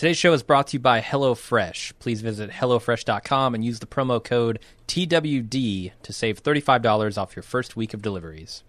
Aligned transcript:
Today's 0.00 0.16
show 0.16 0.32
is 0.32 0.42
brought 0.42 0.68
to 0.68 0.76
you 0.76 0.80
by 0.80 1.02
HelloFresh. 1.02 1.92
Please 1.98 2.22
visit 2.22 2.48
HelloFresh.com 2.48 3.54
and 3.54 3.62
use 3.62 3.80
the 3.80 3.86
promo 3.86 4.24
code 4.24 4.58
TWD 4.88 5.92
to 6.02 6.12
save 6.14 6.42
$35 6.42 7.18
off 7.18 7.36
your 7.36 7.42
first 7.42 7.76
week 7.76 7.92
of 7.92 8.00
deliveries. 8.00 8.64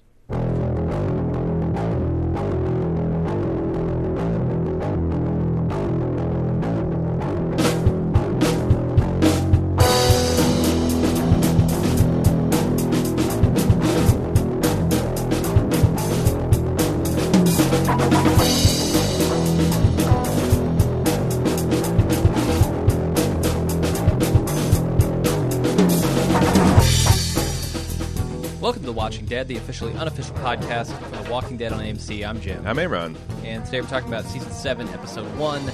Dead, 29.42 29.48
the 29.48 29.58
officially 29.58 29.92
unofficial 29.94 30.36
podcast 30.36 30.96
for 31.10 31.24
The 31.24 31.32
Walking 31.32 31.58
Dead 31.58 31.74
on 31.74 31.80
AMC. 31.80 32.28
I'm 32.28 32.40
Jim. 32.40 32.64
I'm 32.68 32.78
Aaron. 32.78 33.18
And 33.44 33.66
today 33.66 33.82
we're 33.82 33.88
talking 33.88 34.08
about 34.08 34.24
season 34.26 34.52
7, 34.52 34.88
episode 34.90 35.26
1, 35.36 35.72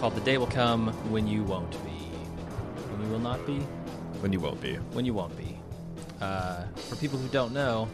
called 0.00 0.16
The 0.16 0.20
Day 0.22 0.36
Will 0.36 0.48
Come 0.48 0.88
When 1.12 1.28
You 1.28 1.44
Won't 1.44 1.70
Be. 1.84 1.92
When 1.92 3.06
You 3.06 3.12
Will 3.12 3.20
Not 3.20 3.46
Be? 3.46 3.58
When 4.18 4.32
you 4.32 4.40
won't 4.40 4.60
be. 4.60 4.74
When 4.74 5.04
You 5.04 5.14
Won't 5.14 5.36
Be. 5.36 5.56
Uh, 6.20 6.64
for 6.88 6.96
people 6.96 7.20
who 7.20 7.28
don't 7.28 7.52
know, 7.52 7.88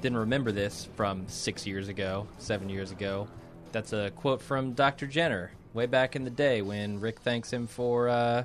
didn't 0.00 0.16
remember 0.16 0.52
this 0.52 0.88
from 0.96 1.28
six 1.28 1.66
years 1.66 1.88
ago, 1.88 2.26
seven 2.38 2.70
years 2.70 2.92
ago, 2.92 3.28
that's 3.72 3.92
a 3.92 4.10
quote 4.16 4.40
from 4.40 4.72
Dr. 4.72 5.06
Jenner 5.06 5.50
way 5.74 5.84
back 5.84 6.16
in 6.16 6.24
the 6.24 6.30
day 6.30 6.62
when 6.62 6.98
Rick 6.98 7.20
thanks 7.20 7.52
him 7.52 7.66
for 7.66 8.08
uh, 8.08 8.44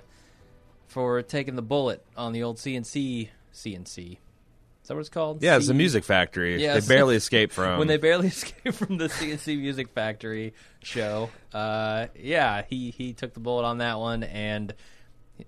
for 0.87 1.21
taking 1.21 1.55
the 1.55 1.61
bullet 1.61 2.03
on 2.17 2.33
the 2.33 2.43
old 2.43 2.57
CNC 2.57 3.29
CNC. 3.53 4.17
Is 4.85 4.89
that 4.89 4.93
what 4.93 4.99
it's 4.99 5.09
called? 5.09 5.41
Yeah, 5.41 5.57
it's 5.57 5.67
a 5.67 5.73
music 5.73 6.03
factory. 6.03 6.61
Yes. 6.61 6.85
They 6.85 6.95
barely 6.95 7.15
escaped 7.15 7.53
from. 7.53 7.79
when 7.79 7.87
they 7.87 7.97
barely 7.97 8.27
escaped 8.35 8.75
from 8.77 8.97
the 8.97 9.07
CNC 9.07 9.59
Music 9.59 9.89
Factory 9.89 10.53
show. 10.83 11.31
Uh, 11.51 12.05
yeah, 12.15 12.61
he 12.69 12.91
he 12.91 13.13
took 13.13 13.33
the 13.33 13.39
bullet 13.39 13.63
on 13.63 13.79
that 13.79 13.97
one, 13.97 14.21
and 14.21 14.75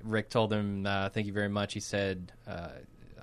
Rick 0.03 0.31
told 0.31 0.51
him, 0.51 0.87
uh, 0.87 1.09
"Thank 1.09 1.27
you 1.27 1.33
very 1.33 1.49
much." 1.49 1.75
He 1.75 1.81
said, 1.81 2.31
uh, 2.47 2.69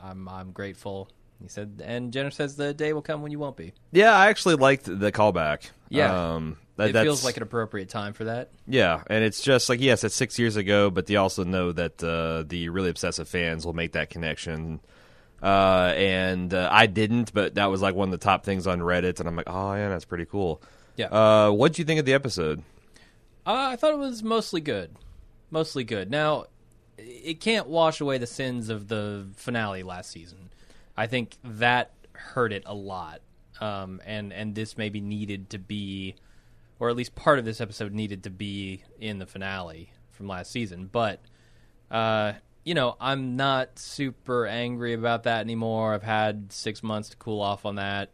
"I'm 0.01 0.29
I'm 0.29 0.53
grateful." 0.53 1.11
He 1.43 1.49
said, 1.49 1.83
and 1.85 2.13
Jenner 2.13 2.31
says, 2.31 2.55
"The 2.55 2.73
day 2.73 2.93
will 2.93 3.03
come 3.03 3.21
when 3.21 3.33
you 3.33 3.41
won't 3.41 3.57
be." 3.57 3.73
yeah, 3.91 4.13
I 4.13 4.29
actually 4.29 4.55
liked 4.55 4.85
the 4.85 5.11
callback. 5.11 5.71
Yeah. 5.89 6.35
um, 6.35 6.59
that, 6.77 6.91
it 6.91 7.03
feels 7.03 7.25
like 7.25 7.39
an 7.39 7.43
appropriate 7.43 7.89
time 7.89 8.13
for 8.13 8.23
that. 8.23 8.51
Yeah, 8.69 9.03
and 9.09 9.25
it's 9.25 9.43
just 9.43 9.69
like 9.69 9.81
yes, 9.81 10.05
it's 10.05 10.15
six 10.15 10.39
years 10.39 10.55
ago, 10.55 10.91
but 10.91 11.07
they 11.07 11.17
also 11.17 11.43
know 11.43 11.73
that 11.73 12.01
uh, 12.05 12.45
the 12.47 12.69
really 12.69 12.91
obsessive 12.91 13.29
fans 13.29 13.67
will 13.67 13.75
make 13.75 13.95
that 13.95 14.11
connection. 14.11 14.79
Uh, 15.45 15.93
and 15.95 16.55
uh, 16.55 16.71
I 16.73 16.87
didn't, 16.87 17.35
but 17.35 17.57
that 17.57 17.67
was 17.67 17.83
like 17.83 17.95
one 17.95 18.09
of 18.09 18.13
the 18.13 18.25
top 18.25 18.47
things 18.47 18.67
on 18.67 18.81
Reddit, 18.81 19.21
and 19.21 19.29
I'm 19.29 19.37
like, 19.37 19.49
oh 19.49 19.75
yeah, 19.75 19.91
that's 19.91 20.07
pretty 20.07 20.25
cool. 20.25 20.63
Yeah. 20.97 21.09
Uh, 21.09 21.51
what 21.51 21.59
would 21.59 21.79
you 21.79 21.85
think 21.85 22.01
of 22.01 22.07
the 22.07 22.15
episode? 22.15 22.63
Uh, 23.47 23.69
I 23.73 23.77
thought 23.77 23.93
it 23.93 23.99
was 23.99 24.23
mostly 24.23 24.63
good, 24.63 24.97
mostly 25.51 25.85
good. 25.85 26.11
Now, 26.11 26.47
it 26.97 27.41
can't 27.41 27.67
wash 27.67 28.01
away 28.01 28.17
the 28.17 28.27
sins 28.27 28.71
of 28.71 28.89
the 28.89 29.27
finale 29.37 29.83
last 29.83 30.11
season. 30.11 30.49
I 30.97 31.09
think 31.09 31.37
that 31.45 31.91
hurt 32.13 32.51
it 32.51 32.63
a 32.65 32.75
lot, 32.75 33.21
um, 33.61 34.01
and 34.07 34.33
and 34.33 34.55
this 34.55 34.79
maybe 34.79 35.03
needed 35.03 35.51
to 35.51 35.59
be, 35.59 36.15
or 36.79 36.89
at 36.89 36.97
least 36.97 37.15
part 37.15 37.39
of 37.39 37.45
this 37.45 37.61
episode 37.61 37.93
needed 37.93 38.23
to 38.23 38.31
be 38.31 38.83
in 38.99 39.19
the 39.19 39.27
finale 39.27 39.91
from 40.13 40.27
last 40.27 40.51
season. 40.51 40.89
But, 40.91 41.21
uh, 41.91 42.33
you 42.65 42.75
know, 42.75 42.97
I'm 43.01 43.37
not 43.37 43.79
super 43.79 44.47
angry 44.47 44.95
about 44.95 45.25
that 45.25 45.41
anymore. 45.41 45.95
I've 45.95 46.03
had 46.03 46.51
six 46.51 46.83
months 46.83 47.11
to 47.11 47.17
cool 47.17 47.41
off 47.41 47.67
on 47.67 47.77
that. 47.77 48.11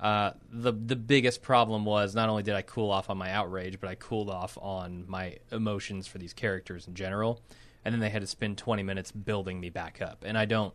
Uh, 0.00 0.32
the 0.50 0.72
the 0.72 0.96
biggest 0.96 1.40
problem 1.40 1.84
was 1.84 2.14
not 2.14 2.28
only 2.28 2.42
did 2.42 2.54
I 2.54 2.62
cool 2.62 2.90
off 2.90 3.08
on 3.08 3.16
my 3.16 3.30
outrage, 3.30 3.80
but 3.80 3.88
I 3.88 3.94
cooled 3.94 4.28
off 4.28 4.58
on 4.60 5.04
my 5.06 5.38
emotions 5.52 6.08
for 6.08 6.18
these 6.18 6.32
characters 6.32 6.88
in 6.88 6.94
general, 6.94 7.40
and 7.84 7.92
then 7.94 8.00
they 8.00 8.10
had 8.10 8.20
to 8.20 8.26
spend 8.26 8.58
20 8.58 8.82
minutes 8.82 9.12
building 9.12 9.60
me 9.60 9.70
back 9.70 10.02
up, 10.02 10.24
and 10.26 10.36
I 10.36 10.44
don't, 10.44 10.74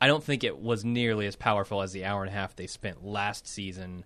I 0.00 0.06
don't 0.06 0.22
think 0.22 0.44
it 0.44 0.58
was 0.58 0.84
nearly 0.84 1.26
as 1.26 1.34
powerful 1.34 1.80
as 1.80 1.92
the 1.92 2.04
hour 2.04 2.22
and 2.22 2.30
a 2.30 2.34
half 2.34 2.54
they 2.54 2.66
spent 2.66 3.04
last 3.04 3.48
season, 3.48 4.04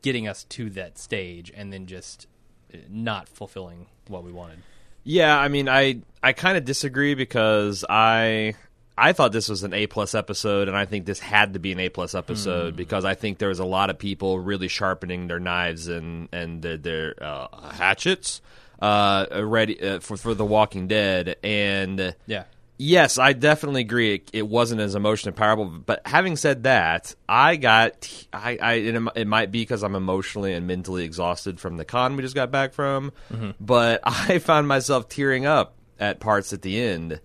getting 0.00 0.26
us 0.26 0.44
to 0.44 0.70
that 0.70 0.96
stage, 0.96 1.52
and 1.54 1.70
then 1.70 1.86
just 1.86 2.26
uh, 2.72 2.78
not 2.88 3.28
fulfilling 3.28 3.88
what 4.06 4.24
we 4.24 4.32
wanted. 4.32 4.60
Yeah, 5.08 5.38
I 5.38 5.48
mean, 5.48 5.70
I 5.70 6.02
I 6.22 6.34
kind 6.34 6.58
of 6.58 6.66
disagree 6.66 7.14
because 7.14 7.82
I 7.88 8.54
I 8.94 9.14
thought 9.14 9.32
this 9.32 9.48
was 9.48 9.62
an 9.62 9.72
A 9.72 9.86
plus 9.86 10.14
episode, 10.14 10.68
and 10.68 10.76
I 10.76 10.84
think 10.84 11.06
this 11.06 11.18
had 11.18 11.54
to 11.54 11.58
be 11.58 11.72
an 11.72 11.80
A 11.80 11.88
plus 11.88 12.14
episode 12.14 12.76
because 12.76 13.06
I 13.06 13.14
think 13.14 13.38
there 13.38 13.48
was 13.48 13.58
a 13.58 13.64
lot 13.64 13.88
of 13.88 13.98
people 13.98 14.38
really 14.38 14.68
sharpening 14.68 15.26
their 15.26 15.40
knives 15.40 15.88
and 15.88 16.28
and 16.30 16.60
their, 16.60 16.76
their 16.76 17.14
uh, 17.22 17.70
hatchets 17.70 18.42
uh, 18.82 19.24
ready 19.44 19.80
uh, 19.80 20.00
for 20.00 20.18
for 20.18 20.34
The 20.34 20.44
Walking 20.44 20.88
Dead, 20.88 21.36
and 21.42 22.14
Yeah. 22.26 22.44
Yes, 22.80 23.18
I 23.18 23.32
definitely 23.32 23.80
agree. 23.80 24.14
It, 24.14 24.30
it 24.32 24.48
wasn't 24.48 24.80
as 24.80 24.94
emotionally 24.94 25.36
powerful, 25.36 25.66
but 25.66 26.00
having 26.06 26.36
said 26.36 26.62
that, 26.62 27.12
I 27.28 27.56
got 27.56 28.26
I, 28.32 28.56
I 28.62 28.72
it, 28.74 29.02
it 29.16 29.26
might 29.26 29.50
be 29.50 29.62
because 29.62 29.82
I'm 29.82 29.96
emotionally 29.96 30.54
and 30.54 30.68
mentally 30.68 31.04
exhausted 31.04 31.58
from 31.58 31.76
the 31.76 31.84
con 31.84 32.14
we 32.14 32.22
just 32.22 32.36
got 32.36 32.52
back 32.52 32.72
from, 32.72 33.12
but 33.60 34.00
I 34.04 34.38
found 34.38 34.68
myself 34.68 35.08
tearing 35.08 35.44
up 35.44 35.74
at 35.98 36.20
parts 36.20 36.52
at 36.52 36.62
the 36.62 36.80
end, 36.80 37.20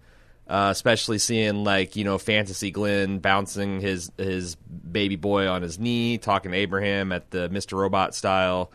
uh, 0.48 0.70
especially 0.72 1.20
seeing 1.20 1.64
like 1.64 1.96
you 1.96 2.04
know 2.04 2.18
Fantasy 2.18 2.72
Glenn 2.72 3.20
bouncing 3.20 3.80
his 3.80 4.12
his 4.18 4.56
baby 4.56 5.18
boy 5.18 5.48
on 5.48 5.62
his 5.62 5.78
knee, 5.78 6.18
talking 6.18 6.52
to 6.52 6.58
Abraham 6.58 7.12
at 7.12 7.30
the 7.30 7.48
Mr. 7.50 7.78
Robot 7.78 8.16
style 8.16 8.72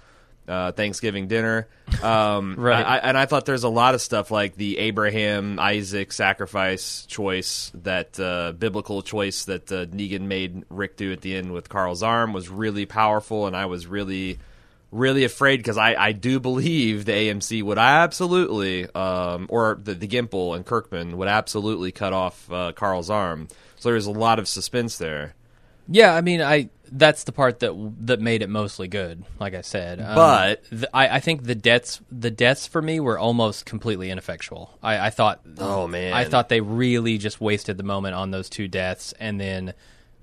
uh, 0.48 0.72
Thanksgiving 0.72 1.28
dinner. 1.28 1.68
Um, 2.02 2.54
Right. 2.56 2.84
I, 2.84 2.98
and 2.98 3.16
I 3.16 3.24
thought 3.26 3.46
there's 3.46 3.64
a 3.64 3.68
lot 3.68 3.94
of 3.94 4.02
stuff 4.02 4.30
like 4.30 4.54
the 4.54 4.78
Abraham 4.78 5.58
Isaac 5.58 6.12
sacrifice 6.12 7.06
choice, 7.06 7.72
that 7.82 8.20
uh, 8.20 8.52
biblical 8.52 9.02
choice 9.02 9.46
that 9.46 9.72
uh, 9.72 9.86
Negan 9.86 10.22
made 10.22 10.64
Rick 10.68 10.96
do 10.96 11.12
at 11.12 11.22
the 11.22 11.34
end 11.34 11.50
with 11.52 11.70
Carl's 11.70 12.02
arm 12.02 12.34
was 12.34 12.50
really 12.50 12.84
powerful, 12.84 13.46
and 13.46 13.56
I 13.56 13.66
was 13.66 13.86
really, 13.86 14.38
really 14.92 15.24
afraid 15.24 15.56
because 15.56 15.78
I, 15.78 15.94
I 15.94 16.12
do 16.12 16.38
believe 16.40 17.06
the 17.06 17.12
AMC 17.12 17.62
would 17.62 17.78
absolutely, 17.78 18.86
um, 18.94 19.46
or 19.48 19.78
the, 19.82 19.94
the 19.94 20.06
Gimple 20.06 20.54
and 20.54 20.64
Kirkman 20.64 21.16
would 21.16 21.28
absolutely 21.28 21.90
cut 21.90 22.12
off 22.12 22.52
uh, 22.52 22.72
Carl's 22.72 23.10
arm. 23.10 23.48
So 23.76 23.90
there's 23.90 24.06
a 24.06 24.10
lot 24.10 24.38
of 24.38 24.46
suspense 24.46 24.98
there. 24.98 25.34
Yeah, 25.88 26.14
I 26.14 26.20
mean, 26.20 26.42
I 26.42 26.68
that's 26.92 27.24
the 27.24 27.32
part 27.32 27.60
that 27.60 27.72
that 28.06 28.20
made 28.20 28.42
it 28.42 28.48
mostly 28.48 28.88
good. 28.88 29.24
Like 29.38 29.54
I 29.54 29.60
said, 29.62 30.00
Um, 30.00 30.14
But- 30.14 30.62
the, 30.70 30.88
I, 30.96 31.16
I 31.16 31.20
think 31.20 31.44
the 31.44 31.54
deaths 31.54 32.00
the 32.10 32.30
deaths 32.30 32.66
for 32.66 32.80
me 32.82 33.00
were 33.00 33.18
almost 33.18 33.64
completely 33.66 34.10
ineffectual. 34.10 34.76
I, 34.82 34.98
I 35.06 35.10
thought, 35.10 35.40
Oh, 35.58 35.86
man. 35.86 36.12
I 36.12 36.24
thought 36.24 36.48
they 36.48 36.60
really 36.60 37.18
just 37.18 37.40
wasted 37.40 37.76
the 37.76 37.82
moment 37.84 38.14
on 38.14 38.30
those 38.30 38.48
two 38.50 38.68
deaths, 38.68 39.12
and 39.20 39.40
then 39.40 39.74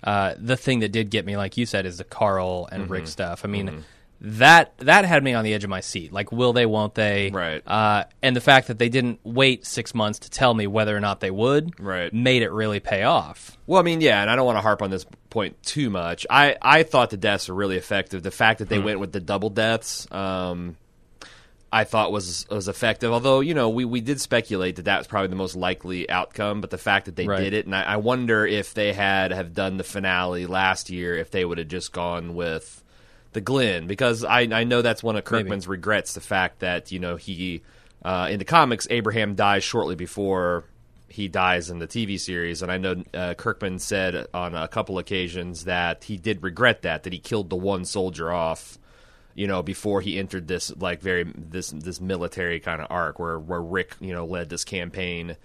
uh, 0.03 0.35
the 0.37 0.55
thing 0.57 0.79
that 0.81 0.91
did 0.91 1.09
get 1.09 1.25
me, 1.25 1.35
like 1.37 1.57
you 1.57 1.65
said, 1.65 1.85
is 1.85 1.97
the 1.97 2.03
Carl 2.03 2.67
and 2.71 2.83
Mm-hmm. 2.83 2.91
Rick 2.91 3.07
stuff. 3.07 3.43
I 3.43 3.47
mean. 3.47 3.83
That 4.27 4.75
that 4.79 5.05
had 5.05 5.23
me 5.23 5.33
on 5.35 5.43
the 5.43 5.53
edge 5.53 5.63
of 5.63 5.69
my 5.69 5.81
seat. 5.81 6.11
Like, 6.11 6.31
will 6.31 6.51
they? 6.51 6.65
Won't 6.65 6.95
they? 6.95 7.29
Right. 7.31 7.61
Uh, 7.67 8.05
and 8.23 8.35
the 8.35 8.41
fact 8.41 8.67
that 8.69 8.79
they 8.79 8.89
didn't 8.89 9.19
wait 9.23 9.67
six 9.67 9.93
months 9.93 10.17
to 10.19 10.31
tell 10.31 10.51
me 10.53 10.65
whether 10.65 10.97
or 10.97 10.99
not 10.99 11.19
they 11.19 11.29
would, 11.29 11.79
Right. 11.79 12.11
made 12.11 12.41
it 12.41 12.49
really 12.51 12.79
pay 12.79 13.03
off. 13.03 13.55
Well, 13.67 13.79
I 13.79 13.83
mean, 13.83 14.01
yeah, 14.01 14.21
and 14.21 14.29
I 14.31 14.35
don't 14.35 14.45
want 14.47 14.57
to 14.57 14.61
harp 14.63 14.81
on 14.81 14.89
this 14.89 15.05
point 15.29 15.61
too 15.61 15.91
much. 15.91 16.25
I, 16.29 16.55
I 16.61 16.81
thought 16.83 17.11
the 17.11 17.17
deaths 17.17 17.49
were 17.49 17.55
really 17.55 17.77
effective. 17.77 18.23
The 18.23 18.31
fact 18.31 18.59
that 18.59 18.69
they 18.69 18.79
went 18.79 18.99
with 18.99 19.11
the 19.11 19.19
double 19.19 19.51
deaths, 19.51 20.07
um, 20.11 20.75
I 21.71 21.83
thought 21.83 22.11
was 22.11 22.47
was 22.49 22.67
effective. 22.67 23.11
Although 23.11 23.41
you 23.41 23.53
know 23.53 23.69
we, 23.69 23.85
we 23.85 24.01
did 24.01 24.19
speculate 24.21 24.77
that 24.77 24.85
that 24.85 24.97
was 24.97 25.07
probably 25.07 25.27
the 25.27 25.35
most 25.35 25.55
likely 25.55 26.09
outcome, 26.09 26.61
but 26.61 26.69
the 26.71 26.77
fact 26.77 27.05
that 27.05 27.15
they 27.15 27.27
Right. 27.27 27.41
did 27.43 27.53
it, 27.53 27.65
and 27.65 27.75
I, 27.75 27.83
I 27.83 27.97
wonder 27.97 28.45
if 28.47 28.73
they 28.73 28.91
had 28.93 29.31
have 29.31 29.53
done 29.53 29.77
the 29.77 29.83
finale 29.83 30.45
last 30.47 30.89
year, 30.89 31.15
if 31.15 31.29
they 31.31 31.43
would 31.45 31.57
have 31.59 31.67
just 31.67 31.91
gone 31.91 32.33
with 32.33 32.81
the 33.35 33.41
Glenn, 33.41 33.85
because 33.85 34.23
I 34.23 34.41
I 34.41 34.63
know 34.63 34.81
that's 34.81 35.03
one 35.03 35.15
of 35.15 35.23
Kirkman's 35.23 35.67
regrets, 35.67 36.13
the 36.13 36.21
fact 36.21 36.59
that 36.59 36.91
you 36.91 36.99
know 36.99 37.15
he. 37.15 37.61
Uh, 38.03 38.27
in 38.29 38.37
the 38.37 38.45
comics, 38.45 38.87
Abraham 38.91 39.33
dies 39.33 39.63
shortly 39.63 39.95
before 39.95 40.63
he 41.07 41.27
dies 41.27 41.69
in 41.69 41.79
the 41.79 41.87
TV 41.87 42.19
series, 42.19 42.61
and 42.61 42.71
I 42.71 42.77
know 42.77 43.03
uh, 43.13 43.33
Kirkman 43.33 43.79
said 43.79 44.27
on 44.33 44.53
a 44.53 44.67
couple 44.67 44.99
occasions 44.99 45.63
that 45.65 46.03
he 46.03 46.17
did 46.17 46.43
regret 46.43 46.81
that 46.83 47.03
that 47.03 47.13
he 47.13 47.19
killed 47.19 47.49
the 47.49 47.55
one 47.55 47.85
soldier 47.85 48.31
off, 48.31 48.77
you 49.33 49.47
know, 49.47 49.63
before 49.63 50.01
he 50.01 50.19
entered 50.19 50.47
this 50.47 50.75
like 50.75 51.01
very 51.01 51.23
this 51.23 51.71
this 51.71 51.99
military 51.99 52.59
kind 52.59 52.81
of 52.81 52.87
arc 52.89 53.17
where 53.17 53.39
where 53.39 53.61
Rick 53.61 53.95
you 53.99 54.13
know 54.13 54.25
led 54.25 54.49
this 54.49 54.63
campaign, 54.63 55.35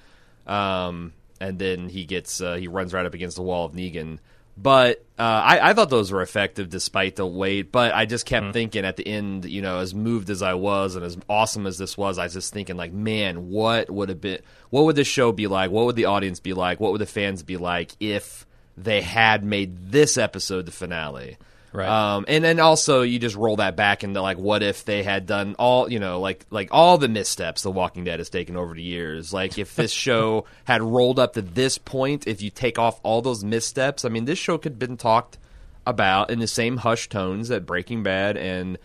um, 0.46 1.12
and 1.40 1.58
then 1.58 1.88
he 1.88 2.04
gets 2.04 2.40
uh, 2.40 2.56
he 2.56 2.69
runs 2.69 2.93
right 2.93 3.06
up 3.06 3.14
against 3.14 3.36
the 3.36 3.43
wall 3.43 3.64
of 3.64 3.72
Negan. 3.72 4.19
But 4.62 5.04
uh, 5.18 5.22
I, 5.22 5.70
I 5.70 5.74
thought 5.74 5.88
those 5.88 6.12
were 6.12 6.20
effective 6.20 6.68
despite 6.68 7.16
the 7.16 7.26
wait. 7.26 7.72
But 7.72 7.94
I 7.94 8.04
just 8.04 8.26
kept 8.26 8.52
thinking 8.52 8.84
at 8.84 8.96
the 8.96 9.06
end, 9.06 9.46
you 9.46 9.62
know, 9.62 9.78
as 9.78 9.94
moved 9.94 10.28
as 10.28 10.42
I 10.42 10.54
was 10.54 10.96
and 10.96 11.04
as 11.04 11.16
awesome 11.28 11.66
as 11.66 11.78
this 11.78 11.96
was, 11.96 12.18
I 12.18 12.24
was 12.24 12.34
just 12.34 12.52
thinking 12.52 12.76
like, 12.76 12.92
man, 12.92 13.48
what 13.48 13.88
would 13.88 14.10
have 14.10 14.20
been, 14.20 14.40
what 14.68 14.84
would 14.84 14.96
this 14.96 15.08
show 15.08 15.32
be 15.32 15.46
like? 15.46 15.70
What 15.70 15.86
would 15.86 15.96
the 15.96 16.04
audience 16.06 16.40
be 16.40 16.52
like? 16.52 16.78
What 16.78 16.92
would 16.92 17.00
the 17.00 17.06
fans 17.06 17.42
be 17.42 17.56
like 17.56 17.92
if 18.00 18.46
they 18.76 19.00
had 19.00 19.44
made 19.44 19.92
this 19.92 20.18
episode 20.18 20.66
the 20.66 20.72
finale? 20.72 21.38
Right. 21.72 21.88
Um, 21.88 22.25
and 22.26 22.43
then 22.43 22.58
also 22.58 23.02
you 23.02 23.19
just 23.19 23.37
roll 23.37 23.56
that 23.56 23.76
back 23.76 24.02
into 24.02 24.20
like, 24.20 24.38
what 24.38 24.62
if 24.62 24.84
they 24.84 25.02
had 25.02 25.26
done 25.26 25.55
all, 25.58 25.90
you 25.90 26.00
know, 26.00 26.20
like 26.20 26.44
like 26.50 26.69
all 26.72 26.99
the 26.99 27.08
missteps 27.08 27.62
The 27.62 27.70
Walking 27.70 28.05
Dead 28.05 28.19
has 28.19 28.28
taken 28.28 28.56
over 28.56 28.75
the 28.75 28.82
years. 28.82 29.32
Like 29.32 29.58
if 29.58 29.76
this 29.76 29.93
show 30.06 30.46
had 30.64 30.82
rolled 30.82 31.19
up 31.19 31.34
to 31.34 31.43
this 31.43 31.78
point, 31.78 32.26
if 32.26 32.43
you 32.43 32.50
take 32.50 32.78
off 32.78 33.00
all 33.02 33.22
those 33.22 33.44
missteps, 33.44 34.05
I 34.05 34.08
mean, 34.08 34.25
this 34.25 34.38
show 34.38 34.58
could 34.58 34.72
have 34.72 34.78
been 34.78 34.96
talked 34.96 35.38
about 35.87 36.31
in 36.31 36.40
the 36.40 36.46
same 36.46 36.78
hushed 36.78 37.11
tones 37.11 37.49
that 37.49 37.67
Breaking 37.67 38.02
Bad 38.02 38.37
and 38.37 38.76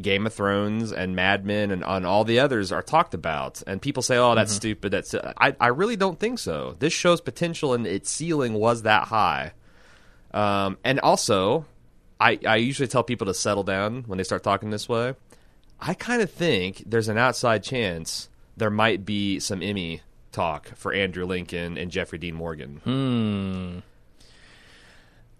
Game 0.00 0.26
of 0.26 0.32
Thrones 0.32 0.92
and 0.92 1.16
Mad 1.16 1.44
Men 1.44 1.72
and 1.72 1.82
on 1.82 2.04
all 2.04 2.24
the 2.24 2.38
others 2.38 2.70
are 2.70 2.82
talked 2.82 3.14
about. 3.14 3.62
And 3.66 3.82
people 3.82 4.02
say, 4.02 4.16
"Oh, 4.16 4.34
that's 4.36 4.52
stupid." 4.52 4.92
That's 4.92 5.12
I 5.14 5.56
I 5.58 5.68
really 5.68 5.96
don't 5.96 6.20
think 6.20 6.38
so. 6.38 6.76
This 6.78 6.92
show's 6.92 7.20
potential 7.20 7.74
and 7.74 7.84
its 7.84 8.08
ceiling 8.08 8.54
was 8.54 8.82
that 8.82 9.08
high. 9.08 9.52
Um, 10.32 10.78
and 10.84 11.00
also, 11.00 11.66
I, 12.20 12.38
I 12.46 12.56
usually 12.56 12.88
tell 12.88 13.02
people 13.02 13.26
to 13.26 13.34
settle 13.34 13.62
down 13.62 14.04
when 14.06 14.18
they 14.18 14.24
start 14.24 14.42
talking 14.42 14.70
this 14.70 14.88
way. 14.88 15.14
I 15.80 15.94
kind 15.94 16.22
of 16.22 16.30
think 16.30 16.82
there's 16.86 17.08
an 17.08 17.18
outside 17.18 17.62
chance 17.62 18.28
there 18.56 18.70
might 18.70 19.04
be 19.04 19.38
some 19.38 19.62
Emmy 19.62 20.02
talk 20.32 20.68
for 20.74 20.92
Andrew 20.92 21.24
Lincoln 21.24 21.78
and 21.78 21.90
Jeffrey 21.90 22.18
Dean 22.18 22.34
Morgan. 22.34 22.80
Hmm. 22.84 23.78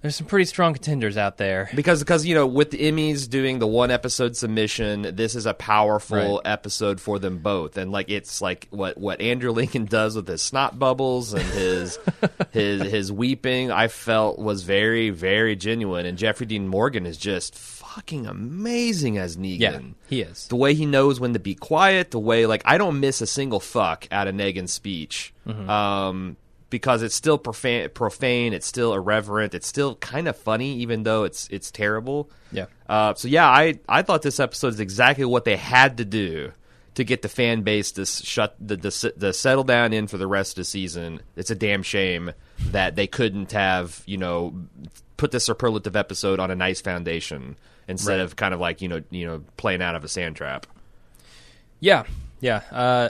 There's 0.00 0.15
some 0.15 0.29
pretty 0.29 0.45
strong 0.45 0.75
contenders 0.75 1.17
out 1.17 1.39
there. 1.39 1.71
Because 1.75 1.99
because 1.99 2.25
you 2.25 2.35
know 2.35 2.47
with 2.47 2.71
the 2.71 2.79
Emmys 2.79 3.29
doing 3.29 3.59
the 3.59 3.67
one 3.67 3.91
episode 3.91 4.37
submission, 4.37 5.17
this 5.17 5.35
is 5.35 5.45
a 5.45 5.55
powerful 5.55 6.37
Right. 6.37 6.41
episode 6.53 7.00
for 7.00 7.19
them 7.19 7.39
both, 7.39 7.77
and 7.77 7.91
like 7.91 8.09
it's 8.09 8.41
like 8.41 8.69
what 8.71 8.97
what 8.97 9.21
Andrew 9.21 9.50
Lincoln 9.61 9.87
does 9.87 10.15
with 10.15 10.29
his 10.29 10.41
snot 10.41 10.79
bubbles 10.79 11.33
and 11.35 11.43
his 11.43 11.99
his 12.53 12.83
his 12.83 13.11
weeping, 13.11 13.73
I 13.73 13.89
felt 13.89 14.39
was 14.39 14.62
very 14.62 15.11
very 15.11 15.56
genuine, 15.56 16.06
and 16.06 16.17
Jeffrey 16.17 16.47
Dean 16.47 16.69
Morgan 16.69 17.05
is 17.05 17.17
just 17.19 17.56
fucking 17.56 18.27
amazing 18.27 19.19
as 19.19 19.37
Negan. 19.37 19.59
Yeah, 19.59 19.81
he 20.09 20.21
is. 20.21 20.47
the 20.47 20.55
way 20.56 20.75
he 20.75 20.87
knows 20.87 21.19
when 21.19 21.33
to 21.33 21.41
be 21.41 21.56
quiet, 21.56 22.12
the 22.12 22.21
way 22.21 22.47
like 22.47 22.62
I 22.65 22.79
don't 22.79 23.00
miss 23.00 23.21
a 23.21 23.27
single 23.27 23.59
fuck 23.59 24.06
out 24.12 24.29
of 24.29 24.35
Negan's 24.37 24.73
speech, 24.73 25.35
Mm-hmm. 25.45 25.69
um, 25.69 26.37
because 26.70 27.03
it's 27.03 27.15
still 27.15 27.38
profane, 27.38 27.88
profane, 27.91 28.53
it's 28.53 28.67
still 28.67 28.93
irreverent, 28.94 29.55
it's 29.55 29.67
still 29.67 29.94
kind 29.97 30.29
of 30.29 30.37
funny, 30.37 30.76
even 30.76 31.03
though 31.03 31.25
it's 31.25 31.49
it's 31.49 31.70
terrible. 31.70 32.31
Yeah. 32.53 32.67
Uh, 32.88 33.15
so 33.15 33.29
yeah, 33.29 33.47
I 33.49 33.79
I 33.88 34.03
thought 34.03 34.23
this 34.23 34.41
episode 34.41 34.69
is 34.75 34.81
exactly 34.81 35.25
what 35.25 35.44
they 35.44 35.56
had 35.56 35.97
to 35.99 36.05
do 36.05 36.53
to 36.94 37.05
get 37.05 37.23
the 37.23 37.29
fan 37.29 37.62
base 37.62 37.93
to 37.93 38.05
shut 38.05 38.56
the 38.61 38.76
the, 38.76 39.12
the 39.17 39.32
settle 39.32 39.65
down 39.65 39.93
in 39.93 40.06
for 40.09 40.19
the 40.19 40.26
rest 40.26 40.53
of 40.53 40.56
the 40.56 40.65
season. 40.65 41.20
It's 41.37 41.50
a 41.50 41.55
damn 41.55 41.82
shame 41.82 42.32
that 42.73 42.97
they 42.97 43.06
couldn't 43.06 43.53
have 43.53 44.03
you 44.06 44.17
know 44.19 44.55
put 45.17 45.31
this 45.31 45.44
superlative 45.44 45.97
episode 45.97 46.38
on 46.41 46.50
a 46.50 46.55
nice 46.56 46.81
foundation 46.81 47.56
instead 47.87 48.19
Right. 48.19 48.21
of 48.21 48.37
kind 48.37 48.53
of 48.53 48.61
like 48.61 48.82
you 48.82 48.88
know 48.88 49.03
you 49.11 49.26
know 49.26 49.43
playing 49.56 49.81
out 49.82 49.94
of 49.94 50.05
a 50.05 50.09
sand 50.09 50.37
trap. 50.37 50.67
Yeah, 51.81 52.05
yeah. 52.41 52.62
Uh, 52.71 53.09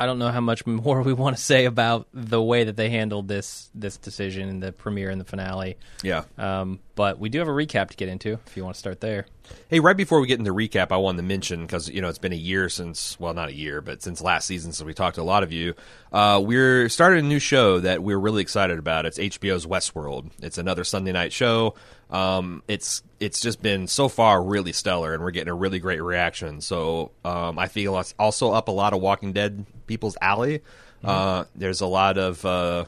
I 0.00 0.06
don't 0.06 0.18
know 0.18 0.30
how 0.30 0.40
much 0.40 0.66
more 0.66 1.02
we 1.02 1.12
want 1.12 1.36
to 1.36 1.42
say 1.42 1.66
about 1.66 2.08
the 2.12 2.42
way 2.42 2.64
that 2.64 2.76
they 2.76 2.88
handled 2.88 3.28
this 3.28 3.70
this 3.74 3.98
decision 3.98 4.48
in 4.48 4.60
the 4.60 4.72
premiere 4.72 5.10
and 5.10 5.20
the 5.20 5.26
finale. 5.26 5.76
Yeah. 6.02 6.24
Um, 6.38 6.80
but 7.00 7.18
we 7.18 7.30
do 7.30 7.38
have 7.38 7.48
a 7.48 7.50
recap 7.50 7.88
to 7.88 7.96
get 7.96 8.10
into 8.10 8.38
if 8.46 8.58
you 8.58 8.62
want 8.62 8.74
to 8.74 8.78
start 8.78 9.00
there. 9.00 9.24
Hey, 9.68 9.80
right 9.80 9.96
before 9.96 10.20
we 10.20 10.26
get 10.26 10.38
into 10.38 10.52
recap, 10.52 10.92
I 10.92 10.98
wanted 10.98 11.16
to 11.16 11.22
mention 11.22 11.62
because 11.62 11.88
you 11.88 12.02
know 12.02 12.10
it's 12.10 12.18
been 12.18 12.34
a 12.34 12.36
year 12.36 12.68
since, 12.68 13.18
well, 13.18 13.32
not 13.32 13.48
a 13.48 13.54
year, 13.54 13.80
but 13.80 14.02
since 14.02 14.20
last 14.20 14.46
season, 14.46 14.72
since 14.74 14.86
we 14.86 14.92
talked 14.92 15.14
to 15.14 15.22
a 15.22 15.24
lot 15.24 15.42
of 15.42 15.50
you. 15.50 15.72
Uh, 16.12 16.42
we're 16.44 16.90
starting 16.90 17.24
a 17.24 17.26
new 17.26 17.38
show 17.38 17.80
that 17.80 18.02
we're 18.02 18.18
really 18.18 18.42
excited 18.42 18.78
about. 18.78 19.06
It's 19.06 19.16
HBO's 19.16 19.64
Westworld. 19.64 20.30
It's 20.42 20.58
another 20.58 20.84
Sunday 20.84 21.12
night 21.12 21.32
show. 21.32 21.74
Um, 22.10 22.62
it's 22.68 23.02
it's 23.18 23.40
just 23.40 23.62
been 23.62 23.86
so 23.86 24.10
far 24.10 24.42
really 24.42 24.74
stellar, 24.74 25.14
and 25.14 25.22
we're 25.22 25.30
getting 25.30 25.48
a 25.48 25.54
really 25.54 25.78
great 25.78 26.02
reaction. 26.02 26.60
So 26.60 27.12
um, 27.24 27.58
I 27.58 27.68
feel 27.68 27.98
it's 27.98 28.14
also 28.18 28.52
up 28.52 28.68
a 28.68 28.72
lot 28.72 28.92
of 28.92 29.00
Walking 29.00 29.32
Dead 29.32 29.64
people's 29.86 30.18
alley. 30.20 30.60
Uh, 31.02 31.44
there's 31.54 31.80
a 31.80 31.86
lot 31.86 32.18
of. 32.18 32.44
Uh, 32.44 32.84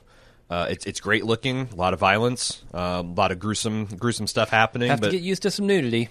uh, 0.53 0.67
it's 0.71 0.85
it's 0.87 1.01
great 1.01 1.25
looking, 1.25 1.69
a 1.73 1.77
lot 1.77 1.93
of 1.95 1.99
violence, 2.01 2.63
um, 2.75 3.11
a 3.13 3.15
lot 3.15 3.33
of 3.33 3.39
gruesome 3.39 3.87
gruesome 3.87 4.27
stuff 4.27 4.51
happening. 4.51 4.89
Have 4.91 5.01
but 5.01 5.07
to 5.11 5.17
get 5.17 5.23
used 5.23 5.43
to 5.43 5.51
some 5.51 5.67
nudity. 5.67 6.09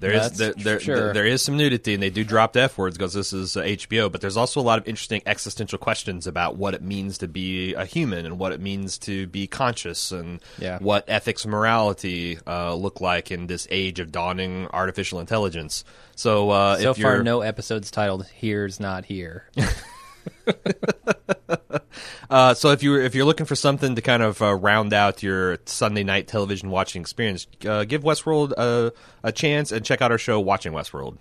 there 0.00 0.12
is 0.12 0.32
there, 0.38 0.52
there, 0.54 0.80
sure. 0.80 0.96
there- 0.96 1.12
there 1.14 1.26
is 1.26 1.42
some 1.42 1.56
nudity, 1.56 1.94
and 1.94 2.02
they 2.02 2.10
do 2.10 2.24
drop 2.24 2.52
the 2.54 2.62
f 2.62 2.76
words 2.78 2.96
because 2.98 3.12
this 3.14 3.32
is 3.32 3.56
uh, 3.56 3.62
HBO. 3.62 4.10
But 4.10 4.20
there's 4.20 4.36
also 4.36 4.60
a 4.60 4.66
lot 4.70 4.78
of 4.80 4.88
interesting 4.88 5.22
existential 5.26 5.78
questions 5.78 6.26
about 6.26 6.56
what 6.56 6.74
it 6.74 6.82
means 6.82 7.18
to 7.18 7.28
be 7.28 7.74
a 7.74 7.84
human 7.84 8.26
and 8.26 8.36
what 8.38 8.50
it 8.52 8.60
means 8.60 8.98
to 8.98 9.26
be 9.28 9.46
conscious, 9.46 10.10
and 10.12 10.40
Yeah. 10.58 10.78
what 10.80 11.04
ethics 11.08 11.44
and 11.44 11.52
morality 11.52 12.38
uh, 12.46 12.74
look 12.74 13.00
like 13.00 13.30
in 13.30 13.46
this 13.46 13.66
age 13.70 14.00
of 14.00 14.10
dawning 14.10 14.66
artificial 14.72 15.20
intelligence. 15.20 15.84
So, 16.16 16.50
uh, 16.50 16.78
So 16.78 16.90
if 16.90 16.96
far, 16.98 17.22
no 17.22 17.40
episodes 17.42 17.90
titled 17.90 18.26
"Here's 18.34 18.80
Not 18.80 19.04
Here." 19.06 19.44
Uh, 22.30 22.54
so 22.54 22.70
if 22.70 22.82
you 22.82 22.98
if 22.98 23.14
you're 23.14 23.26
looking 23.26 23.44
for 23.44 23.54
something 23.54 23.94
to 23.94 24.00
kind 24.00 24.22
of 24.22 24.40
uh, 24.40 24.54
round 24.54 24.94
out 24.94 25.22
your 25.22 25.58
Sunday 25.66 26.02
night 26.02 26.26
television 26.26 26.70
watching 26.70 27.02
experience, 27.02 27.46
uh, 27.66 27.84
give 27.84 28.02
Westworld 28.02 28.52
a, 28.52 28.90
a 29.22 29.30
chance 29.32 29.70
and 29.70 29.84
check 29.84 30.00
out 30.00 30.10
our 30.10 30.16
show 30.16 30.40
Watching 30.40 30.72
Westworld. 30.72 31.18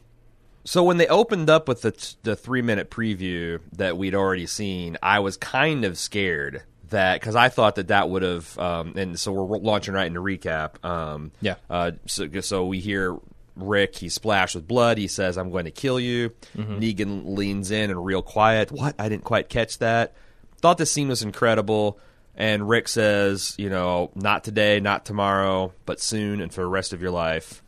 So 0.63 0.83
when 0.83 0.95
they 0.95 1.07
opened 1.07 1.49
up 1.49 1.67
with 1.67 1.81
the 1.81 1.91
t- 1.91 2.15
the 2.23 2.37
three 2.37 2.61
minute 2.61 2.89
preview 2.89 3.59
that 3.73 3.97
we'd 3.97 4.15
already 4.15 4.47
seen, 4.47 4.95
I 5.03 5.19
was 5.19 5.35
kind 5.35 5.83
of 5.83 5.97
scared 5.97 6.63
that 6.91 7.19
because 7.19 7.35
I 7.35 7.49
thought 7.49 7.75
that 7.75 7.89
that 7.89 8.09
would 8.09 8.21
have 8.23 8.57
um, 8.57 8.93
and 8.95 9.19
so 9.19 9.33
we're 9.33 9.57
launching 9.57 9.93
right 9.93 10.07
into 10.07 10.21
recap. 10.21 10.83
Um, 10.85 11.33
Yeah. 11.41 11.55
Uh, 11.69 11.91
so 12.05 12.29
so 12.39 12.65
we 12.65 12.79
hear. 12.79 13.17
Rick, 13.55 13.95
he's 13.97 14.13
splashed 14.13 14.55
with 14.55 14.67
blood. 14.67 14.97
He 14.97 15.07
says, 15.07 15.37
I'm 15.37 15.51
going 15.51 15.65
to 15.65 15.71
kill 15.71 15.99
you. 15.99 16.33
Negan 16.57 17.35
leans 17.37 17.71
in 17.71 17.89
and 17.89 18.03
real 18.05 18.21
quiet. 18.21 18.71
What? 18.71 18.95
I 18.99 19.09
didn't 19.09 19.23
quite 19.25 19.49
catch 19.49 19.77
that. 19.79 20.13
Thought 20.61 20.77
this 20.77 20.91
scene 20.91 21.07
was 21.09 21.21
incredible. 21.23 21.99
And 22.35 22.67
Rick 22.69 22.87
says, 22.87 23.55
you 23.57 23.69
know, 23.69 24.09
not 24.15 24.43
today, 24.43 24.79
not 24.79 25.05
tomorrow, 25.05 25.73
but 25.85 25.99
soon 25.99 26.39
and 26.41 26.53
for 26.53 26.61
the 26.61 26.67
rest 26.67 26.93
of 26.93 27.01
your 27.01 27.11
life. 27.11 27.61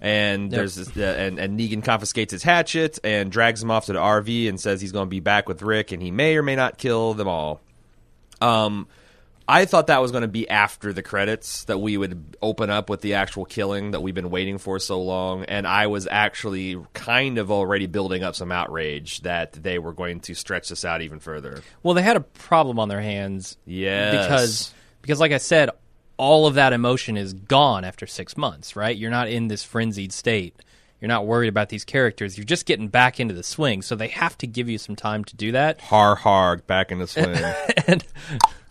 And 0.00 0.50
Yep. 0.50 0.58
there's 0.58 0.74
this, 0.74 0.96
uh, 0.96 1.00
and, 1.16 1.38
and 1.38 1.58
Negan 1.58 1.82
confiscates 1.84 2.32
his 2.32 2.42
hatchet 2.42 2.98
and 3.04 3.30
drags 3.32 3.62
him 3.62 3.70
off 3.70 3.86
to 3.86 3.92
the 3.92 4.00
RV 4.00 4.48
and 4.48 4.60
says 4.60 4.80
he's 4.80 4.92
going 4.92 5.06
to 5.06 5.10
be 5.10 5.20
back 5.20 5.48
with 5.48 5.62
Rick 5.62 5.92
and 5.92 6.02
he 6.02 6.10
may 6.10 6.36
or 6.36 6.42
may 6.42 6.56
not 6.56 6.76
kill 6.76 7.14
them 7.14 7.28
all. 7.28 7.60
Um, 8.40 8.88
I 9.48 9.64
thought 9.64 9.88
that 9.88 10.00
was 10.00 10.10
going 10.10 10.22
to 10.22 10.28
be 10.28 10.48
after 10.48 10.92
the 10.92 11.02
credits 11.02 11.64
that 11.64 11.78
we 11.78 11.96
would 11.96 12.36
open 12.40 12.70
up 12.70 12.88
with 12.88 13.00
the 13.00 13.14
actual 13.14 13.44
killing 13.44 13.90
that 13.90 14.00
we've 14.00 14.14
been 14.14 14.30
waiting 14.30 14.58
for 14.58 14.78
so 14.78 15.02
long, 15.02 15.44
and 15.44 15.66
I 15.66 15.88
was 15.88 16.06
actually 16.10 16.78
kind 16.94 17.38
of 17.38 17.50
already 17.50 17.86
building 17.86 18.22
up 18.22 18.34
some 18.34 18.52
outrage 18.52 19.20
that 19.22 19.52
they 19.52 19.78
were 19.78 19.92
going 19.92 20.20
to 20.20 20.34
stretch 20.34 20.68
this 20.68 20.84
out 20.84 21.02
even 21.02 21.18
further. 21.18 21.62
Well, 21.82 21.94
they 21.94 22.02
had 22.02 22.16
a 22.16 22.20
problem 22.20 22.78
on 22.78 22.88
their 22.88 23.00
hands. 23.00 23.56
Yes. 23.66 24.12
Because 24.12 24.74
because 25.00 25.20
like 25.20 25.32
I 25.32 25.38
said, 25.38 25.70
all 26.16 26.46
of 26.46 26.54
that 26.54 26.72
emotion 26.72 27.16
is 27.16 27.32
gone 27.32 27.84
after 27.84 28.06
6 28.06 28.36
months, 28.36 28.76
right? 28.76 28.96
You're 28.96 29.10
not 29.10 29.28
in 29.28 29.48
this 29.48 29.64
frenzied 29.64 30.12
state. 30.12 30.54
You're 31.00 31.08
not 31.08 31.26
worried 31.26 31.48
about 31.48 31.68
these 31.68 31.84
characters. 31.84 32.38
You're 32.38 32.44
just 32.44 32.64
getting 32.64 32.86
back 32.86 33.18
into 33.18 33.34
the 33.34 33.42
swing. 33.42 33.82
So 33.82 33.96
they 33.96 34.06
have 34.06 34.38
to 34.38 34.46
give 34.46 34.68
you 34.68 34.78
some 34.78 34.94
time 34.94 35.24
to 35.24 35.34
do 35.34 35.50
that. 35.50 35.80
Har 35.80 36.14
har, 36.14 36.58
back 36.58 36.92
in 36.92 37.00
the 37.00 37.08
swing. 37.08 37.34
and 37.88 38.04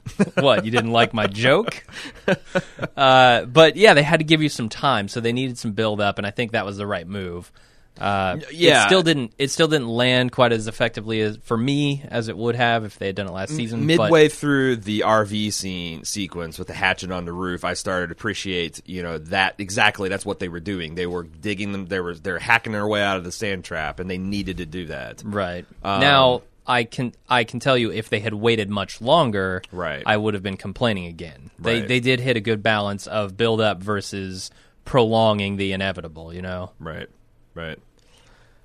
what 0.35 0.65
you 0.65 0.71
didn't 0.71 0.91
like 0.91 1.13
my 1.13 1.27
joke 1.27 1.83
uh, 2.97 3.45
but 3.45 3.75
yeah 3.75 3.93
they 3.93 4.03
had 4.03 4.19
to 4.19 4.25
give 4.25 4.41
you 4.41 4.49
some 4.49 4.69
time 4.69 5.07
so 5.07 5.19
they 5.19 5.33
needed 5.33 5.57
some 5.57 5.71
build 5.73 6.01
up 6.01 6.17
and 6.17 6.27
i 6.27 6.31
think 6.31 6.51
that 6.51 6.65
was 6.65 6.77
the 6.77 6.87
right 6.87 7.07
move 7.07 7.51
uh, 7.99 8.37
yeah. 8.51 8.83
it 8.83 8.87
still 8.87 9.03
didn't 9.03 9.33
it 9.37 9.49
still 9.49 9.67
didn't 9.67 9.89
land 9.89 10.31
quite 10.31 10.51
as 10.53 10.67
effectively 10.67 11.21
as 11.21 11.37
for 11.43 11.57
me 11.57 12.03
as 12.07 12.29
it 12.29 12.37
would 12.37 12.55
have 12.55 12.83
if 12.85 12.97
they 12.97 13.07
had 13.07 13.15
done 13.15 13.27
it 13.27 13.31
last 13.31 13.53
season 13.53 13.81
but- 13.81 13.85
Midway 13.85 14.27
through 14.29 14.77
the 14.77 15.01
RV 15.01 15.51
scene 15.53 16.03
sequence 16.05 16.57
with 16.57 16.69
the 16.69 16.73
hatchet 16.73 17.11
on 17.11 17.25
the 17.25 17.33
roof, 17.33 17.63
I 17.65 17.73
started 17.73 18.07
to 18.07 18.13
appreciate, 18.13 18.81
you 18.87 19.03
know, 19.03 19.17
that 19.19 19.55
exactly 19.59 20.07
that's 20.09 20.25
what 20.25 20.39
they 20.39 20.47
were 20.47 20.61
doing. 20.61 20.95
They 20.95 21.05
were 21.05 21.23
digging 21.23 21.73
them. 21.73 21.85
They 21.87 21.99
were 21.99 22.15
they're 22.15 22.39
hacking 22.39 22.71
their 22.71 22.87
way 22.87 23.03
out 23.03 23.17
of 23.17 23.23
the 23.23 23.31
sand 23.31 23.65
trap, 23.65 23.99
and 23.99 24.09
they 24.09 24.17
needed 24.17 24.57
to 24.57 24.65
do 24.65 24.85
that. 24.87 25.21
right 25.25 25.65
Um, 25.83 25.99
now 25.99 26.41
I 26.67 26.83
can 26.83 27.13
I 27.29 27.43
can 27.43 27.59
tell 27.59 27.77
you 27.77 27.91
if 27.91 28.09
they 28.09 28.19
had 28.19 28.33
waited 28.33 28.69
much 28.69 29.01
longer, 29.01 29.61
Right. 29.71 30.03
I 30.05 30.15
would 30.17 30.33
have 30.35 30.43
been 30.43 30.57
complaining 30.57 31.05
again. 31.07 31.51
They 31.59 31.79
Right. 31.79 31.87
they 31.87 31.99
did 31.99 32.19
hit 32.19 32.37
a 32.37 32.41
good 32.41 32.61
balance 32.61 33.07
of 33.07 33.35
build 33.35 33.61
up 33.61 33.81
versus 33.81 34.51
prolonging 34.85 35.57
the 35.57 35.71
inevitable. 35.73 36.33
You 36.33 36.41
know, 36.41 36.71
Right, 36.79 37.07
right. 37.55 37.79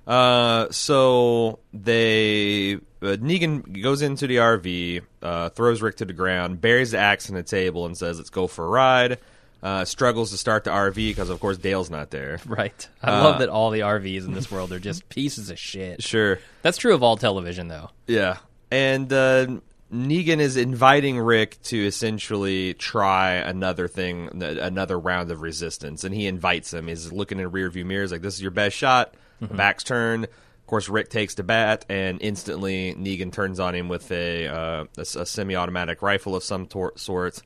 Uh, 0.05 0.67
so 0.71 1.59
they 1.73 2.75
uh, 3.01 3.17
Negan 3.19 3.81
goes 3.83 4.01
into 4.01 4.25
the 4.25 4.37
RV, 4.37 5.01
uh, 5.21 5.49
throws 5.49 5.81
Rick 5.81 5.97
to 5.97 6.05
the 6.05 6.13
ground, 6.13 6.61
buries 6.61 6.91
the 6.91 6.97
axe 6.97 7.27
in 7.29 7.35
the 7.35 7.43
table, 7.43 7.85
and 7.85 7.97
says, 7.97 8.17
"Let's 8.17 8.29
go 8.29 8.47
for 8.47 8.65
a 8.65 8.69
ride." 8.69 9.17
Uh, 9.63 9.83
struggles 9.83 10.29
to 10.29 10.37
start 10.37 10.63
the 10.65 10.69
RV 10.69 10.93
because, 10.95 11.31
of 11.31 11.39
course, 11.39 11.57
Dale's 11.57 11.89
not 11.89 12.11
there. 12.11 12.39
right? 12.45 12.87
I 13.01 13.09
Uh, 13.19 13.23
love 13.23 13.39
that 13.39 13.49
all 13.49 13.71
the 13.71 13.79
RVs 13.79 14.25
in 14.25 14.33
this 14.33 14.51
world 14.51 14.71
are 14.71 14.79
just 14.79 15.09
pieces 15.09 15.49
of 15.49 15.57
shit. 15.57 16.03
Sure, 16.03 16.39
That's 16.61 16.77
true 16.77 16.93
of 16.93 17.01
all 17.01 17.17
television, 17.17 17.67
though. 17.67 17.89
yeah, 18.05 18.37
and 18.69 19.11
uh, 19.11 19.47
Negan 19.91 20.37
is 20.39 20.57
inviting 20.57 21.17
Rick 21.17 21.59
to 21.63 21.85
essentially 21.87 22.75
try 22.75 23.31
another 23.33 23.87
thing, 23.87 24.43
another 24.43 24.99
round 24.99 25.31
of 25.31 25.41
resistance, 25.41 26.03
and 26.03 26.13
he 26.13 26.27
invites 26.27 26.71
him. 26.73 26.87
He's 26.87 27.11
looking 27.11 27.39
in 27.39 27.49
rearview 27.49 27.83
mirrors 27.85 28.11
like, 28.11 28.21
"This 28.21 28.35
is 28.35 28.41
your 28.41 28.51
best 28.51 28.75
shot." 28.77 29.15
Back's 29.41 29.83
turned. 29.83 30.25
Of 30.25 30.67
course, 30.67 30.87
Rick 30.89 31.09
takes 31.09 31.33
the 31.35 31.43
bat, 31.43 31.85
and 31.89 32.21
instantly 32.21 32.93
Negan 32.95 33.31
turns 33.31 33.59
on 33.59 33.73
him 33.73 33.87
with 33.87 34.11
a, 34.11 34.47
uh, 34.47 34.85
a, 34.97 35.01
a 35.01 35.25
semi-automatic 35.25 36.01
rifle 36.01 36.35
of 36.35 36.43
some 36.43 36.65
tor- 36.67 36.93
sort. 36.97 37.41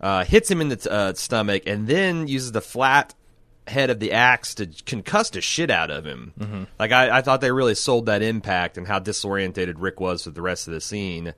Uh, 0.00 0.24
hits 0.24 0.48
him 0.50 0.60
in 0.60 0.68
the 0.68 0.76
t- 0.76 0.88
uh, 0.88 1.12
stomach, 1.14 1.64
and 1.66 1.86
then 1.88 2.28
uses 2.28 2.52
the 2.52 2.60
flat 2.60 3.14
head 3.66 3.90
of 3.90 3.98
the 4.00 4.12
axe 4.12 4.54
to 4.54 4.66
concuss 4.66 5.30
the 5.32 5.40
shit 5.40 5.70
out 5.70 5.90
of 5.90 6.04
him. 6.06 6.66
Like 6.78 6.92
I, 6.92 7.18
I 7.18 7.22
thought 7.22 7.40
they 7.40 7.50
really 7.52 7.74
sold 7.74 8.06
that 8.06 8.22
impact 8.22 8.78
and 8.78 8.86
how 8.86 8.98
disorientated 9.00 9.74
Rick 9.76 10.00
was 10.00 10.24
with 10.24 10.34
the 10.34 10.40
rest 10.42 10.68
of 10.68 10.72
the 10.74 10.80
scene. 10.80 11.34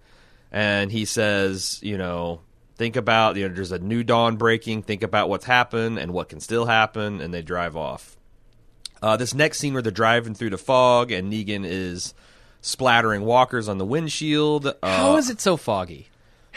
And 0.52 0.92
he 0.92 1.06
says, 1.06 1.80
you 1.82 1.96
know, 1.98 2.42
think 2.76 2.96
about 2.96 3.36
you 3.36 3.48
know, 3.48 3.54
there's 3.54 3.72
a 3.72 3.78
new 3.78 4.04
dawn 4.04 4.36
breaking. 4.36 4.82
Think 4.82 5.02
about 5.02 5.28
what's 5.28 5.44
happened 5.46 5.98
and 5.98 6.12
what 6.12 6.28
can 6.28 6.38
still 6.40 6.66
happen, 6.66 7.20
and 7.20 7.32
they 7.32 7.42
drive 7.42 7.76
off. 7.76 8.16
Uh, 9.02 9.16
this 9.16 9.34
next 9.34 9.58
scene 9.58 9.72
where 9.72 9.80
they're 9.82 9.90
driving 9.90 10.34
through 10.34 10.50
the 10.50 10.58
fog 10.58 11.10
and 11.10 11.32
Negan 11.32 11.64
is 11.64 12.12
splattering 12.60 13.22
walkers 13.24 13.68
on 13.68 13.78
the 13.78 13.86
windshield. 13.86 14.66
Uh, 14.66 14.74
How 14.82 15.16
is 15.16 15.30
it 15.30 15.40
so 15.40 15.56
foggy? 15.56 16.09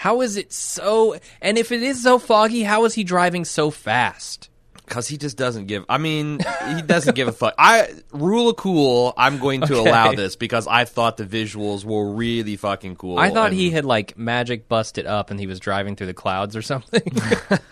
How 0.04 0.20
is 0.20 0.36
it 0.36 0.52
so? 0.52 1.16
And 1.42 1.58
if 1.58 1.72
it 1.72 1.82
is 1.82 2.04
so 2.04 2.20
foggy, 2.20 2.64
how 2.64 2.84
is 2.84 2.94
he 2.94 3.06
driving 3.06 3.46
so 3.46 3.72
fast? 3.72 4.50
Because 4.86 5.08
he 5.08 5.16
just 5.16 5.38
doesn't 5.38 5.68
give. 5.68 5.86
I 5.88 5.98
mean, 5.98 6.40
he 6.76 6.82
doesn't 6.82 7.16
give 7.16 7.30
a 7.30 7.32
fuck. 7.32 7.54
I 7.58 7.88
rule 8.12 8.50
of 8.50 8.58
cool. 8.58 9.14
I'm 9.16 9.40
going 9.40 9.62
to 9.62 9.76
allow 9.80 10.12
this 10.12 10.36
because 10.36 10.68
I 10.68 10.84
thought 10.84 11.16
the 11.16 11.24
visuals 11.24 11.86
were 11.86 12.12
really 12.12 12.58
fucking 12.58 12.98
cool. 12.98 13.18
I 13.18 13.30
thought 13.30 13.52
and- 13.52 13.56
he 13.56 13.70
had 13.72 13.86
like 13.86 14.18
magic 14.18 14.68
busted 14.68 15.06
up 15.06 15.32
and 15.32 15.40
he 15.40 15.48
was 15.48 15.62
driving 15.62 15.96
through 15.96 16.08
the 16.08 16.14
clouds 16.14 16.58
or 16.58 16.62
something. 16.62 17.02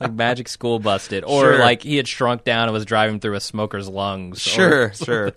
like 0.00 0.12
magic 0.12 0.46
school 0.46 0.78
busted. 0.78 1.24
Or 1.24 1.40
Sure. 1.42 1.58
like 1.58 1.82
he 1.82 1.96
had 1.96 2.06
shrunk 2.06 2.44
down 2.44 2.68
and 2.68 2.72
was 2.72 2.84
driving 2.84 3.18
through 3.18 3.34
a 3.34 3.40
smoker's 3.40 3.88
lungs. 3.88 4.40
Sure, 4.40 4.92
sure. 4.94 5.32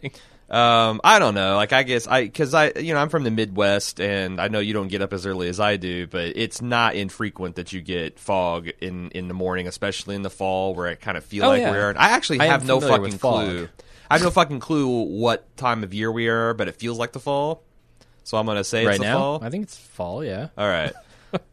Um, 0.52 1.00
I 1.04 1.20
don't 1.20 1.34
know. 1.34 1.56
Like, 1.56 1.72
I 1.72 1.84
guess 1.84 2.08
I 2.08 2.24
because 2.26 2.54
I 2.54 2.74
you 2.78 2.94
know 2.94 3.00
I'm 3.00 3.08
from 3.08 3.24
the 3.24 3.32
Midwest 3.32 4.02
and 4.02 4.40
I 4.42 4.50
know 4.50 4.60
you 4.60 4.74
don't 4.74 4.90
get 4.90 5.02
up 5.02 5.14
as 5.14 5.26
early 5.26 5.48
as 5.48 5.62
I 5.62 5.78
do, 5.78 6.08
but 6.08 6.34
it's 6.36 6.62
not 6.62 6.96
infrequent 6.96 7.56
that 7.56 7.72
you 7.72 7.82
get 7.82 8.20
fog 8.20 8.70
in 8.82 9.12
in 9.12 9.30
the 9.30 9.34
morning, 9.34 9.68
especially 9.68 10.14
in 10.16 10.24
the 10.24 10.30
fall 10.30 10.76
where 10.76 10.88
it 10.88 11.00
kind 11.00 11.18
of 11.18 11.24
feel 11.24 11.46
Oh, 11.46 11.50
like 11.50 11.62
yeah. 11.62 11.72
we're. 11.72 11.96
I 11.98 12.10
actually 12.10 12.42
I 12.42 12.48
have 12.48 12.66
no 12.68 12.82
fucking 12.82 13.18
clue. 13.18 13.70
I 14.10 14.16
have 14.16 14.24
no 14.24 14.30
fucking 14.30 14.60
clue 14.60 15.04
what 15.06 15.56
time 15.56 15.86
of 15.86 15.94
year 15.94 16.12
we 16.12 16.28
are, 16.28 16.54
but 16.54 16.68
it 16.68 16.76
feels 16.76 17.00
like 17.00 17.14
the 17.14 17.22
fall. 17.22 17.64
So 18.26 18.38
I'm 18.38 18.46
gonna 18.46 18.66
say 18.66 18.86
Right 18.86 18.96
it's 18.96 19.00
the 19.00 19.06
now? 19.06 19.18
fall. 19.20 19.40
I 19.44 19.50
think 19.50 19.64
it's 19.64 19.78
fall, 19.78 20.22
yeah. 20.24 20.50
All 20.58 20.68
right. 20.68 20.92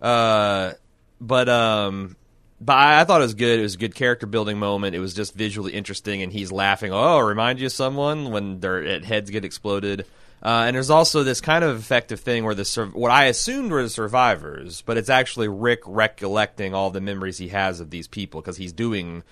uh, 0.02 0.72
but 1.20 1.48
um, 1.48 2.16
but 2.60 2.76
I, 2.76 3.00
I 3.00 3.04
thought 3.04 3.20
it 3.20 3.24
was 3.24 3.34
good. 3.34 3.58
It 3.58 3.62
was 3.62 3.74
a 3.74 3.78
good 3.78 3.94
character 3.94 4.26
building 4.26 4.58
moment. 4.58 4.94
It 4.94 5.00
was 5.00 5.14
just 5.14 5.34
visually 5.34 5.72
interesting, 5.72 6.22
and 6.22 6.32
he's 6.32 6.52
laughing. 6.52 6.92
Oh, 6.92 7.20
remind 7.20 7.60
you 7.60 7.66
of 7.66 7.72
someone 7.72 8.30
when 8.30 8.60
their 8.60 9.00
heads 9.00 9.30
get 9.30 9.44
exploded. 9.44 10.06
Uh, 10.40 10.64
and 10.66 10.76
there's 10.76 10.90
also 10.90 11.24
this 11.24 11.40
kind 11.40 11.64
of 11.64 11.76
effective 11.76 12.20
thing 12.20 12.44
where 12.44 12.54
the 12.54 12.64
sur- 12.64 12.86
what 12.86 13.10
I 13.10 13.24
assumed 13.24 13.72
were 13.72 13.82
the 13.82 13.88
survivors, 13.88 14.82
but 14.82 14.96
it's 14.96 15.08
actually 15.08 15.48
Rick 15.48 15.82
recollecting 15.84 16.74
all 16.74 16.90
the 16.90 17.00
memories 17.00 17.38
he 17.38 17.48
has 17.48 17.80
of 17.80 17.90
these 17.90 18.06
people 18.06 18.40
because 18.40 18.56
he's 18.56 18.72
doing 18.72 19.24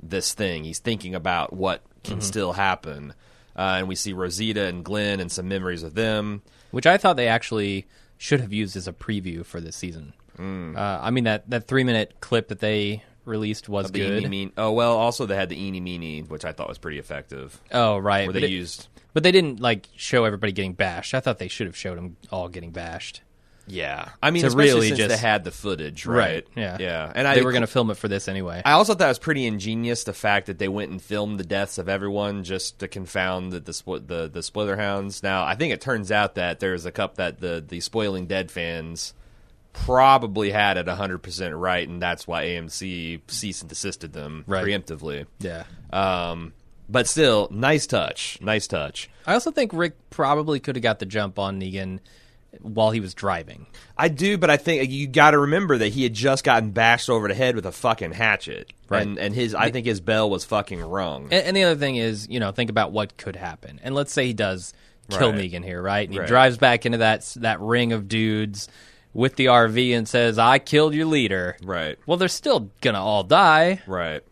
this 0.00 0.34
thing. 0.34 0.62
He's 0.64 0.78
thinking 0.78 1.14
about 1.14 1.52
what 1.52 1.82
can 2.04 2.20
still 2.20 2.52
happen. 2.52 3.14
Uh, 3.56 3.76
and 3.78 3.88
we 3.88 3.96
see 3.96 4.12
Rosita 4.12 4.64
and 4.64 4.84
Glenn 4.84 5.20
and 5.20 5.30
some 5.30 5.48
memories 5.48 5.82
of 5.82 5.94
them. 5.94 6.42
Which 6.70 6.86
I 6.86 6.96
thought 6.96 7.16
they 7.16 7.28
actually 7.28 7.86
should 8.16 8.40
have 8.40 8.52
used 8.52 8.76
as 8.76 8.88
a 8.88 8.92
preview 8.92 9.44
for 9.44 9.60
this 9.60 9.76
season. 9.76 10.14
Mm. 10.38 10.76
Uh, 10.76 11.00
I 11.02 11.10
mean 11.10 11.24
that 11.24 11.48
that 11.50 11.66
three 11.66 11.84
minute 11.84 12.14
clip 12.20 12.48
that 12.48 12.58
they 12.60 13.02
released 13.24 13.68
was 13.68 13.90
The 13.90 13.98
good. 14.00 14.18
eeny 14.22 14.28
meeny. 14.28 14.52
Oh 14.56 14.72
well, 14.72 14.96
also 14.96 15.26
they 15.26 15.36
had 15.36 15.48
the 15.48 15.60
eeny 15.62 15.80
meeny, 15.80 16.20
which 16.22 16.44
I 16.44 16.52
thought 16.52 16.68
was 16.68 16.78
pretty 16.78 16.98
effective. 16.98 17.60
Oh 17.72 17.98
right, 17.98 18.26
Where 18.26 18.32
but 18.32 18.40
they 18.40 18.46
it- 18.46 18.50
used, 18.50 18.88
but 19.12 19.22
they 19.22 19.32
didn't 19.32 19.60
like 19.60 19.88
show 19.96 20.24
everybody 20.24 20.52
getting 20.52 20.72
bashed. 20.74 21.14
I 21.14 21.20
thought 21.20 21.38
they 21.38 21.48
should 21.48 21.66
have 21.66 21.76
showed 21.76 21.98
them 21.98 22.16
all 22.30 22.48
getting 22.48 22.70
bashed. 22.72 23.20
yeah. 23.68 24.08
I 24.20 24.32
mean, 24.32 24.40
To 24.42 24.48
especially 24.48 24.72
really 24.74 24.88
since 24.88 24.98
just- 24.98 25.08
they 25.10 25.16
had 25.16 25.44
the 25.44 25.52
footage, 25.52 26.04
right? 26.04 26.44
Yeah. 26.56 26.78
yeah. 26.80 27.12
And 27.14 27.28
I, 27.28 27.36
they 27.36 27.42
were 27.42 27.52
going 27.52 27.60
to 27.62 27.68
film 27.68 27.92
it 27.92 27.96
for 27.96 28.08
this 28.08 28.26
anyway. 28.26 28.60
I 28.64 28.72
also 28.72 28.94
thought 28.94 29.04
it 29.04 29.08
was 29.08 29.18
pretty 29.20 29.46
ingenious 29.46 30.02
the 30.02 30.12
fact 30.12 30.46
that 30.46 30.58
they 30.58 30.66
went 30.66 30.90
and 30.90 31.00
filmed 31.00 31.38
the 31.38 31.44
deaths 31.44 31.78
of 31.78 31.88
everyone 31.88 32.42
just 32.42 32.80
to 32.80 32.88
confound 32.88 33.52
the 33.52 33.60
the 33.60 34.00
the, 34.04 34.30
the 34.32 34.42
spoiler 34.42 34.74
hounds. 34.76 35.22
Now, 35.22 35.44
I 35.44 35.54
think 35.54 35.72
it 35.72 35.80
turns 35.80 36.10
out 36.10 36.34
that 36.34 36.58
there's 36.58 36.86
a 36.86 36.90
cup 36.90 37.14
that 37.16 37.38
the 37.38 37.64
the 37.66 37.78
spoiling 37.78 38.26
dead 38.26 38.50
fans 38.50 39.14
probably 39.72 40.50
had 40.50 40.76
it 40.76 40.86
100% 40.86 41.58
right 41.60 41.88
and 41.88 42.00
that's 42.00 42.26
why 42.26 42.44
AMC 42.44 43.20
cease 43.26 43.60
and 43.62 43.68
desisted 43.68 44.12
them 44.12 44.44
Right. 44.46 44.64
preemptively. 44.64 45.26
yeah. 45.40 45.64
Um 45.92 46.52
but 46.88 47.06
still, 47.08 47.48
nice 47.50 47.86
touch. 47.86 48.38
Nice 48.42 48.66
touch. 48.66 49.08
I 49.26 49.32
also 49.32 49.50
think 49.50 49.72
Rick 49.72 49.94
probably 50.10 50.60
could 50.60 50.76
have 50.76 50.82
got 50.82 50.98
the 50.98 51.06
jump 51.06 51.38
on 51.38 51.58
Negan 51.58 52.00
while 52.60 52.90
he 52.90 53.00
was 53.00 53.14
driving. 53.14 53.66
I 53.96 54.08
do, 54.08 54.36
but 54.36 54.50
I 54.50 54.58
think 54.58 54.90
you 54.90 55.06
got 55.06 55.30
to 55.30 55.38
remember 55.38 55.78
that 55.78 55.88
he 55.88 56.02
had 56.02 56.12
just 56.12 56.44
gotten 56.44 56.72
bashed 56.72 57.08
over 57.08 57.28
the 57.28 57.34
head 57.34 57.54
with 57.56 57.64
a 57.64 57.72
fucking 57.72 58.12
hatchet, 58.12 58.70
Right. 58.90 59.06
And 59.06 59.18
and 59.18 59.34
his, 59.34 59.54
I 59.54 59.70
think 59.70 59.86
his 59.86 60.02
bell 60.02 60.28
was 60.28 60.44
fucking 60.44 60.82
rung. 60.82 61.24
And, 61.32 61.46
and 61.46 61.56
the 61.56 61.62
other 61.64 61.76
thing 61.80 61.96
is, 61.96 62.28
you 62.28 62.40
know, 62.40 62.52
think 62.52 62.68
about 62.68 62.92
what 62.92 63.16
could 63.16 63.36
happen. 63.36 63.80
And 63.82 63.94
let's 63.94 64.12
say 64.12 64.26
he 64.26 64.34
does 64.34 64.74
kill 65.08 65.32
Right. 65.32 65.50
Negan 65.50 65.64
here, 65.64 65.80
right? 65.80 66.06
And 66.06 66.12
he 66.12 66.18
Right. 66.18 66.28
drives 66.28 66.58
back 66.58 66.84
into 66.84 66.98
that 66.98 67.22
that 67.36 67.58
ring 67.60 67.92
of 67.92 68.06
dudes 68.06 68.68
with 69.14 69.36
the 69.36 69.46
RV 69.46 69.96
and 69.96 70.08
says, 70.08 70.38
"I 70.38 70.58
killed 70.58 70.94
your 70.94 71.06
leader." 71.06 71.56
Right, 71.62 71.98
Well, 72.06 72.16
they're 72.16 72.28
still 72.28 72.70
gonna 72.80 73.02
all 73.02 73.24
die. 73.24 73.80
right, 73.86 74.22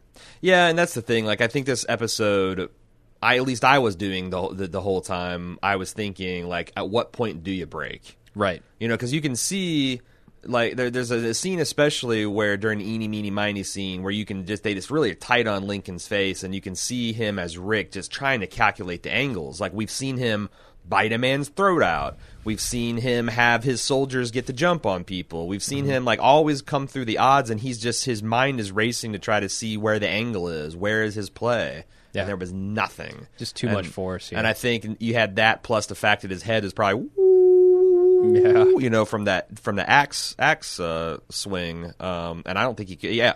yeah, 0.40 0.68
and 0.68 0.78
that's 0.78 0.94
the 0.94 1.02
thing. 1.02 1.24
Like, 1.24 1.40
I 1.40 1.46
think 1.48 1.66
this 1.66 1.84
episode, 1.88 2.70
I 3.22 3.36
at 3.36 3.44
least 3.44 3.64
I 3.64 3.78
was 3.78 3.96
doing 3.96 4.30
the 4.30 4.48
the, 4.48 4.66
the 4.68 4.80
whole 4.80 5.00
time. 5.00 5.58
I 5.62 5.76
was 5.76 5.92
thinking, 5.92 6.48
like, 6.48 6.72
at 6.76 6.88
what 6.88 7.12
point 7.12 7.44
do 7.44 7.50
you 7.50 7.66
break? 7.66 8.16
Right. 8.34 8.62
You 8.78 8.88
know, 8.88 8.94
because 8.94 9.12
you 9.12 9.20
can 9.20 9.36
see. 9.36 10.00
Like 10.42 10.76
there, 10.76 10.88
there's 10.90 11.10
a, 11.10 11.16
a 11.18 11.34
scene 11.34 11.60
especially 11.60 12.24
where 12.24 12.56
during 12.56 12.78
the 12.78 12.88
eeny 12.90 13.08
meeny 13.08 13.30
miny 13.30 13.62
scene 13.62 14.02
where 14.02 14.10
you 14.10 14.24
can 14.24 14.46
just 14.46 14.62
they 14.62 14.72
just 14.72 14.90
really 14.90 15.14
tight 15.14 15.46
on 15.46 15.66
Lincoln's 15.66 16.06
face 16.08 16.42
and 16.42 16.54
you 16.54 16.62
can 16.62 16.74
see 16.74 17.12
him 17.12 17.38
as 17.38 17.58
Rick 17.58 17.92
just 17.92 18.10
trying 18.10 18.40
to 18.40 18.46
calculate 18.46 19.02
the 19.02 19.12
angles. 19.12 19.60
Like 19.60 19.74
we've 19.74 19.90
seen 19.90 20.16
him 20.16 20.48
bite 20.88 21.12
a 21.12 21.18
man's 21.18 21.50
throat 21.50 21.82
out. 21.82 22.16
We've 22.44 22.60
seen 22.60 22.96
him 22.96 23.28
have 23.28 23.62
his 23.64 23.82
soldiers 23.82 24.30
get 24.30 24.46
the 24.46 24.52
jump 24.52 24.86
on 24.86 25.04
people. 25.04 25.46
We've 25.46 25.62
seen 25.62 25.84
Mm-hmm. 25.84 25.92
him 25.92 26.04
like 26.04 26.20
always 26.20 26.62
come 26.62 26.86
through 26.86 27.04
the 27.04 27.18
odds 27.18 27.50
and 27.50 27.60
he's 27.60 27.78
just 27.78 28.04
his 28.04 28.22
mind 28.22 28.60
is 28.60 28.72
racing 28.72 29.12
to 29.12 29.18
try 29.18 29.40
to 29.40 29.48
see 29.48 29.76
where 29.76 29.98
the 29.98 30.08
angle 30.08 30.48
is. 30.48 30.74
Where 30.76 31.02
is 31.02 31.14
his 31.14 31.28
play? 31.30 31.84
Yeah. 32.12 32.22
And 32.22 32.28
there 32.28 32.36
was 32.36 32.52
nothing. 32.52 33.26
Just 33.38 33.56
too 33.56 33.66
And- 33.68 33.76
much 33.76 33.86
force. 33.86 34.32
Yeah. 34.32 34.38
And. 34.38 34.46
I 34.46 34.52
think 34.52 34.96
you 35.00 35.14
had 35.14 35.36
that 35.36 35.62
plus 35.62 35.86
the 35.86 35.94
fact 35.94 36.22
that 36.22 36.30
his 36.30 36.42
head 36.42 36.64
is 36.64 36.72
probably 36.72 37.08
Yeah. 38.22 38.64
you 38.78 38.90
know, 38.90 39.04
from 39.04 39.24
that 39.24 39.58
from 39.58 39.76
the 39.76 39.88
axe 39.88 40.34
axe 40.38 40.78
uh, 40.80 41.18
swing. 41.30 41.92
Um, 42.00 42.42
and 42.46 42.58
I 42.58 42.62
don't 42.64 42.76
think 42.76 42.88
he 42.88 42.96
could. 42.96 43.10
Yeah, 43.14 43.34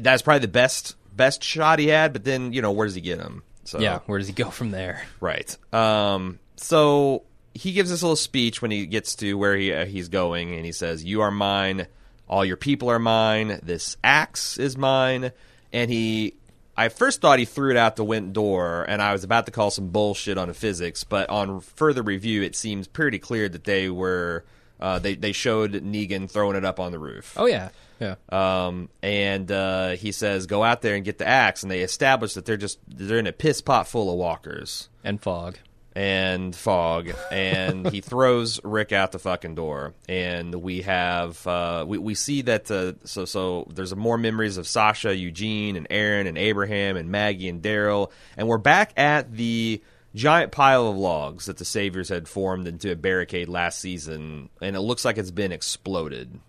that's 0.00 0.22
probably 0.22 0.40
the 0.40 0.48
best 0.48 0.96
best 1.14 1.42
shot 1.42 1.78
he 1.78 1.88
had. 1.88 2.12
But 2.12 2.24
then 2.24 2.52
you 2.52 2.62
know, 2.62 2.72
where 2.72 2.86
does 2.86 2.94
he 2.94 3.00
get 3.00 3.18
him? 3.20 3.42
So 3.64 3.80
yeah. 3.80 4.00
Where 4.06 4.18
does 4.18 4.28
he 4.28 4.34
go 4.34 4.50
from 4.50 4.70
there? 4.70 5.02
right. 5.20 5.56
Um, 5.72 6.38
so 6.56 7.22
he 7.54 7.72
gives 7.72 7.90
this 7.90 8.02
little 8.02 8.16
speech 8.16 8.60
when 8.60 8.70
he 8.70 8.86
gets 8.86 9.14
to 9.16 9.34
where 9.34 9.56
he 9.56 9.72
uh, 9.72 9.86
he's 9.86 10.08
going, 10.08 10.54
and 10.54 10.64
he 10.66 10.72
says, 10.72 11.04
"You 11.04 11.22
are 11.22 11.30
mine. 11.30 11.86
All 12.28 12.44
your 12.44 12.56
people 12.56 12.90
are 12.90 12.98
mine. 12.98 13.60
This 13.62 13.96
axe 14.02 14.58
is 14.58 14.76
mine." 14.76 15.32
And 15.72 15.90
he. 15.90 16.34
I 16.76 16.88
first 16.88 17.20
thought 17.20 17.38
he 17.38 17.44
threw 17.44 17.70
it 17.70 17.76
out 17.76 17.94
the 17.94 18.04
window 18.04 18.32
door, 18.32 18.84
and 18.88 19.00
I 19.00 19.12
was 19.12 19.22
about 19.22 19.46
to 19.46 19.52
call 19.52 19.70
some 19.70 19.90
bullshit 19.90 20.36
on 20.36 20.48
the 20.48 20.54
physics. 20.54 21.04
But 21.04 21.30
on 21.30 21.60
further 21.60 22.02
review, 22.02 22.42
it 22.42 22.56
seems 22.56 22.88
pretty 22.88 23.20
clear 23.20 23.48
that 23.48 23.62
they 23.62 23.88
were 23.88 24.44
uh, 24.80 24.98
they 24.98 25.14
they 25.14 25.32
showed 25.32 25.72
Negan 25.72 26.28
throwing 26.28 26.56
it 26.56 26.64
up 26.64 26.80
on 26.80 26.92
the 26.92 26.98
roof. 26.98 27.34
Oh 27.36 27.46
yeah. 27.46 27.70
Yeah. 28.00 28.16
Um, 28.28 28.88
and 29.02 29.50
uh, 29.50 29.90
he 29.90 30.10
says, 30.12 30.46
"Go 30.46 30.64
out 30.64 30.82
there 30.82 30.96
and 30.96 31.04
get 31.04 31.18
the 31.18 31.28
axe." 31.28 31.62
And 31.62 31.70
they 31.70 31.80
establish 31.80 32.34
that 32.34 32.44
they're 32.44 32.56
just 32.56 32.78
they're 32.88 33.18
in 33.18 33.26
a 33.26 33.32
piss 33.32 33.60
pot 33.60 33.86
full 33.86 34.10
of 34.10 34.18
walkers 34.18 34.88
And 35.04 35.20
fog. 35.22 35.58
And 35.94 36.54
fog, 36.54 37.10
and 37.30 37.90
he 37.90 38.00
throws 38.00 38.60
Rick 38.64 38.92
out 38.92 39.12
the 39.12 39.18
fucking 39.18 39.54
door. 39.54 39.94
And 40.08 40.54
we 40.54 40.82
have 40.82 41.46
uh, 41.46 41.84
we 41.86 41.98
we 41.98 42.14
see 42.14 42.42
that 42.42 42.70
uh, 42.70 42.94
so 43.04 43.24
so 43.24 43.68
there's 43.72 43.94
more 43.94 44.18
memories 44.18 44.56
of 44.56 44.66
Sasha, 44.66 45.14
Eugene, 45.14 45.76
and 45.76 45.86
Aaron, 45.90 46.26
and 46.26 46.36
Abraham, 46.36 46.96
and 46.96 47.10
Maggie, 47.10 47.48
and 47.48 47.62
Daryl, 47.62 48.10
and 48.36 48.48
we're 48.48 48.58
back 48.58 48.92
at 48.98 49.32
the 49.32 49.82
giant 50.14 50.52
pile 50.52 50.88
of 50.88 50.96
logs 50.96 51.46
that 51.46 51.56
the 51.56 51.64
Saviors 51.64 52.08
had 52.08 52.28
formed 52.28 52.68
into 52.68 52.92
a 52.92 52.96
barricade 52.96 53.48
last 53.48 53.80
season, 53.80 54.48
and 54.60 54.76
it 54.76 54.80
looks 54.80 55.04
like 55.04 55.18
it's 55.18 55.30
been 55.30 55.52
exploded. 55.52 56.40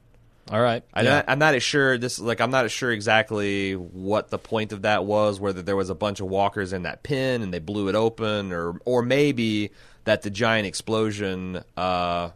All 0.51 0.61
right. 0.61 0.83
I'm, 0.93 1.05
Yeah. 1.05 1.11
not, 1.15 1.25
I'm 1.27 1.39
not 1.39 1.55
as 1.55 1.63
sure. 1.63 1.97
This 1.97 2.19
like 2.19 2.39
I'm 2.39 2.51
not 2.51 2.65
as 2.65 2.71
sure 2.71 2.91
exactly 2.91 3.73
what 3.73 4.29
the 4.29 4.37
point 4.37 4.71
of 4.73 4.83
that 4.83 5.03
was. 5.05 5.39
Whether 5.39 5.61
there 5.61 5.75
was 5.75 5.89
a 5.89 5.95
bunch 5.95 6.19
of 6.19 6.27
walkers 6.27 6.71
in 6.73 6.83
that 6.83 7.01
pin 7.03 7.41
and 7.41 7.53
they 7.53 7.59
blew 7.59 7.87
it 7.89 7.95
open, 7.95 8.51
or 8.51 8.79
or 8.85 9.01
maybe 9.01 9.71
that 10.03 10.21
the 10.21 10.29
giant 10.29 10.67
explosion 10.67 11.63
uh, 11.75 12.29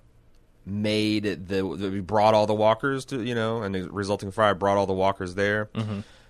made 0.66 1.24
the, 1.24 1.76
the 1.78 2.00
brought 2.02 2.34
all 2.34 2.48
the 2.48 2.54
walkers 2.56 3.06
to 3.06 3.22
you 3.22 3.36
know, 3.36 3.62
and 3.62 3.76
the 3.76 3.84
resulting 3.92 4.32
fire 4.32 4.56
brought 4.56 4.78
all 4.78 4.88
the 4.88 4.94
walkers 4.94 5.36
there. 5.36 5.70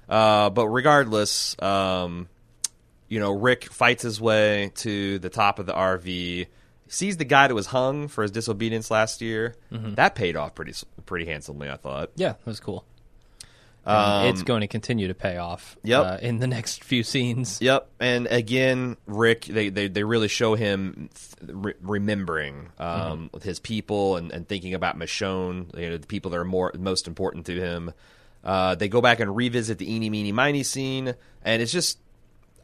Uh, 0.09 0.49
but 0.49 0.67
regardless, 0.67 1.55
um, 1.61 2.27
you 3.07 3.19
know, 3.19 3.31
Rick 3.31 3.65
fights 3.65 4.03
his 4.03 4.19
way 4.19 4.71
to 4.77 5.17
the 5.19 5.29
top 5.29 5.59
of 5.59 5.65
the 5.65 5.73
RV, 5.73 6.47
sees 6.89 7.17
the 7.17 7.23
guy 7.25 7.47
that 7.47 7.55
was 7.55 7.67
hung 7.67 8.07
for 8.09 8.21
his 8.23 8.31
disobedience 8.31 8.91
last 8.91 9.21
year. 9.21 9.55
That 9.71 10.15
paid 10.15 10.35
off 10.35 10.55
pretty 10.55 10.73
pretty 11.05 11.25
handsomely, 11.25 11.69
I 11.69 11.77
thought. 11.77 12.11
Yeah, 12.15 12.33
that 12.33 12.45
was 12.45 12.59
cool. 12.59 12.83
And 13.85 14.27
it's 14.27 14.43
going 14.43 14.61
to 14.61 14.67
continue 14.67 15.07
to 15.07 15.15
pay 15.15 15.37
off 15.37 15.75
Um, 15.77 15.81
Yep. 15.89 16.05
uh, 16.05 16.17
in 16.21 16.37
the 16.39 16.45
next 16.57 16.83
few 16.83 17.01
scenes. 17.01 17.59
Yep, 17.61 17.87
and 17.99 18.27
again, 18.27 18.97
Rick, 19.07 19.45
they 19.45 19.69
they, 19.69 19.87
they 19.87 20.03
really 20.03 20.27
show 20.27 20.53
him 20.55 21.09
re- 21.47 21.73
remembering 21.81 22.69
um, 22.77 23.31
his 23.41 23.59
people 23.59 24.17
and, 24.17 24.31
and 24.31 24.47
thinking 24.47 24.73
about 24.75 24.97
Michonne, 24.99 25.75
you 25.79 25.89
know, 25.89 25.97
the 25.97 26.05
people 26.05 26.29
that 26.31 26.37
are 26.37 26.45
more 26.45 26.71
most 26.77 27.07
important 27.07 27.45
to 27.47 27.55
him. 27.59 27.91
Uh, 28.43 28.75
they 28.75 28.87
go 28.89 29.01
back 29.01 29.19
and 29.21 29.35
revisit 29.35 29.79
the 29.79 29.91
eeny 29.91 30.09
meeny 30.09 30.31
miny 30.33 30.61
scene, 30.63 31.15
and 31.43 31.61
it's 31.61 31.71
just, 31.71 31.97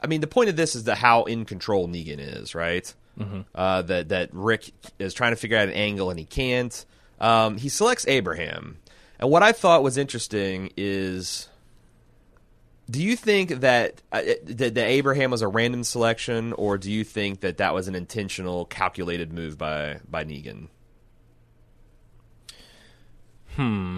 I 0.02 0.08
mean, 0.08 0.22
the 0.22 0.28
point 0.28 0.50
of 0.50 0.56
this 0.56 0.76
is 0.76 0.84
the 0.84 0.96
how 0.96 1.24
in 1.24 1.46
control 1.46 1.88
Negan 1.88 2.20
is, 2.20 2.54
right? 2.54 2.94
Uh, 3.54 3.82
that 3.84 4.10
that 4.10 4.30
Rick 4.34 4.72
is 5.00 5.14
trying 5.14 5.32
to 5.32 5.38
figure 5.38 5.58
out 5.58 5.68
an 5.68 5.74
angle 5.74 6.10
and 6.10 6.20
he 6.20 6.26
can't. 6.26 6.86
Um, 7.20 7.58
he 7.58 7.70
selects 7.70 8.06
Abraham, 8.08 8.78
and 9.20 9.30
what 9.30 9.42
I 9.44 9.52
thought 9.54 9.84
was 9.84 9.98
interesting 9.98 10.72
is 10.76 11.48
do 12.90 13.02
you 13.02 13.16
think 13.16 13.62
that, 13.62 14.02
uh, 14.12 14.22
that 14.44 14.76
that 14.76 14.88
Abraham 14.88 15.32
was 15.32 15.42
a 15.42 15.48
random 15.48 15.84
selection, 15.84 16.54
or 16.54 16.78
do 16.78 16.92
you 16.92 17.04
think 17.04 17.40
that 17.40 17.58
that 17.58 17.74
was 17.74 17.88
an 17.88 17.96
intentional, 17.96 18.66
calculated 18.66 19.34
move 19.34 19.58
by 19.58 20.00
by 20.08 20.24
Negan? 20.24 20.68
Hmm. 23.56 23.98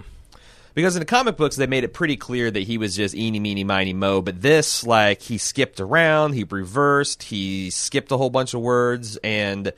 Because 0.78 0.96
in 0.96 1.00
the 1.00 1.06
comic 1.08 1.38
books, 1.38 1.56
they 1.56 1.66
made 1.66 1.84
it 1.84 1.92
pretty 1.92 2.18
clear 2.18 2.52
that 2.52 2.60
he 2.60 2.78
was 2.78 2.96
just 2.96 3.16
eeny, 3.16 3.40
meeny, 3.40 3.64
miny, 3.64 3.94
mo. 3.94 4.22
But 4.22 4.44
this, 4.44 4.86
like, 4.86 5.24
he 5.24 5.40
skipped 5.40 5.80
around, 5.80 6.34
he 6.34 6.44
reversed, 6.44 7.24
he 7.24 7.72
skipped 7.72 8.12
a 8.12 8.18
whole 8.18 8.30
bunch 8.30 8.54
of 8.54 8.62
words, 8.62 9.18
and 9.24 9.74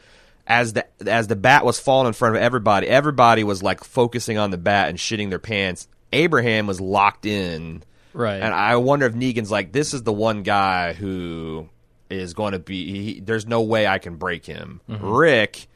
as 0.45 0.73
the 0.73 0.85
as 1.09 1.27
the 1.27 1.37
bat 1.37 1.63
was 1.63 1.79
falling 1.79 2.07
in 2.07 2.11
front 2.13 2.35
of 2.35 2.41
everybody, 2.41 2.85
everybody 2.87 3.45
was 3.45 3.63
like 3.63 3.85
focusing 3.85 4.37
on 4.37 4.51
the 4.51 4.57
bat 4.57 4.89
and 4.89 4.97
shitting 4.97 5.29
their 5.29 5.39
pants. 5.39 5.87
Abraham 6.11 6.67
was 6.67 6.81
locked 6.81 7.25
in 7.25 7.81
Right. 8.11 8.41
and 8.41 8.53
I 8.53 8.75
wonder 8.75 9.05
if 9.05 9.13
Negan's 9.13 9.51
like, 9.51 9.71
this 9.71 9.93
is 9.93 10.03
the 10.03 10.11
one 10.11 10.43
guy 10.43 10.91
who 10.91 11.69
is 12.09 12.33
going 12.33 12.51
to 12.51 12.59
be. 12.59 12.91
He, 13.13 13.19
there's 13.21 13.47
no 13.47 13.61
way 13.61 13.87
I 13.87 13.99
can 13.99 14.17
break 14.17 14.45
him. 14.45 14.81
Mm-hmm. 14.89 15.07
Rick 15.07 15.67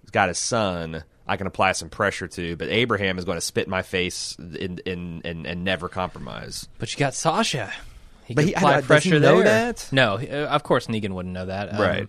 has 0.00 0.10
got 0.10 0.26
his 0.26 0.38
son. 0.38 1.04
I 1.32 1.36
can 1.36 1.46
apply 1.46 1.72
some 1.72 1.88
pressure 1.88 2.28
to, 2.28 2.56
but 2.56 2.68
Abraham 2.68 3.18
is 3.18 3.24
going 3.24 3.36
to 3.36 3.40
spit 3.42 3.64
in 3.64 3.70
my 3.70 3.82
face 3.82 4.36
in, 4.38 4.78
in, 4.86 5.22
and 5.24 5.46
and 5.46 5.64
never 5.64 5.88
compromise. 5.88 6.68
But 6.78 6.92
you 6.92 6.98
got 6.98 7.14
Sasha. 7.14 7.72
He 8.24 8.34
But 8.34 8.42
could 8.42 8.48
he- 8.50 8.54
apply 8.54 8.72
does 8.74 8.82
he 8.84 8.86
pressure 8.86 9.20
know 9.20 9.36
there. 9.42 9.44
that? 9.72 9.88
No, 9.90 10.14
uh, 10.16 10.46
of 10.50 10.62
course 10.62 10.86
Negan 10.86 11.10
wouldn't 11.10 11.34
know 11.34 11.46
that. 11.46 11.74
Um, 11.74 11.80
Right. 11.80 12.08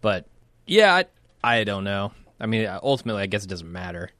But 0.00 0.26
yeah, 0.66 0.94
I, 0.94 1.04
I 1.42 1.64
don't 1.64 1.84
know. 1.84 2.12
I 2.40 2.46
mean, 2.46 2.66
uh, 2.66 2.80
ultimately, 2.82 3.22
I 3.22 3.26
guess 3.26 3.44
it 3.44 3.48
doesn't 3.48 3.70
matter 3.70 4.10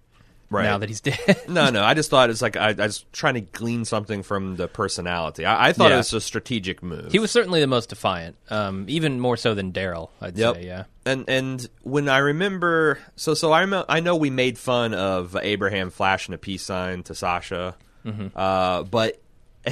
Right. 0.50 0.64
now 0.64 0.78
that 0.78 0.88
he's 0.88 1.00
dead. 1.02 1.18
No, 1.48 1.68
no. 1.70 1.82
I 1.84 1.92
just 1.94 2.08
thought 2.08 2.30
it's 2.30 2.40
like 2.40 2.56
I, 2.56 2.68
I 2.70 2.72
was 2.86 3.04
trying 3.12 3.34
to 3.34 3.40
glean 3.42 3.84
something 3.84 4.22
from 4.22 4.56
the 4.56 4.66
personality. 4.66 5.44
I, 5.44 5.68
I 5.68 5.72
thought 5.74 5.92
it 5.92 5.96
was 5.96 6.12
a 6.14 6.20
strategic 6.22 6.82
move. 6.82 7.12
he 7.12 7.18
was 7.18 7.30
certainly 7.30 7.60
the 7.60 7.66
most 7.66 7.90
defiant, 7.90 8.36
um, 8.48 8.86
even 8.88 9.20
more 9.20 9.36
so 9.36 9.54
than 9.54 9.72
Daryl. 9.72 10.08
I'd 10.22 10.38
Yep. 10.38 10.54
say. 10.54 10.66
Yeah. 10.66 10.84
And 11.04 11.24
and 11.28 11.68
when 11.82 12.08
I 12.08 12.18
remember, 12.18 12.98
so 13.16 13.34
so 13.34 13.52
I 13.52 13.60
remember, 13.60 13.86
I 13.90 14.00
know 14.00 14.16
we 14.16 14.30
made 14.30 14.56
fun 14.58 14.94
of 14.94 15.36
Abraham 15.40 15.90
flashing 15.90 16.34
a 16.34 16.38
peace 16.38 16.62
sign 16.62 17.02
to 17.04 17.14
Sasha, 17.14 17.76
uh, 18.34 18.82
but 18.84 19.20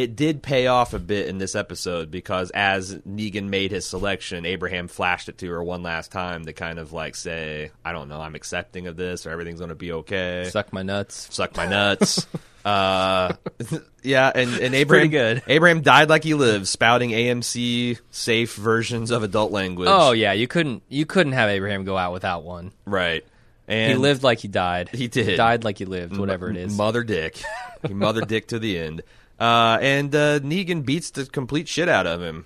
it 0.00 0.16
did 0.16 0.42
pay 0.42 0.66
off 0.66 0.94
a 0.94 0.98
bit 0.98 1.28
in 1.28 1.36
this 1.36 1.54
episode 1.54 2.10
because 2.10 2.50
as 2.50 2.94
Negan 2.94 3.48
made 3.48 3.70
his 3.70 3.84
selection, 3.84 4.46
Abraham 4.46 4.88
flashed 4.88 5.28
it 5.28 5.36
to 5.38 5.50
her 5.50 5.62
one 5.62 5.82
last 5.82 6.10
time 6.10 6.46
to 6.46 6.54
kind 6.54 6.78
of 6.78 6.94
like 6.94 7.14
say, 7.14 7.70
I 7.84 7.92
don't 7.92 8.08
know, 8.08 8.18
I'm 8.18 8.34
accepting 8.34 8.86
of 8.86 8.96
this, 8.96 9.26
or 9.26 9.30
everything's 9.30 9.58
going 9.58 9.68
to 9.68 9.74
be 9.74 9.92
okay. 9.92 10.48
Suck 10.50 10.72
my 10.72 10.82
nuts. 10.82 11.28
Suck 11.30 11.54
my 11.54 11.66
nuts. 11.66 12.26
uh, 12.64 13.34
yeah, 14.02 14.32
and, 14.34 14.54
and 14.54 14.74
Abraham 14.74 15.10
good. 15.10 15.42
Abraham 15.46 15.82
died 15.82 16.08
like 16.08 16.24
he 16.24 16.32
lived, 16.32 16.66
spouting 16.66 17.10
AMC 17.10 17.98
safe 18.10 18.54
versions 18.54 19.10
of 19.10 19.22
adult 19.22 19.52
language. 19.52 19.88
Oh 19.90 20.12
yeah, 20.12 20.32
you 20.32 20.48
couldn't 20.48 20.82
you 20.88 21.04
couldn't 21.04 21.34
have 21.34 21.50
Abraham 21.50 21.84
go 21.84 21.98
out 21.98 22.14
without 22.14 22.42
one. 22.42 22.72
Right. 22.86 23.24
And 23.68 23.92
he 23.92 23.98
lived 23.98 24.24
like 24.24 24.40
he 24.40 24.48
died. 24.48 24.88
He 24.88 25.06
did. 25.06 25.36
died 25.36 25.62
like 25.62 25.78
he 25.78 25.84
lived. 25.84 26.16
Whatever 26.16 26.50
it 26.50 26.56
is. 26.56 26.76
Mother 26.76 27.04
dick. 27.04 27.40
he 27.86 27.94
mother 27.94 28.20
dick 28.26 28.48
to 28.48 28.58
the 28.58 28.76
end. 28.78 29.02
Uh, 29.40 29.78
and 29.80 30.14
uh, 30.14 30.38
Negan 30.40 30.84
beats 30.84 31.10
the 31.10 31.24
complete 31.24 31.66
shit 31.66 31.88
out 31.88 32.06
of 32.06 32.20
him. 32.20 32.44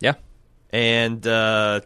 yeah. 0.00 0.14
And 0.70 1.24
uh, 1.26 1.80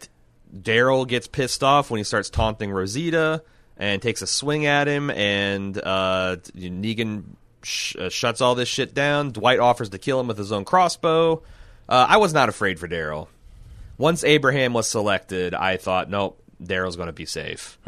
Daryl 0.57 1.07
gets 1.07 1.29
pissed 1.29 1.63
off 1.63 1.91
when 1.91 1.99
he 1.99 2.05
starts 2.05 2.31
taunting 2.31 2.71
Rosita 2.71 3.43
and 3.77 4.01
takes 4.01 4.23
a 4.23 4.27
swing 4.27 4.65
at 4.67 4.89
him. 4.89 5.11
And 5.11 5.77
uh, 5.79 6.37
Negan 6.57 7.25
sh- 7.63 7.95
uh, 7.97 8.09
shuts 8.09 8.41
all 8.41 8.55
this 8.55 8.69
shit 8.69 8.95
down. 8.95 9.33
Dwight 9.33 9.61
offers 9.61 9.91
to 9.91 9.99
kill 9.99 10.19
him 10.19 10.27
with 10.27 10.39
his 10.39 10.51
own 10.51 10.65
crossbow. 10.65 11.43
Uh, 11.89 12.07
I 12.09 12.17
was 12.17 12.33
not 12.33 12.49
afraid 12.49 12.81
for 12.81 12.89
Daryl. 12.89 13.29
Once 13.99 14.25
Abraham 14.25 14.73
was 14.73 14.89
selected, 14.89 15.53
I 15.53 15.77
thought, 15.77 16.09
nope, 16.09 16.43
Daryl's 16.63 16.97
going 16.97 17.09
to 17.09 17.13
be 17.13 17.27
safe. 17.27 17.79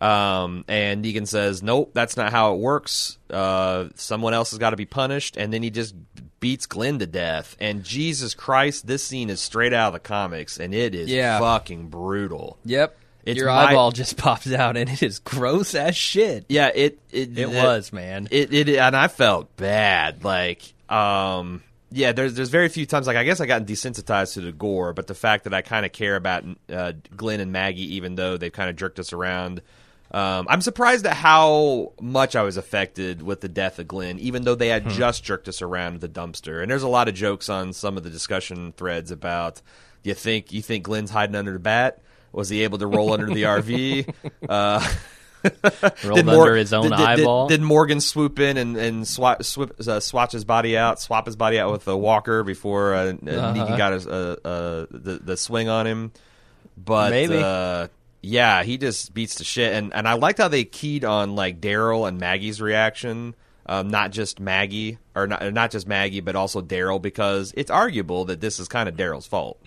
Um, 0.00 0.64
and 0.66 1.04
Negan 1.04 1.28
says, 1.28 1.62
"Nope, 1.62 1.90
that's 1.92 2.16
not 2.16 2.30
how 2.32 2.54
it 2.54 2.58
works. 2.58 3.18
Uh, 3.28 3.88
someone 3.96 4.32
else 4.34 4.50
has 4.50 4.58
got 4.58 4.70
to 4.70 4.76
be 4.76 4.86
punished." 4.86 5.36
And 5.36 5.52
then 5.52 5.62
he 5.62 5.70
just 5.70 5.94
beats 6.40 6.64
Glenn 6.66 6.98
to 7.00 7.06
death. 7.06 7.54
And 7.60 7.84
Jesus 7.84 8.32
Christ, 8.34 8.86
this 8.86 9.04
scene 9.04 9.28
is 9.28 9.40
straight 9.40 9.74
out 9.74 9.88
of 9.88 9.92
the 9.92 10.00
comics, 10.00 10.58
and 10.58 10.74
it 10.74 10.94
is 10.94 11.10
Yeah. 11.10 11.38
fucking 11.38 11.88
brutal. 11.88 12.58
Yep. 12.64 12.96
It's 13.26 13.36
Your 13.36 13.48
my- 13.48 13.66
eyeball 13.66 13.92
just 13.92 14.16
pops 14.16 14.50
out, 14.50 14.78
and 14.78 14.88
it 14.88 15.02
is 15.02 15.18
gross 15.18 15.74
as 15.74 15.94
shit. 15.94 16.46
Yeah, 16.48 16.70
it 16.74 16.98
it, 17.10 17.36
It 17.38 17.50
was, 17.50 17.92
man. 17.92 18.26
It, 18.30 18.54
it 18.54 18.68
and 18.70 18.96
I 18.96 19.08
felt 19.08 19.54
bad. 19.58 20.24
Like, 20.24 20.62
um, 20.88 21.62
yeah, 21.92 22.12
there's 22.12 22.32
there's 22.32 22.48
very 22.48 22.70
few 22.70 22.86
times. 22.86 23.06
Like, 23.06 23.18
I 23.18 23.24
guess 23.24 23.38
I 23.42 23.44
got 23.46 23.66
desensitized 23.66 24.32
to 24.34 24.40
the 24.40 24.52
gore, 24.52 24.94
but 24.94 25.06
the 25.08 25.14
fact 25.14 25.44
that 25.44 25.52
I 25.52 25.60
kind 25.60 25.84
of 25.84 25.92
care 25.92 26.16
about 26.16 26.44
uh, 26.72 26.92
Glenn 27.14 27.40
and 27.40 27.52
Maggie, 27.52 27.96
even 27.96 28.14
though 28.14 28.38
they've 28.38 28.50
kind 28.50 28.70
of 28.70 28.76
jerked 28.76 28.98
us 28.98 29.12
around. 29.12 29.60
Um, 30.12 30.46
I'm 30.48 30.60
surprised 30.60 31.06
at 31.06 31.14
how 31.16 31.92
much 32.00 32.34
I 32.34 32.42
was 32.42 32.56
affected 32.56 33.22
with 33.22 33.40
the 33.40 33.48
death 33.48 33.78
of 33.78 33.86
Glenn, 33.86 34.18
even 34.18 34.42
though 34.42 34.56
they 34.56 34.68
had 34.68 34.88
just 34.88 35.22
jerked 35.22 35.46
us 35.48 35.62
around 35.62 36.00
the 36.00 36.08
dumpster. 36.08 36.60
And 36.62 36.70
there's 36.70 36.82
a 36.82 36.88
lot 36.88 37.08
of 37.08 37.14
jokes 37.14 37.48
on 37.48 37.72
some 37.72 37.96
of 37.96 38.02
the 38.02 38.10
discussion 38.10 38.72
threads 38.72 39.10
about 39.10 39.62
you 40.02 40.14
think 40.14 40.52
you 40.52 40.62
think 40.62 40.84
Glenn's 40.84 41.10
hiding 41.10 41.36
under 41.36 41.52
the 41.52 41.58
bat. 41.58 42.00
Was 42.32 42.48
he 42.48 42.64
able 42.64 42.78
to 42.78 42.86
roll 42.86 43.12
under 43.12 43.26
the 43.26 43.42
RV? 43.44 44.14
Uh, 44.48 44.84
Rolled 46.04 46.26
Mor- 46.26 46.42
under 46.42 46.56
his 46.56 46.72
own 46.72 46.90
did, 46.90 46.96
did- 46.96 47.00
eyeball. 47.00 47.48
Did, 47.48 47.62
Morgan 47.62 48.00
swoop 48.00 48.38
in 48.38 48.56
and 48.56 48.76
and 48.76 49.08
swap, 49.08 49.42
swip, 49.42 49.72
uh, 49.86 50.00
swatch 50.00 50.32
his 50.32 50.44
body 50.44 50.76
out, 50.76 51.00
swap 51.00 51.24
his 51.26 51.36
body 51.36 51.58
out 51.58 51.72
with 51.72 51.86
a 51.88 51.96
walker 51.96 52.42
before 52.44 52.94
uh, 52.94 53.04
uh, 53.06 53.12
Negan 53.14 53.78
got 53.78 53.92
his, 53.94 54.06
uh, 54.06 54.36
uh, 54.44 54.86
the 54.90 55.20
the 55.22 55.36
swing 55.36 55.68
on 55.68 55.86
him? 55.86 56.12
But 56.76 57.10
Maybe. 57.10 57.38
uh, 57.38 57.88
yeah, 58.22 58.62
he 58.62 58.78
just 58.78 59.14
beats 59.14 59.36
the 59.36 59.44
shit. 59.44 59.72
And 59.72 59.94
and 59.94 60.06
I 60.06 60.14
liked 60.14 60.38
how 60.38 60.48
they 60.48 60.64
keyed 60.64 61.04
on 61.04 61.34
like 61.34 61.60
Daryl 61.60 62.06
and 62.06 62.18
Maggie's 62.18 62.60
reaction. 62.60 63.34
Um, 63.66 63.88
not 63.88 64.10
just 64.10 64.40
Maggie, 64.40 64.98
or 65.14 65.28
not, 65.28 65.52
not 65.52 65.70
just 65.70 65.86
Maggie, 65.86 66.20
but 66.20 66.34
also 66.34 66.60
Daryl, 66.60 67.00
because 67.00 67.54
it's 67.56 67.70
arguable 67.70 68.24
that 68.24 68.40
this 68.40 68.58
is 68.58 68.66
kind 68.66 68.88
of 68.88 68.96
Daryl's 68.96 69.28
fault. 69.28 69.60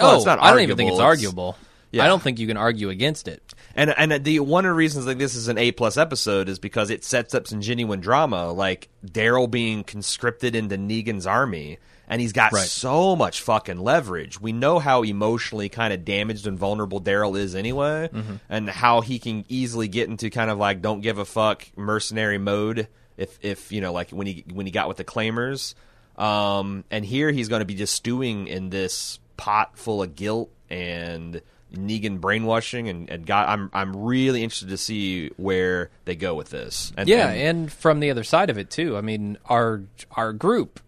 oh, 0.00 0.16
it's 0.16 0.26
not 0.26 0.42
I 0.42 0.50
don't 0.50 0.60
even 0.60 0.76
think 0.76 0.90
it's 0.90 0.98
arguable, 0.98 1.50
arguable. 1.50 1.68
Yeah. 1.92 2.04
I 2.04 2.08
don't 2.08 2.22
think 2.22 2.38
you 2.38 2.46
can 2.46 2.56
argue 2.56 2.90
against 2.90 3.28
it. 3.28 3.42
And 3.74 3.94
and 3.96 4.24
the 4.24 4.40
one 4.40 4.64
of 4.64 4.70
the 4.70 4.74
reasons 4.74 5.06
like 5.06 5.18
this 5.18 5.36
is 5.36 5.48
an 5.48 5.56
A 5.56 5.72
plus 5.72 5.96
episode 5.96 6.48
is 6.48 6.58
because 6.58 6.90
it 6.90 7.04
sets 7.04 7.34
up 7.34 7.46
some 7.46 7.60
genuine 7.60 8.00
drama, 8.00 8.50
like 8.50 8.88
Daryl 9.06 9.48
being 9.48 9.84
conscripted 9.84 10.56
into 10.56 10.76
Negan's 10.76 11.26
army, 11.26 11.78
and 12.08 12.20
he's 12.20 12.32
got 12.32 12.52
Right. 12.52 12.66
so 12.66 13.14
much 13.14 13.42
fucking 13.42 13.78
leverage. 13.78 14.40
We 14.40 14.52
know 14.52 14.78
how 14.78 15.02
emotionally 15.02 15.68
kind 15.68 15.92
of 15.92 16.04
damaged 16.04 16.46
and 16.46 16.58
vulnerable 16.58 17.00
Daryl 17.00 17.38
is 17.38 17.54
anyway, 17.54 18.08
and 18.48 18.68
how 18.68 19.00
he 19.02 19.18
can 19.18 19.44
easily 19.48 19.88
get 19.88 20.08
into 20.08 20.30
kind 20.30 20.50
of 20.50 20.58
like 20.58 20.80
don't 20.82 21.00
give 21.02 21.18
a 21.18 21.24
fuck 21.24 21.66
mercenary 21.76 22.38
mode 22.38 22.88
if 23.16 23.38
if 23.42 23.70
you 23.72 23.80
know 23.80 23.92
like 23.92 24.10
when 24.10 24.26
he 24.26 24.44
when 24.52 24.66
he 24.66 24.72
got 24.72 24.88
with 24.88 24.96
the 24.96 25.04
claimers. 25.04 25.74
Um, 26.16 26.84
and 26.90 27.04
here 27.04 27.30
he's 27.30 27.48
going 27.48 27.60
to 27.60 27.66
be 27.66 27.74
just 27.74 27.94
stewing 27.94 28.48
in 28.48 28.70
this 28.70 29.20
pot 29.36 29.78
full 29.78 30.02
of 30.02 30.16
guilt 30.16 30.50
and 30.68 31.40
Negan 31.72 32.18
brainwashing, 32.20 32.88
and, 32.88 33.10
and 33.10 33.26
God, 33.26 33.46
I'm 33.48 33.70
I'm 33.74 33.94
really 33.94 34.42
interested 34.42 34.70
to 34.70 34.78
see 34.78 35.28
where 35.36 35.90
they 36.06 36.16
go 36.16 36.34
with 36.34 36.48
this. 36.50 36.92
And, 36.96 37.08
Yeah, 37.08 37.28
and- 37.28 37.40
and 37.60 37.72
from 37.72 38.00
the 38.00 38.10
other 38.10 38.24
side 38.24 38.48
of 38.50 38.56
it 38.58 38.70
too. 38.70 38.96
I 38.96 39.00
mean, 39.02 39.36
our 39.46 39.82
our 40.12 40.32
group, 40.32 40.80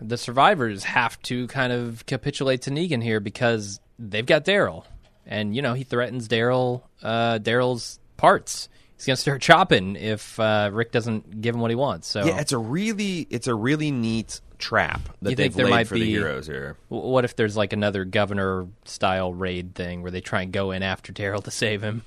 the 0.00 0.16
survivors, 0.16 0.84
have 0.84 1.20
to 1.22 1.46
kind 1.48 1.72
of 1.72 2.04
capitulate 2.06 2.62
to 2.62 2.70
Negan 2.70 3.02
here 3.02 3.20
because 3.20 3.80
they've 3.98 4.26
got 4.26 4.44
Daryl, 4.44 4.84
and 5.26 5.54
you 5.54 5.62
know 5.62 5.74
he 5.74 5.84
threatens 5.84 6.28
Daryl, 6.28 6.82
uh, 7.02 7.38
Daryl's 7.38 7.98
parts. 8.16 8.68
He's 8.96 9.06
gonna 9.06 9.16
start 9.16 9.40
chopping 9.40 9.96
if 9.96 10.38
uh, 10.38 10.70
Rick 10.72 10.92
doesn't 10.92 11.40
give 11.40 11.54
him 11.54 11.60
what 11.62 11.70
he 11.70 11.74
wants. 11.74 12.06
So, 12.08 12.24
yeah, 12.24 12.38
it's 12.40 12.52
a 12.52 12.58
really 12.58 13.26
it's 13.30 13.46
a 13.46 13.54
really 13.54 13.90
neat 13.90 14.40
trap 14.58 15.00
that 15.22 15.30
You 15.30 15.36
they've 15.36 15.44
think 15.44 15.54
there 15.54 15.64
laid 15.66 15.70
might 15.70 15.88
for 15.88 15.94
the 15.94 16.00
be- 16.02 16.10
heroes 16.10 16.46
here. 16.46 16.76
what 16.88 17.24
if 17.24 17.34
there's 17.34 17.56
like 17.56 17.72
another 17.72 18.04
governor 18.04 18.66
style 18.84 19.32
raid 19.32 19.74
thing 19.74 20.02
where 20.02 20.10
they 20.10 20.20
try 20.20 20.42
and 20.42 20.52
go 20.52 20.70
in 20.72 20.82
after 20.82 21.14
Daryl 21.14 21.42
to 21.44 21.50
save 21.50 21.82
him? 21.82 22.02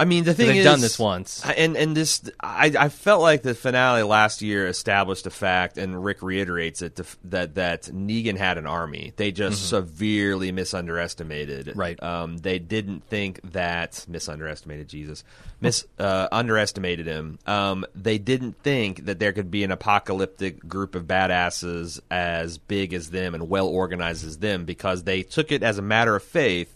I 0.00 0.06
mean, 0.06 0.24
the 0.24 0.32
thing 0.32 0.46
They've 0.46 0.56
is, 0.56 0.64
done 0.64 0.80
this 0.80 0.98
once. 0.98 1.44
and 1.44 1.76
and 1.76 1.94
this 1.94 2.22
I, 2.40 2.72
I 2.78 2.88
felt 2.88 3.20
like 3.20 3.42
the 3.42 3.54
finale 3.54 4.02
last 4.02 4.40
year 4.40 4.66
established 4.66 5.26
a 5.26 5.30
fact, 5.30 5.76
and 5.76 6.02
Rick 6.02 6.22
reiterates 6.22 6.80
it 6.80 6.96
to, 6.96 7.04
that 7.24 7.56
that 7.56 7.82
Negan 7.82 8.38
had 8.38 8.56
an 8.56 8.66
army. 8.66 9.12
They 9.16 9.30
just 9.30 9.68
severely 9.68 10.52
misunderestimated. 10.52 11.66
Mm-hmm. 11.66 11.78
Right. 11.78 12.02
Um, 12.02 12.38
they 12.38 12.58
didn't 12.58 13.04
think 13.08 13.40
that 13.52 14.06
misunderestimated 14.08 14.88
Jesus, 14.88 15.22
mis 15.60 15.84
uh, 15.98 16.28
underestimated 16.32 17.06
him. 17.06 17.38
Um, 17.44 17.84
they 17.94 18.16
didn't 18.16 18.56
think 18.62 19.04
that 19.04 19.18
there 19.18 19.34
could 19.34 19.50
be 19.50 19.64
an 19.64 19.70
apocalyptic 19.70 20.66
group 20.66 20.94
of 20.94 21.04
badasses 21.04 22.00
as 22.10 22.56
big 22.56 22.94
as 22.94 23.10
them 23.10 23.34
and 23.34 23.50
well 23.50 23.68
organized 23.68 24.26
as 24.26 24.38
them 24.38 24.64
because 24.64 25.02
they 25.02 25.22
took 25.22 25.52
it 25.52 25.62
as 25.62 25.76
a 25.76 25.82
matter 25.82 26.16
of 26.16 26.22
faith 26.22 26.74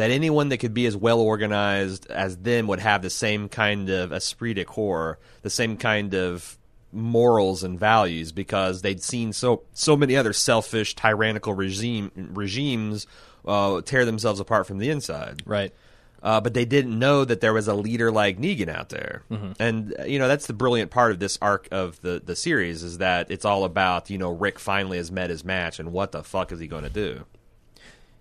that 0.00 0.10
anyone 0.10 0.48
that 0.48 0.56
could 0.56 0.72
be 0.72 0.86
as 0.86 0.96
well 0.96 1.20
organized 1.20 2.10
as 2.10 2.38
them 2.38 2.66
would 2.68 2.80
have 2.80 3.02
the 3.02 3.10
same 3.10 3.50
kind 3.50 3.90
of 3.90 4.12
esprit 4.12 4.54
de 4.54 4.64
corps, 4.64 5.18
the 5.42 5.50
same 5.50 5.76
kind 5.76 6.14
of 6.14 6.56
morals 6.90 7.62
and 7.62 7.78
values, 7.78 8.32
because 8.32 8.80
they'd 8.80 9.02
seen 9.02 9.34
so 9.34 9.62
so 9.74 9.98
many 9.98 10.16
other 10.16 10.32
selfish, 10.32 10.94
tyrannical 10.94 11.52
regime 11.52 12.10
regimes 12.32 13.06
uh, 13.44 13.82
tear 13.82 14.06
themselves 14.06 14.40
apart 14.40 14.66
from 14.66 14.78
the 14.78 14.88
inside. 14.88 15.42
Right. 15.44 15.74
Uh, 16.22 16.40
but 16.40 16.54
they 16.54 16.64
didn't 16.64 16.98
know 16.98 17.22
that 17.26 17.42
there 17.42 17.52
was 17.52 17.68
a 17.68 17.74
leader 17.74 18.10
like 18.10 18.38
Negan 18.38 18.70
out 18.70 18.88
there, 18.88 19.22
and 19.58 19.94
uh, 19.98 20.04
you 20.04 20.18
know 20.18 20.28
that's 20.28 20.46
the 20.46 20.54
brilliant 20.54 20.90
part 20.90 21.12
of 21.12 21.18
this 21.18 21.38
arc 21.42 21.68
of 21.70 22.00
the 22.00 22.22
the 22.24 22.36
series 22.36 22.82
is 22.82 22.98
that 22.98 23.30
it's 23.30 23.44
all 23.44 23.64
about 23.64 24.08
you 24.08 24.16
know 24.16 24.30
Rick 24.30 24.58
finally 24.58 24.96
has 24.96 25.12
met 25.12 25.28
his 25.28 25.44
match, 25.44 25.78
and 25.78 25.92
what 25.92 26.12
the 26.12 26.24
fuck 26.24 26.52
is 26.52 26.58
he 26.58 26.66
going 26.66 26.84
to 26.84 26.90
do? 26.90 27.26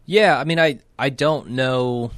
Yeah, 0.09 0.39
I 0.39 0.43
mean, 0.43 0.57
I 0.57 0.79
I 0.97 1.09
don't 1.09 1.51
know. 1.51 2.09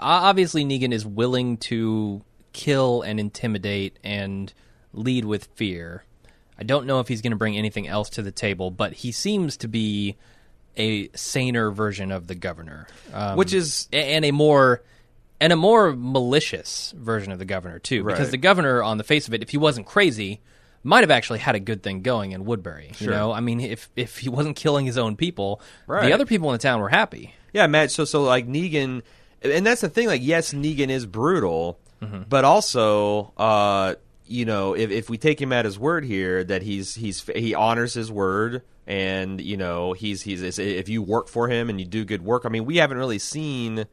Obviously, 0.00 0.64
Negan 0.64 0.92
is 0.92 1.06
willing 1.06 1.56
to 1.58 2.22
kill 2.52 3.02
and 3.02 3.20
intimidate 3.20 3.96
and 4.02 4.52
lead 4.92 5.24
with 5.24 5.44
fear. 5.54 6.02
I 6.58 6.64
don't 6.64 6.84
know 6.86 6.98
if 6.98 7.06
he's 7.06 7.22
going 7.22 7.30
to 7.30 7.36
bring 7.36 7.56
anything 7.56 7.86
else 7.86 8.10
to 8.10 8.22
the 8.22 8.32
table, 8.32 8.72
but 8.72 8.92
he 8.92 9.12
seems 9.12 9.56
to 9.58 9.68
be 9.68 10.16
a 10.76 11.10
saner 11.14 11.70
version 11.70 12.10
of 12.10 12.26
the 12.26 12.34
governor, 12.34 12.88
um, 13.12 13.36
Which 13.36 13.52
is 13.52 13.86
and 13.92 14.24
a 14.24 14.32
more 14.32 14.82
and 15.40 15.52
a 15.52 15.56
more 15.56 15.94
malicious 15.94 16.92
version 16.96 17.30
of 17.30 17.38
the 17.38 17.44
governor 17.44 17.78
too. 17.78 18.02
Because 18.02 18.18
Right. 18.18 18.30
the 18.32 18.36
governor, 18.36 18.82
on 18.82 18.98
the 18.98 19.04
face 19.04 19.28
of 19.28 19.34
it, 19.34 19.44
if 19.44 19.50
he 19.50 19.58
wasn't 19.58 19.86
crazy, 19.86 20.40
might 20.82 21.00
have 21.00 21.10
actually 21.10 21.38
had 21.40 21.54
a 21.54 21.60
good 21.60 21.82
thing 21.82 22.02
going 22.02 22.32
in 22.32 22.44
Woodbury. 22.44 22.92
You 22.98 23.10
know, 23.10 23.32
I 23.32 23.40
mean, 23.40 23.60
if 23.60 23.88
if 23.96 24.18
he 24.18 24.28
wasn't 24.28 24.56
killing 24.56 24.86
his 24.86 24.96
own 24.98 25.16
people, 25.16 25.60
Right. 25.86 26.06
the 26.06 26.12
other 26.12 26.26
people 26.26 26.48
in 26.50 26.54
the 26.54 26.58
town 26.62 26.80
were 26.80 26.88
happy. 26.88 27.34
Yeah, 27.52 27.66
Matt. 27.66 27.90
So, 27.90 28.04
so 28.04 28.22
like 28.22 28.46
Negan, 28.46 29.02
and 29.42 29.66
that's 29.66 29.80
the 29.80 29.88
thing. 29.88 30.06
Like, 30.06 30.22
yes, 30.22 30.52
Negan 30.52 30.88
is 30.90 31.06
brutal, 31.06 31.78
Mm-hmm. 32.02 32.22
but 32.28 32.44
also, 32.44 33.32
uh, 33.36 33.94
you 34.26 34.44
know, 34.44 34.74
if, 34.74 34.90
if 34.92 35.10
we 35.10 35.18
take 35.18 35.40
him 35.42 35.52
at 35.52 35.64
his 35.64 35.78
word 35.78 36.04
here, 36.04 36.44
that 36.44 36.62
he's 36.62 36.94
he's 36.94 37.22
he 37.34 37.54
honors 37.54 37.94
his 37.94 38.12
word, 38.12 38.62
and 38.86 39.40
you 39.40 39.56
know, 39.56 39.94
he's 39.94 40.22
he's 40.22 40.58
if 40.60 40.88
you 40.88 41.02
work 41.02 41.28
for 41.28 41.48
him 41.48 41.68
and 41.70 41.80
you 41.80 41.86
do 41.86 42.04
good 42.04 42.22
work. 42.22 42.44
I 42.44 42.50
mean, 42.50 42.64
we 42.66 42.76
haven't 42.76 42.98
really 42.98 43.18
seen 43.18 43.86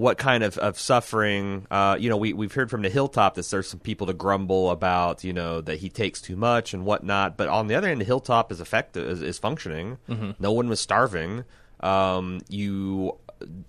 what 0.00 0.16
kind 0.16 0.42
of, 0.42 0.56
of 0.56 0.78
suffering 0.78 1.66
uh, 1.70 1.94
you 2.00 2.08
know 2.08 2.16
we, 2.16 2.32
we've 2.32 2.54
heard 2.54 2.70
from 2.70 2.80
the 2.80 2.88
hilltop 2.88 3.34
that 3.34 3.46
there's 3.50 3.68
some 3.68 3.80
people 3.80 4.06
to 4.06 4.14
grumble 4.14 4.70
about 4.70 5.22
you 5.22 5.32
know 5.32 5.60
that 5.60 5.78
he 5.80 5.90
takes 5.90 6.22
too 6.22 6.36
much 6.36 6.72
and 6.72 6.86
whatnot. 6.86 7.36
But 7.36 7.48
on 7.48 7.66
the 7.66 7.74
other 7.74 7.88
end 7.88 8.00
the 8.00 8.06
hilltop 8.06 8.50
is 8.50 8.60
effective 8.60 9.06
is, 9.06 9.20
is 9.20 9.38
functioning. 9.38 9.98
No 10.38 10.52
one 10.52 10.68
was 10.70 10.80
starving. 10.80 11.44
Um, 11.80 12.40
you 12.48 13.18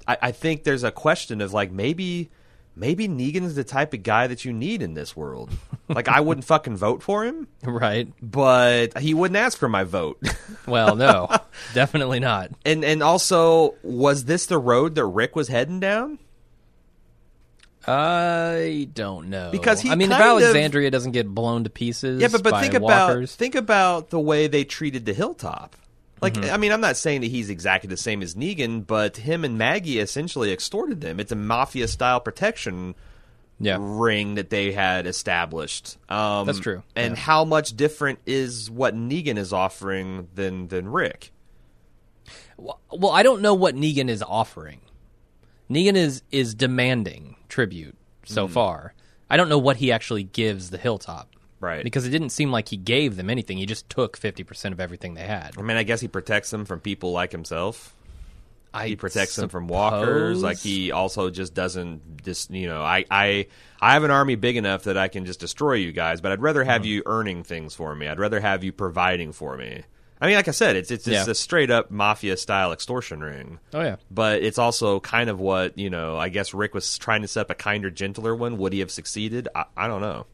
I, 0.08 0.18
I 0.22 0.32
think 0.32 0.64
there's 0.64 0.84
a 0.86 0.92
question 0.92 1.42
of 1.42 1.52
like 1.52 1.72
maybe 1.72 2.30
maybe 2.76 3.08
negan's 3.08 3.56
the 3.56 3.64
type 3.64 3.94
of 3.94 4.02
guy 4.04 4.28
that 4.28 4.46
you 4.46 4.54
need 4.54 4.82
in 4.82 4.94
this 4.94 5.16
world 5.16 5.50
like 5.90 6.08
i 6.08 6.20
wouldn't 6.22 6.46
fucking 6.46 6.76
vote 6.78 7.04
for 7.04 7.26
him 7.26 7.48
Right. 7.64 8.08
but 8.22 8.98
he 9.00 9.14
wouldn't 9.14 9.38
ask 9.38 9.58
for 9.58 9.70
my 9.70 9.84
vote 9.84 10.20
Well, 10.68 10.96
no, 10.96 11.28
definitely 11.74 12.20
not. 12.20 12.52
and 12.66 12.86
and 12.86 13.02
also 13.04 13.76
was 13.84 14.26
this 14.26 14.46
the 14.46 14.58
road 14.60 14.96
that 14.96 15.06
rick 15.06 15.36
was 15.36 15.48
heading 15.48 15.80
down 15.80 16.20
I 17.88 18.90
don't 18.94 19.30
know 19.30 19.50
Because 19.52 19.82
he 19.82 19.90
I 19.90 19.96
mean, 19.96 20.12
if 20.12 20.18
kind 20.18 20.38
of- 20.38 20.44
Alexandria 20.44 20.92
doesn't 20.92 21.14
get 21.14 21.28
blown 21.28 21.64
to 21.64 21.70
pieces, 21.70 22.22
Yeah, 22.22 22.28
but 22.32 22.44
but 22.44 22.60
think 22.62 22.76
about 22.76 23.28
think 23.30 23.56
about 23.56 24.12
the 24.12 24.20
way 24.20 24.46
they 24.48 24.64
treated 24.64 25.06
the 25.06 25.14
hilltop. 25.14 25.76
Like, 26.22 26.34
Mm-hmm. 26.36 26.54
I 26.54 26.58
mean, 26.58 26.72
I'm 26.72 26.82
not 26.82 26.98
saying 26.98 27.22
that 27.22 27.28
he's 27.32 27.50
exactly 27.50 27.88
the 27.88 27.98
same 27.98 28.22
as 28.22 28.36
Negan, 28.36 28.86
but 28.86 29.18
him 29.18 29.44
and 29.44 29.58
Maggie 29.58 30.00
essentially 30.00 30.52
extorted 30.54 31.02
them. 31.02 31.20
It's 31.20 31.32
a 31.32 31.36
mafia 31.36 31.88
style 31.88 32.20
protection 32.20 32.94
yeah, 33.60 33.78
ring 33.80 34.36
that 34.36 34.50
they 34.50 34.72
had 34.72 35.06
established. 35.08 35.98
Um, 36.10 36.46
That's 36.48 36.60
true, 36.60 36.82
And 36.96 37.16
yeah. 37.16 37.22
how 37.22 37.46
much 37.46 37.76
different 37.76 38.20
is 38.26 38.70
what 38.72 38.96
Negan 38.96 39.38
is 39.38 39.52
offering 39.54 40.28
than 40.36 40.68
than 40.68 40.88
Rick? 40.90 41.32
Well, 42.58 43.12
I 43.12 43.24
don't 43.24 43.42
know 43.42 43.54
what 43.54 43.76
Negan 43.76 44.10
is 44.10 44.22
offering. 44.24 44.82
Negan 45.70 45.96
is 45.96 46.22
is 46.32 46.54
demanding 46.54 47.36
tribute 47.50 47.96
so 48.26 48.48
Hmm. 48.48 48.54
far. 48.54 48.94
I 49.30 49.38
don't 49.38 49.50
know 49.50 49.58
what 49.60 49.78
he 49.78 49.92
actually 49.92 50.24
gives 50.24 50.70
the 50.70 50.78
Hilltop. 50.78 51.30
Right. 51.62 51.84
Because 51.84 52.06
it 52.06 52.10
didn't 52.10 52.32
seem 52.32 52.52
like 52.52 52.68
he 52.68 52.78
gave 52.78 53.16
them 53.16 53.30
anything. 53.30 53.58
He 53.58 53.66
just 53.66 53.90
took 53.90 54.20
50% 54.20 54.72
of 54.74 54.80
everything 54.80 55.14
they 55.14 55.22
had. 55.22 55.52
I 55.58 55.62
mean, 55.62 55.78
I 55.78 55.84
guess 55.84 56.02
he 56.02 56.08
protects 56.08 56.50
them 56.50 56.66
from 56.66 56.80
people 56.82 57.12
like 57.12 57.32
himself. 57.32 57.96
I 58.74 58.88
he 58.88 58.96
protects 58.96 59.36
them 59.36 59.50
from 59.50 59.68
walkers. 59.68 60.42
Like 60.42 60.58
he 60.58 60.92
also 60.92 61.30
just 61.30 61.54
doesn't 61.54 62.24
just 62.24 62.52
you 62.52 62.68
know 62.68 62.82
I 62.82 63.06
I 63.12 63.48
I 63.82 63.94
have 63.94 64.04
an 64.04 64.12
army 64.12 64.36
big 64.36 64.56
enough 64.56 64.84
that 64.84 64.98
I 64.98 65.10
can 65.10 65.26
just 65.26 65.40
destroy 65.40 65.74
you 65.74 65.92
guys, 65.92 66.22
but 66.22 66.32
I'd 66.32 66.42
rather 66.42 66.64
have 66.64 66.84
hmm. 66.84 66.88
you 66.88 67.04
earning 67.06 67.44
things 67.44 67.76
for 67.76 67.94
me. 67.96 68.08
I'd 68.08 68.20
rather 68.20 68.40
have 68.40 68.64
you 68.64 68.72
providing 68.72 69.34
for 69.34 69.58
me. 69.58 69.84
I 70.22 70.28
mean, 70.28 70.36
like 70.36 70.48
I 70.48 70.52
said, 70.52 70.76
it's 70.76 70.92
it's 70.92 71.04
just 71.04 71.28
Yeah. 71.28 71.32
a 71.32 71.36
straight 71.36 71.72
up 71.72 71.90
mafia 71.90 72.38
style 72.38 72.72
extortion 72.72 73.22
ring. 73.22 73.60
Oh, 73.74 73.82
yeah. 73.82 73.96
But 74.12 74.44
it's 74.44 74.60
also 74.60 75.00
kind 75.00 75.30
of 75.30 75.40
what 75.40 75.78
you 75.78 75.90
know. 75.90 76.16
I 76.16 76.30
guess 76.30 76.54
Rick 76.54 76.76
was 76.76 76.98
trying 76.98 77.24
to 77.24 77.28
set 77.28 77.42
up 77.42 77.50
a 77.50 77.56
kinder, 77.56 77.90
gentler 77.90 78.36
one. 78.36 78.58
Would 78.58 78.72
he 78.72 78.80
have 78.80 78.92
succeeded? 78.92 79.50
I, 79.56 79.66
I 79.76 79.88
don't 79.88 80.02
know. 80.02 80.28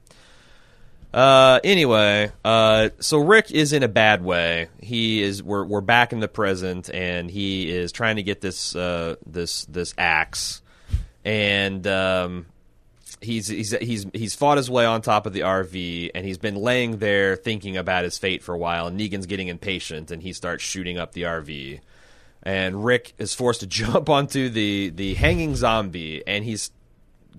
Uh, 1.17 1.59
anyway, 1.63 2.31
uh, 2.45 2.89
so 2.99 3.17
Rick 3.17 3.49
is 3.49 3.73
in 3.73 3.81
a 3.81 3.87
bad 3.87 4.23
way. 4.23 4.67
He 4.79 5.23
is. 5.23 5.41
We're 5.41 5.65
we're 5.65 5.81
back 5.81 6.13
in 6.13 6.19
the 6.19 6.27
present, 6.27 6.91
and 6.93 7.31
he 7.31 7.71
is 7.71 7.91
trying 7.91 8.17
to 8.17 8.23
get 8.23 8.39
this 8.39 8.75
uh 8.75 9.15
this 9.25 9.65
this 9.65 9.95
axe, 9.97 10.61
and 11.25 11.87
um, 11.87 12.45
he's 13.19 13.47
he's 13.47 13.71
he's 13.81 14.05
he's 14.13 14.35
fought 14.35 14.57
his 14.57 14.69
way 14.69 14.85
on 14.85 15.01
top 15.01 15.25
of 15.25 15.33
the 15.33 15.39
RV, 15.39 16.11
and 16.13 16.23
he's 16.23 16.37
been 16.37 16.53
laying 16.53 16.99
there 16.99 17.35
thinking 17.35 17.77
about 17.77 18.03
his 18.03 18.19
fate 18.19 18.43
for 18.43 18.53
a 18.53 18.59
while. 18.59 18.85
And 18.85 18.99
Negan's 18.99 19.25
getting 19.25 19.47
impatient, 19.47 20.11
and 20.11 20.21
he 20.21 20.33
starts 20.33 20.63
shooting 20.63 20.99
up 20.99 21.13
the 21.13 21.23
RV, 21.23 21.79
and 22.43 22.85
Rick 22.85 23.13
is 23.17 23.33
forced 23.33 23.61
to 23.61 23.65
jump 23.81 24.07
onto 24.07 24.49
the 24.49 24.91
the 24.91 25.15
hanging 25.15 25.55
zombie, 25.55 26.21
and 26.27 26.45
he's 26.45 26.69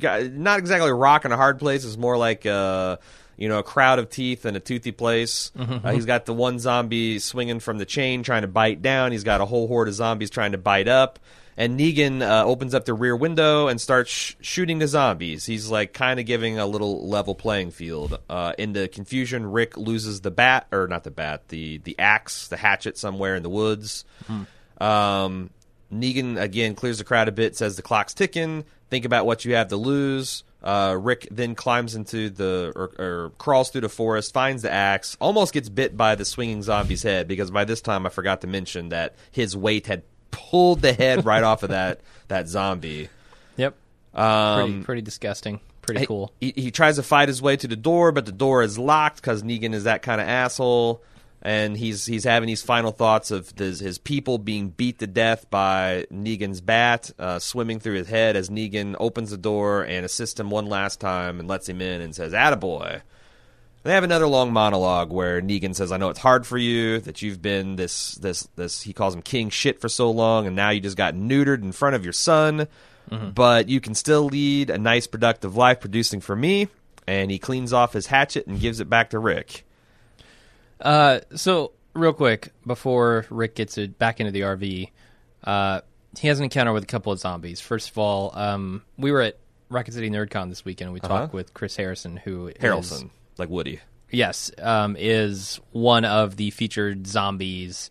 got, 0.01 0.25
not 0.33 0.59
exactly 0.59 0.91
a 0.91 0.95
rock 0.95 1.25
in 1.25 1.31
a 1.31 1.37
hard 1.37 1.61
place. 1.61 1.85
It's 1.85 1.97
more 1.97 2.17
like 2.17 2.45
uh, 2.45 2.97
you 3.39 3.49
know 3.49 3.59
a 3.59 3.63
crowd 3.63 3.99
of 3.99 4.11
teeth 4.11 4.45
in 4.45 4.57
a 4.57 4.61
toothy 4.61 4.93
place. 4.93 5.51
Uh, 5.59 5.93
he's 5.93 6.05
got 6.07 6.27
the 6.27 6.35
one 6.35 6.59
zombie 6.59 7.19
swinging 7.19 7.61
from 7.61 7.79
the 7.79 7.87
chain, 7.87 8.23
trying 8.23 8.43
to 8.43 8.49
bite 8.49 8.83
down. 8.83 9.13
He's 9.13 9.25
got 9.25 9.41
a 9.41 9.47
whole 9.47 9.69
horde 9.69 9.89
of 9.89 9.95
zombies 9.95 10.29
trying 10.31 10.53
to 10.53 10.59
bite 10.59 10.89
up. 10.89 11.19
and 11.57 11.79
Negan 11.79 12.21
uh, 12.23 12.45
opens 12.45 12.75
up 12.75 12.85
the 12.85 12.95
rear 12.95 13.15
window 13.17 13.69
and 13.69 13.81
starts 13.81 14.11
sh- 14.11 14.35
shooting 14.41 14.79
the 14.79 14.87
zombies. 14.89 15.45
He's 15.47 15.69
like 15.69 15.93
kind 15.93 16.19
of 16.21 16.27
giving 16.27 16.59
a 16.59 16.67
little 16.67 17.09
level 17.09 17.35
playing 17.35 17.71
field. 17.73 18.19
Uh, 18.29 18.53
in 18.59 18.73
the 18.73 18.89
confusion, 18.89 19.47
Rick 19.47 19.77
loses 19.77 20.21
the 20.21 20.31
bat, 20.31 20.67
or 20.73 20.87
not 20.89 21.05
the 21.05 21.11
bat, 21.11 21.49
the 21.49 21.79
the 21.79 21.97
axe, 21.99 22.49
the 22.49 22.57
hatchet 22.57 22.97
somewhere 22.99 23.35
in 23.37 23.43
the 23.43 23.51
woods. 23.51 24.05
Um, 24.81 25.51
Negan 25.93 26.41
again 26.41 26.75
clears 26.75 26.99
the 26.99 27.05
crowd 27.05 27.29
a 27.29 27.33
bit, 27.33 27.57
says 27.57 27.77
the 27.77 27.83
clock's 27.83 28.15
ticking. 28.15 28.65
Think 28.91 29.05
about 29.05 29.27
what 29.27 29.45
you 29.45 29.55
have 29.55 29.69
to 29.69 29.77
lose. 29.77 30.45
Uh, 30.63 30.97
Rick 31.01 31.29
then 31.31 31.55
climbs 31.55 31.95
into 31.95 32.31
the 32.31 32.73
or, 32.75 32.91
or 32.99 33.31
crawls 33.39 33.71
through 33.71 33.83
the 33.83 33.89
forest, 33.89 34.33
finds 34.33 34.63
the 34.63 34.73
axe, 34.73 35.17
almost 35.21 35.55
gets 35.55 35.69
bit 35.69 35.97
by 35.97 36.15
the 36.17 36.25
swinging 36.25 36.63
zombie's 36.63 37.03
head 37.03 37.29
because 37.29 37.51
by 37.51 37.65
this 37.65 37.81
time 37.81 38.07
I 38.07 38.09
forgot 38.09 38.41
to 38.41 38.47
mention 38.49 38.89
that 38.89 39.15
his 39.31 39.57
weight 39.57 39.87
had 39.87 40.03
pulled 40.31 40.83
the 40.83 40.93
head 40.93 41.25
right 41.25 41.45
off 41.45 41.63
of 41.63 41.71
that 41.71 42.01
that 42.29 42.49
zombie. 42.49 43.09
Yep. 43.57 43.77
Um, 44.15 44.69
Pretty, 44.71 44.85
pretty 44.85 45.03
disgusting. 45.03 45.61
Pretty 45.83 46.07
cool. 46.07 46.33
He, 46.41 46.53
he 46.55 46.71
tries 46.71 46.97
to 46.97 47.03
fight 47.03 47.29
his 47.29 47.41
way 47.41 47.57
to 47.57 47.67
the 47.67 47.77
door, 47.77 48.13
but 48.13 48.27
the 48.27 48.33
door 48.33 48.63
is 48.63 48.79
locked 48.79 49.17
because 49.17 49.43
Negan 49.43 49.73
is 49.73 49.85
that 49.85 50.03
kind 50.03 50.21
of 50.21 50.29
asshole. 50.29 51.03
And 51.41 51.77
he's 51.77 52.05
he's 52.05 52.25
having 52.25 52.49
these 52.49 52.63
final 52.63 52.91
thoughts 52.91 53.31
of 53.31 53.53
his, 53.57 53.79
his 53.79 53.99
people 53.99 54.39
being 54.39 54.71
beat 54.71 54.99
to 54.99 55.07
death 55.07 55.49
by 55.51 56.07
Negan's 56.13 56.61
bat 56.61 57.13
uh, 57.19 57.39
swimming 57.39 57.79
through 57.79 57.95
his 57.95 58.09
head 58.09 58.35
as 58.35 58.51
Negan 58.51 58.97
opens 58.99 59.31
the 59.31 59.37
door 59.37 59.83
and 59.85 60.05
assists 60.05 60.41
him 60.41 60.51
one 60.51 60.67
last 60.67 61.01
time 61.01 61.39
and 61.39 61.49
lets 61.49 61.69
him 61.69 61.81
in 61.81 62.01
and 62.01 62.15
says, 62.15 62.33
"Attaboy." 62.33 63.03
They 63.85 63.93
have 63.93 64.03
another 64.03 64.27
long 64.27 64.53
monologue 64.53 65.13
where 65.13 65.41
Negan 65.41 65.75
says, 65.77 65.93
"I 65.93 65.97
know 65.97 66.09
it's 66.11 66.19
hard 66.19 66.45
for 66.45 66.59
you 66.59 66.99
that 67.01 67.23
you've 67.23 67.41
been 67.41 67.77
this 67.77 68.17
this 68.17 68.49
this." 68.57 68.83
He 68.83 68.93
calls 68.93 69.15
him 69.15 69.23
king 69.23 69.49
shit 69.49 69.81
for 69.81 69.89
so 69.89 70.11
long, 70.11 70.47
and 70.49 70.57
now 70.57 70.71
you 70.71 70.81
just 70.81 70.97
got 70.97 71.15
neutered 71.15 71.63
in 71.63 71.71
front 71.71 71.95
of 71.95 72.03
your 72.05 72.13
son. 72.13 72.67
But 73.35 73.69
you 73.69 73.81
can 73.81 73.95
still 73.95 74.27
lead 74.27 74.69
a 74.71 74.77
nice, 74.77 75.07
productive 75.07 75.57
life 75.57 75.81
producing 75.81 76.21
for 76.21 76.37
me. 76.37 76.69
And 77.07 77.31
he 77.31 77.39
cleans 77.39 77.73
off 77.73 77.95
his 77.95 78.09
hatchet 78.09 78.47
and 78.47 78.61
gives 78.61 78.81
it 78.81 78.91
back 78.91 79.11
to 79.11 79.19
Rick. 79.19 79.65
Uh, 80.81 81.21
so 81.35 81.73
real 81.95 82.13
quick 82.13 82.53
before 82.67 83.27
Rick 83.31 83.55
gets 83.57 83.79
it 83.79 83.99
back 83.99 84.21
into 84.21 84.33
the 84.33 84.43
RV, 84.43 84.91
uh, 85.45 85.81
he 86.19 86.29
has 86.29 86.39
an 86.39 86.45
encounter 86.45 86.73
with 86.73 86.85
a 86.85 86.87
couple 86.87 87.13
of 87.13 87.19
zombies. 87.19 87.61
First 87.61 87.91
of 87.91 87.99
all, 87.99 88.37
um, 88.39 88.83
we 88.97 89.11
were 89.13 89.23
at 89.23 89.39
Rocket 89.69 89.93
City 89.95 90.09
NerdCon 90.11 90.49
this 90.49 90.65
weekend. 90.65 90.89
and 90.89 90.95
We 90.95 91.01
talked 91.01 91.33
with 91.35 91.53
Chris 91.55 91.77
Harrison, 91.77 92.17
who 92.17 92.51
Harrelson, 92.61 93.11
like 93.37 93.49
Woody. 93.51 93.81
yes, 94.11 94.51
um, 94.59 94.97
is 94.99 95.61
one 95.73 96.05
of 96.05 96.37
the 96.37 96.51
featured 96.51 97.07
zombies 97.07 97.91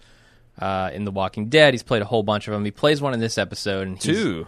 uh, 0.59 0.89
in 0.93 1.05
The 1.05 1.11
Walking 1.11 1.49
Dead. 1.49 1.73
He's 1.73 1.83
played 1.83 2.01
a 2.01 2.05
whole 2.05 2.23
bunch 2.23 2.47
of 2.47 2.53
them. 2.53 2.65
He 2.65 2.71
plays 2.71 3.01
one 3.01 3.13
in 3.13 3.19
this 3.19 3.37
episode. 3.37 3.87
And 3.87 4.01
he's- 4.03 4.15
Two. 4.17 4.47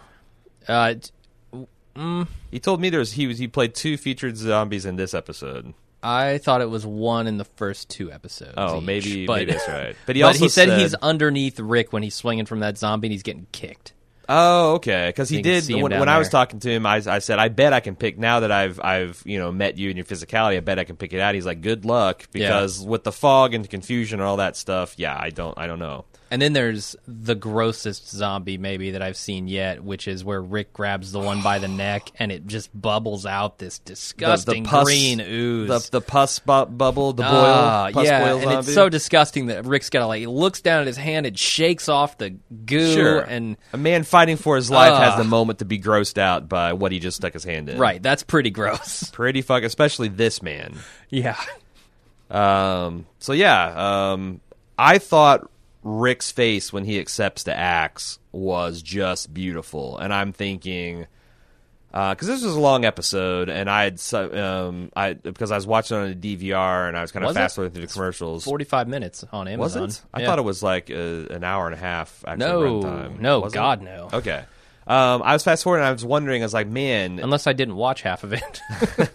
Uh, 0.68 0.94
t- 0.94 1.66
He 2.50 2.58
told 2.60 2.80
me 2.80 2.90
there's 2.90 3.12
he 3.12 3.26
was 3.26 3.38
he 3.38 3.46
played 3.48 3.74
two 3.74 3.96
featured 3.96 4.36
zombies 4.36 4.84
in 4.86 4.96
this 4.96 5.12
episode. 5.14 5.74
I 6.02 6.38
thought 6.38 6.60
it 6.60 6.70
was 6.70 6.86
one 6.86 7.26
in 7.26 7.36
the 7.36 7.44
first 7.44 7.90
two 7.90 8.10
episodes. 8.10 8.54
Oh, 8.56 8.78
each, 8.78 8.84
maybe 8.84 9.26
but, 9.26 9.36
maybe 9.40 9.52
that's 9.52 9.68
right. 9.68 9.96
But 10.06 10.16
he 10.16 10.22
but 10.22 10.28
also 10.28 10.44
he 10.44 10.48
said, 10.48 10.78
he's 10.78 10.94
underneath 10.94 11.60
Rick 11.60 11.92
when 11.92 12.02
he's 12.02 12.14
swinging 12.14 12.46
from 12.46 12.60
that 12.60 12.78
zombie 12.78 13.08
and 13.08 13.12
he's 13.12 13.22
getting 13.22 13.46
kicked. 13.52 13.92
Oh, 14.32 14.74
okay. 14.74 15.08
Because 15.08 15.28
he 15.28 15.42
did 15.42 15.68
when, 15.68 15.90
when 15.98 16.08
I 16.08 16.18
was 16.18 16.28
talking 16.28 16.60
to 16.60 16.70
him. 16.70 16.86
I, 16.86 17.02
I 17.04 17.18
said, 17.18 17.40
I 17.40 17.48
bet 17.48 17.72
I 17.72 17.80
can 17.80 17.96
pick 17.96 18.16
now 18.16 18.40
that 18.40 18.52
I've 18.52 18.80
I've 18.80 19.20
you 19.26 19.40
know 19.40 19.50
met 19.50 19.76
you 19.76 19.88
and 19.90 19.98
your 19.98 20.04
physicality. 20.04 20.56
I 20.56 20.60
bet 20.60 20.78
I 20.78 20.84
can 20.84 20.96
pick 20.96 21.12
it 21.12 21.18
out. 21.18 21.34
He's 21.34 21.46
like, 21.46 21.62
good 21.62 21.84
luck 21.84 22.28
because 22.30 22.80
with 22.80 23.02
the 23.02 23.10
fog 23.10 23.54
and 23.54 23.68
confusion 23.68 24.20
and 24.20 24.28
all 24.28 24.36
that 24.36 24.56
stuff, 24.56 24.94
yeah, 24.96 25.16
I 25.18 25.30
don't 25.30 25.58
I 25.58 25.66
don't 25.66 25.80
know. 25.80 26.04
And 26.32 26.40
then 26.40 26.52
there's 26.52 26.94
the 27.08 27.34
grossest 27.34 28.08
zombie 28.08 28.56
maybe 28.56 28.92
that 28.92 29.02
I've 29.02 29.16
seen 29.16 29.48
yet, 29.48 29.82
which 29.82 30.06
is 30.06 30.24
where 30.24 30.40
Rick 30.40 30.72
grabs 30.72 31.10
the 31.10 31.18
one 31.18 31.42
by 31.42 31.58
the 31.58 31.66
neck 31.86 32.12
and 32.20 32.30
it 32.30 32.46
just 32.46 32.70
bubbles 32.80 33.26
out 33.26 33.58
this 33.58 33.80
disgusting 33.80 34.62
pus- 34.62 34.84
green 34.84 35.20
ooze. 35.20 35.68
The 35.68 35.98
the 35.98 36.00
pus 36.00 36.38
bu- 36.38 36.66
bubble, 36.66 37.12
the 37.14 37.24
boil, 37.24 37.32
Ah, 37.32 37.90
pus 37.92 38.04
yeah, 38.06 38.24
boil 38.24 38.48
and 38.48 38.58
it's 38.60 38.72
so 38.72 38.88
disgusting 38.88 39.46
that 39.46 39.64
Rick's 39.64 39.90
got 39.90 39.98
to 40.00 40.06
like 40.06 40.20
he 40.20 40.28
looks 40.28 40.60
down 40.60 40.82
at 40.82 40.86
his 40.86 40.96
hand 40.96 41.26
and 41.26 41.36
shakes 41.36 41.88
off 41.88 42.16
the 42.18 42.30
goo 42.64 42.94
Sure. 42.94 43.18
and 43.22 43.56
a 43.72 43.76
man 43.76 44.04
fighting 44.04 44.36
for 44.36 44.54
his 44.54 44.70
life 44.70 44.92
has 44.94 45.14
Ah. 45.14 45.16
the 45.18 45.24
moment 45.24 45.58
to 45.58 45.64
be 45.64 45.80
grossed 45.80 46.16
out 46.16 46.48
by 46.48 46.74
what 46.74 46.92
he 46.92 47.00
just 47.00 47.16
stuck 47.16 47.32
his 47.32 47.42
hand 47.42 47.68
in. 47.68 47.76
right, 47.76 48.00
that's 48.00 48.22
pretty 48.22 48.50
gross. 48.50 49.10
Pretty 49.12 49.42
fuck, 49.42 49.64
especially 49.64 50.06
this 50.06 50.42
man. 50.42 50.76
yeah. 51.08 51.36
Um, 52.30 53.06
so 53.18 53.32
yeah, 53.32 54.12
um, 54.12 54.40
I 54.78 54.98
thought 54.98 55.50
Rick's 55.82 56.30
face 56.30 56.72
when 56.72 56.84
he 56.84 56.98
accepts 56.98 57.42
the 57.44 57.54
axe 57.56 58.18
was 58.32 58.82
just 58.82 59.32
beautiful, 59.32 59.96
and 59.98 60.12
I'm 60.12 60.32
thinking 60.32 61.06
because 61.92 62.28
this 62.28 62.44
was 62.44 62.54
a 62.54 62.60
long 62.60 62.84
episode, 62.84 63.48
and 63.48 63.68
I 63.68 63.82
had 63.84 63.98
so- 63.98 64.68
um, 64.68 64.92
I 64.94 65.14
because 65.14 65.50
I 65.50 65.56
was 65.56 65.66
watching 65.66 65.96
it 65.96 66.00
on 66.00 66.08
a 66.10 66.14
DVR, 66.14 66.86
and 66.86 66.96
I 66.96 67.00
was 67.00 67.10
kind 67.12 67.24
of 67.24 67.28
Was 67.30 67.36
fast 67.36 67.56
forwarding 67.56 67.74
through 67.74 67.86
the 67.86 67.92
commercials. 67.92 68.44
45 68.44 68.86
minutes 68.88 69.24
on 69.32 69.46
was 69.58 69.74
Amazon. 69.76 69.88
it? 69.88 70.02
I 70.14 70.20
Yeah. 70.20 70.26
thought 70.26 70.38
it 70.38 70.42
was 70.44 70.62
like 70.62 70.90
uh 70.90 70.94
an 70.94 71.42
hour 71.42 71.66
and 71.66 71.74
a 71.74 71.78
half. 71.78 72.24
Actual 72.26 72.82
No, 72.82 72.86
runtime. 72.88 73.18
no, 73.18 73.40
Was 73.40 73.52
it? 73.52 73.56
God, 73.56 73.82
no. 73.82 74.08
Okay. 74.12 74.44
Um, 74.86 75.22
I 75.22 75.32
was 75.34 75.42
fast 75.44 75.62
forwarding. 75.64 75.86
I 75.86 75.92
was 75.92 76.04
wondering. 76.04 76.42
I 76.42 76.44
was 76.46 76.54
like, 76.54 76.66
man, 76.68 77.20
Unless 77.20 77.46
I 77.46 77.52
didn't 77.52 77.76
watch 77.76 78.02
half 78.02 78.22
of 78.24 78.32
it. 78.32 78.60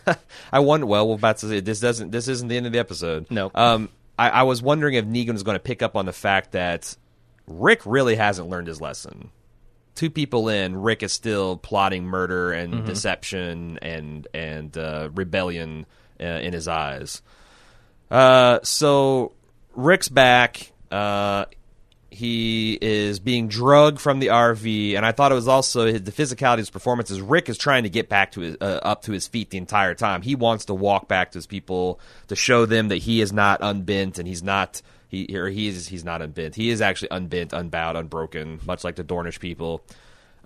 I 0.54 0.60
wonder. 0.60 0.86
Well, 0.86 1.08
we're 1.08 1.16
about 1.16 1.38
to 1.40 1.48
say 1.50 1.60
this 1.60 1.80
doesn't. 1.80 2.12
This 2.12 2.28
isn't 2.28 2.48
the 2.48 2.58
end 2.58 2.66
of 2.66 2.72
the 2.72 2.80
episode. 2.80 3.26
No. 3.30 3.52
Um, 3.56 3.90
I, 4.18 4.30
I 4.30 4.44
was 4.44 4.62
wondering 4.62 4.94
if 4.96 5.06
Negan 5.06 5.34
was 5.34 5.44
going 5.44 5.56
to 5.56 5.60
pick 5.64 5.82
up 5.82 5.96
on 5.96 6.06
the 6.06 6.14
fact 6.14 6.52
that 6.54 6.96
Rick 7.48 7.82
really 7.86 8.16
hasn't 8.16 8.50
learned 8.50 8.68
his 8.68 8.80
lesson. 8.82 9.30
Two 9.96 10.10
people 10.10 10.50
in, 10.50 10.76
Rick 10.76 11.04
is 11.04 11.14
still 11.14 11.58
plotting 11.58 12.04
murder 12.06 12.52
and 12.52 12.74
Mm-hmm. 12.74 12.86
deception 12.86 13.80
and 13.82 14.28
and 14.34 14.78
uh, 14.78 15.10
rebellion 15.14 15.86
uh, 16.20 16.24
in 16.26 16.54
his 16.54 16.68
eyes. 16.68 17.22
Uh, 18.12 18.60
so 18.64 19.32
Rick's 19.74 20.10
back. 20.10 20.72
He 22.16 22.78
is 22.82 23.20
being 23.20 23.48
drugged 23.48 24.00
from 24.00 24.20
the 24.20 24.28
RV, 24.28 24.96
and 24.96 25.06
I 25.06 25.12
thought 25.12 25.32
it 25.32 25.36
was 25.36 25.48
also 25.48 25.86
his, 25.86 26.04
the 26.04 26.12
physicality 26.12 26.54
of 26.54 26.60
his 26.60 26.70
performances. 26.70 27.22
Rick 27.22 27.50
is 27.50 27.58
trying 27.58 27.84
to 27.84 27.90
get 27.90 28.08
back 28.10 28.32
to 28.32 28.42
his, 28.42 28.58
uh, 28.62 28.80
up 28.82 29.04
to 29.04 29.12
his 29.12 29.28
feet 29.28 29.50
the 29.50 29.58
entire 29.58 29.94
time. 29.94 30.22
He 30.22 30.36
wants 30.36 30.66
to 30.66 30.74
walk 30.74 31.08
back 31.08 31.32
to 31.32 31.38
his 31.38 31.46
people 31.46 32.00
to 32.28 32.36
show 32.36 32.66
them 32.66 32.88
that 32.88 32.98
he 32.98 33.22
is 33.22 33.34
not 33.34 33.60
unbent 33.62 34.18
and 34.18 34.28
he's 34.28 34.42
not 34.42 34.82
he 35.08 35.38
or 35.38 35.50
he 35.50 35.68
is 35.68 35.88
he's 35.88 36.06
not 36.06 36.22
unbent. 36.22 36.56
He 36.56 36.70
is 36.70 36.82
actually 36.82 37.10
unbent, 37.12 37.54
unbowed, 37.54 37.96
unbroken, 37.96 38.62
much 38.66 38.84
like 38.84 38.96
the 38.96 39.04
Dornish 39.04 39.40
people. 39.40 39.84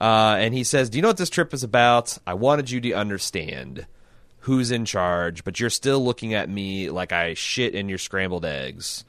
Uh, 0.02 0.38
and 0.40 0.54
he 0.54 0.64
says, 0.64 0.90
"Do 0.90 0.98
you 0.98 1.02
know 1.02 1.10
what 1.10 1.18
this 1.18 1.30
trip 1.30 1.54
is 1.54 1.64
about? 1.64 2.18
I 2.26 2.34
wanted 2.34 2.72
you 2.72 2.82
to 2.82 2.94
understand." 2.94 3.86
Who's 4.44 4.72
in 4.72 4.86
charge? 4.86 5.44
But 5.44 5.60
you're 5.60 5.70
still 5.70 6.04
looking 6.04 6.34
at 6.34 6.50
me 6.50 6.90
like 6.90 7.12
I 7.12 7.34
shit 7.34 7.76
in 7.76 7.90
your 7.90 7.98
scrambled 7.98 8.46
eggs 8.46 9.04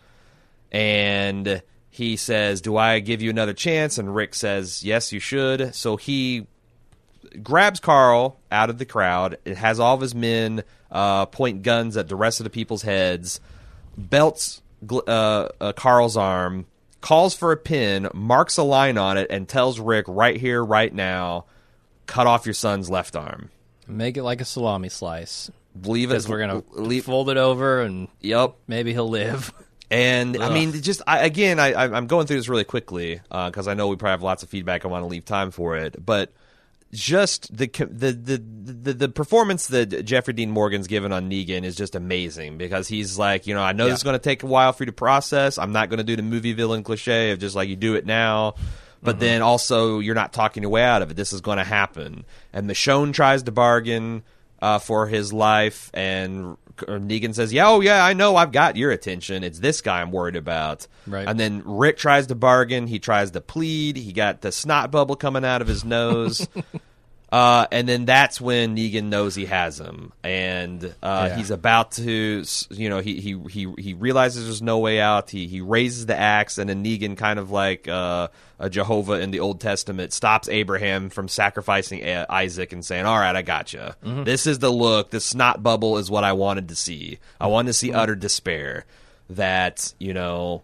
and 0.73 1.63
he 1.91 2.17
says, 2.17 2.61
"Do 2.61 2.77
I 2.77 3.01
give 3.01 3.21
you 3.23 3.31
another 3.31 3.53
chance?" 3.53 3.99
And 3.99 4.15
Rick 4.15 4.35
says, 4.35 4.83
"Yes, 4.85 5.13
you 5.13 5.21
should." 5.21 5.75
So 5.75 5.97
he 5.97 6.47
grabs 7.43 7.81
Carl 7.81 8.39
out 8.51 8.71
of 8.71 8.79
the 8.79 8.85
crowd. 8.87 9.39
It 9.45 9.57
has 9.57 9.79
all 9.81 9.95
of 9.95 10.01
his 10.01 10.15
men 10.15 10.63
uh, 10.91 11.27
point 11.27 11.63
guns 11.63 11.97
at 11.97 12.09
the 12.09 12.17
rest 12.17 12.41
of 12.41 12.45
the 12.45 12.51
people's 12.51 12.83
heads. 12.83 13.41
Belts 13.97 14.63
uh, 14.91 15.49
uh, 15.61 15.73
Carl's 15.75 16.17
arm, 16.17 16.67
calls 17.01 17.35
for 17.35 17.53
a 17.53 17.57
pin, 17.57 18.09
marks 18.15 18.57
a 18.57 18.63
line 18.63 18.97
on 18.97 19.19
it, 19.19 19.27
and 19.31 19.47
tells 19.49 19.79
Rick 19.79 20.07
right 20.09 20.37
here, 20.41 20.65
right 20.65 20.93
now, 20.93 21.45
cut 22.07 22.27
off 22.27 22.47
your 22.47 22.55
son's 22.55 22.89
left 22.89 23.15
arm. 23.15 23.51
Make 23.87 24.17
it 24.17 24.23
like 24.23 24.41
a 24.41 24.45
salami 24.45 24.89
slice. 24.89 25.51
Leave 25.85 26.11
it. 26.13 26.27
We're 26.29 26.39
going 26.39 26.63
to 26.63 26.81
leave. 26.81 27.05
fold 27.05 27.29
it 27.31 27.37
over 27.37 27.83
and 27.83 28.09
Yep. 28.21 28.55
maybe 28.67 28.93
he'll 28.93 29.09
live. 29.09 29.53
And 29.91 30.37
I 30.41 30.55
mean, 30.55 30.73
just 30.83 31.03
I, 31.07 31.25
again, 31.25 31.59
I, 31.59 31.73
I'm 31.75 32.07
going 32.07 32.27
through 32.29 32.37
this 32.37 32.49
really 32.49 32.65
quickly 32.65 33.21
because 33.29 33.67
I 33.67 33.75
know 33.75 33.89
we 33.89 33.97
probably 33.97 34.13
have 34.13 34.23
lots 34.23 34.43
of 34.45 34.49
feedback. 34.49 34.85
I 34.85 34.89
want 34.89 35.03
to 35.03 35.09
leave 35.09 35.25
time 35.25 35.51
for 35.51 35.77
it, 35.77 36.05
but 36.05 36.33
just 36.93 37.57
the 37.57 37.67
the 37.67 38.13
the 38.13 38.39
the, 38.39 38.93
the 38.93 39.09
performance 39.09 39.67
that 39.69 40.05
Jeffrey 40.05 40.33
Dean 40.33 40.51
Morgan's 40.51 40.87
given 40.87 41.13
on 41.13 41.29
Negan 41.29 41.65
is 41.65 41.75
just 41.75 41.97
amazing 41.97 42.57
because 42.57 42.87
he's 42.87 43.19
like, 43.19 43.49
you 43.49 43.55
know, 43.55 43.63
I 43.63 43.73
know 43.73 43.87
this 43.87 43.99
is 43.99 44.03
going 44.05 44.15
to 44.15 44.23
take 44.23 44.45
a 44.45 44.47
while 44.47 44.73
for 44.73 44.85
you 44.85 44.87
to 44.87 44.93
process. 44.93 45.59
I'm 45.59 45.73
not 45.73 45.89
going 45.89 45.99
to 45.99 46.05
do 46.05 46.15
the 46.15 46.23
movie 46.23 46.53
villain 46.53 46.85
cliche 46.85 47.33
of 47.33 47.41
just 47.41 47.57
like 47.57 47.69
you 47.69 47.77
do 47.77 47.95
it 47.95 48.07
now. 48.07 48.55
But 49.03 49.19
then 49.19 49.41
also, 49.41 49.99
you're 49.99 50.15
not 50.15 50.35
talking 50.35 50.63
your 50.63 50.71
way 50.71 50.83
out 50.85 51.01
of 51.01 51.11
it. 51.11 51.17
This 51.17 51.33
is 51.33 51.41
going 51.41 51.57
to 51.57 51.65
happen. 51.65 52.27
And 52.53 52.69
Michonne 52.69 53.15
tries 53.15 53.43
to 53.45 53.51
bargain 53.51 54.23
uh, 54.61 54.79
for 54.79 55.07
his 55.07 55.33
life, 55.33 55.91
and 55.95 56.59
or 56.83 56.99
Negan 56.99 57.35
says, 57.35 57.53
"Yeah, 57.53 57.69
oh 57.69 57.81
yeah, 57.81 58.05
I 58.05 58.13
know, 58.13 58.37
I've 58.37 58.53
got 58.53 58.77
your 58.77 58.91
attention. 58.91 59.45
It's 59.45 59.59
this 59.59 59.81
guy 59.81 60.01
I'm 60.01 60.11
worried 60.11 60.37
about." 60.37 60.87
Right. 61.07 61.29
And 61.29 61.39
then 61.39 61.63
Rick 61.65 61.99
tries 61.99 62.27
to 62.29 62.35
bargain. 62.35 62.87
He 62.87 62.99
tries 62.99 63.31
to 63.33 63.41
plead. 63.41 63.97
He 63.97 64.13
got 64.13 64.41
the 64.41 64.53
snot 64.53 64.91
bubble 64.91 65.17
coming 65.17 65.45
out 65.45 65.63
of 65.63 65.69
his 65.69 65.85
nose. 65.85 66.49
Uh, 67.33 67.67
and 67.71 67.89
then 67.89 68.07
that's 68.07 68.41
when 68.41 68.75
Negan 68.77 69.05
knows 69.05 69.37
he 69.37 69.45
has 69.47 69.79
him, 69.79 70.13
and 70.25 70.85
uh, 71.01 71.29
Yeah. 71.31 71.37
he's 71.37 71.53
about 71.53 71.93
to, 71.93 72.45
you 72.71 72.89
know, 72.89 72.99
he, 72.99 73.21
he 73.21 73.39
he 73.49 73.73
he 73.79 73.95
realizes 73.95 74.47
there's 74.47 74.61
no 74.63 74.81
way 74.81 75.01
out. 75.01 75.31
He 75.31 75.47
he 75.47 75.61
raises 75.61 76.07
the 76.07 76.17
axe, 76.19 76.59
and 76.59 76.69
then 76.69 76.83
Negan, 76.85 77.17
kind 77.17 77.39
of 77.39 77.53
like 77.53 77.87
uh, 77.87 78.29
a 78.59 78.69
Jehovah 78.69 79.21
in 79.21 79.31
the 79.31 79.39
Old 79.39 79.61
Testament, 79.61 80.13
stops 80.13 80.49
Abraham 80.49 81.09
from 81.09 81.29
sacrificing 81.29 82.01
A- 82.03 82.27
Isaac 82.29 82.73
and 82.73 82.85
saying, 82.85 83.07
"All 83.07 83.19
right, 83.19 83.37
I 83.37 83.43
got 83.43 83.73
you. 83.73 83.91
This 84.03 84.49
is 84.49 84.59
the 84.59 84.71
look. 84.71 85.11
The 85.11 85.21
snot 85.21 85.63
bubble 85.63 85.99
is 85.99 86.11
what 86.11 86.25
I 86.25 86.33
wanted 86.33 86.69
to 86.71 86.75
see. 86.75 87.21
I 87.41 87.47
wanted 87.47 87.69
to 87.69 87.75
see 87.75 87.93
utter 87.93 88.17
despair. 88.17 88.87
That 89.31 89.95
you 90.01 90.15
know." 90.15 90.63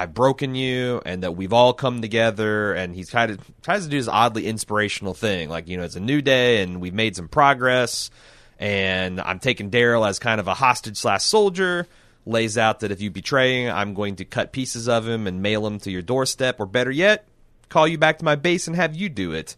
I've 0.00 0.14
broken 0.14 0.54
you, 0.54 1.02
and 1.04 1.22
that 1.22 1.36
we've 1.36 1.52
all 1.52 1.74
come 1.74 2.00
together. 2.00 2.72
And 2.72 2.94
he's 2.94 3.10
kind 3.10 3.30
of 3.30 3.38
tries 3.62 3.84
to 3.84 3.90
do 3.90 3.98
this 3.98 4.08
oddly 4.08 4.46
inspirational 4.46 5.12
thing, 5.12 5.50
like 5.50 5.68
you 5.68 5.76
know, 5.76 5.82
it's 5.82 5.96
a 5.96 6.00
new 6.00 6.22
day, 6.22 6.62
and 6.62 6.80
we've 6.80 6.94
made 6.94 7.16
some 7.16 7.28
progress. 7.28 8.10
And 8.58 9.20
I'm 9.20 9.38
taking 9.38 9.70
Daryl 9.70 10.08
as 10.08 10.18
kind 10.18 10.40
of 10.40 10.48
a 10.48 10.54
hostage 10.54 10.96
slash 10.96 11.24
soldier. 11.24 11.86
Lays 12.26 12.56
out 12.56 12.80
that 12.80 12.90
if 12.90 13.00
you 13.00 13.10
betray 13.10 13.64
him, 13.64 13.74
I'm 13.74 13.94
going 13.94 14.16
to 14.16 14.24
cut 14.24 14.52
pieces 14.52 14.88
of 14.88 15.06
him 15.06 15.26
and 15.26 15.42
mail 15.42 15.66
him 15.66 15.78
to 15.80 15.90
your 15.90 16.02
doorstep, 16.02 16.60
or 16.60 16.66
better 16.66 16.90
yet, 16.90 17.26
call 17.68 17.86
you 17.86 17.98
back 17.98 18.18
to 18.18 18.24
my 18.24 18.36
base 18.36 18.66
and 18.66 18.76
have 18.76 18.94
you 18.94 19.08
do 19.08 19.32
it. 19.32 19.56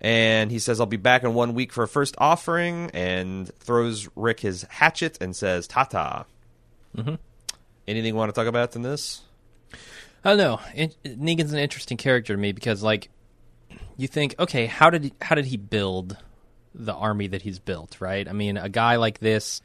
And 0.00 0.50
he 0.50 0.58
says, 0.58 0.80
I'll 0.80 0.86
be 0.86 0.96
back 0.96 1.22
in 1.22 1.34
one 1.34 1.54
week 1.54 1.72
for 1.72 1.84
a 1.84 1.88
first 1.88 2.16
offering, 2.18 2.90
and 2.94 3.48
throws 3.60 4.08
Rick 4.16 4.40
his 4.40 4.62
hatchet 4.68 5.18
and 5.20 5.34
says, 5.34 5.68
Ta 5.68 5.84
ta. 5.84 6.24
Mm-hmm. 6.96 7.14
Anything 7.88 8.08
you 8.08 8.16
want 8.16 8.32
to 8.32 8.40
talk 8.40 8.48
about 8.48 8.76
in 8.76 8.82
this? 8.82 9.21
I 10.24 10.30
don't 10.30 10.38
know. 10.38 10.60
It, 10.74 10.96
Negan's 11.04 11.52
an 11.52 11.58
interesting 11.58 11.96
character 11.96 12.34
to 12.34 12.38
me 12.38 12.52
because, 12.52 12.82
like, 12.82 13.08
you 13.96 14.06
think, 14.08 14.34
okay, 14.38 14.66
how 14.66 14.90
did 14.90 15.04
he, 15.04 15.12
how 15.20 15.34
did 15.34 15.46
he 15.46 15.56
build 15.56 16.16
the 16.74 16.94
army 16.94 17.26
that 17.28 17.42
he's 17.42 17.58
built? 17.58 18.00
Right? 18.00 18.28
I 18.28 18.32
mean, 18.32 18.56
a 18.56 18.68
guy 18.68 18.96
like 18.96 19.18
this, 19.18 19.60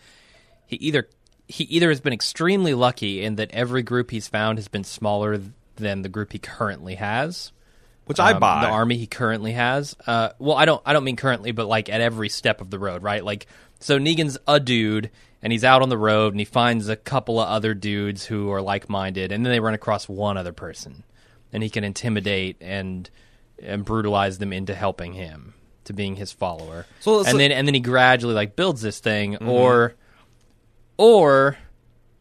he 0.65 0.75
either 0.77 1.07
he 1.47 1.63
either 1.65 1.89
has 1.89 2.01
been 2.01 2.13
extremely 2.13 2.73
lucky 2.73 3.23
in 3.23 3.35
that 3.35 3.51
every 3.51 3.81
group 3.83 4.11
he's 4.11 4.27
found 4.27 4.57
has 4.57 4.67
been 4.67 4.83
smaller 4.83 5.39
than 5.77 6.01
the 6.01 6.09
group 6.09 6.33
he 6.33 6.39
currently 6.39 6.95
has, 6.95 7.53
Which 8.05 8.19
I 8.19 8.33
um, 8.33 8.39
buy. 8.39 8.65
the 8.65 8.71
army 8.71 8.97
he 8.97 9.07
currently 9.07 9.53
has. 9.53 9.95
Uh, 10.05 10.29
well, 10.39 10.57
I 10.57 10.65
don't 10.65 10.81
I 10.85 10.93
don't 10.93 11.03
mean 11.03 11.15
currently, 11.15 11.51
but 11.51 11.67
like 11.67 11.87
at 11.89 12.01
every 12.01 12.29
step 12.29 12.61
of 12.61 12.69
the 12.69 12.79
road, 12.79 13.03
right? 13.03 13.23
Like, 13.23 13.47
so 13.79 13.97
Negan's 13.99 14.37
a 14.47 14.59
dude, 14.59 15.11
and 15.41 15.51
he's 15.53 15.63
out 15.63 15.81
on 15.81 15.89
the 15.89 15.97
road, 15.97 16.33
and 16.33 16.39
he 16.39 16.45
finds 16.45 16.87
a 16.89 16.95
couple 16.95 17.39
of 17.39 17.47
other 17.47 17.73
dudes 17.73 18.25
who 18.25 18.51
are 18.51 18.61
like 18.61 18.89
minded, 18.89 19.31
and 19.31 19.45
then 19.45 19.51
they 19.51 19.59
run 19.59 19.73
across 19.73 20.09
one 20.09 20.37
other 20.37 20.53
person, 20.53 21.03
and 21.53 21.63
he 21.63 21.69
can 21.69 21.83
intimidate 21.83 22.57
and 22.61 23.09
and 23.61 23.85
brutalize 23.85 24.37
them 24.37 24.53
into 24.53 24.75
helping 24.75 25.13
him 25.13 25.53
to 25.85 25.93
being 25.93 26.15
his 26.15 26.31
follower. 26.31 26.85
So 26.99 27.19
it's 27.19 27.29
and 27.29 27.37
like- 27.37 27.49
then 27.49 27.51
and 27.51 27.67
then 27.67 27.73
he 27.73 27.79
gradually 27.79 28.33
like 28.35 28.55
builds 28.55 28.81
this 28.81 28.99
thing, 28.99 29.33
mm-hmm. 29.33 29.49
or 29.49 29.95
or 30.97 31.57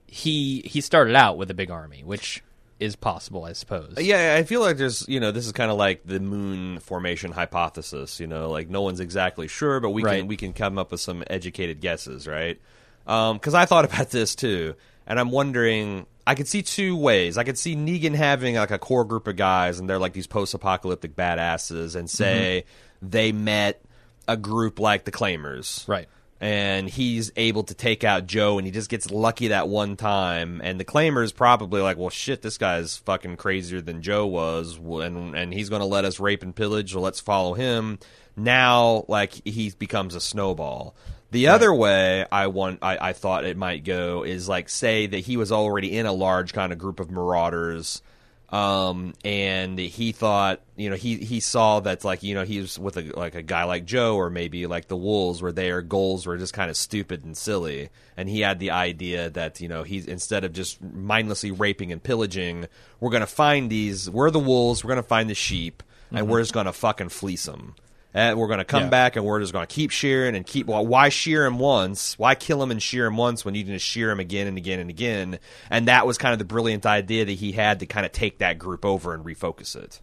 he 0.07 0.62
he 0.64 0.81
started 0.81 1.14
out 1.14 1.37
with 1.37 1.50
a 1.50 1.55
big 1.55 1.70
army, 1.70 2.02
which 2.05 2.42
is 2.79 2.94
possible, 2.94 3.44
I 3.44 3.55
suppose. 3.55 3.94
Yeah, 3.98 4.35
I 4.38 4.42
feel 4.42 4.61
like 4.61 4.76
there's, 4.76 5.09
you 5.09 5.18
know, 5.18 5.33
this 5.33 5.46
is 5.46 5.52
kind 5.52 5.70
of 5.70 5.79
like 5.79 6.02
the 6.05 6.20
moon 6.20 6.79
formation 6.81 7.33
hypothesis. 7.33 8.20
You 8.20 8.26
know, 8.26 8.50
like 8.50 8.68
no 8.68 8.83
one's 8.83 9.00
exactly 9.00 9.48
sure, 9.48 9.81
but 9.81 9.90
we 9.90 10.02
Right. 10.02 10.18
can 10.18 10.26
we 10.26 10.37
can 10.37 10.52
come 10.52 10.79
up 10.79 10.92
with 10.92 11.00
some 11.00 11.24
educated 11.29 11.81
guesses, 11.81 12.26
right? 12.26 12.61
Um, 13.07 13.37
because 13.37 13.55
I 13.55 13.66
thought 13.66 13.85
about 13.85 14.11
this 14.11 14.35
too, 14.35 14.75
and 15.07 15.19
I'm 15.19 15.31
wondering. 15.31 16.07
I 16.29 16.35
could 16.35 16.49
see 16.49 16.62
two 16.62 16.97
ways. 16.97 17.38
I 17.38 17.45
could 17.45 17.57
see 17.57 17.77
Negan 17.77 18.16
having 18.16 18.57
like 18.57 18.73
a 18.73 18.79
core 18.81 19.05
group 19.05 19.29
of 19.29 19.37
guys, 19.37 19.79
and 19.79 19.88
they're 19.88 20.01
like 20.01 20.12
these 20.12 20.27
post-apocalyptic 20.27 21.14
badasses, 21.14 21.95
and 21.95 22.09
mm-hmm. 22.09 22.16
say 22.16 22.64
they 23.01 23.31
met 23.31 23.81
a 24.27 24.37
group 24.37 24.81
like 24.81 25.05
the 25.05 25.12
Claimers, 25.12 25.87
Right. 25.87 26.09
and 26.40 26.90
he's 26.90 27.31
able 27.37 27.62
to 27.62 27.75
take 27.75 28.03
out 28.03 28.27
Joe, 28.27 28.59
and 28.59 28.66
he 28.66 28.73
just 28.73 28.90
gets 28.90 29.09
lucky 29.09 29.49
that 29.49 29.69
one 29.69 29.95
time. 29.95 30.61
And 30.64 30.81
the 30.81 30.85
claimer's 30.85 31.31
probably 31.31 31.81
like, 31.81 31.97
"Well, 31.97 32.11
shit, 32.11 32.42
this 32.42 32.59
guy's 32.59 32.97
fucking 32.97 33.37
crazier 33.37 33.81
than 33.81 34.03
Joe 34.03 34.27
was, 34.27 34.77
and 34.79 35.37
and 35.37 35.55
he's 35.55 35.69
going 35.69 35.81
to 35.81 35.87
let 35.87 36.05
us 36.05 36.19
rape 36.19 36.42
and 36.42 36.57
pillage, 36.57 36.92
so 36.92 37.01
let's 37.01 37.21
follow 37.21 37.55
him." 37.55 38.01
Now, 38.37 39.05
like 39.07 39.33
he 39.47 39.73
becomes 39.79 40.16
a 40.16 40.21
snowball. 40.21 40.97
The 41.37 41.49
other 41.49 41.72
way 41.72 42.25
I 42.31 42.49
want, 42.49 42.81
I, 42.83 43.09
I 43.09 43.12
thought 43.12 43.44
it 43.44 43.57
might 43.57 43.85
go 43.85 44.22
is 44.25 44.49
like 44.49 44.68
say 44.68 45.07
that 45.07 45.18
he 45.18 45.37
was 45.37 45.53
already 45.53 45.96
in 45.96 46.07
a 46.07 46.12
large 46.12 46.53
kind 46.53 46.72
of 46.72 46.79
group 46.79 47.01
of 47.01 47.11
marauders 47.11 48.03
um, 48.51 49.14
and 49.25 49.77
he 49.77 50.12
thought, 50.12 50.61
you 50.77 50.88
know, 50.88 50.94
he 50.94 51.16
he 51.16 51.40
saw 51.40 51.81
that 51.81 52.05
like 52.05 52.22
you 52.22 52.35
know 52.35 52.44
he 52.44 52.61
was 52.61 52.79
with 52.79 52.96
a 52.96 53.03
like 53.18 53.35
a 53.35 53.42
guy 53.42 53.64
like 53.64 53.85
Joe 53.85 54.14
or 54.14 54.31
maybe 54.31 54.66
like 54.66 54.87
the 54.87 54.96
Wolves, 54.96 55.42
where 55.42 55.51
their 55.53 55.83
goals 55.83 56.27
were 56.27 56.37
just 56.37 56.55
kind 56.55 56.70
of 56.70 56.77
stupid 56.77 57.25
and 57.25 57.37
silly, 57.37 57.88
and 58.16 58.29
he 58.29 58.40
had 58.40 58.61
the 58.61 58.70
idea 58.70 59.31
that 59.31 59.61
you 59.61 59.66
know 59.66 59.83
he's 59.83 60.07
instead 60.07 60.44
of 60.44 60.53
just 60.53 60.81
mindlessly 60.81 61.51
raping 61.51 61.90
and 61.90 62.01
pillaging, 62.01 62.66
we're 63.01 63.11
gonna 63.11 63.27
find 63.27 63.68
these, 63.68 64.09
we're 64.09 64.31
the 64.31 64.38
wolves, 64.38 64.85
we're 64.85 64.90
gonna 64.90 65.03
find 65.03 65.29
the 65.29 65.35
sheep, 65.35 65.83
and 66.12 66.29
we're 66.29 66.40
just 66.40 66.53
gonna 66.53 66.72
fucking 66.72 67.09
fleece 67.09 67.46
them. 67.46 67.75
And 68.16 68.38
we're 68.38 68.46
going 68.46 68.61
to 68.61 68.64
come 68.64 68.85
Yeah. 68.85 68.88
back 68.88 69.16
and 69.16 69.26
we're 69.26 69.40
just 69.40 69.52
going 69.52 69.66
to 69.66 69.72
keep 69.74 69.90
shearing 69.90 70.35
and 70.35 70.46
keep. 70.46 70.66
Well, 70.66 70.87
why 70.87 71.11
shear 71.11 71.44
him 71.44 71.59
once? 71.59 72.18
Why 72.18 72.35
kill 72.35 72.62
him 72.62 72.70
and 72.70 72.83
shear 72.83 73.05
him 73.05 73.18
once 73.18 73.44
when 73.44 73.55
you 73.55 73.62
can 73.62 73.74
just 73.74 73.85
shear 73.85 74.11
him 74.11 74.20
again 74.20 74.46
and 74.46 74.57
again 74.57 74.81
and 74.81 74.88
again? 74.88 75.38
And 75.68 75.87
that 75.88 76.07
was 76.07 76.16
kind 76.16 76.33
of 76.33 76.38
the 76.38 76.46
brilliant 76.46 76.87
idea 76.87 77.26
that 77.26 77.33
he 77.33 77.52
had 77.52 77.81
to 77.81 77.87
kind 77.87 78.07
of 78.07 78.12
take 78.12 78.38
that 78.38 78.59
group 78.59 78.87
over 78.87 79.12
and 79.12 79.22
refocus 79.22 79.76
it. 79.76 80.00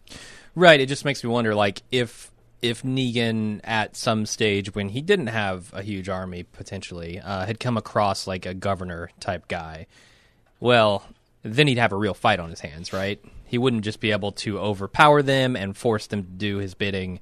Right. 0.54 0.78
It 0.78 0.86
just 0.86 1.04
makes 1.04 1.24
me 1.24 1.30
wonder, 1.30 1.56
like, 1.56 1.82
if 1.90 2.30
if 2.62 2.82
Negan 2.84 3.60
at 3.64 3.96
some 3.96 4.26
stage 4.26 4.74
when 4.76 4.90
he 4.90 5.02
didn't 5.02 5.26
have 5.26 5.70
a 5.74 5.82
huge 5.82 6.08
army 6.08 6.44
potentially 6.44 7.18
uh, 7.18 7.44
had 7.44 7.58
come 7.58 7.76
across 7.76 8.26
like 8.28 8.46
a 8.46 8.54
governor 8.54 9.10
type 9.18 9.48
guy, 9.48 9.86
well, 10.60 11.04
then 11.42 11.66
he'd 11.66 11.78
have 11.78 11.92
a 11.92 11.96
real 11.96 12.14
fight 12.14 12.38
on 12.38 12.48
his 12.48 12.60
hands, 12.60 12.92
right? 12.92 13.20
He 13.44 13.58
wouldn't 13.58 13.82
just 13.84 13.98
be 14.00 14.12
able 14.12 14.32
to 14.32 14.58
overpower 14.60 15.20
them 15.20 15.56
and 15.56 15.76
force 15.76 16.06
them 16.06 16.22
to 16.22 16.30
do 16.30 16.56
his 16.58 16.74
bidding. 16.74 17.20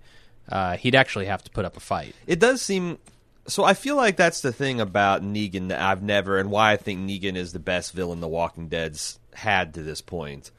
Uh, 0.49 0.77
he'd 0.77 0.95
actually 0.95 1.27
have 1.27 1.43
to 1.45 1.51
put 1.51 1.65
up 1.65 1.77
a 1.77 1.81
fight. 1.81 2.15
It 2.27 2.39
does 2.41 2.61
seem. 2.63 2.99
So 3.47 3.65
I 3.65 3.75
feel 3.75 3.97
like 3.97 4.17
that's 4.17 4.41
the 4.41 4.53
thing 4.53 4.81
about 4.81 5.23
Negan 5.23 5.69
that 5.69 5.81
I've 5.81 6.03
never, 6.03 6.39
and 6.39 6.51
why 6.51 6.73
I 6.73 6.77
think 6.77 7.01
Negan 7.01 7.35
is 7.37 7.53
the 7.53 7.59
best 7.59 7.93
villain 7.93 8.21
The 8.21 8.29
Walking 8.29 8.69
Dead's 8.69 9.19
had 9.35 9.75
to 9.75 9.83
this 9.83 10.01
point, 10.01 10.51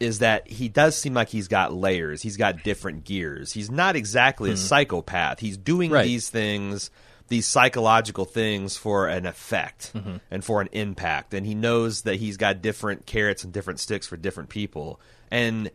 is 0.00 0.20
that 0.20 0.48
he 0.48 0.68
does 0.68 0.96
seem 0.96 1.12
like 1.14 1.28
he's 1.28 1.48
got 1.48 1.74
layers. 1.74 2.22
He's 2.22 2.36
got 2.38 2.62
different 2.62 3.04
gears. 3.04 3.52
He's 3.52 3.70
not 3.70 3.94
exactly 3.96 4.50
a 4.50 4.56
psychopath. 4.56 5.40
He's 5.40 5.56
doing 5.58 5.90
Right. 5.90 6.04
these 6.04 6.30
things, 6.30 6.90
these 7.28 7.46
psychological 7.46 8.24
things 8.24 8.76
for 8.76 9.06
an 9.08 9.26
effect 9.26 9.92
and 10.30 10.42
for 10.44 10.60
an 10.62 10.68
impact. 10.72 11.34
And 11.34 11.44
he 11.46 11.54
knows 11.54 12.02
that 12.02 12.16
he's 12.16 12.36
got 12.38 12.62
different 12.62 13.04
carrots 13.06 13.44
and 13.44 13.52
different 13.52 13.80
sticks 13.80 14.06
for 14.06 14.16
different 14.16 14.48
people. 14.48 14.98
And 15.30 15.70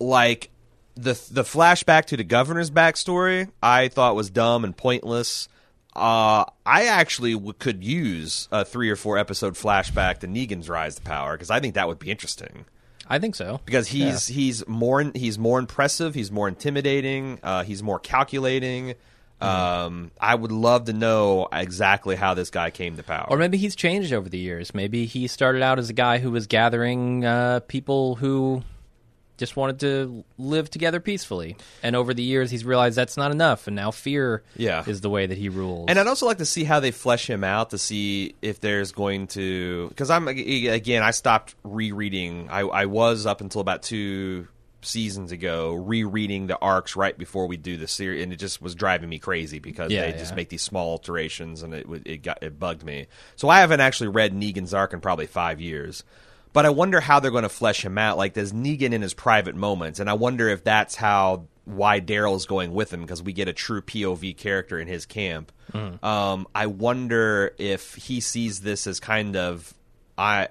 like 0.00 0.50
the 0.94 1.12
the 1.30 1.42
flashback 1.42 2.06
to 2.06 2.16
the 2.16 2.24
governor's 2.24 2.70
backstory, 2.70 3.50
I 3.62 3.88
thought 3.88 4.14
was 4.14 4.30
dumb 4.30 4.64
and 4.64 4.76
pointless. 4.76 5.48
Uh, 5.94 6.44
I 6.64 6.86
actually 6.86 7.34
w- 7.34 7.52
could 7.58 7.84
use 7.84 8.48
a 8.50 8.64
three 8.64 8.88
or 8.88 8.96
four 8.96 9.18
episode 9.18 9.54
flashback 9.54 10.18
to 10.18 10.26
Negan's 10.26 10.68
rise 10.68 10.94
to 10.94 11.02
power 11.02 11.32
because 11.32 11.50
I 11.50 11.60
think 11.60 11.74
that 11.74 11.86
would 11.86 11.98
be 11.98 12.10
interesting 12.10 12.64
I 13.06 13.18
think 13.18 13.34
so. 13.34 13.60
because 13.66 13.88
he's 13.88 14.26
he's 14.26 14.66
more 14.66 15.02
he's 15.14 15.38
more 15.38 15.58
impressive, 15.58 16.14
he's 16.14 16.32
more 16.32 16.48
intimidating, 16.48 17.40
uh, 17.42 17.62
he's 17.62 17.82
more 17.82 17.98
calculating. 17.98 18.94
Um, 19.42 20.12
I 20.20 20.36
would 20.36 20.52
love 20.52 20.84
to 20.84 20.92
know 20.92 21.48
exactly 21.52 22.14
how 22.14 22.34
this 22.34 22.48
guy 22.48 22.70
came 22.70 22.96
to 22.96 23.02
power. 23.02 23.26
Or 23.28 23.36
maybe 23.36 23.58
he's 23.58 23.74
changed 23.74 24.12
over 24.12 24.28
the 24.28 24.38
years. 24.38 24.72
Maybe 24.72 25.04
he 25.04 25.26
started 25.26 25.62
out 25.62 25.80
as 25.80 25.90
a 25.90 25.92
guy 25.92 26.18
who 26.18 26.30
was 26.30 26.46
gathering 26.46 27.24
uh, 27.24 27.58
people 27.66 28.14
who 28.14 28.62
just 29.42 29.56
wanted 29.56 29.80
to 29.80 30.22
live 30.38 30.70
together 30.70 31.00
peacefully. 31.00 31.56
And 31.82 31.96
over 31.96 32.14
the 32.14 32.22
years, 32.22 32.48
he's 32.48 32.64
realized 32.64 32.96
that's 32.96 33.16
not 33.16 33.32
enough. 33.32 33.66
And 33.66 33.74
now 33.74 33.90
fear 33.90 34.44
Yeah. 34.56 34.84
is 34.86 35.00
the 35.00 35.10
way 35.10 35.26
that 35.26 35.36
he 35.36 35.48
rules. 35.48 35.86
And 35.88 35.98
I'd 35.98 36.06
also 36.06 36.26
like 36.26 36.38
to 36.38 36.46
see 36.46 36.62
how 36.62 36.78
they 36.78 36.92
flesh 36.92 37.28
him 37.28 37.42
out 37.42 37.70
to 37.70 37.78
see 37.78 38.36
if 38.40 38.60
there's 38.60 38.92
going 38.92 39.26
to 39.28 39.88
because 39.88 40.10
I'm 40.10 40.28
again 40.28 41.02
I 41.02 41.10
stopped 41.10 41.56
rereading. 41.64 42.48
I, 42.50 42.60
I 42.60 42.86
was 42.86 43.26
up 43.26 43.40
until 43.40 43.60
about 43.60 43.82
two 43.82 44.46
seasons 44.84 45.30
ago 45.32 45.72
rereading 45.74 46.46
the 46.46 46.58
arcs 46.58 46.94
right 46.96 47.16
before 47.18 47.46
we 47.48 47.56
do 47.56 47.76
the 47.76 47.88
series, 47.88 48.22
and 48.22 48.32
it 48.32 48.36
just 48.36 48.62
was 48.62 48.74
driving 48.76 49.08
me 49.08 49.18
crazy 49.18 49.58
because 49.58 49.90
Yeah, 49.90 50.02
they 50.10 50.12
just 50.18 50.36
make 50.36 50.50
these 50.50 50.62
small 50.62 50.90
alterations, 50.90 51.62
and 51.64 51.74
it 51.74 51.86
it 52.04 52.22
got 52.22 52.42
it 52.42 52.58
bugged 52.60 52.84
me. 52.84 53.06
So 53.36 53.48
I 53.48 53.58
haven't 53.60 53.80
actually 53.80 54.08
read 54.08 54.32
Negan's 54.32 54.72
arc 54.72 54.92
in 54.92 55.00
probably 55.00 55.26
five 55.26 55.60
years. 55.60 56.04
But 56.52 56.66
I 56.66 56.70
wonder 56.70 57.00
how 57.00 57.20
they're 57.20 57.30
going 57.30 57.44
to 57.44 57.48
flesh 57.48 57.84
him 57.84 57.96
out. 57.98 58.18
Like, 58.18 58.34
does 58.34 58.52
Negan 58.52 58.92
in 58.92 59.02
his 59.02 59.14
private 59.14 59.54
moments? 59.54 60.00
And 60.00 60.10
I 60.10 60.14
wonder 60.14 60.48
if 60.48 60.64
that's 60.64 60.94
how 60.94 61.46
why 61.64 62.00
Daryl's 62.00 62.46
going 62.46 62.74
with 62.74 62.92
him 62.92 63.02
because 63.02 63.22
we 63.22 63.32
get 63.32 63.46
a 63.48 63.52
true 63.52 63.80
POV 63.80 64.36
character 64.36 64.80
in 64.80 64.88
his 64.88 65.06
camp. 65.06 65.52
Um, 66.04 66.46
I 66.54 66.66
wonder 66.66 67.54
if 67.56 67.94
he 67.94 68.20
sees 68.20 68.60
this 68.60 68.86
as 68.86 68.98
kind 69.00 69.36
of 69.36 69.72
I 70.18 70.48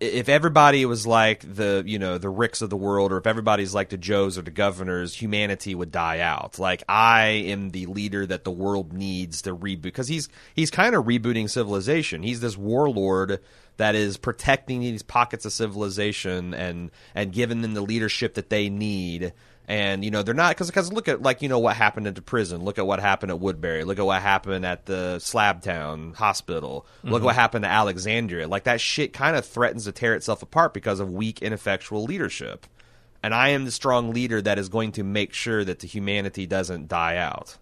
if 0.00 0.28
everybody 0.28 0.84
was 0.86 1.06
like 1.06 1.40
the 1.54 1.82
you 1.86 1.98
know 1.98 2.18
the 2.18 2.28
Ricks 2.28 2.62
of 2.62 2.70
the 2.70 2.76
world, 2.76 3.12
or 3.12 3.18
if 3.18 3.26
everybody's 3.26 3.74
like 3.74 3.88
the 3.88 3.96
Joes 3.96 4.38
or 4.38 4.42
the 4.42 4.50
governors, 4.50 5.14
humanity 5.14 5.74
would 5.74 5.90
die 5.90 6.20
out. 6.20 6.58
Like 6.58 6.82
I 6.88 7.26
am 7.26 7.70
the 7.70 7.86
leader 7.86 8.26
that 8.26 8.44
the 8.44 8.50
world 8.50 8.92
needs 8.92 9.42
to 9.42 9.56
reboot 9.56 9.82
because 9.82 10.08
he's 10.08 10.28
he's 10.54 10.70
kind 10.70 10.94
of 10.94 11.04
rebooting 11.04 11.50
civilization. 11.50 12.22
He's 12.22 12.40
this 12.40 12.56
warlord 12.56 13.40
that 13.76 13.94
is 13.94 14.16
protecting 14.16 14.80
these 14.80 15.02
pockets 15.02 15.44
of 15.44 15.52
civilization 15.52 16.54
and 16.54 16.90
and 17.14 17.32
giving 17.32 17.62
them 17.62 17.74
the 17.74 17.80
leadership 17.82 18.34
that 18.34 18.50
they 18.50 18.68
need. 18.68 19.32
And 19.68 20.02
you 20.02 20.10
know 20.10 20.22
they're 20.22 20.34
not 20.34 20.56
because 20.56 20.68
because 20.68 20.90
look 20.90 21.08
at 21.08 21.20
like 21.20 21.42
you 21.42 21.48
know 21.50 21.58
what 21.58 21.76
happened 21.76 22.06
at 22.06 22.14
the 22.14 22.22
prison. 22.22 22.64
Look 22.64 22.78
at 22.78 22.86
what 22.86 23.00
happened 23.00 23.30
at 23.30 23.38
Woodbury. 23.38 23.84
Look 23.84 23.98
at 23.98 24.06
what 24.06 24.22
happened 24.22 24.64
at 24.64 24.86
the 24.86 25.16
Slabtown 25.18 26.14
Hospital. 26.14 26.86
Look 27.02 27.20
at 27.20 27.24
what 27.24 27.30
mm-hmm. 27.32 27.38
happened 27.38 27.64
to 27.64 27.68
Alexandria. 27.68 28.48
Like 28.48 28.64
that 28.64 28.80
shit 28.80 29.12
kind 29.12 29.36
of 29.36 29.44
threatens 29.44 29.84
to 29.84 29.92
tear 29.92 30.14
itself 30.14 30.42
apart 30.42 30.72
because 30.72 31.00
of 31.00 31.12
weak, 31.12 31.42
ineffectual 31.42 32.04
leadership. 32.04 32.66
And 33.22 33.34
I 33.34 33.50
am 33.50 33.66
the 33.66 33.70
strong 33.70 34.14
leader 34.14 34.40
that 34.40 34.58
is 34.58 34.70
going 34.70 34.92
to 34.92 35.04
make 35.04 35.34
sure 35.34 35.62
that 35.64 35.80
the 35.80 35.86
humanity 35.86 36.46
doesn't 36.46 36.88
die 36.88 37.16
out. 37.16 37.58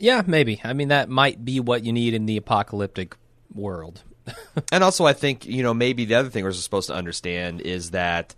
Yeah, 0.00 0.22
maybe. 0.26 0.60
I 0.64 0.72
mean, 0.72 0.88
that 0.88 1.08
might 1.08 1.44
be 1.44 1.60
what 1.60 1.84
you 1.84 1.92
need 1.92 2.12
in 2.12 2.26
the 2.26 2.38
apocalyptic 2.38 3.16
world. 3.54 4.02
and 4.72 4.82
also, 4.82 5.06
I 5.06 5.12
think 5.12 5.46
you 5.46 5.62
know 5.62 5.74
maybe 5.74 6.06
the 6.06 6.16
other 6.16 6.28
thing 6.28 6.42
we're 6.42 6.52
supposed 6.52 6.88
to 6.88 6.94
understand 6.94 7.60
is 7.60 7.92
that 7.92 8.34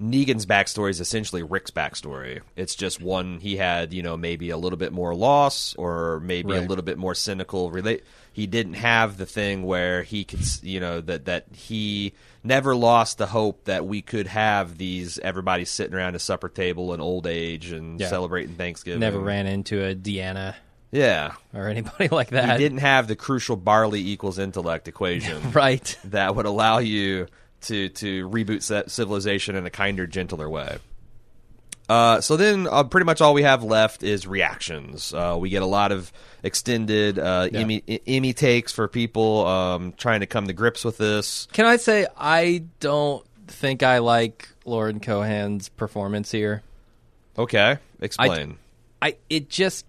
Negan's 0.00 0.46
backstory 0.46 0.90
is 0.90 1.00
essentially 1.00 1.42
Rick's 1.42 1.70
backstory. 1.70 2.40
It's 2.56 2.74
just 2.74 3.02
one 3.02 3.38
he 3.38 3.56
had, 3.56 3.92
you 3.92 4.02
know, 4.02 4.16
maybe 4.16 4.48
a 4.50 4.56
little 4.56 4.78
bit 4.78 4.92
more 4.92 5.14
loss 5.14 5.74
or 5.74 6.20
maybe 6.20 6.54
a 6.54 6.62
little 6.62 6.84
bit 6.84 6.96
more 6.98 7.14
cynical 7.14 7.70
relate. 7.70 8.02
He 8.32 8.46
didn't 8.46 8.74
have 8.74 9.18
the 9.18 9.26
thing 9.26 9.64
where 9.64 10.02
he 10.02 10.24
could, 10.24 10.40
you 10.62 10.80
know, 10.80 11.00
that 11.02 11.26
that 11.26 11.46
he 11.52 12.14
never 12.42 12.74
lost 12.74 13.18
the 13.18 13.26
hope 13.26 13.64
that 13.64 13.84
we 13.86 14.00
could 14.00 14.26
have 14.28 14.78
these 14.78 15.18
everybody 15.18 15.64
sitting 15.66 15.94
around 15.94 16.14
a 16.14 16.18
supper 16.18 16.48
table 16.48 16.94
in 16.94 17.00
old 17.00 17.26
age 17.26 17.70
and 17.70 18.00
Yeah. 18.00 18.08
celebrating 18.08 18.54
Thanksgiving. 18.54 19.00
Never 19.00 19.18
ran 19.18 19.46
into 19.46 19.84
a 19.84 19.94
Deanna 19.94 20.54
Yeah, 20.92 21.34
or 21.52 21.68
anybody 21.68 22.08
like 22.12 22.30
that. 22.30 22.52
he 22.52 22.56
didn't 22.64 22.78
have 22.78 23.06
the 23.08 23.16
crucial 23.16 23.56
barley 23.56 24.00
equals 24.00 24.38
intellect 24.38 24.88
equation. 24.88 25.50
Right. 25.52 25.98
that 26.04 26.34
would 26.36 26.46
allow 26.46 26.78
you 26.78 27.26
to 27.62 27.88
to 27.90 28.28
reboot 28.28 28.66
ci- 28.66 28.88
civilization 28.90 29.56
in 29.56 29.66
a 29.66 29.70
kinder, 29.70 30.06
gentler 30.06 30.48
way. 30.48 30.78
Uh, 31.88 32.20
so 32.20 32.36
then, 32.36 32.68
uh, 32.70 32.84
pretty 32.84 33.04
much 33.04 33.20
all 33.20 33.34
we 33.34 33.42
have 33.42 33.64
left 33.64 34.04
is 34.04 34.24
reactions. 34.24 35.12
Uh, 35.12 35.36
we 35.38 35.50
get 35.50 35.60
a 35.62 35.66
lot 35.66 35.90
of 35.90 36.12
extended 36.44 37.18
uh, 37.18 37.48
Yeah. 37.50 37.58
Emmy, 37.58 37.82
Emmy 38.06 38.32
takes 38.32 38.70
for 38.70 38.86
people 38.86 39.44
um, 39.44 39.92
trying 39.96 40.20
to 40.20 40.26
come 40.26 40.46
to 40.46 40.52
grips 40.52 40.84
with 40.84 40.98
this. 40.98 41.48
Can 41.52 41.66
I 41.66 41.76
say 41.78 42.06
I 42.16 42.62
don't 42.78 43.26
think 43.48 43.82
I 43.82 43.98
like 43.98 44.48
Lauren 44.64 45.00
Cohan's 45.00 45.68
performance 45.68 46.30
here. 46.30 46.62
Okay, 47.36 47.78
explain. 48.00 48.58
I 49.02 49.16
it 49.28 49.48
just 49.48 49.84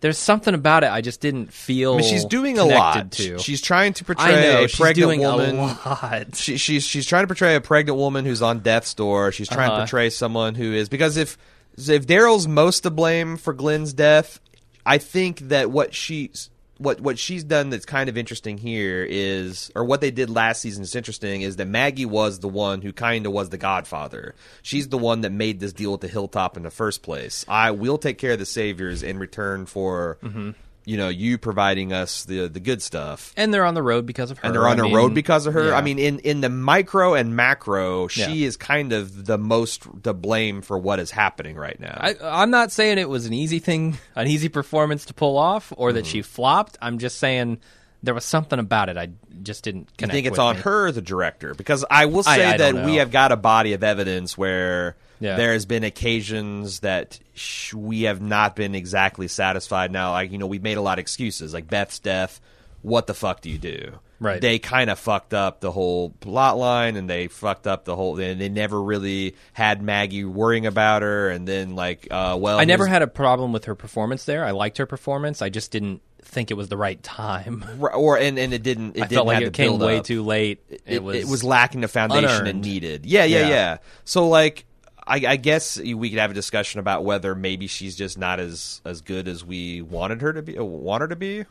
there's 0.00 0.18
something 0.18 0.54
about 0.54 0.82
it 0.84 0.90
I 0.90 1.00
just 1.00 1.20
didn't 1.20 1.52
feel. 1.52 1.94
I 1.94 1.96
mean, 1.98 2.08
she's 2.10 2.24
doing 2.24 2.58
a 2.58 2.64
lot. 2.64 3.12
To. 3.12 3.38
She's 3.38 3.60
trying 3.60 3.92
to 3.94 4.04
I 4.04 4.06
portray 4.06 4.42
know 4.42 4.64
a 4.64 4.68
she's 4.68 4.76
pregnant 4.80 4.96
doing 5.06 5.20
woman. 5.20 5.56
a 5.58 5.62
lot. 5.62 6.34
she, 6.36 6.56
she's 6.56 6.84
she's 6.84 7.06
trying 7.06 7.22
to 7.24 7.26
portray 7.26 7.54
a 7.54 7.60
pregnant 7.60 7.98
woman 7.98 8.24
who's 8.24 8.42
on 8.42 8.60
death's 8.60 8.94
door. 8.94 9.30
She's 9.32 9.48
trying 9.48 9.68
to 9.68 9.72
Uh-huh. 9.74 9.82
portray 9.82 10.10
someone 10.10 10.54
who 10.54 10.72
is 10.72 10.88
because 10.88 11.16
if 11.16 11.36
if 11.78 12.06
Daryl's 12.06 12.48
most 12.48 12.80
to 12.80 12.90
blame 12.90 13.36
for 13.36 13.52
Glenn's 13.52 13.92
death, 13.92 14.40
I 14.84 14.98
think 14.98 15.38
that 15.48 15.70
what 15.70 15.94
she's 15.94 16.50
what 16.80 17.00
what 17.00 17.18
she's 17.18 17.44
done 17.44 17.68
that's 17.68 17.84
kind 17.84 18.08
of 18.08 18.16
interesting 18.16 18.56
here 18.56 19.06
is 19.08 19.70
or 19.76 19.84
what 19.84 20.00
they 20.00 20.10
did 20.10 20.30
last 20.30 20.62
season 20.62 20.82
is 20.82 20.96
interesting 20.96 21.42
is 21.42 21.56
that 21.56 21.66
Maggie 21.66 22.06
was 22.06 22.40
the 22.40 22.48
one 22.48 22.80
who 22.80 22.92
kind 22.92 23.26
of 23.26 23.32
was 23.32 23.50
the 23.50 23.58
godfather. 23.58 24.34
She's 24.62 24.88
the 24.88 24.98
one 24.98 25.20
that 25.20 25.30
made 25.30 25.60
this 25.60 25.74
deal 25.74 25.92
with 25.92 26.00
the 26.00 26.08
hilltop 26.08 26.56
in 26.56 26.62
the 26.62 26.70
first 26.70 27.02
place. 27.02 27.44
I 27.46 27.70
will 27.72 27.98
take 27.98 28.16
care 28.16 28.32
of 28.32 28.38
the 28.38 28.46
saviors 28.46 29.02
in 29.02 29.18
return 29.18 29.66
for 29.66 30.18
Mm-hmm. 30.22 30.50
You 30.90 30.96
know 30.96 31.08
you 31.08 31.38
providing 31.38 31.92
us 31.92 32.24
the 32.24 32.48
the 32.48 32.58
good 32.60 32.82
stuff 32.82 33.32
and 33.36 33.54
they're 33.54 33.64
on 33.64 33.74
the 33.74 33.82
road 33.82 34.04
because 34.06 34.30
of 34.30 34.38
her. 34.38 34.46
and 34.46 34.54
they're 34.54 34.66
on 34.66 34.72
I 34.74 34.76
the 34.76 34.82
mean, 34.84 34.94
road 34.96 35.14
because 35.14 35.46
of 35.46 35.54
her. 35.54 35.68
yeah. 35.68 35.76
I 35.76 35.82
mean, 35.82 35.98
in 35.98 36.18
in 36.20 36.40
the 36.40 36.48
micro 36.48 37.14
and 37.14 37.36
macro, 37.36 38.08
she 38.08 38.20
Yeah. 38.42 38.46
is 38.48 38.56
kind 38.56 38.92
of 38.92 39.26
the 39.26 39.38
most 39.38 39.86
to 40.02 40.12
blame 40.12 40.62
for 40.62 40.76
what 40.78 40.98
is 40.98 41.10
happening 41.10 41.56
right 41.56 41.78
now. 41.78 41.96
I, 42.00 42.14
I'm 42.42 42.50
not 42.50 42.72
saying 42.72 42.98
it 42.98 43.08
was 43.08 43.26
an 43.26 43.32
easy 43.32 43.58
thing, 43.60 43.98
an 44.16 44.26
easy 44.26 44.48
performance 44.48 45.04
to 45.06 45.14
pull 45.14 45.38
off, 45.38 45.72
or 45.76 45.92
that 45.92 46.04
Mm-hmm. 46.04 46.10
she 46.10 46.22
flopped. 46.22 46.76
I'm 46.82 46.98
just 46.98 47.18
saying 47.18 47.60
there 48.02 48.14
was 48.14 48.24
something 48.24 48.58
about 48.58 48.88
it 48.88 48.96
I 48.96 49.10
just 49.42 49.62
didn't 49.62 49.90
you 50.00 50.06
think 50.08 50.26
it's 50.26 50.38
on 50.38 50.56
me. 50.56 50.62
her, 50.62 50.90
the 50.90 51.02
director? 51.02 51.54
Because 51.54 51.84
I 51.90 52.06
will 52.06 52.22
say 52.24 52.44
I 52.44 52.56
that 52.56 52.74
we 52.86 52.96
have 52.96 53.10
got 53.10 53.30
a 53.30 53.36
body 53.36 53.74
of 53.74 53.84
evidence 53.84 54.36
where 54.38 54.96
Yeah. 55.20 55.36
there 55.36 55.52
has 55.52 55.66
been 55.66 55.84
occasions 55.84 56.80
that 56.80 57.18
sh- 57.34 57.74
we 57.74 58.02
have 58.02 58.20
not 58.20 58.56
been 58.56 58.74
exactly 58.74 59.28
satisfied. 59.28 59.92
Now, 59.92 60.12
like 60.12 60.32
you 60.32 60.38
know, 60.38 60.46
we've 60.46 60.62
made 60.62 60.76
a 60.76 60.82
lot 60.82 60.98
of 60.98 61.02
excuses, 61.02 61.54
like 61.54 61.68
Beth's 61.68 61.98
death. 61.98 62.40
What 62.82 63.06
the 63.06 63.14
fuck 63.14 63.42
do 63.42 63.50
you 63.50 63.58
do? 63.58 63.92
Right. 64.20 64.40
They 64.40 64.58
kind 64.58 64.90
of 64.90 64.98
fucked 64.98 65.32
up 65.32 65.60
the 65.60 65.70
whole 65.70 66.10
plot 66.10 66.58
line, 66.58 66.96
and 66.96 67.08
they 67.08 67.28
fucked 67.28 67.66
up 67.66 67.84
the 67.84 67.96
whole. 67.96 68.18
And 68.18 68.40
they 68.40 68.48
never 68.50 68.80
really 68.82 69.34
had 69.54 69.82
Maggie 69.82 70.24
worrying 70.24 70.66
about 70.66 71.02
her, 71.02 71.30
and 71.30 71.46
then 71.46 71.74
like, 71.74 72.08
uh, 72.10 72.36
well, 72.38 72.58
I 72.58 72.64
never 72.64 72.86
had 72.86 73.02
a 73.02 73.06
problem 73.06 73.52
with 73.52 73.66
her 73.66 73.74
performance 73.74 74.24
there. 74.24 74.44
I 74.44 74.50
liked 74.50 74.78
her 74.78 74.86
performance. 74.86 75.40
I 75.42 75.48
just 75.48 75.70
didn't 75.70 76.02
think 76.22 76.50
it 76.50 76.54
was 76.54 76.68
the 76.68 76.76
right 76.76 77.02
time. 77.02 77.64
Right, 77.78 77.94
or 77.94 78.18
and, 78.18 78.38
and 78.38 78.52
it 78.52 78.62
didn't. 78.62 78.96
It 78.96 79.02
I 79.02 79.06
didn't 79.06 79.16
felt 79.16 79.26
like 79.26 79.34
have 79.36 79.42
it 79.44 79.52
came 79.54 79.78
way 79.78 79.98
up. 79.98 80.04
too 80.04 80.22
late. 80.22 80.60
It, 80.68 80.82
It, 80.86 81.02
was 81.02 81.16
it 81.16 81.26
was 81.26 81.42
lacking 81.44 81.80
the 81.80 81.88
foundation 81.88 82.46
it 82.46 82.56
needed. 82.56 83.06
Yeah, 83.06 83.24
yeah, 83.24 83.40
yeah, 83.40 83.48
Yeah. 83.48 83.76
So 84.04 84.28
like, 84.28 84.64
I, 85.10 85.32
I 85.32 85.36
guess 85.36 85.78
we 85.78 86.08
could 86.10 86.18
have 86.18 86.30
a 86.30 86.34
discussion 86.34 86.80
about 86.80 87.04
whether 87.04 87.34
maybe 87.34 87.66
she's 87.66 87.96
just 87.96 88.16
not 88.16 88.38
as 88.40 88.80
as 88.84 89.00
good 89.00 89.26
as 89.28 89.44
we 89.44 89.82
wanted 89.82 90.22
her 90.22 90.32
to 90.32 90.42
be. 90.42 90.58
Want 90.58 91.00
her 91.02 91.08
to 91.08 91.16
be. 91.16 91.44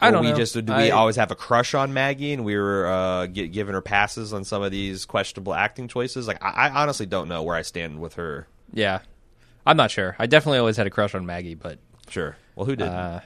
I 0.00 0.10
don't 0.10 0.24
we 0.24 0.30
know. 0.30 0.36
just 0.36 0.54
do 0.64 0.72
I- 0.72 0.84
we 0.84 0.90
always 0.92 1.16
have 1.16 1.30
a 1.30 1.34
crush 1.34 1.74
on 1.74 1.92
Maggie, 1.92 2.32
and 2.32 2.44
we 2.44 2.56
were 2.56 2.86
uh, 2.86 3.26
gi- 3.26 3.48
giving 3.48 3.74
her 3.74 3.82
passes 3.82 4.32
on 4.32 4.44
some 4.44 4.62
of 4.62 4.70
these 4.70 5.04
questionable 5.04 5.52
acting 5.52 5.88
choices. 5.88 6.26
Like, 6.26 6.42
I, 6.42 6.68
I 6.68 6.82
honestly 6.82 7.04
don't 7.06 7.28
know 7.28 7.42
where 7.42 7.54
I 7.56 7.62
stand 7.62 8.00
with 8.00 8.14
her. 8.14 8.46
Yeah, 8.72 9.00
I'm 9.66 9.76
not 9.76 9.90
sure. 9.90 10.16
I 10.18 10.26
definitely 10.26 10.58
always 10.58 10.78
had 10.78 10.86
a 10.86 10.90
crush 10.90 11.14
on 11.14 11.26
Maggie, 11.26 11.54
but 11.54 11.78
Sure. 12.08 12.34
Well, 12.56 12.64
who 12.66 12.76
didn't? 12.76 12.94
uh, 12.94 13.20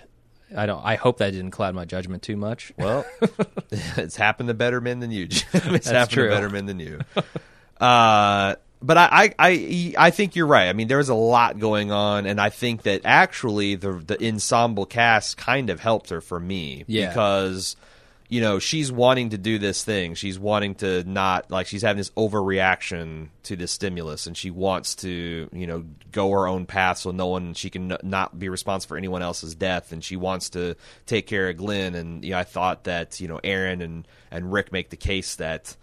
I 0.56 0.66
don't. 0.66 0.84
I 0.84 0.96
hope 0.96 1.18
that 1.18 1.30
didn't 1.30 1.52
cloud 1.52 1.74
my 1.74 1.84
judgment 1.84 2.22
too 2.22 2.36
much. 2.36 2.72
Well, 2.76 3.04
it's 3.70 4.16
happened 4.16 4.48
to 4.48 4.54
better 4.54 4.80
men 4.80 4.98
than 5.00 5.10
you. 5.12 5.26
Jim. 5.26 5.46
it's 5.74 5.88
happened 5.88 6.10
true. 6.12 6.28
to 6.28 6.34
better 6.34 6.50
men 6.50 6.66
than 6.66 6.80
you. 6.80 7.00
Uh, 7.80 8.54
but 8.86 8.96
I, 8.98 9.08
I, 9.12 9.34
I, 9.38 9.94
I 9.98 10.10
think 10.10 10.36
you're 10.36 10.46
right. 10.46 10.68
I 10.68 10.72
mean, 10.74 10.88
there's 10.88 11.08
a 11.08 11.14
lot 11.14 11.58
going 11.58 11.90
on, 11.90 12.26
and 12.26 12.40
I 12.40 12.50
think 12.50 12.82
that 12.82 13.00
actually 13.04 13.74
the 13.76 13.92
the 13.92 14.26
ensemble 14.26 14.86
cast 14.86 15.36
kind 15.36 15.70
of 15.70 15.80
helped 15.80 16.10
her 16.10 16.20
for 16.20 16.38
me 16.38 16.84
Yeah. 16.86 17.08
because 17.08 17.76
you 18.28 18.40
know 18.40 18.58
she's 18.58 18.90
wanting 18.90 19.30
to 19.30 19.38
do 19.38 19.58
this 19.58 19.84
thing. 19.84 20.14
She's 20.14 20.38
wanting 20.38 20.74
to 20.76 21.04
not 21.04 21.50
like 21.50 21.66
she's 21.66 21.82
having 21.82 21.98
this 21.98 22.10
overreaction 22.10 23.28
to 23.44 23.56
this 23.56 23.72
stimulus, 23.72 24.26
and 24.26 24.36
she 24.36 24.50
wants 24.50 24.94
to 24.96 25.48
you 25.52 25.66
know 25.66 25.84
go 26.12 26.30
her 26.30 26.46
own 26.46 26.66
path 26.66 26.98
so 26.98 27.10
no 27.10 27.26
one 27.26 27.54
she 27.54 27.70
can 27.70 27.92
n- 27.92 27.98
not 28.02 28.38
be 28.38 28.48
responsible 28.48 28.94
for 28.94 28.96
anyone 28.98 29.22
else's 29.22 29.54
death, 29.54 29.92
and 29.92 30.02
she 30.04 30.16
wants 30.16 30.50
to 30.50 30.74
take 31.06 31.26
care 31.26 31.48
of 31.48 31.56
Glenn. 31.56 31.94
And 31.94 32.24
you 32.24 32.32
know, 32.32 32.38
I 32.38 32.44
thought 32.44 32.84
that 32.84 33.20
you 33.20 33.28
know 33.28 33.40
Aaron 33.44 33.80
and 33.82 34.06
and 34.30 34.52
Rick 34.52 34.72
make 34.72 34.90
the 34.90 34.96
case 34.96 35.36
that 35.36 35.76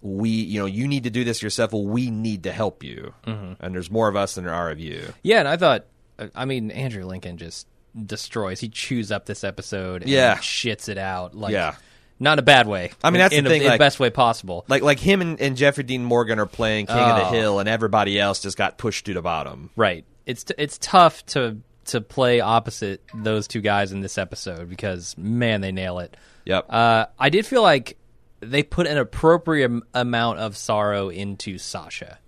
we 0.00 0.28
you 0.30 0.60
know 0.60 0.66
you 0.66 0.86
need 0.88 1.04
to 1.04 1.10
do 1.10 1.24
this 1.24 1.42
yourself. 1.42 1.72
Well, 1.72 1.84
we 1.86 2.10
need 2.10 2.44
to 2.44 2.52
help 2.52 2.82
you, 2.84 3.14
Mm-hmm. 3.26 3.64
and 3.64 3.74
there's 3.74 3.90
more 3.90 4.08
of 4.08 4.16
us 4.16 4.34
than 4.36 4.44
there 4.44 4.54
are 4.54 4.70
of 4.70 4.78
you. 4.78 5.12
Yeah, 5.22 5.38
and 5.40 5.48
I 5.48 5.56
thought. 5.56 5.86
I 6.34 6.46
mean, 6.46 6.72
Andrew 6.72 7.04
Lincoln 7.04 7.36
just 7.36 7.68
destroys. 8.04 8.58
He 8.60 8.68
chews 8.68 9.12
up 9.12 9.26
this 9.26 9.44
episode. 9.44 10.02
And 10.02 10.10
Yeah. 10.10 10.36
shits 10.38 10.88
it 10.88 10.98
out. 10.98 11.34
Like, 11.34 11.52
Yeah. 11.52 11.76
not 12.18 12.32
in 12.34 12.38
a 12.40 12.42
bad 12.42 12.66
way. 12.66 12.90
I 13.04 13.10
mean, 13.10 13.16
In- 13.16 13.20
that's 13.20 13.32
the 13.32 13.38
in, 13.38 13.44
thing, 13.44 13.60
in 13.60 13.62
the 13.64 13.68
like- 13.70 13.78
best 13.78 14.00
way 14.00 14.10
possible. 14.10 14.64
Like 14.68 14.82
like 14.82 14.98
him 14.98 15.20
and, 15.20 15.40
and 15.40 15.56
Jeffrey 15.56 15.84
Dean 15.84 16.02
Morgan 16.04 16.40
are 16.40 16.46
playing 16.46 16.86
King 16.86 16.96
of 16.96 17.16
the 17.18 17.26
Oh. 17.28 17.30
Hill, 17.30 17.58
and 17.60 17.68
everybody 17.68 18.18
else 18.18 18.40
just 18.40 18.56
got 18.56 18.78
pushed 18.78 19.06
to 19.06 19.14
the 19.14 19.22
bottom. 19.22 19.70
Right. 19.76 20.04
It's 20.26 20.42
t- 20.44 20.54
it's 20.58 20.76
tough 20.78 21.24
to 21.26 21.58
to 21.86 22.00
play 22.00 22.40
opposite 22.40 23.00
those 23.14 23.46
two 23.48 23.60
guys 23.60 23.92
in 23.92 24.00
this 24.00 24.18
episode 24.18 24.68
because 24.68 25.14
man, 25.16 25.60
they 25.60 25.70
nail 25.72 26.00
it. 26.00 26.16
Yep. 26.46 26.66
Uh, 26.68 27.06
I 27.18 27.30
did 27.30 27.46
feel 27.46 27.62
like 27.62 27.96
they 28.40 28.62
put 28.62 28.86
an 28.86 28.98
appropriate 28.98 29.70
amount 29.94 30.38
of 30.38 30.56
sorrow 30.56 31.08
into 31.08 31.58
Sasha. 31.58 32.18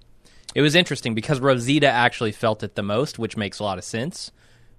It 0.54 0.62
was 0.62 0.74
interesting 0.74 1.14
because 1.14 1.38
Rosita 1.40 1.88
actually 1.88 2.32
felt 2.32 2.62
it 2.62 2.74
the 2.74 2.82
most, 2.82 3.18
which 3.18 3.36
makes 3.36 3.58
a 3.60 3.64
lot 3.64 3.78
of 3.78 3.84
sense 3.84 4.32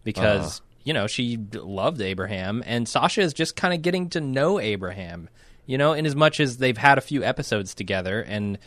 because 0.04 0.60
Uh-huh. 0.60 0.66
you 0.84 0.94
know 0.94 1.08
she 1.08 1.38
loved 1.54 2.02
Abraham, 2.02 2.62
and 2.66 2.88
Sasha 2.88 3.22
is 3.22 3.34
just 3.34 3.56
kind 3.56 3.74
of 3.74 3.82
getting 3.82 4.10
to 4.10 4.20
know 4.22 4.60
Abraham. 4.60 5.30
You 5.66 5.78
know, 5.78 5.94
in 5.94 6.06
as 6.06 6.16
much 6.16 6.40
as 6.42 6.58
they've 6.58 6.78
had 6.78 6.98
a 6.98 7.02
few 7.02 7.24
episodes 7.24 7.74
together 7.74 8.22
and 8.22 8.58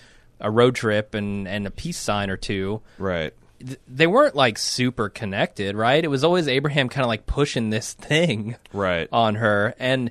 a 0.40 0.50
road 0.50 0.74
trip 0.76 1.12
and 1.14 1.46
and 1.46 1.66
a 1.66 1.70
peace 1.70 1.98
sign 1.98 2.30
or 2.30 2.36
two 2.36 2.80
right. 2.98 3.32
th- 3.58 3.78
they 3.86 4.06
weren't 4.06 4.34
like 4.34 4.56
super 4.58 5.08
connected, 5.10 5.76
right? 5.76 6.02
It 6.02 6.08
was 6.08 6.24
always 6.24 6.48
Abraham 6.48 6.88
kind 6.88 7.02
of 7.04 7.08
like 7.08 7.26
pushing 7.26 7.68
this 7.70 7.92
thing 8.08 8.56
Right. 8.72 9.08
on 9.12 9.34
her, 9.34 9.74
and 9.78 10.10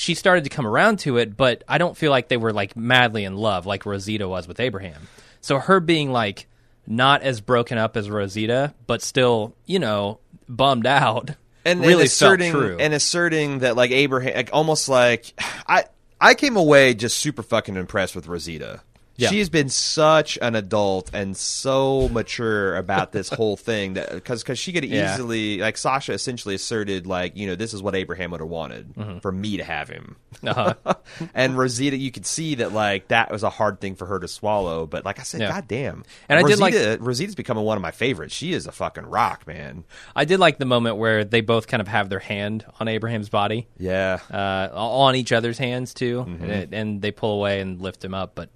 she 0.00 0.14
started 0.14 0.44
to 0.44 0.50
come 0.50 0.66
around 0.66 0.98
to 1.00 1.18
it, 1.18 1.36
but 1.36 1.62
I 1.68 1.76
don't 1.76 1.94
feel 1.94 2.10
like 2.10 2.28
they 2.28 2.38
were 2.38 2.54
like 2.54 2.74
madly 2.74 3.24
in 3.24 3.36
love 3.36 3.66
like 3.66 3.84
Rosita 3.84 4.26
was 4.26 4.48
with 4.48 4.58
Abraham. 4.58 5.08
So 5.42 5.58
her 5.58 5.78
being 5.78 6.10
like 6.10 6.46
not 6.86 7.20
as 7.20 7.42
broken 7.42 7.76
up 7.76 7.98
as 7.98 8.08
Rosita, 8.08 8.72
but 8.86 9.02
still, 9.02 9.54
you 9.66 9.78
know, 9.78 10.18
bummed 10.48 10.86
out. 10.86 11.32
and 11.66 11.80
really 11.80 11.92
and 11.92 12.02
asserting 12.04 12.52
true. 12.52 12.78
and 12.80 12.94
asserting 12.94 13.58
that 13.58 13.76
like 13.76 13.90
Abraham, 13.90 14.34
like 14.34 14.48
almost 14.54 14.88
like 14.88 15.34
I 15.68 15.84
I 16.18 16.32
came 16.32 16.56
away 16.56 16.94
just 16.94 17.18
super 17.18 17.42
fucking 17.42 17.76
impressed 17.76 18.16
with 18.16 18.26
Rosita. 18.26 18.80
Yeah. 19.20 19.28
She's 19.28 19.48
been 19.48 19.68
such 19.68 20.38
an 20.40 20.54
adult 20.54 21.10
and 21.12 21.36
so 21.36 22.08
mature 22.08 22.76
about 22.76 23.12
this 23.12 23.28
whole 23.40 23.56
thing 23.56 23.94
that 23.94 24.12
because 24.12 24.42
because 24.42 24.58
she 24.58 24.72
could 24.72 24.84
Yeah. 24.84 25.14
easily 25.14 25.58
like 25.58 25.76
Sasha 25.76 26.12
essentially 26.12 26.54
asserted 26.54 27.06
like 27.06 27.36
you 27.36 27.46
know 27.46 27.54
this 27.54 27.74
is 27.74 27.82
what 27.82 27.94
Abraham 27.94 28.30
would 28.32 28.40
have 28.40 28.48
wanted 28.48 28.94
Mm-hmm. 28.94 29.18
for 29.18 29.30
me 29.32 29.56
to 29.58 29.64
have 29.64 29.88
him 29.88 30.16
Uh-huh. 30.46 30.74
and 31.34 31.56
Rosita 31.58 31.96
you 31.96 32.10
could 32.10 32.24
see 32.26 32.56
that 32.56 32.72
like 32.72 33.08
that 33.08 33.30
was 33.30 33.42
a 33.42 33.50
hard 33.50 33.80
thing 33.80 33.94
for 33.94 34.06
her 34.06 34.18
to 34.18 34.28
swallow 34.28 34.86
but 34.86 35.04
like 35.04 35.18
I 35.18 35.22
said 35.22 35.40
Yeah. 35.42 35.50
god 35.52 35.68
damn 35.68 36.04
And 36.28 36.38
I 36.38 36.42
did 36.48 36.58
like- 36.58 36.74
Rosita's 37.00 37.34
becoming 37.34 37.64
one 37.64 37.76
of 37.76 37.82
my 37.82 37.90
favorites 37.90 38.34
she 38.34 38.52
is 38.52 38.66
a 38.66 38.72
fucking 38.72 39.06
rock 39.06 39.46
man 39.46 39.84
I 40.16 40.24
did 40.24 40.40
like 40.40 40.58
the 40.58 40.64
moment 40.64 40.96
where 40.96 41.24
they 41.24 41.40
both 41.42 41.66
kind 41.66 41.80
of 41.80 41.88
have 41.88 42.08
their 42.08 42.18
hand 42.20 42.64
on 42.80 42.88
Abraham's 42.88 43.28
body. 43.28 43.68
yeah 43.78 44.18
uh, 44.30 44.68
on 44.72 45.14
each 45.16 45.32
other's 45.32 45.58
hands 45.58 45.92
too, 45.94 46.24
Mm-hmm. 46.26 46.50
and, 46.50 46.74
and 46.74 47.02
they 47.02 47.10
pull 47.10 47.34
away 47.36 47.60
and 47.60 47.80
lift 47.80 48.04
him 48.04 48.14
up. 48.14 48.34
But 48.34 48.48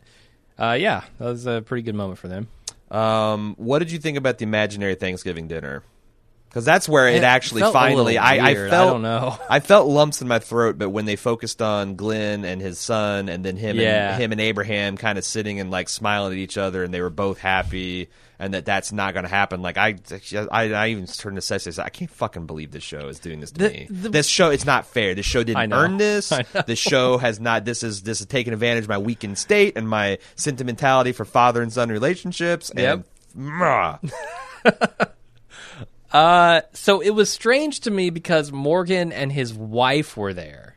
uh, 0.59 0.77
yeah, 0.79 1.05
that 1.19 1.25
was 1.27 1.47
a 1.47 1.63
pretty 1.63 1.83
good 1.83 1.95
moment 1.95 2.19
for 2.19 2.29
them. 2.29 2.49
Um, 2.91 3.55
what 3.57 3.81
did 3.81 3.91
you 3.91 3.99
think 3.99 4.17
about 4.17 4.39
the 4.39 4.45
imaginary 4.45 4.95
Thanksgiving 4.95 5.49
dinner? 5.49 5.83
Because 6.55 6.65
that's 6.65 6.89
where 6.89 7.09
it, 7.09 7.17
It 7.17 7.25
actually 7.25 7.63
felt 7.63 7.73
finally. 7.73 8.17
I, 8.17 8.37
I 8.51 8.53
weird. 8.53 8.69
I 8.69 8.71
felt. 8.71 8.93
don't 8.93 9.03
know. 9.03 9.37
I 9.51 9.59
felt 9.59 9.89
lumps 9.89 10.23
in 10.23 10.29
my 10.29 10.39
throat, 10.39 10.79
but 10.79 10.91
when 10.91 11.05
they 11.05 11.17
focused 11.17 11.61
on 11.61 11.97
Glenn 11.97 12.45
and 12.45 12.61
his 12.61 12.79
son, 12.79 13.29
and 13.29 13.45
then 13.45 13.57
him 13.57 13.77
Yeah. 13.77 14.13
and 14.13 14.23
him 14.23 14.31
and 14.31 14.41
Abraham 14.41 14.97
kind 14.97 15.19
of 15.19 15.25
sitting 15.25 15.59
and 15.59 15.73
like 15.73 15.89
smiling 15.89 16.33
at 16.35 16.39
each 16.39 16.57
other, 16.57 16.85
and 16.85 16.95
they 16.95 17.01
were 17.01 17.11
both 17.11 17.41
happy, 17.41 18.09
and 18.39 18.55
that 18.55 18.65
that's 18.65 18.93
not 18.93 19.15
going 19.15 19.25
to 19.25 19.29
happen. 19.29 19.63
Like 19.63 19.77
I, 19.77 19.97
I, 20.53 20.73
I 20.73 20.89
even 20.91 21.07
turned 21.07 21.41
to 21.43 21.55
and 21.55 21.61
said, 21.75 21.79
I 21.81 21.89
can't 21.89 22.09
fucking 22.11 22.47
believe 22.47 22.71
this 22.71 22.85
show 22.85 23.09
is 23.09 23.19
doing 23.19 23.41
this 23.41 23.51
to 23.51 23.59
The- 23.59 23.71
me. 23.71 23.87
the- 23.91 24.11
this 24.11 24.29
show, 24.29 24.51
it's 24.51 24.65
not 24.65 24.87
fair. 24.87 25.17
This 25.17 25.27
show 25.27 25.43
didn't 25.43 25.73
earn 25.73 25.97
this. 25.97 26.33
This 26.69 26.79
show 26.79 27.19
has 27.19 27.41
not. 27.41 27.65
This 27.65 27.83
is 27.83 28.03
this 28.03 28.21
is 28.21 28.27
taking 28.29 28.53
advantage 28.53 28.85
of 28.85 28.89
my 28.91 28.99
weakened 28.99 29.39
state 29.39 29.73
and 29.77 29.89
my 29.89 30.19
sentimentality 30.37 31.11
for 31.11 31.25
father 31.25 31.63
and 31.63 31.73
son 31.73 31.89
relationships. 31.89 32.71
And 32.71 32.79
Yep. 32.79 33.07
Mwah. 33.37 34.13
Uh, 36.15 36.61
so 36.73 37.01
it 37.01 37.11
was 37.11 37.29
strange 37.29 37.81
to 37.81 37.91
me 37.91 38.09
because 38.11 38.53
Morgan 38.53 39.12
and 39.12 39.33
his 39.33 39.53
wife 39.53 40.17
were 40.17 40.33
there. 40.33 40.77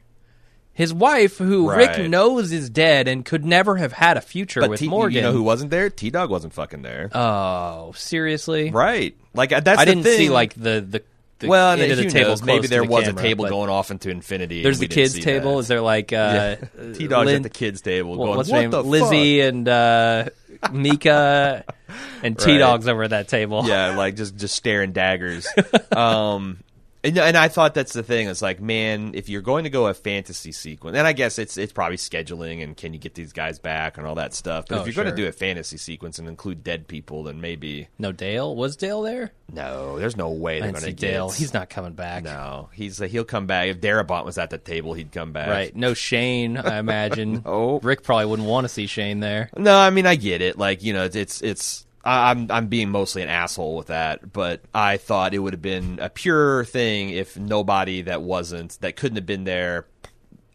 His 0.73 0.93
wife, 0.93 1.37
who 1.37 1.69
Right. 1.69 1.97
Rick 1.97 2.09
knows 2.09 2.51
is 2.51 2.69
dead 2.69 3.07
and 3.07 3.23
could 3.25 3.45
never 3.45 3.77
have 3.77 3.93
had 3.93 4.17
a 4.17 4.21
future 4.21 4.61
But 4.61 4.71
with 4.71 4.79
T- 4.79 4.87
Morgan. 4.89 5.15
you 5.15 5.21
know 5.21 5.31
who 5.31 5.41
wasn't 5.43 5.71
there? 5.71 5.89
T 5.89 6.09
Dog 6.09 6.29
wasn't 6.29 6.53
fucking 6.53 6.81
there. 6.81 7.09
Oh, 7.13 7.93
seriously? 7.95 8.69
right. 8.71 9.15
Like 9.33 9.51
uh, 9.53 9.59
that's 9.59 9.79
I 9.79 9.85
the 9.85 9.91
didn't 9.91 10.03
thing. 10.03 10.17
see 10.17 10.29
like 10.29 10.53
the 10.55 10.85
the, 10.87 11.03
the 11.39 11.47
well, 11.47 11.71
end 11.79 11.91
of 11.91 11.97
the 11.97 12.09
table. 12.09 12.29
knows? 12.29 12.43
Maybe 12.43 12.67
there 12.67 12.81
the 12.81 12.87
was 12.87 13.05
camera, 13.05 13.19
a 13.19 13.23
table 13.23 13.47
going 13.47 13.69
off 13.69 13.91
into 13.91 14.09
infinity. 14.09 14.63
There's 14.63 14.79
the 14.79 14.87
kids 14.87 15.17
table. 15.19 15.53
that. 15.53 15.59
Is 15.59 15.67
there 15.67 15.81
like 15.81 16.11
uh, 16.13 16.55
T 16.93 17.07
Dog's 17.07 17.31
at 17.31 17.43
the 17.43 17.49
kids 17.49 17.81
table 17.81 18.15
What- 18.15 18.25
going, 18.25 18.37
what's 18.37 18.49
"What 18.49 18.61
name? 18.61 18.71
Lizzie 18.71 19.41
and 19.41 19.67
uh, 19.67 20.29
Mika 20.71 21.63
and 22.23 22.37
T 22.37 22.57
Dogs 22.57 22.87
over 22.87 23.03
at 23.03 23.11
that 23.11 23.27
table. 23.27 23.63
Yeah, 23.67 23.95
like 23.95 24.15
just 24.15 24.35
just 24.37 24.55
staring 24.55 24.91
daggers. 24.91 25.47
um, 25.95 26.59
and, 27.03 27.17
and 27.17 27.37
I 27.37 27.47
thought 27.47 27.73
that's 27.73 27.93
the 27.93 28.03
thing. 28.03 28.27
It's 28.27 28.41
like, 28.41 28.59
man, 28.59 29.11
if 29.13 29.29
you're 29.29 29.41
going 29.41 29.63
to 29.65 29.69
go 29.69 29.87
a 29.87 29.93
fantasy 29.93 30.51
sequence, 30.51 30.97
and 30.97 31.05
I 31.07 31.13
guess 31.13 31.39
it's 31.39 31.57
it's 31.57 31.71
probably 31.73 31.97
scheduling 31.97 32.63
and 32.63 32.75
can 32.75 32.93
you 32.93 32.99
get 32.99 33.13
these 33.15 33.33
guys 33.33 33.59
back 33.59 33.97
and 33.97 34.05
all 34.07 34.15
that 34.15 34.33
stuff. 34.33 34.65
But 34.67 34.77
Oh, 34.77 34.81
if 34.81 34.87
you're 34.87 35.03
going 35.03 35.15
to 35.15 35.21
do 35.21 35.27
a 35.27 35.31
fantasy 35.31 35.77
sequence 35.77 36.19
and 36.19 36.27
include 36.27 36.63
dead 36.63 36.87
people, 36.87 37.23
then 37.23 37.39
maybe 37.41 37.87
No, 37.99 38.11
Dale 38.11 38.55
was 38.55 38.75
Dale 38.75 39.01
there. 39.01 39.31
no. 39.51 39.97
There's 39.99 40.17
no 40.17 40.29
way 40.29 40.59
they're 40.59 40.71
going 40.71 40.83
to 40.83 40.91
get 40.91 41.11
Dale. 41.11 41.29
He's 41.29 41.53
not 41.53 41.69
coming 41.69 41.93
back. 41.93 42.23
No, 42.23 42.69
he's 42.73 42.97
he'll 42.99 43.23
come 43.25 43.47
back. 43.47 43.67
If 43.69 43.79
Darabont 43.81 44.25
was 44.25 44.37
at 44.37 44.49
the 44.49 44.57
table, 44.57 44.93
he'd 44.93 45.11
come 45.11 45.31
back. 45.31 45.49
Right. 45.49 45.75
No 45.75 45.93
Shane, 45.93 46.57
I 46.57 46.77
imagine. 46.79 47.41
No. 47.45 47.79
Rick 47.83 48.03
probably 48.03 48.25
wouldn't 48.25 48.47
want 48.47 48.65
to 48.65 48.69
see 48.69 48.87
Shane 48.87 49.19
there. 49.19 49.49
No, 49.57 49.77
I 49.77 49.89
mean 49.89 50.05
I 50.05 50.15
get 50.15 50.41
it. 50.41 50.57
Like 50.57 50.83
you 50.83 50.93
know, 50.93 51.05
it's 51.11 51.41
it's. 51.41 51.85
I'm 52.07 52.49
I'm 52.51 52.67
being 52.67 52.89
mostly 52.89 53.21
an 53.21 53.29
asshole 53.29 53.75
with 53.77 53.87
that, 53.87 54.31
but 54.33 54.61
I 54.73 54.97
thought 54.97 55.33
it 55.33 55.39
would 55.39 55.53
have 55.53 55.61
been 55.61 55.99
a 56.01 56.09
pure 56.09 56.63
thing 56.65 57.09
if 57.09 57.37
nobody 57.37 58.03
that 58.03 58.21
wasn't 58.21 58.79
that 58.81 58.95
couldn't 58.95 59.17
have 59.17 59.25
been 59.25 59.43
there, 59.43 59.87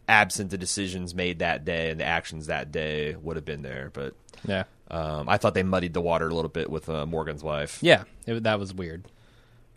absent 0.09 0.49
the 0.51 0.57
decisions 0.57 1.13
made 1.15 1.39
that 1.39 1.63
day 1.65 1.89
and 1.91 1.99
the 1.99 2.05
actions 2.05 2.47
that 2.47 2.71
day 2.71 3.15
would 3.15 3.35
have 3.35 3.45
been 3.45 3.61
there. 3.61 3.89
But 3.93 4.13
Yeah. 4.47 4.63
um, 4.91 5.29
I 5.29 5.37
thought 5.37 5.53
they 5.53 5.63
muddied 5.63 5.93
the 5.93 6.01
water 6.01 6.27
a 6.27 6.33
little 6.33 6.49
bit 6.49 6.69
with 6.69 6.89
uh, 6.89 7.05
Morgan's 7.05 7.43
wife. 7.43 7.79
Yeah. 7.81 8.03
It, 8.25 8.43
that 8.43 8.59
was 8.59 8.73
weird. 8.73 9.05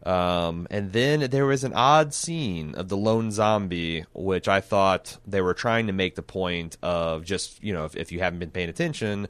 Um, 0.04 0.68
and 0.70 0.92
then 0.92 1.30
there 1.30 1.46
was 1.46 1.64
an 1.64 1.72
odd 1.74 2.14
scene 2.14 2.74
of 2.76 2.88
the 2.88 2.96
lone 2.96 3.32
zombie, 3.32 4.04
which 4.14 4.46
I 4.46 4.60
thought 4.60 5.16
they 5.26 5.40
were 5.40 5.54
trying 5.54 5.88
to 5.88 5.92
make 5.92 6.14
the 6.14 6.22
point 6.22 6.76
of 6.82 7.24
just, 7.24 7.62
you 7.62 7.72
know, 7.72 7.84
if, 7.86 7.96
if 7.96 8.12
you 8.12 8.20
haven't 8.20 8.38
been 8.38 8.50
paying 8.52 8.68
attention, 8.68 9.26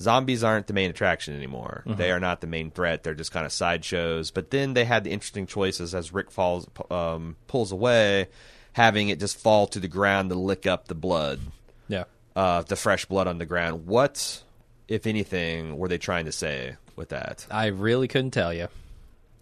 zombies 0.00 0.42
aren't 0.42 0.66
the 0.66 0.72
main 0.72 0.90
attraction 0.90 1.34
anymore. 1.36 1.82
They 1.86 2.10
are 2.10 2.20
not 2.20 2.40
the 2.40 2.46
main 2.46 2.70
threat. 2.70 3.02
They're 3.02 3.14
just 3.14 3.32
kind 3.32 3.44
of 3.46 3.52
sideshows. 3.52 4.30
But 4.30 4.50
then 4.50 4.74
they 4.74 4.84
had 4.84 5.04
the 5.04 5.10
interesting 5.10 5.46
choices 5.46 5.94
as 5.94 6.12
Rick 6.12 6.30
falls, 6.30 6.66
um, 6.90 7.36
pulls 7.48 7.70
away, 7.72 8.28
having 8.72 9.08
it 9.08 9.20
just 9.20 9.36
fall 9.38 9.66
to 9.68 9.80
the 9.80 9.88
ground 9.88 10.30
to 10.30 10.34
lick 10.36 10.66
up 10.66 10.88
the 10.88 10.94
blood, 10.94 11.40
Yeah. 11.88 12.04
uh, 12.36 12.62
the 12.62 12.76
fresh 12.76 13.04
blood 13.04 13.26
on 13.26 13.38
the 13.38 13.46
ground. 13.46 13.86
What, 13.86 14.42
if 14.88 15.06
anything, 15.06 15.76
were 15.76 15.88
they 15.88 15.98
trying 15.98 16.24
to 16.26 16.32
say 16.32 16.76
with 16.96 17.10
that? 17.10 17.46
I 17.50 17.66
really 17.66 18.08
couldn't 18.08 18.30
tell 18.30 18.54
you. 18.54 18.68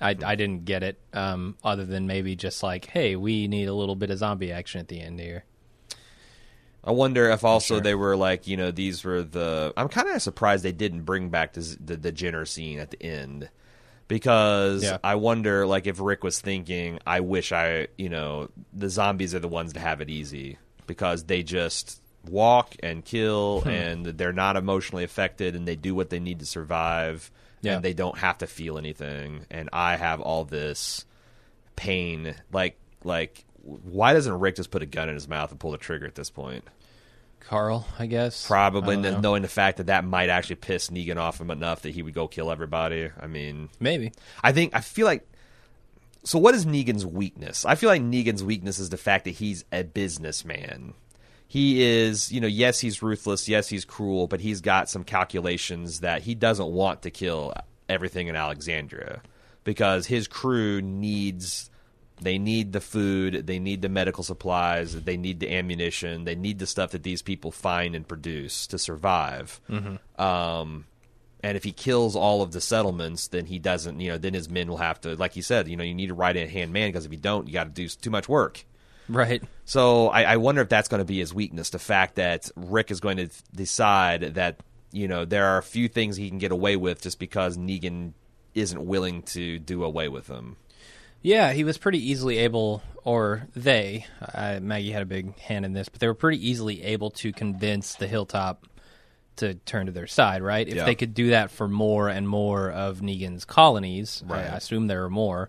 I, 0.00 0.10
I 0.10 0.34
didn't 0.36 0.64
get 0.64 0.82
it, 0.84 0.98
um, 1.12 1.56
other 1.64 1.84
than 1.84 2.06
maybe 2.06 2.36
just 2.36 2.62
like, 2.62 2.86
hey, 2.86 3.16
we 3.16 3.48
need 3.48 3.66
a 3.68 3.74
little 3.74 3.96
bit 3.96 4.10
of 4.10 4.18
zombie 4.18 4.52
action 4.52 4.80
at 4.80 4.88
the 4.88 5.00
end 5.00 5.18
here. 5.20 5.44
I 6.88 6.92
wonder 6.92 7.28
if 7.30 7.44
also 7.44 7.74
sure. 7.74 7.80
they 7.82 7.94
were 7.94 8.16
like, 8.16 8.46
you 8.46 8.56
know, 8.56 8.70
these 8.70 9.04
were 9.04 9.22
the. 9.22 9.72
I'm 9.76 9.88
kind 9.88 10.08
of 10.08 10.22
surprised 10.22 10.64
they 10.64 10.72
didn't 10.72 11.02
bring 11.02 11.28
back 11.28 11.52
the, 11.52 11.76
the 11.84 11.96
the 11.96 12.12
Jenner 12.12 12.46
scene 12.46 12.78
at 12.78 12.90
the 12.90 13.02
end, 13.02 13.50
because 14.08 14.82
Yeah. 14.82 14.98
I 15.04 15.16
wonder, 15.16 15.66
like, 15.66 15.86
if 15.86 16.00
Rick 16.00 16.24
was 16.24 16.40
thinking, 16.40 16.98
I 17.06 17.20
wish 17.20 17.52
I, 17.52 17.88
you 17.98 18.08
know, 18.08 18.48
the 18.72 18.88
zombies 18.88 19.34
are 19.34 19.38
the 19.38 19.48
ones 19.48 19.74
to 19.74 19.80
have 19.80 20.00
it 20.00 20.08
easy 20.10 20.56
because 20.86 21.24
they 21.24 21.42
just 21.42 22.00
walk 22.28 22.74
and 22.82 23.04
kill 23.04 23.60
Hmm. 23.60 23.68
and 23.68 24.06
they're 24.06 24.32
not 24.32 24.56
emotionally 24.56 25.04
affected 25.04 25.54
and 25.54 25.68
they 25.68 25.76
do 25.76 25.94
what 25.94 26.10
they 26.10 26.18
need 26.20 26.40
to 26.40 26.46
survive 26.46 27.30
Yeah. 27.60 27.76
and 27.76 27.84
they 27.84 27.92
don't 27.94 28.18
have 28.18 28.38
to 28.38 28.46
feel 28.46 28.76
anything 28.78 29.46
and 29.50 29.68
I 29.72 29.96
have 29.96 30.20
all 30.20 30.44
this 30.44 31.04
pain 31.76 32.34
like 32.52 32.76
like 33.04 33.44
why 33.62 34.12
doesn't 34.14 34.40
Rick 34.40 34.56
just 34.56 34.70
put 34.70 34.82
a 34.82 34.86
gun 34.86 35.08
in 35.08 35.14
his 35.14 35.28
mouth 35.28 35.50
and 35.50 35.60
pull 35.60 35.70
the 35.72 35.78
trigger 35.78 36.06
at 36.06 36.14
this 36.16 36.30
point? 36.30 36.64
Kyle, 37.48 37.86
I 37.98 38.06
guess. 38.06 38.46
Probably, 38.46 38.96
I 38.96 39.18
knowing 39.20 39.40
the 39.40 39.48
fact 39.48 39.78
that 39.78 39.86
that 39.86 40.04
might 40.04 40.28
actually 40.28 40.56
piss 40.56 40.90
Negan 40.90 41.16
off 41.16 41.40
him 41.40 41.50
enough 41.50 41.82
that 41.82 41.90
he 41.90 42.02
would 42.02 42.12
go 42.12 42.28
kill 42.28 42.50
everybody. 42.50 43.10
I 43.18 43.26
mean, 43.26 43.70
Maybe. 43.80 44.12
I 44.42 44.52
think 44.52 44.74
I 44.74 44.80
feel 44.80 45.06
like. 45.06 45.26
So, 46.24 46.38
what 46.38 46.54
is 46.54 46.66
Negan's 46.66 47.06
weakness? 47.06 47.64
I 47.64 47.74
feel 47.74 47.88
like 47.88 48.02
Negan's 48.02 48.44
weakness 48.44 48.78
is 48.78 48.90
the 48.90 48.98
fact 48.98 49.24
that 49.24 49.30
he's 49.30 49.64
a 49.72 49.82
businessman. 49.82 50.92
He 51.46 51.82
is, 51.82 52.30
you 52.30 52.42
know, 52.42 52.46
yes, 52.46 52.80
he's 52.80 53.02
ruthless, 53.02 53.48
yes, 53.48 53.68
he's 53.68 53.86
cruel, 53.86 54.26
but 54.26 54.40
he's 54.40 54.60
got 54.60 54.90
some 54.90 55.02
calculations 55.02 56.00
that 56.00 56.20
he 56.20 56.34
doesn't 56.34 56.68
want 56.68 57.00
to 57.02 57.10
kill 57.10 57.54
everything 57.88 58.26
in 58.26 58.36
Alexandria 58.36 59.22
because 59.64 60.06
his 60.06 60.28
crew 60.28 60.82
needs 60.82 61.70
they 62.20 62.38
need 62.38 62.72
the 62.72 62.80
food, 62.80 63.46
they 63.46 63.58
need 63.58 63.82
the 63.82 63.88
medical 63.88 64.24
supplies, 64.24 65.00
they 65.02 65.16
need 65.16 65.40
the 65.40 65.52
ammunition, 65.52 66.24
they 66.24 66.34
need 66.34 66.58
the 66.58 66.66
stuff 66.66 66.90
that 66.92 67.02
these 67.02 67.22
people 67.22 67.50
find 67.50 67.94
and 67.94 68.06
produce 68.06 68.66
to 68.68 68.78
survive. 68.78 69.60
Um, 70.18 70.86
and 71.42 71.56
if 71.56 71.64
he 71.64 71.72
kills 71.72 72.16
all 72.16 72.42
of 72.42 72.52
the 72.52 72.60
settlements, 72.60 73.28
then 73.28 73.46
he 73.46 73.58
doesn't, 73.58 74.00
you 74.00 74.10
know, 74.10 74.18
then 74.18 74.34
his 74.34 74.48
men 74.48 74.68
will 74.68 74.78
have 74.78 75.00
to, 75.02 75.14
like 75.14 75.32
he 75.32 75.42
said, 75.42 75.68
you 75.68 75.76
know, 75.76 75.84
you 75.84 75.94
need 75.94 76.10
a 76.10 76.14
right 76.14 76.34
hand 76.34 76.72
man 76.72 76.88
because 76.88 77.06
if 77.06 77.12
you 77.12 77.18
don't, 77.18 77.46
you 77.46 77.52
got 77.52 77.64
to 77.64 77.70
do 77.70 77.88
too 77.88 78.10
much 78.10 78.28
work. 78.28 78.64
Right. 79.08 79.42
So 79.64 80.08
I, 80.08 80.24
I 80.24 80.36
wonder 80.36 80.60
if 80.60 80.68
that's 80.68 80.88
going 80.88 81.00
to 81.00 81.04
be 81.04 81.18
his 81.18 81.32
weakness 81.32 81.70
the 81.70 81.78
fact 81.78 82.16
that 82.16 82.50
Rick 82.56 82.90
is 82.90 83.00
going 83.00 83.18
to 83.18 83.28
decide 83.54 84.34
that, 84.34 84.58
you 84.90 85.06
know, 85.06 85.24
there 85.24 85.46
are 85.46 85.58
a 85.58 85.62
few 85.62 85.88
things 85.88 86.16
he 86.16 86.28
can 86.28 86.38
get 86.38 86.52
away 86.52 86.76
with 86.76 87.02
just 87.02 87.18
because 87.18 87.56
Negan 87.56 88.12
isn't 88.54 88.84
willing 88.84 89.22
to 89.22 89.58
do 89.58 89.84
away 89.84 90.08
with 90.08 90.26
them. 90.26 90.56
Yeah, 91.22 91.52
he 91.52 91.64
was 91.64 91.78
pretty 91.78 92.10
easily 92.10 92.38
able, 92.38 92.82
or 93.04 93.46
they, 93.54 94.06
uh, 94.34 94.60
Maggie 94.62 94.92
had 94.92 95.02
a 95.02 95.06
big 95.06 95.36
hand 95.38 95.64
in 95.64 95.72
this, 95.72 95.88
but 95.88 96.00
they 96.00 96.06
were 96.06 96.14
pretty 96.14 96.48
easily 96.48 96.82
able 96.84 97.10
to 97.12 97.32
convince 97.32 97.94
the 97.96 98.06
Hilltop 98.06 98.66
to 99.36 99.54
turn 99.54 99.86
to 99.86 99.92
their 99.92 100.06
side, 100.06 100.42
right? 100.42 100.66
If 100.66 100.74
Yeah. 100.76 100.84
they 100.84 100.94
could 100.94 101.14
do 101.14 101.30
that 101.30 101.50
for 101.50 101.68
more 101.68 102.08
and 102.08 102.28
more 102.28 102.70
of 102.70 103.00
Negan's 103.00 103.44
colonies, 103.44 104.22
I- 104.28 104.32
Right. 104.32 104.52
I, 104.52 104.56
assume 104.56 104.86
there 104.86 105.04
are 105.04 105.10
more, 105.10 105.48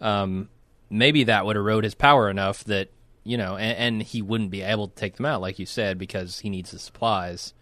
um, 0.00 0.48
maybe 0.90 1.24
that 1.24 1.46
would 1.46 1.56
erode 1.56 1.84
his 1.84 1.94
power 1.94 2.28
enough 2.30 2.64
that 2.64 2.90
you 3.24 3.36
know, 3.36 3.56
and, 3.56 3.78
and 3.78 4.02
he 4.02 4.20
wouldn't 4.20 4.50
be 4.50 4.62
able 4.62 4.88
to 4.88 4.94
take 4.96 5.14
them 5.14 5.24
out, 5.24 5.40
like 5.40 5.56
you 5.60 5.64
said, 5.64 5.96
because 5.96 6.40
he 6.40 6.50
needs 6.50 6.72
the 6.72 6.78
supplies. 6.80 7.54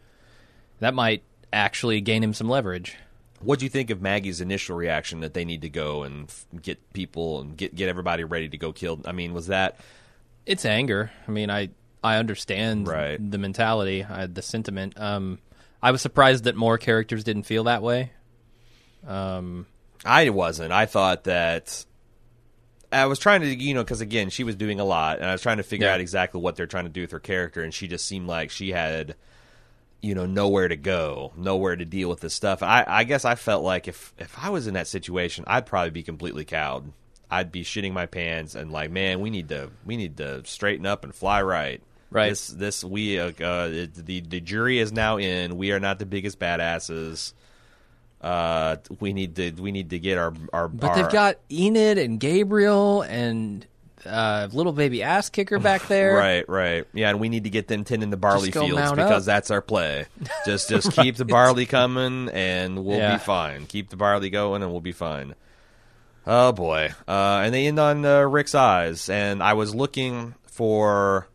That 0.79 0.95
might 0.95 1.23
actually 1.53 2.01
gain 2.01 2.25
him 2.25 2.33
some 2.33 2.49
leverage. 2.49 2.97
What 3.43 3.59
do 3.59 3.64
you 3.64 3.70
think 3.70 3.91
of 3.91 4.03
Maggie's 4.03 4.41
initial 4.41 4.76
reaction 4.76 5.20
that 5.20 5.32
they 5.34 5.45
need 5.45 5.62
to 5.62 5.68
go 5.70 6.03
and 6.03 6.28
f- 6.28 6.47
get 6.62 6.93
people 6.93 7.41
and 7.41 7.57
get 7.57 7.74
get 7.74 7.88
everybody 7.88 8.22
ready 8.24 8.49
to 8.49 8.59
go 8.59 8.72
kill? 8.72 9.01
I 9.07 9.12
mean, 9.12 9.32
was 9.34 9.47
that 9.49 9.78
It's 10.47 10.64
anger. 10.64 11.11
I 11.26 11.30
mean, 11.30 11.51
I 11.51 11.70
I 12.03 12.16
understand 12.16 12.88
Right. 12.88 13.30
the 13.30 13.38
mentality, 13.38 14.03
uh, 14.05 14.26
the 14.30 14.43
sentiment. 14.43 14.99
Um, 14.99 15.38
I 15.82 15.91
was 15.91 16.01
surprised 16.03 16.45
that 16.45 16.57
more 16.57 16.76
characters 16.78 17.24
didn't 17.24 17.43
feel 17.45 17.64
that 17.64 17.82
way. 17.82 18.12
Um, 19.07 19.66
I 20.05 20.28
wasn't. 20.30 20.72
I 20.72 20.86
thought 20.86 21.24
that 21.24 21.84
I 22.93 23.07
was 23.07 23.18
trying 23.18 23.43
to, 23.43 23.55
you 23.55 23.74
know, 23.74 23.84
because 23.84 24.01
again, 24.01 24.30
she 24.30 24.45
was 24.45 24.57
doing 24.57 24.80
a 24.80 24.84
lot, 24.84 25.18
and 25.18 25.26
I 25.26 25.32
was 25.32 25.43
trying 25.43 25.59
to 25.59 25.62
figure 25.62 25.86
Yeah. 25.86 25.95
out 25.95 26.01
exactly 26.01 26.41
what 26.41 26.57
they're 26.57 26.66
trying 26.66 26.84
to 26.84 26.91
do 26.91 27.03
with 27.03 27.12
her 27.12 27.20
character, 27.20 27.62
and 27.62 27.72
she 27.72 27.86
just 27.86 28.07
seemed 28.07 28.26
like 28.26 28.51
she 28.51 28.70
had, 28.70 29.14
you 30.03 30.15
know, 30.15 30.27
nowhere 30.27 30.69
to 30.69 30.77
go, 30.77 31.33
nowhere 31.37 31.77
to 31.77 31.85
deal 31.85 32.09
with 32.09 32.21
this 32.21 32.35
stuff. 32.35 32.63
I, 32.63 32.85
I 32.87 33.05
guess 33.05 33.25
I 33.25 33.35
felt 33.35 33.63
like 33.63 33.89
if 33.89 34.15
if 34.19 34.37
I 34.43 34.51
was 34.51 34.67
in 34.67 34.75
that 34.75 34.87
situation, 34.87 35.45
I'd 35.47 35.67
probably 35.67 35.91
be 35.91 36.03
completely 36.03 36.45
cowed. 36.45 36.93
I'd 37.31 37.53
be 37.53 37.63
shitting 37.63 37.93
my 37.93 38.07
pants 38.07 38.55
and 38.55 38.73
like, 38.73 38.91
man, 38.91 39.21
we 39.21 39.31
need 39.31 39.49
to 39.51 39.71
we 39.85 39.97
need 39.97 40.17
to 40.17 40.45
straighten 40.45 40.87
up 40.87 41.05
and 41.05 41.15
fly 41.15 41.43
right. 41.43 41.83
Right. 42.11 42.31
This 42.31 42.49
this 42.49 42.85
we 42.85 43.21
uh, 43.21 43.29
uh, 43.29 43.69
the 43.69 44.21
the 44.21 44.41
jury 44.41 44.79
is 44.79 44.93
now 44.93 45.19
in. 45.19 45.57
We 45.57 45.73
are 45.73 45.81
not 45.81 45.99
the 45.99 46.07
biggest 46.07 46.39
badasses. 46.41 47.35
Uh, 48.21 48.77
we 48.99 49.13
need 49.13 49.37
to 49.37 49.53
we 49.53 49.71
need 49.71 49.91
to 49.91 49.99
get 49.99 50.19
our 50.19 50.35
our. 50.53 50.69
but 50.69 50.91
our, 50.91 50.97
they've 50.97 51.13
got 51.13 51.37
Enid 51.51 51.99
and 51.99 52.19
Gabriel 52.19 53.03
and 53.03 53.65
uh, 54.07 54.49
little 54.53 54.73
baby 54.73 55.03
ass 55.03 55.29
kicker 55.31 55.59
back 55.61 55.87
there. 55.89 56.15
Right, 56.17 56.49
right. 56.49 56.87
Yeah, 56.93 57.11
and 57.11 57.21
we 57.21 57.29
need 57.29 57.45
to 57.45 57.51
get 57.51 57.69
them 57.69 57.85
tending 57.85 58.11
the 58.11 58.17
barley 58.17 58.51
go 58.51 58.61
fields 58.67 58.75
mount 58.81 58.97
because 58.97 59.29
up. 59.29 59.33
that's 59.35 59.51
our 59.51 59.63
play. 59.63 60.07
Just 60.47 60.69
just 60.69 60.93
keep 60.97 61.17
the 61.17 61.25
barley 61.25 61.67
coming 61.67 62.29
and 62.31 62.85
we'll 62.85 62.99
Yeah. 62.99 63.17
be 63.17 63.19
fine. 63.23 63.67
Keep 63.67 63.91
the 63.91 63.97
barley 63.97 64.31
going 64.31 64.63
and 64.63 64.71
we'll 64.73 64.81
be 64.81 64.93
fine. 64.93 65.35
Oh 66.27 66.53
boy. 66.53 66.91
Uh, 67.09 67.43
and 67.45 67.55
they 67.55 67.67
end 67.67 67.79
on 67.79 68.05
uh, 68.05 68.21
Rick's 68.21 68.55
eyes 68.55 69.09
and 69.09 69.43
I 69.43 69.55
was 69.55 69.75
looking 69.75 70.35
for 70.47 71.27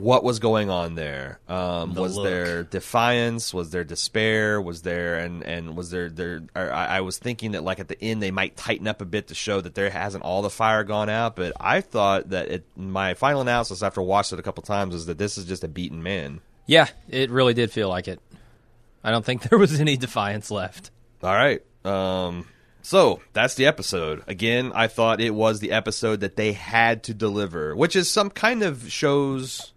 what 0.00 0.22
was 0.24 0.38
going 0.38 0.70
on 0.70 0.94
there. 0.94 1.38
Um, 1.48 1.94
The 1.94 2.02
was 2.02 2.16
look. 2.16 2.24
there 2.24 2.62
defiance? 2.62 3.52
Was 3.54 3.70
there 3.70 3.84
despair? 3.84 4.60
Was 4.60 4.82
there 4.82 5.18
and 5.18 5.42
and 5.42 5.76
was 5.76 5.90
there 5.90 6.08
there? 6.10 6.42
I, 6.54 6.60
I 6.98 7.00
was 7.00 7.18
thinking 7.18 7.52
that 7.52 7.64
like 7.64 7.80
at 7.80 7.88
the 7.88 8.00
end 8.02 8.22
they 8.22 8.30
might 8.30 8.56
tighten 8.56 8.86
up 8.86 9.00
a 9.00 9.04
bit 9.04 9.28
to 9.28 9.34
show 9.34 9.60
that 9.60 9.74
there 9.74 9.90
hasn't 9.90 10.24
all 10.24 10.42
the 10.42 10.50
fire 10.50 10.84
gone 10.84 11.08
out. 11.08 11.36
But 11.36 11.52
I 11.58 11.80
thought 11.80 12.30
that 12.30 12.48
it, 12.48 12.64
my 12.76 13.14
final 13.14 13.40
analysis 13.40 13.82
after 13.82 14.02
watching 14.02 14.36
it 14.36 14.40
a 14.40 14.42
couple 14.42 14.62
times 14.62 14.94
is 14.94 15.06
that 15.06 15.18
this 15.18 15.38
is 15.38 15.44
just 15.44 15.64
a 15.64 15.68
beaten 15.68 16.02
man. 16.02 16.40
Yeah, 16.66 16.88
it 17.08 17.30
really 17.30 17.54
did 17.54 17.70
feel 17.70 17.88
like 17.88 18.08
it. 18.08 18.20
I 19.04 19.10
don't 19.10 19.24
think 19.24 19.42
there 19.48 19.58
was 19.58 19.78
any 19.80 19.96
defiance 19.96 20.50
left. 20.50 20.90
All 21.22 21.32
right. 21.34 21.62
Um, 21.84 22.46
so 22.82 23.20
that's 23.32 23.54
the 23.54 23.66
episode. 23.66 24.22
Again, 24.26 24.72
I 24.74 24.88
thought 24.88 25.20
it 25.20 25.30
was 25.34 25.60
the 25.60 25.72
episode 25.72 26.20
that 26.20 26.36
they 26.36 26.52
had 26.52 27.04
to 27.04 27.14
deliver, 27.14 27.74
which 27.76 27.94
is 27.96 28.10
some 28.10 28.30
kind 28.30 28.62
of 28.62 28.90
shows 28.90 29.72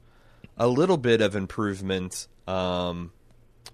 a 0.60 0.68
little 0.68 0.98
bit 0.98 1.22
of 1.22 1.36
improvement 1.36 2.28
um, 2.48 3.12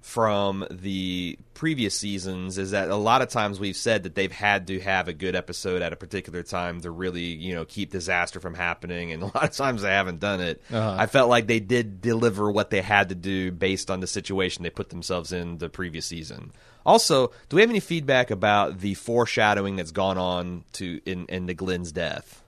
from 0.02 0.68
the 0.70 1.38
previous 1.56 1.98
seasons. 1.98 2.60
Is 2.60 2.72
that 2.72 2.90
a 2.90 2.96
lot 2.96 3.24
of 3.24 3.30
times 3.30 3.60
we've 3.60 3.76
said 3.76 4.04
that 4.04 4.14
they've 4.14 4.32
had 4.32 4.68
to 4.68 4.80
have 4.80 5.08
a 5.08 5.14
good 5.14 5.36
episode 5.36 5.82
at 5.82 5.94
a 5.94 5.96
particular 5.96 6.44
time 6.44 6.80
to 6.82 6.92
really, 6.92 7.24
you 7.24 7.56
know, 7.56 7.66
keep 7.66 7.92
disaster 7.92 8.40
from 8.40 8.54
happening, 8.54 9.12
and 9.12 9.24
a 9.24 9.26
lot 9.34 9.44
of 9.44 9.52
times 9.52 9.82
they 9.82 9.90
haven't 9.90 10.20
done 10.20 10.42
it. 10.42 10.62
Uh-huh. 10.72 10.96
I 10.98 11.08
felt 11.08 11.30
like 11.30 11.48
they 11.48 11.60
did 11.60 12.02
deliver 12.02 12.52
what 12.52 12.70
they 12.70 12.82
had 12.82 13.10
to 13.10 13.16
do 13.16 13.52
based 13.52 13.90
on 13.90 14.00
the 14.00 14.08
situation 14.08 14.64
they 14.64 14.70
put 14.70 14.90
themselves 14.90 15.32
in 15.34 15.58
the 15.58 15.70
previous 15.70 16.06
season. 16.06 16.52
Also, 16.86 17.32
do 17.50 17.56
we 17.56 17.62
have 17.62 17.72
any 17.72 17.80
feedback 17.80 18.30
about 18.30 18.80
the 18.80 18.94
foreshadowing 18.94 19.76
that's 19.76 19.92
gone 19.92 20.20
on 20.20 20.64
to 20.74 21.02
in 21.08 21.26
in 21.28 21.48
the 21.48 21.56
Glenn's 21.56 21.92
death? 21.92 22.44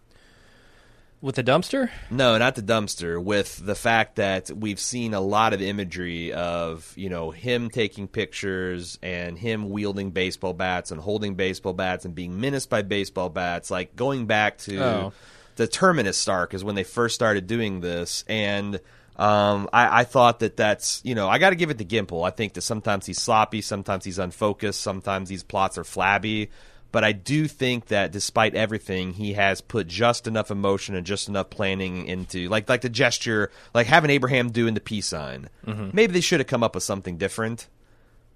With 1.19 1.35
the 1.35 1.43
dumpster? 1.43 1.89
No, 2.11 2.37
not 2.37 2.53
the 2.55 2.61
dumpster. 2.61 3.21
With 3.21 3.65
the 3.65 3.73
fact 3.73 4.17
that 4.17 4.51
we've 4.51 4.79
seen 4.79 5.15
a 5.15 5.19
lot 5.19 5.53
of 5.53 5.61
imagery 5.61 6.31
of 6.31 6.93
you 6.95 7.09
know 7.09 7.31
him 7.31 7.71
taking 7.71 8.07
pictures 8.07 8.99
and 9.01 9.37
him 9.37 9.69
wielding 9.69 10.11
baseball 10.11 10.53
bats 10.53 10.91
and 10.91 11.01
holding 11.01 11.33
baseball 11.33 11.73
bats 11.73 12.05
and 12.05 12.13
being 12.13 12.39
menaced 12.39 12.69
by 12.69 12.83
baseball 12.83 13.29
bats, 13.29 13.71
like 13.71 13.95
going 13.95 14.27
back 14.27 14.59
to 14.59 14.79
Oh. 14.83 15.13
the 15.55 15.67
Terminus 15.67 16.17
Stark 16.17 16.53
is 16.53 16.63
when 16.63 16.75
they 16.75 16.83
first 16.83 17.15
started 17.15 17.47
doing 17.47 17.81
this, 17.81 18.23
and 18.27 18.79
um, 19.15 19.67
I, 19.73 20.01
I 20.01 20.03
thought 20.03 20.41
that 20.41 20.55
that's 20.55 21.01
you 21.03 21.15
know 21.15 21.27
I 21.27 21.39
got 21.39 21.49
to 21.49 21.55
give 21.55 21.71
it 21.71 21.79
to 21.79 21.85
Gimple. 21.85 22.27
I 22.27 22.29
think 22.29 22.53
that 22.53 22.61
sometimes 22.61 23.07
he's 23.07 23.19
sloppy, 23.19 23.61
sometimes 23.61 24.05
he's 24.05 24.19
unfocused, 24.19 24.79
sometimes 24.81 25.29
these 25.29 25.41
plots 25.43 25.79
are 25.79 25.83
flabby. 25.83 26.51
But 26.91 27.03
I 27.03 27.11
do 27.11 27.47
think 27.47 27.87
that 27.87 28.11
despite 28.11 28.55
everything, 28.55 29.13
he 29.13 29.33
has 29.33 29.61
put 29.61 29.87
just 29.87 30.25
enough 30.27 30.49
emotion 30.51 30.95
and 30.95 31.05
just 31.05 31.27
enough 31.27 31.49
planning 31.49 32.05
into 32.07 32.47
like 32.49 32.69
like 32.69 32.81
the 32.81 32.89
gesture, 32.89 33.51
like 33.73 33.87
having 33.87 34.09
Abraham 34.09 34.51
doing 34.51 34.73
the 34.73 34.79
peace 34.79 35.07
sign. 35.07 35.49
Maybe 35.93 36.13
they 36.13 36.21
should 36.21 36.39
have 36.39 36.47
come 36.47 36.63
up 36.63 36.75
with 36.75 36.83
something 36.83 37.17
different 37.17 37.67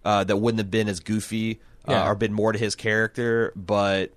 uh, 0.04 0.24
that 0.26 0.38
wouldn't 0.38 0.60
have 0.60 0.72
been 0.72 0.88
as 0.89 0.99
goofy 0.99 1.60
uh, 1.88 1.93
or 2.06 2.16
been 2.16 2.34
more 2.34 2.52
to 2.52 2.60
his 2.60 2.76
character, 2.76 3.54
but 3.56 4.12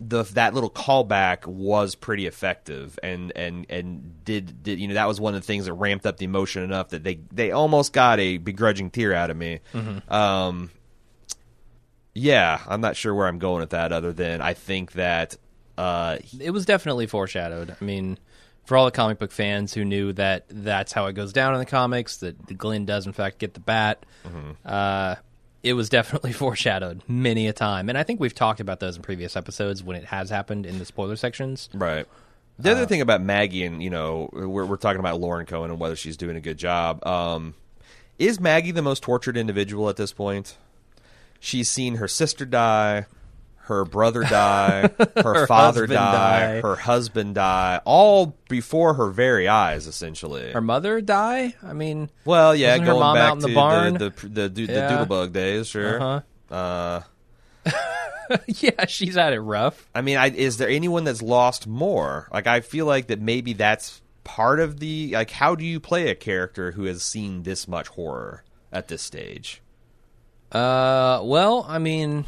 the 0.00 0.24
that 0.34 0.54
little 0.54 0.70
callback 0.70 1.46
was 1.46 1.94
pretty 1.94 2.26
effective 2.26 2.98
and 3.04 3.32
and 3.36 3.64
and 3.70 4.24
did 4.24 4.60
did 4.62 4.80
you 4.80 4.88
know 4.88 4.94
that 4.94 5.06
was 5.06 5.20
one 5.20 5.34
of 5.36 5.40
the 5.40 5.46
things 5.46 5.66
that 5.66 5.72
ramped 5.72 6.04
up 6.04 6.16
the 6.16 6.24
emotion 6.24 6.64
enough 6.64 6.88
that 6.88 7.04
they 7.04 7.20
they 7.30 7.52
almost 7.52 7.92
got 7.92 8.18
a 8.18 8.38
begrudging 8.38 8.90
tear 8.90 9.14
out 9.14 9.30
of 9.30 9.36
me. 9.36 9.60
Um, 10.08 10.70
yeah, 12.14 12.60
I'm 12.66 12.80
not 12.80 12.96
sure 12.96 13.14
where 13.14 13.26
I'm 13.26 13.38
going 13.38 13.60
with 13.60 13.70
that, 13.70 13.92
other 13.92 14.12
than 14.12 14.40
I 14.40 14.54
think 14.54 14.92
that 14.92 15.36
uh, 15.76 16.18
It 16.38 16.52
was 16.52 16.64
definitely 16.64 17.06
foreshadowed. 17.06 17.76
I 17.80 17.84
mean, 17.84 18.18
for 18.64 18.76
all 18.76 18.84
the 18.84 18.90
comic 18.92 19.18
book 19.18 19.32
fans 19.32 19.74
who 19.74 19.84
knew 19.84 20.12
that 20.14 20.44
that's 20.48 20.92
how 20.92 21.06
it 21.06 21.14
goes 21.14 21.32
down 21.32 21.52
in 21.54 21.58
the 21.58 21.66
comics, 21.66 22.18
that 22.18 22.56
Glenn 22.56 22.84
does 22.84 23.06
in 23.06 23.12
fact 23.12 23.38
get 23.38 23.54
the 23.54 23.60
bat, 23.60 24.06
uh, 24.64 25.16
it 25.62 25.72
was 25.72 25.88
definitely 25.88 26.32
foreshadowed 26.44 27.02
many 27.08 27.48
a 27.48 27.52
time. 27.52 27.88
And 27.88 27.98
I 27.98 28.04
think 28.04 28.20
we've 28.20 28.34
talked 28.34 28.60
about 28.60 28.80
those 28.80 28.96
in 28.96 29.02
previous 29.02 29.36
episodes 29.36 29.82
when 29.82 29.96
it 29.96 30.04
has 30.04 30.30
happened 30.30 30.66
in 30.66 30.78
the 30.78 30.84
spoiler 30.84 31.16
sections. 31.16 31.68
Right. 31.74 32.06
The 32.56 32.70
other 32.70 32.86
thing 32.86 33.00
about 33.00 33.20
Maggie, 33.20 33.64
and 33.64 33.82
you 33.82 33.90
know, 33.90 34.30
we're 34.32 34.64
we're 34.64 34.76
talking 34.76 35.00
about 35.00 35.18
Lauren 35.20 35.44
Cohan 35.44 35.70
and 35.70 35.80
whether 35.80 35.96
she's 35.96 36.16
doing 36.16 36.36
a 36.36 36.40
good 36.40 36.56
job. 36.56 37.04
Um, 37.04 37.54
is 38.16 38.38
Maggie 38.38 38.70
the 38.70 38.80
most 38.82 39.02
tortured 39.02 39.36
individual 39.36 39.88
at 39.88 39.96
this 39.96 40.12
point? 40.12 40.56
She's 41.44 41.68
seen 41.70 41.96
her 41.96 42.08
sister 42.08 42.46
die, 42.46 43.04
her 43.56 43.84
brother 43.84 44.22
die, 44.28 44.90
her, 45.16 45.46
father 45.46 45.86
die, 45.86 45.94
die. 45.94 46.60
her 46.62 46.74
husband 46.76 47.34
die, 47.34 47.80
all 47.84 48.34
before 48.48 48.94
her 48.94 49.10
very 49.10 49.46
eyes, 49.46 49.86
essentially. 49.86 50.52
Her 50.52 50.62
mother 50.62 51.02
die? 51.02 51.54
I 51.62 51.74
mean, 51.74 52.08
well, 52.24 52.56
yeah, 52.56 52.68
Wasn't 52.70 52.86
her 52.86 52.92
going 52.92 53.00
mom 53.00 53.14
back 53.16 53.30
out 53.30 53.32
in 53.34 53.38
the 53.40 53.48
to 53.48 53.54
barn? 53.54 53.94
the 53.94 54.10
the 54.10 54.28
the, 54.28 54.48
the, 54.48 54.72
Yeah. 54.72 55.04
Doodlebug 55.04 55.32
days, 55.32 55.66
sure. 55.68 56.00
uh-huh. 56.02 56.54
Uh, 56.54 57.02
yeah, 58.46 58.86
she's 58.86 59.14
had 59.16 59.34
it 59.34 59.40
rough. 59.40 59.88
I 59.94 60.00
mean, 60.00 60.16
I, 60.16 60.30
is 60.30 60.56
there 60.56 60.68
anyone 60.68 61.04
that's 61.04 61.20
lost 61.22 61.66
more? 61.66 62.28
Like, 62.32 62.46
I 62.46 62.60
feel 62.62 62.86
like 62.86 63.08
that 63.08 63.20
maybe 63.20 63.52
that's 63.52 64.00
part 64.24 64.60
of 64.60 64.80
the 64.80 65.10
like. 65.12 65.30
How 65.30 65.54
do 65.54 65.64
you 65.64 65.78
play 65.78 66.08
a 66.08 66.14
character 66.14 66.72
who 66.72 66.84
has 66.84 67.02
seen 67.02 67.42
this 67.42 67.68
much 67.68 67.88
horror 67.88 68.44
at 68.72 68.88
this 68.88 69.02
stage? 69.02 69.60
Uh, 70.54 71.20
well, 71.24 71.66
I 71.68 71.78
mean, 71.78 72.24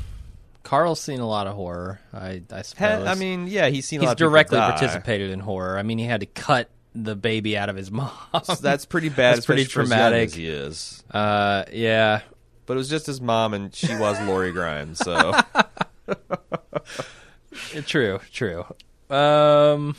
Carl's 0.63 1.01
seen 1.01 1.21
a 1.21 1.27
lot 1.27 1.47
of 1.47 1.55
horror. 1.55 2.01
I, 2.13 2.43
I 2.51 2.63
Ha- 2.79 3.05
I 3.07 3.15
mean, 3.15 3.47
yeah, 3.47 3.69
he's 3.69 3.87
seen 3.87 4.03
a 4.03 4.07
he's 4.07 4.15
directly 4.17 4.59
participated 4.59 5.31
in 5.31 5.41
horror. 5.41 5.79
I 5.79 5.83
mean, 5.83 5.99
he 5.99 6.05
had 6.05 6.21
to 6.21 6.27
cut 6.27 6.69
the 6.95 7.15
baby 7.15 7.57
out 7.57 7.69
of 7.69 7.77
his 7.77 7.91
mom. 7.91 8.11
So 8.45 8.55
that's 8.57 8.85
pretty 8.85 9.11
bad. 9.11 9.17
That's 9.37 9.47
pretty 9.47 9.63
especially 9.63 9.83
as 9.85 9.91
young 9.91 9.99
traumatic. 9.99 10.35
he 10.35 10.49
is. 10.49 11.05
Uh, 11.11 11.65
yeah. 11.73 12.23
But 12.67 12.75
it 12.75 12.79
was 12.79 12.89
just 12.89 13.07
his 13.07 13.21
mom, 13.21 13.55
and 13.55 13.73
she 13.75 13.95
was 13.95 14.21
Lori 14.23 14.51
Grimes. 14.53 14.99
So 14.99 15.33
True, 17.87 18.21
true. 18.33 18.65
Um, 19.09 19.95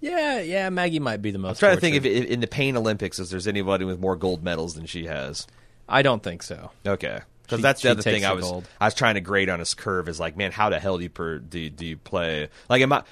yeah, 0.00 0.40
yeah. 0.40 0.68
Maggie 0.70 0.98
might 1.00 1.22
be 1.22 1.30
the 1.30 1.38
most. 1.38 1.62
I'm 1.62 1.68
trying 1.68 1.76
to 1.76 1.80
think 1.80 1.96
tortured. 2.02 2.24
if 2.24 2.30
in 2.30 2.40
the 2.40 2.46
Pain 2.46 2.76
Olympics, 2.76 3.18
if 3.18 3.30
there's 3.30 3.46
anybody 3.48 3.84
with 3.84 3.98
more 4.00 4.16
gold 4.16 4.42
medals 4.42 4.74
than 4.74 4.86
she 4.86 5.06
has. 5.06 5.46
I 5.88 6.02
don't 6.02 6.22
think 6.22 6.42
so. 6.42 6.70
Okay. 6.86 7.20
Because 7.48 7.62
that's 7.62 7.80
the 7.82 7.90
other 7.90 8.02
thing 8.02 8.24
I 8.26 8.32
was 8.34 8.44
gold. 8.44 8.68
I 8.80 8.84
was 8.86 8.94
trying 8.94 9.14
to 9.14 9.20
grade 9.22 9.48
on 9.48 9.58
his 9.58 9.72
curve 9.74 10.08
is 10.08 10.20
like, 10.20 10.36
man, 10.36 10.52
how 10.52 10.68
the 10.68 10.78
hell 10.78 10.98
do 10.98 11.02
you 11.04 11.08
per, 11.08 11.38
do, 11.38 11.70
do 11.70 11.86
you 11.86 11.96
play? 11.96 12.48
Like, 12.68 12.82
am 12.82 12.92
I? 12.92 13.02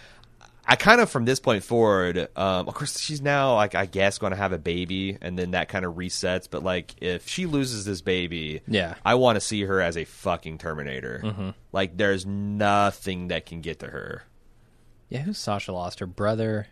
I 0.68 0.74
kind 0.74 1.00
of 1.00 1.08
from 1.08 1.24
this 1.24 1.38
point 1.38 1.62
forward, 1.62 2.18
um, 2.36 2.68
of 2.68 2.74
course, 2.74 2.98
she's 2.98 3.22
now 3.22 3.54
like 3.54 3.76
I 3.76 3.86
guess 3.86 4.18
going 4.18 4.32
to 4.32 4.36
have 4.36 4.52
a 4.52 4.58
baby, 4.58 5.16
and 5.22 5.38
then 5.38 5.52
that 5.52 5.68
kind 5.68 5.84
of 5.84 5.94
resets. 5.94 6.48
But 6.50 6.64
like, 6.64 6.94
if 7.00 7.28
she 7.28 7.46
loses 7.46 7.84
this 7.84 8.00
baby, 8.00 8.62
Yeah. 8.66 8.96
I 9.04 9.14
want 9.14 9.36
to 9.36 9.40
see 9.40 9.62
her 9.62 9.80
as 9.80 9.96
a 9.96 10.04
fucking 10.04 10.58
Terminator. 10.58 11.54
Like, 11.72 11.96
there's 11.96 12.26
nothing 12.26 13.28
that 13.28 13.46
can 13.46 13.60
get 13.60 13.78
to 13.78 13.86
her. 13.86 14.24
Yeah, 15.08 15.20
who's 15.20 15.38
Sasha 15.38 15.72
lost? 15.72 16.00
Her 16.00 16.06
brother. 16.06 16.66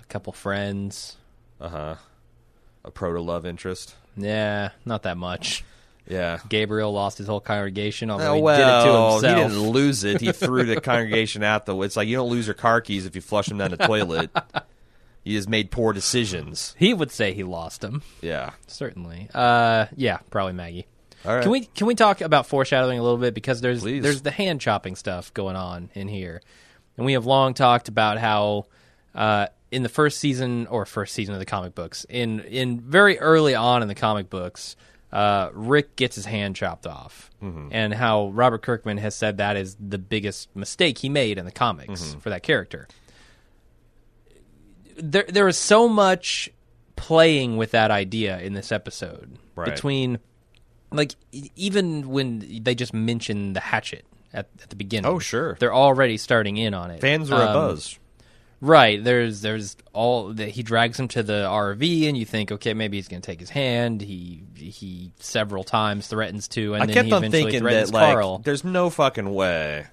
a 0.00 0.04
couple 0.04 0.32
friends. 0.32 1.16
Uh 1.60 1.68
huh. 1.68 1.94
A 2.84 2.90
proto 2.92 3.20
love 3.20 3.44
interest. 3.44 3.96
Yeah, 4.16 4.70
not 4.84 5.02
that 5.02 5.16
much. 5.16 5.64
Yeah. 6.08 6.38
Gabriel 6.48 6.92
lost 6.92 7.18
his 7.18 7.26
whole 7.26 7.40
congregation, 7.40 8.10
although 8.10 8.32
Oh, 8.32 8.34
he 8.34 8.42
well, 8.42 8.56
did 8.56 8.62
it 8.62 8.92
to 8.92 8.98
himself. 8.98 9.22
he 9.22 9.42
didn't 9.56 9.70
lose 9.70 10.04
it. 10.04 10.20
He 10.20 10.32
threw 10.32 10.64
the 10.64 10.80
congregation 10.80 11.42
out 11.42 11.66
the. 11.66 11.78
It's 11.82 11.96
like 11.96 12.08
you 12.08 12.16
don't 12.16 12.28
lose 12.30 12.46
your 12.46 12.54
car 12.54 12.80
keys 12.80 13.06
if 13.06 13.14
you 13.14 13.22
flush 13.22 13.46
them 13.46 13.58
down 13.58 13.70
the 13.70 13.76
toilet. 13.76 14.30
You 15.24 15.38
just 15.38 15.48
made 15.48 15.70
poor 15.70 15.92
decisions. 15.92 16.74
He 16.76 16.92
would 16.92 17.12
say 17.12 17.32
he 17.32 17.44
lost 17.44 17.80
them. 17.80 18.02
Yeah. 18.22 18.50
Certainly. 18.66 19.28
Uh, 19.32 19.86
yeah, 19.94 20.18
probably 20.30 20.52
Maggie. 20.54 20.88
All 21.24 21.32
right. 21.36 21.42
Can 21.44 21.52
we 21.52 21.60
can 21.66 21.86
we 21.86 21.94
talk 21.94 22.20
about 22.20 22.48
foreshadowing 22.48 22.98
a 22.98 23.02
little 23.04 23.18
bit 23.18 23.32
because 23.32 23.60
there's 23.60 23.82
Please. 23.82 24.02
there's 24.02 24.22
the 24.22 24.32
hand 24.32 24.60
chopping 24.60 24.96
stuff 24.96 25.32
going 25.32 25.54
on 25.54 25.90
in 25.94 26.08
here, 26.08 26.42
and 26.96 27.06
we 27.06 27.12
have 27.12 27.24
long 27.24 27.54
talked 27.54 27.86
about 27.86 28.18
how 28.18 28.66
uh, 29.14 29.46
in 29.70 29.84
the 29.84 29.88
first 29.88 30.18
season 30.18 30.66
or 30.66 30.84
first 30.84 31.14
season 31.14 31.34
of 31.34 31.38
the 31.38 31.46
comic 31.46 31.76
books, 31.76 32.04
in 32.08 32.40
in 32.40 32.80
very 32.80 33.16
early 33.20 33.54
on 33.54 33.82
in 33.82 33.86
the 33.86 33.94
comic 33.94 34.28
books, 34.28 34.74
uh, 35.12 35.50
Rick 35.52 35.96
gets 35.96 36.16
his 36.16 36.24
hand 36.26 36.56
chopped 36.56 36.86
off, 36.86 37.30
Mm-hmm. 37.42 37.68
and 37.72 37.92
how 37.92 38.28
Robert 38.30 38.62
Kirkman 38.62 38.98
has 38.98 39.14
said 39.14 39.38
that 39.38 39.56
is 39.56 39.76
the 39.80 39.98
biggest 39.98 40.54
mistake 40.56 40.98
he 40.98 41.08
made 41.08 41.38
in 41.38 41.44
the 41.44 41.52
comics 41.52 42.00
Mm-hmm. 42.02 42.20
for 42.20 42.30
that 42.30 42.42
character. 42.42 42.86
There 44.96 45.24
there 45.28 45.48
is 45.48 45.56
so 45.56 45.88
much 45.88 46.50
playing 46.96 47.56
with 47.56 47.70
that 47.72 47.90
idea 47.90 48.38
in 48.40 48.52
this 48.52 48.70
episode 48.70 49.38
Right. 49.56 49.66
between 49.74 50.18
like 50.90 51.14
even 51.56 52.08
when 52.10 52.60
they 52.62 52.74
just 52.74 52.92
mention 52.94 53.54
the 53.54 53.60
hatchet 53.60 54.04
at, 54.32 54.48
at 54.62 54.70
the 54.70 54.76
beginning. 54.76 55.10
Oh, 55.10 55.18
sure. 55.18 55.56
they're 55.58 55.74
already 55.74 56.16
starting 56.18 56.56
in 56.58 56.74
on 56.74 56.90
it. 56.90 57.00
Fans 57.00 57.30
are 57.30 57.40
Um, 57.42 57.48
abuzz. 57.56 57.98
Right. 58.64 59.02
There's 59.02 59.40
there's 59.40 59.76
all 59.92 60.32
that 60.34 60.50
he 60.50 60.62
drags 60.62 60.98
him 60.98 61.08
to 61.08 61.22
the 61.24 61.46
RV, 61.50 62.08
and 62.08 62.16
you 62.16 62.24
think, 62.24 62.52
okay, 62.52 62.74
maybe 62.74 62.96
he's 62.96 63.08
going 63.08 63.20
to 63.20 63.26
take 63.26 63.40
his 63.40 63.50
hand. 63.50 64.00
He 64.00 64.44
he 64.54 65.10
several 65.18 65.64
times 65.64 66.06
threatens 66.06 66.46
to, 66.48 66.74
and 66.74 66.84
I 66.84 66.86
then 66.86 66.94
kept 66.94 67.06
he 67.08 67.12
eventually 67.12 67.42
thinking 67.42 67.60
threatens 67.60 67.90
that 67.90 67.94
like 67.96 68.12
Carl. 68.14 68.38
there's 68.38 68.62
no 68.62 68.88
fucking 68.88 69.34
way. 69.34 69.86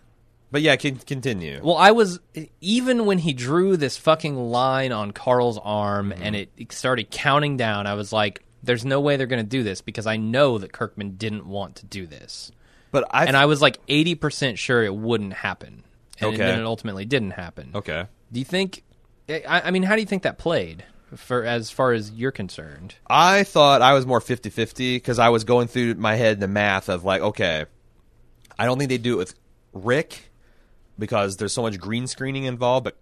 But 0.51 0.61
yeah, 0.61 0.75
can 0.75 0.97
continue. 0.97 1.59
Well, 1.63 1.77
I 1.77 1.91
was 1.91 2.19
even 2.61 3.05
when 3.07 3.17
he 3.17 3.33
drew 3.33 3.75
this 3.75 3.97
fucking 3.97 4.35
line 4.35 4.91
on 4.91 5.11
Carl's 5.13 5.57
arm 5.63 6.11
Mm-hmm. 6.11 6.23
and 6.23 6.35
it, 6.35 6.49
it 6.55 6.71
started 6.71 7.09
counting 7.09 7.57
down. 7.57 7.87
I 7.87 7.95
was 7.95 8.13
like, 8.13 8.43
"There's 8.61 8.85
no 8.85 8.99
way 9.01 9.17
they're 9.17 9.25
going 9.27 9.43
to 9.43 9.49
do 9.49 9.63
this 9.63 9.81
because 9.81 10.05
I 10.05 10.17
know 10.17 10.59
that 10.59 10.71
Kirkman 10.71 11.17
didn't 11.17 11.47
want 11.47 11.77
to 11.77 11.85
do 11.87 12.05
this." 12.05 12.51
but 12.91 13.07
I 13.11 13.25
and 13.25 13.35
I 13.35 13.45
was 13.47 13.61
like 13.63 13.79
eighty 13.87 14.13
percent 14.13 14.59
sure 14.59 14.83
it 14.83 14.93
wouldn't 14.95 15.33
happen, 15.33 15.83
and 16.19 16.27
Okay. 16.35 16.37
then 16.37 16.59
it 16.59 16.65
ultimately 16.65 17.05
didn't 17.05 17.31
happen. 17.31 17.71
okay. 17.73 18.05
Do 18.31 18.39
you 18.39 18.45
think? 18.45 18.83
I, 19.29 19.61
I 19.65 19.71
mean, 19.71 19.83
how 19.83 19.95
do 19.95 20.01
you 20.01 20.07
think 20.07 20.23
that 20.23 20.37
played 20.37 20.83
for 21.15 21.43
as 21.43 21.69
far 21.69 21.93
as 21.93 22.11
you're 22.11 22.31
concerned? 22.31 22.95
I 23.07 23.43
thought 23.43 23.81
I 23.81 23.93
was 23.93 24.05
more 24.05 24.19
50-50 24.19 24.95
because 24.95 25.19
I 25.19 25.29
was 25.29 25.43
going 25.43 25.67
through 25.67 25.95
my 25.95 26.15
head 26.15 26.39
the 26.39 26.47
math 26.47 26.89
of 26.89 27.03
like, 27.03 27.21
okay, 27.21 27.65
I 28.57 28.65
don't 28.65 28.77
think 28.77 28.89
they 28.89 28.97
do 28.97 29.13
it 29.13 29.17
with 29.17 29.35
Rick 29.73 30.31
because 30.97 31.37
there's 31.37 31.53
so 31.53 31.61
much 31.61 31.79
green 31.79 32.07
screening 32.07 32.43
involved, 32.43 32.83
but 32.83 32.97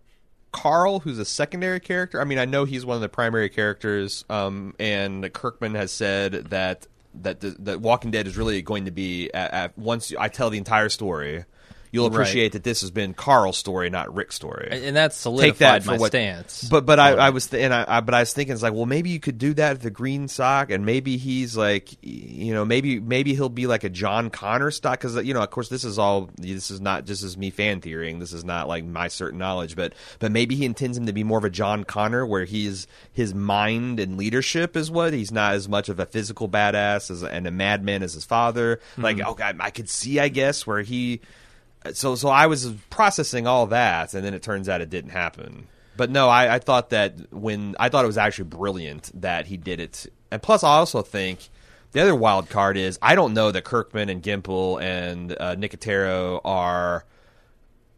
Carl, 0.51 0.99
who's 0.99 1.19
a 1.19 1.25
secondary 1.25 1.79
character, 1.79 2.21
I 2.21 2.23
mean, 2.23 2.39
I 2.39 2.45
know 2.45 2.63
he's 2.63 2.85
one 2.85 2.95
of 2.95 3.01
the 3.01 3.09
primary 3.09 3.49
characters, 3.49 4.23
um, 4.29 4.75
and 4.79 5.31
Kirkman 5.33 5.75
has 5.75 5.91
said 5.91 6.33
that 6.49 6.87
that 7.21 7.39
the, 7.39 7.55
that 7.59 7.81
Walking 7.81 8.11
Dead 8.11 8.27
is 8.27 8.37
really 8.37 8.61
going 8.61 8.85
to 8.85 8.91
be 8.91 9.31
at, 9.33 9.51
at 9.51 9.77
once 9.77 10.13
I 10.17 10.29
tell 10.29 10.49
the 10.49 10.57
entire 10.57 10.89
story, 10.89 11.45
you'll 11.91 12.09
Right. 12.09 12.15
appreciate 12.15 12.53
that 12.53 12.63
this 12.63 12.81
has 12.81 12.91
been 12.91 13.13
Carl's 13.13 13.57
story, 13.57 13.89
not 13.89 14.13
Rick's 14.13 14.35
story. 14.35 14.69
And 14.71 14.95
that's 14.95 15.15
take 15.15 15.21
solidified 15.21 15.57
that 15.59 15.83
for 15.83 15.91
my 15.91 15.97
what, 15.97 16.07
stance. 16.07 16.67
But 16.69 16.85
but 16.85 16.99
I, 16.99 17.13
I 17.13 17.29
was 17.31 17.47
th- 17.47 17.63
and 17.63 17.73
I, 17.73 17.85
I 17.87 18.01
but 18.01 18.13
I 18.13 18.19
was 18.21 18.33
thinking 18.33 18.53
it's 18.53 18.63
like 18.63 18.73
well 18.73 18.85
maybe 18.85 19.09
you 19.09 19.19
could 19.19 19.37
do 19.37 19.53
that 19.55 19.73
with 19.73 19.81
the 19.81 19.89
green 19.89 20.27
sock 20.27 20.71
and 20.71 20.85
maybe 20.85 21.17
he's 21.17 21.55
like 21.57 21.97
you 22.01 22.53
know 22.53 22.65
maybe 22.65 22.99
maybe 22.99 23.33
he'll 23.33 23.49
be 23.49 23.67
like 23.67 23.83
a 23.83 23.89
John 23.89 24.29
Connor 24.29 24.71
stock 24.71 24.99
because 24.99 25.15
you 25.25 25.33
know 25.33 25.41
of 25.41 25.49
course 25.49 25.69
this 25.69 25.83
is 25.83 25.97
all 25.99 26.29
this 26.37 26.71
is 26.71 26.81
not 26.81 27.05
just 27.05 27.23
as 27.23 27.37
me 27.37 27.49
fan 27.49 27.81
theorying. 27.81 28.19
This 28.19 28.33
is 28.33 28.43
not 28.43 28.67
like 28.67 28.85
my 28.85 29.07
certain 29.07 29.39
knowledge 29.39 29.75
but 29.75 29.93
but 30.19 30.31
maybe 30.31 30.55
he 30.55 30.65
intends 30.65 30.97
him 30.97 31.05
to 31.05 31.13
be 31.13 31.23
more 31.23 31.37
of 31.37 31.45
a 31.45 31.49
John 31.49 31.83
Connor 31.83 32.25
where 32.25 32.45
he's 32.45 32.87
his 33.11 33.33
mind 33.33 33.99
and 33.99 34.17
leadership 34.17 34.75
is 34.75 34.91
what? 34.91 35.13
He's 35.13 35.31
not 35.31 35.53
as 35.53 35.67
much 35.67 35.89
of 35.89 35.99
a 35.99 36.05
physical 36.05 36.47
badass 36.49 37.11
as 37.11 37.23
and 37.23 37.47
a 37.47 37.51
madman 37.51 38.03
as 38.03 38.13
his 38.13 38.25
father. 38.25 38.79
Hmm. 38.95 39.01
Like 39.01 39.19
oh, 39.25 39.31
okay 39.31 39.43
I, 39.43 39.53
I 39.59 39.69
could 39.69 39.89
see 39.89 40.19
I 40.19 40.29
guess 40.29 40.65
where 40.67 40.81
he 40.81 41.21
so 41.95 42.15
so 42.15 42.29
I 42.29 42.47
was 42.47 42.71
processing 42.89 43.47
all 43.47 43.67
that, 43.67 44.13
and 44.13 44.23
then 44.23 44.33
it 44.33 44.41
turns 44.41 44.67
out 44.67 44.81
it 44.81 44.89
didn't 44.89 45.11
happen. 45.11 45.67
But 45.95 46.11
no, 46.11 46.29
I, 46.29 46.55
I 46.55 46.59
thought 46.59 46.91
that 46.91 47.33
when 47.33 47.75
I 47.79 47.89
thought 47.89 48.03
it 48.03 48.07
was 48.07 48.17
actually 48.17 48.45
brilliant 48.45 49.11
that 49.21 49.47
he 49.47 49.57
did 49.57 49.79
it, 49.79 50.05
and 50.31 50.41
plus 50.41 50.63
I 50.63 50.69
also 50.69 51.01
think 51.01 51.49
the 51.91 52.01
other 52.01 52.15
wild 52.15 52.49
card 52.49 52.77
is 52.77 52.99
I 53.01 53.15
don't 53.15 53.33
know 53.33 53.51
that 53.51 53.63
Kirkman 53.63 54.09
and 54.09 54.21
Gimple 54.21 54.81
and 54.81 55.31
uh, 55.31 55.55
Nicotero 55.55 56.41
are 56.45 57.05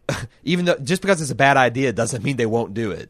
even 0.43 0.65
though 0.65 0.77
just 0.77 1.01
because 1.01 1.21
it's 1.21 1.31
a 1.31 1.35
bad 1.35 1.57
idea 1.57 1.91
doesn't 1.91 2.23
mean 2.23 2.37
they 2.37 2.45
won't 2.45 2.73
do 2.73 2.91
it. 2.91 3.09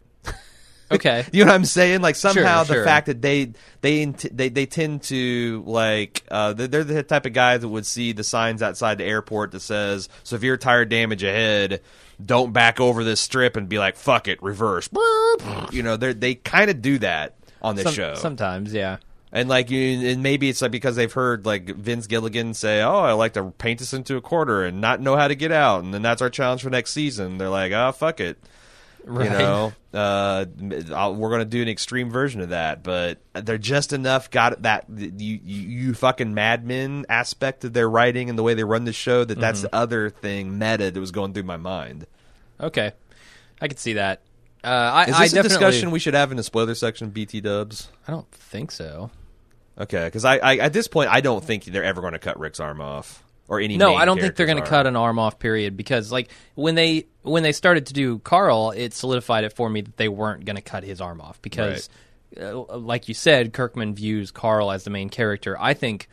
Okay. 0.91 1.25
You 1.33 1.43
know 1.45 1.51
what 1.51 1.55
I'm 1.55 1.65
saying? 1.65 2.01
Like 2.01 2.15
somehow 2.15 2.63
Sure, 2.63 2.65
the 2.65 2.73
sure. 2.79 2.83
fact 2.85 3.07
that 3.07 3.21
they 3.21 3.53
they 3.81 4.05
they 4.05 4.49
they 4.49 4.65
tend 4.65 5.03
to 5.03 5.63
like 5.65 6.23
uh, 6.29 6.53
they're, 6.53 6.83
the 6.83 7.03
type 7.03 7.25
of 7.25 7.33
guys 7.33 7.61
that 7.61 7.69
would 7.69 7.85
see 7.85 8.11
the 8.11 8.23
signs 8.23 8.61
outside 8.61 8.97
the 8.97 9.05
airport 9.05 9.51
that 9.51 9.59
says 9.61 10.09
severe 10.23 10.57
tire 10.57 10.85
damage 10.85 11.23
ahead. 11.23 11.81
Don't 12.23 12.51
back 12.51 12.79
over 12.81 13.03
this 13.03 13.19
strip 13.21 13.55
and 13.55 13.69
be 13.69 13.79
like 13.79 13.95
fuck 13.95 14.27
it, 14.27 14.41
reverse. 14.43 14.89
You 15.71 15.83
know 15.83 15.97
they 15.97 16.13
they 16.13 16.35
kind 16.35 16.69
of 16.69 16.81
do 16.81 16.97
that 16.99 17.35
on 17.61 17.75
this 17.75 17.85
Some- 17.85 17.93
show. 17.93 18.15
Sometimes, 18.15 18.73
yeah. 18.73 18.97
And 19.31 19.47
like 19.47 19.69
you, 19.69 20.09
and 20.09 20.23
maybe 20.23 20.49
it's 20.49 20.59
like 20.59 20.71
because 20.71 20.95
they've 20.95 21.13
heard 21.13 21.45
like 21.45 21.67
Vince 21.69 22.07
Gilligan 22.07 22.55
say, 22.55 22.81
"Oh, 22.81 22.97
I 23.01 23.11
like 23.13 23.33
to 23.33 23.51
paint 23.51 23.77
this 23.77 23.93
into 23.93 24.15
a 24.17 24.21
quarter 24.21 24.65
and 24.65 24.81
not 24.81 25.01
know 25.01 25.15
how 25.15 25.27
to 25.27 25.35
get 25.35 25.51
out," 25.51 25.83
and 25.83 25.93
then 25.93 26.01
that's 26.01 26.19
our 26.23 26.31
challenge 26.31 26.63
for 26.63 26.71
next 26.71 26.93
season. 26.93 27.37
They're 27.37 27.47
like, 27.47 27.71
"Oh, 27.71 27.91
fuck 27.91 28.19
it." 28.19 28.39
Right. 29.09 29.25
You 29.25 29.37
know, 29.37 29.73
uh, 29.93 30.45
I'll, 30.93 31.15
we're 31.15 31.29
going 31.29 31.39
to 31.39 31.45
do 31.45 31.61
an 31.63 31.67
extreme 31.67 32.11
version 32.11 32.41
of 32.41 32.49
that, 32.49 32.83
but 32.83 33.17
they're 33.33 33.57
just 33.57 33.91
enough 33.91 34.29
got 34.29 34.61
that 34.61 34.85
you, 34.89 35.39
you 35.43 35.61
you 35.87 35.93
fucking 35.95 36.33
madmen 36.33 37.05
aspect 37.09 37.63
of 37.65 37.73
their 37.73 37.89
writing 37.89 38.29
and 38.29 38.37
the 38.37 38.43
way 38.43 38.53
they 38.53 38.63
run 38.63 38.83
the 38.85 38.93
show 38.93 39.23
that 39.25 39.39
that's 39.39 39.59
Mm-hmm. 39.59 39.67
the 39.67 39.75
other 39.75 40.09
thing 40.11 40.59
meta 40.59 40.91
that 40.91 40.99
was 40.99 41.11
going 41.11 41.33
through 41.33 41.43
my 41.43 41.57
mind. 41.57 42.05
Okay. 42.61 42.91
I 43.59 43.67
could 43.67 43.79
see 43.79 43.93
that. 43.93 44.21
Uh, 44.63 44.67
I, 44.67 45.03
Is 45.05 45.13
I 45.15 45.23
this 45.23 45.33
a 45.33 45.43
discussion 45.43 45.89
we 45.91 45.99
should 45.99 46.13
have 46.13 46.31
in 46.31 46.37
the 46.37 46.43
spoiler 46.43 46.75
section 46.75 47.07
of 47.07 47.13
BT 47.13 47.41
Dubs? 47.41 47.89
I 48.07 48.11
don't 48.11 48.29
think 48.31 48.71
so. 48.71 49.09
Okay, 49.77 50.03
because 50.05 50.25
I, 50.25 50.37
I 50.37 50.57
at 50.57 50.73
this 50.73 50.87
point 50.89 51.09
I 51.09 51.21
don't 51.21 51.43
think 51.43 51.63
they're 51.63 51.83
ever 51.83 52.01
going 52.01 52.13
to 52.13 52.19
cut 52.19 52.37
Rick's 52.37 52.59
arm 52.59 52.81
off 52.81 53.23
or 53.49 53.59
any. 53.59 53.75
No, 53.75 53.95
I 53.95 54.05
don't 54.05 54.21
think 54.21 54.35
they're 54.35 54.45
going 54.45 54.63
to 54.63 54.69
cut 54.69 54.87
an 54.87 54.95
arm 54.95 55.19
off. 55.19 55.39
Period. 55.39 55.75
Because 55.75 56.11
like 56.11 56.29
when 56.55 56.75
they 56.75 57.07
when 57.23 57.43
they 57.43 57.51
started 57.51 57.87
to 57.87 57.93
do 57.93 58.19
Carl, 58.19 58.71
it 58.71 58.93
solidified 58.93 59.43
it 59.43 59.51
for 59.53 59.69
me 59.69 59.81
that 59.81 59.97
they 59.97 60.07
weren't 60.07 60.45
going 60.45 60.55
to 60.55 60.61
cut 60.61 60.83
his 60.83 61.01
arm 61.01 61.19
off 61.19 61.41
because, 61.41 61.89
uh, 62.39 62.77
like 62.77 63.09
you 63.09 63.13
said, 63.13 63.51
Kirkman 63.51 63.95
views 63.95 64.31
Carl 64.31 64.71
as 64.71 64.83
the 64.85 64.91
main 64.91 65.09
character. 65.09 65.57
I 65.59 65.73
think 65.73 66.07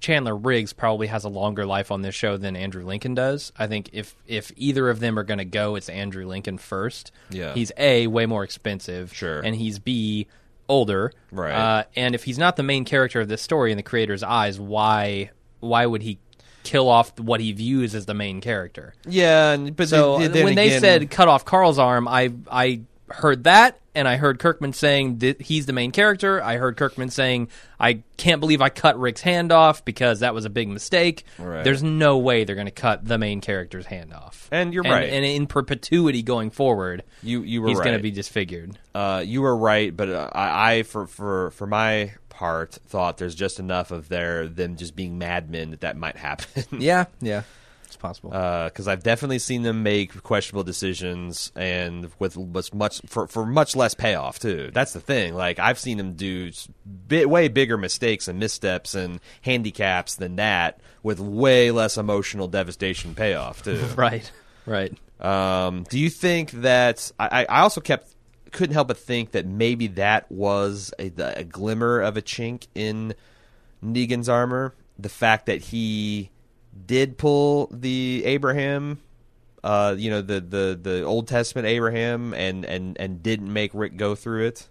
Chandler 0.00 0.36
Riggs 0.36 0.72
probably 0.72 1.06
has 1.06 1.24
a 1.24 1.28
longer 1.28 1.64
life 1.64 1.92
on 1.92 2.02
this 2.02 2.14
show 2.14 2.36
than 2.36 2.56
Andrew 2.56 2.84
Lincoln 2.84 3.14
does. 3.14 3.52
I 3.56 3.66
think 3.66 3.90
if 3.92 4.16
if 4.26 4.50
either 4.56 4.88
of 4.88 4.98
them 4.98 5.18
are 5.18 5.24
going 5.24 5.38
to 5.38 5.44
go, 5.44 5.76
it's 5.76 5.88
Andrew 5.90 6.26
Lincoln 6.26 6.58
first. 6.58 7.12
Yeah. 7.30 7.54
he's 7.54 7.70
a 7.76 8.06
way 8.08 8.26
more 8.26 8.44
expensive. 8.44 9.14
Sure. 9.14 9.40
and 9.40 9.54
he's 9.54 9.78
b 9.78 10.26
older. 10.68 11.12
Right. 11.30 11.52
Uh, 11.52 11.84
and 11.94 12.14
if 12.14 12.24
he's 12.24 12.38
not 12.38 12.56
the 12.56 12.62
main 12.62 12.84
character 12.84 13.20
of 13.20 13.28
this 13.28 13.42
story 13.42 13.70
in 13.70 13.76
the 13.76 13.82
creator's 13.82 14.22
eyes, 14.22 14.58
why 14.58 15.30
why 15.60 15.86
would 15.86 16.02
he 16.02 16.18
kill 16.62 16.88
off 16.88 17.18
what 17.18 17.40
he 17.40 17.52
views 17.52 17.94
as 17.94 18.06
the 18.06 18.14
main 18.14 18.40
character? 18.40 18.94
Yeah, 19.06 19.56
but 19.56 19.88
So 19.88 20.18
when 20.18 20.54
they 20.54 20.78
said 20.78 21.10
cut 21.10 21.28
off 21.28 21.44
Carl's 21.44 21.78
arm, 21.78 22.08
I 22.08 22.32
I 22.50 22.80
heard 23.14 23.44
that, 23.44 23.78
and 23.94 24.08
I 24.08 24.16
heard 24.16 24.38
Kirkman 24.38 24.72
saying 24.72 25.18
that 25.18 25.42
he's 25.42 25.66
the 25.66 25.72
main 25.72 25.90
character. 25.90 26.42
I 26.42 26.56
heard 26.56 26.76
Kirkman 26.76 27.10
saying 27.10 27.48
I 27.78 28.02
can't 28.16 28.40
believe 28.40 28.62
I 28.62 28.68
cut 28.68 28.98
Rick's 28.98 29.20
hand 29.20 29.52
off 29.52 29.84
because 29.84 30.20
that 30.20 30.34
was 30.34 30.44
a 30.44 30.50
big 30.50 30.68
mistake. 30.68 31.24
Right. 31.38 31.62
There's 31.62 31.82
no 31.82 32.18
way 32.18 32.44
they're 32.44 32.56
going 32.56 32.66
to 32.66 32.70
cut 32.70 33.04
the 33.04 33.18
main 33.18 33.40
character's 33.40 33.86
hand 33.86 34.12
off. 34.12 34.48
And 34.50 34.72
you're 34.72 34.84
and, 34.84 34.92
right. 34.92 35.08
And 35.10 35.24
in 35.24 35.46
perpetuity 35.46 36.22
going 36.22 36.50
forward, 36.50 37.04
you 37.22 37.42
you 37.42 37.62
were 37.62 37.68
he's 37.68 37.78
right. 37.78 37.84
going 37.84 37.96
to 37.96 38.02
be 38.02 38.10
disfigured. 38.10 38.78
Uh, 38.94 39.22
you 39.24 39.42
were 39.42 39.56
right, 39.56 39.94
but 39.94 40.08
uh, 40.08 40.30
I, 40.32 40.76
I 40.76 40.82
for 40.82 41.06
for 41.06 41.50
for 41.52 41.66
my 41.66 42.12
part 42.28 42.72
thought 42.86 43.18
there's 43.18 43.34
just 43.34 43.60
enough 43.60 43.90
of 43.90 44.08
their 44.08 44.48
them 44.48 44.76
just 44.76 44.96
being 44.96 45.18
madmen 45.18 45.70
that 45.70 45.82
that 45.82 45.96
might 45.96 46.16
happen. 46.16 46.80
Yeah, 46.80 47.04
yeah, 47.20 47.42
it's 47.92 48.00
possible. 48.00 48.30
because 48.30 48.88
I've 48.88 49.02
definitely 49.02 49.38
seen 49.38 49.62
them 49.62 49.82
make 49.82 50.22
questionable 50.22 50.64
decisions 50.64 51.52
and 51.54 52.10
with 52.18 52.36
was 52.36 52.72
much 52.72 53.02
for 53.06 53.26
for 53.26 53.44
much 53.44 53.76
less 53.76 53.92
payoff 53.94 54.38
too. 54.38 54.70
That's 54.72 54.94
the 54.94 55.00
thing. 55.00 55.34
Like 55.34 55.58
I've 55.58 55.78
seen 55.78 55.98
them 55.98 56.14
do 56.14 56.50
bit 57.06 57.28
way 57.28 57.48
bigger 57.48 57.76
mistakes 57.76 58.28
and 58.28 58.38
missteps 58.38 58.94
and 58.94 59.20
handicaps 59.42 60.14
than 60.14 60.36
that 60.36 60.80
with 61.02 61.20
way 61.20 61.70
less 61.70 61.98
emotional 61.98 62.48
devastation 62.48 63.14
payoff 63.14 63.62
too. 63.62 63.84
right, 63.96 64.30
right. 64.64 64.96
Um, 65.20 65.84
do 65.88 65.98
you 65.98 66.08
think 66.08 66.50
that 66.52 67.12
I, 67.18 67.42
I 67.42 67.58
I 67.58 67.60
also 67.60 67.82
kept 67.82 68.14
couldn't 68.52 68.74
help 68.74 68.88
but 68.88 68.98
think 68.98 69.32
that 69.32 69.46
maybe 69.46 69.86
that 69.88 70.30
was 70.32 70.94
a, 70.98 71.12
a 71.18 71.44
glimmer 71.44 72.00
of 72.00 72.16
a 72.16 72.22
chink 72.22 72.68
in 72.74 73.14
Negan's 73.84 74.30
armor. 74.30 74.74
The 74.98 75.08
fact 75.08 75.46
that 75.46 75.60
he 75.60 76.30
did 76.86 77.18
pull 77.18 77.68
the 77.72 78.22
Abraham, 78.26 79.00
uh, 79.64 79.94
you 79.96 80.10
know, 80.10 80.22
the, 80.22 80.40
the, 80.40 80.78
the 80.80 81.02
Old 81.02 81.28
Testament 81.28 81.66
Abraham, 81.66 82.34
and, 82.34 82.64
and, 82.64 82.96
and 82.98 83.22
didn't 83.22 83.52
make 83.52 83.70
Rick 83.74 83.96
go 83.96 84.14
through 84.14 84.46
it. 84.46 84.68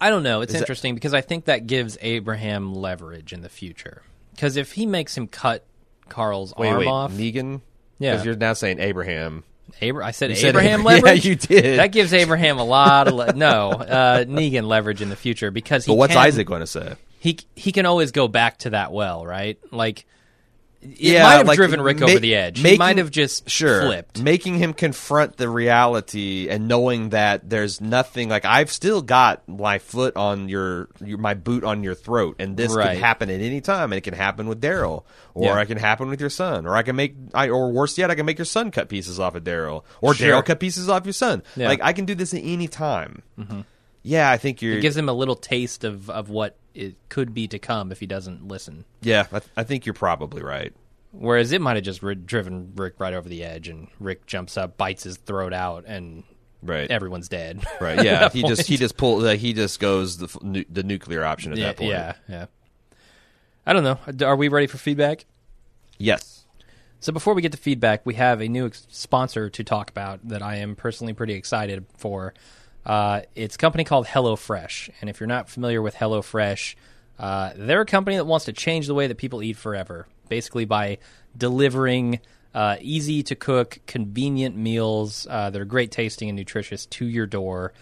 I 0.00 0.10
don't 0.10 0.22
know. 0.22 0.40
It's 0.42 0.50
Is 0.50 0.54
that- 0.54 0.62
interesting 0.64 0.94
because 0.94 1.14
I 1.14 1.20
think 1.20 1.46
that 1.46 1.66
gives 1.66 1.96
Abraham 2.00 2.74
leverage 2.74 3.32
in 3.32 3.40
the 3.42 3.48
future. 3.48 4.02
Because 4.34 4.56
if 4.56 4.72
he 4.72 4.84
makes 4.86 5.16
him 5.16 5.28
cut 5.28 5.64
Carl's 6.08 6.52
Wait, 6.56 6.68
arm 6.68 6.78
wait, 6.80 6.88
off, 6.88 7.12
Negan? 7.12 7.60
Yeah. 7.98 8.12
Because 8.12 8.26
you're 8.26 8.36
now 8.36 8.52
saying 8.52 8.80
Abraham. 8.80 9.44
Abra- 9.80 10.04
I 10.04 10.10
said 10.10 10.30
You 10.30 10.36
said 10.36 10.48
Abraham 10.50 10.80
Abra- 10.80 10.92
yeah, 10.96 11.00
leverage. 11.02 11.24
you 11.24 11.36
did. 11.36 11.78
That 11.78 11.92
gives 11.92 12.12
Abraham 12.12 12.58
a 12.58 12.64
lot 12.64 13.08
of 13.08 13.14
le- 13.14 13.32
no 13.32 13.70
uh, 13.70 14.24
Negan 14.24 14.66
leverage 14.66 15.00
in 15.00 15.08
the 15.08 15.16
future 15.16 15.50
because 15.50 15.84
he 15.86 15.90
But 15.92 15.96
what's 15.96 16.12
can- 16.12 16.26
Isaac 16.26 16.46
going 16.46 16.60
to 16.60 16.66
say? 16.66 16.96
He 17.20 17.38
he 17.54 17.72
can 17.72 17.86
always 17.86 18.12
go 18.12 18.28
back 18.28 18.58
to 18.58 18.70
that 18.70 18.92
well, 18.92 19.24
right? 19.24 19.58
Like 19.70 20.04
it 20.84 21.00
Yeah, 21.00 21.22
might 21.22 21.32
have 21.34 21.46
like, 21.46 21.56
driven 21.56 21.80
Rick 21.80 22.00
ma- 22.00 22.06
over 22.06 22.18
the 22.18 22.34
edge. 22.34 22.60
he 22.60 22.76
might 22.76 22.98
have 22.98 23.10
just 23.10 23.48
Sure. 23.50 23.82
flipped. 23.82 24.20
Making 24.22 24.58
him 24.58 24.72
confront 24.74 25.36
the 25.36 25.48
reality 25.48 26.48
and 26.48 26.68
knowing 26.68 27.08
that 27.10 27.48
there's 27.48 27.80
nothing 27.80 28.28
like 28.28 28.44
I've 28.44 28.70
still 28.70 29.02
got 29.02 29.48
my 29.48 29.78
foot 29.78 30.16
on 30.16 30.48
your, 30.48 30.88
your 31.04 31.18
my 31.18 31.34
boot 31.34 31.64
on 31.64 31.82
your 31.82 31.94
throat 31.94 32.36
and 32.38 32.56
this 32.56 32.72
Right. 32.74 32.92
can 32.92 32.96
happen 33.02 33.30
at 33.30 33.40
any 33.40 33.60
time 33.60 33.92
and 33.92 33.98
it 33.98 34.02
can 34.02 34.14
happen 34.14 34.46
with 34.46 34.60
Daryl 34.60 35.04
or 35.34 35.46
Yeah. 35.56 35.60
it 35.60 35.66
can 35.66 35.78
happen 35.78 36.08
with 36.08 36.20
your 36.20 36.30
son 36.30 36.66
or 36.66 36.76
I 36.76 36.82
can 36.82 36.96
make 36.96 37.14
I 37.32 37.48
or 37.48 37.72
worse 37.72 37.96
yet 37.98 38.10
I 38.10 38.14
can 38.14 38.26
make 38.26 38.38
your 38.38 38.44
son 38.44 38.70
cut 38.70 38.88
pieces 38.88 39.18
off 39.18 39.34
of 39.34 39.44
Daryl 39.44 39.84
or 40.00 40.14
Sure. 40.14 40.28
Daryl 40.40 40.44
cut 40.44 40.60
pieces 40.60 40.88
off 40.88 41.04
your 41.06 41.12
son. 41.12 41.42
Yeah. 41.56 41.68
Like 41.68 41.80
I 41.82 41.92
can 41.92 42.04
do 42.04 42.14
this 42.14 42.34
at 42.34 42.40
any 42.44 42.68
time. 42.68 43.22
Mm-hmm. 43.38 43.60
Yeah, 44.02 44.30
I 44.30 44.36
think 44.36 44.60
you're 44.60 44.76
It 44.76 44.82
gives 44.82 44.96
him 44.96 45.08
a 45.08 45.14
little 45.14 45.34
taste 45.36 45.82
of, 45.84 46.10
of 46.10 46.28
what 46.28 46.56
it 46.74 46.96
could 47.08 47.32
be 47.34 47.46
to 47.48 47.58
come 47.58 47.92
if 47.92 48.00
he 48.00 48.06
doesn't 48.06 48.46
listen. 48.48 48.84
Yeah, 49.00 49.26
I, 49.32 49.40
I 49.58 49.64
think 49.64 49.86
you're 49.86 49.92
probably 49.94 50.42
right. 50.42 50.72
Whereas 51.12 51.52
it 51.52 51.60
might 51.60 51.76
have 51.76 51.84
just 51.84 52.02
ri- 52.02 52.16
driven 52.16 52.72
Rick 52.74 52.94
right 52.98 53.14
over 53.14 53.28
the 53.28 53.44
edge, 53.44 53.68
and 53.68 53.86
Rick 54.00 54.26
jumps 54.26 54.56
up, 54.56 54.76
bites 54.76 55.04
his 55.04 55.16
throat 55.16 55.52
out, 55.52 55.84
and 55.86 56.24
Right. 56.62 56.90
everyone's 56.90 57.28
dead. 57.28 57.62
Right. 57.80 58.02
Yeah. 58.02 58.28
he 58.30 58.42
just 58.42 58.60
point. 58.62 58.66
he 58.68 58.76
just 58.78 58.96
pull 58.96 59.18
like, 59.20 59.38
he 59.38 59.52
just 59.52 59.78
goes 59.78 60.18
the 60.18 60.24
f- 60.26 60.42
nu- 60.42 60.64
the 60.68 60.82
nuclear 60.82 61.22
option 61.24 61.52
at 61.52 61.58
yeah, 61.58 61.66
that 61.66 61.76
point. 61.76 61.90
yeah, 61.90 62.14
yeah. 62.28 62.46
I 63.66 63.72
don't 63.72 63.84
know. 63.84 64.26
Are 64.26 64.36
we 64.36 64.48
ready 64.48 64.66
for 64.66 64.78
feedback? 64.78 65.24
Yes. 65.98 66.44
So 67.00 67.12
before 67.12 67.34
we 67.34 67.42
get 67.42 67.52
to 67.52 67.58
feedback, 67.58 68.04
we 68.04 68.14
have 68.14 68.40
a 68.40 68.48
new 68.48 68.66
ex- 68.66 68.86
sponsor 68.90 69.48
to 69.50 69.62
talk 69.64 69.90
about 69.90 70.26
that 70.28 70.42
I 70.42 70.56
am 70.56 70.74
personally 70.74 71.12
pretty 71.12 71.34
excited 71.34 71.84
for. 71.96 72.34
Uh, 72.84 73.22
it's 73.34 73.54
a 73.54 73.58
company 73.58 73.84
called 73.84 74.06
HelloFresh, 74.06 74.90
and 75.00 75.08
if 75.08 75.20
you're 75.20 75.26
not 75.26 75.48
familiar 75.48 75.80
with 75.80 75.94
HelloFresh, 75.94 76.74
uh, 77.18 77.52
they're 77.56 77.82
a 77.82 77.86
company 77.86 78.16
that 78.16 78.26
wants 78.26 78.46
to 78.46 78.52
change 78.52 78.86
the 78.86 78.94
way 78.94 79.06
that 79.06 79.16
people 79.16 79.42
eat 79.42 79.56
forever, 79.56 80.06
basically 80.28 80.64
by 80.64 80.98
delivering 81.36 82.20
uh, 82.54 82.76
easy 82.80 83.22
to 83.24 83.34
cook, 83.34 83.78
convenient 83.86 84.56
meals 84.56 85.26
uh, 85.28 85.50
that 85.50 85.60
are 85.60 85.64
great 85.64 85.90
tasting 85.90 86.28
and 86.28 86.36
nutritious 86.36 86.86
to 86.86 87.06
your 87.06 87.26
door. 87.26 87.72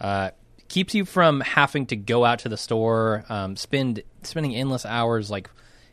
Uh, 0.00 0.30
keeps 0.68 0.94
you 0.94 1.04
from 1.04 1.40
having 1.40 1.86
to 1.86 1.96
go 1.96 2.24
out 2.24 2.40
to 2.40 2.48
the 2.48 2.56
store, 2.56 3.24
um, 3.28 3.56
spend 3.56 4.02
spending 4.22 4.54
endless 4.54 4.84
hours. 4.84 5.30
Like 5.30 5.48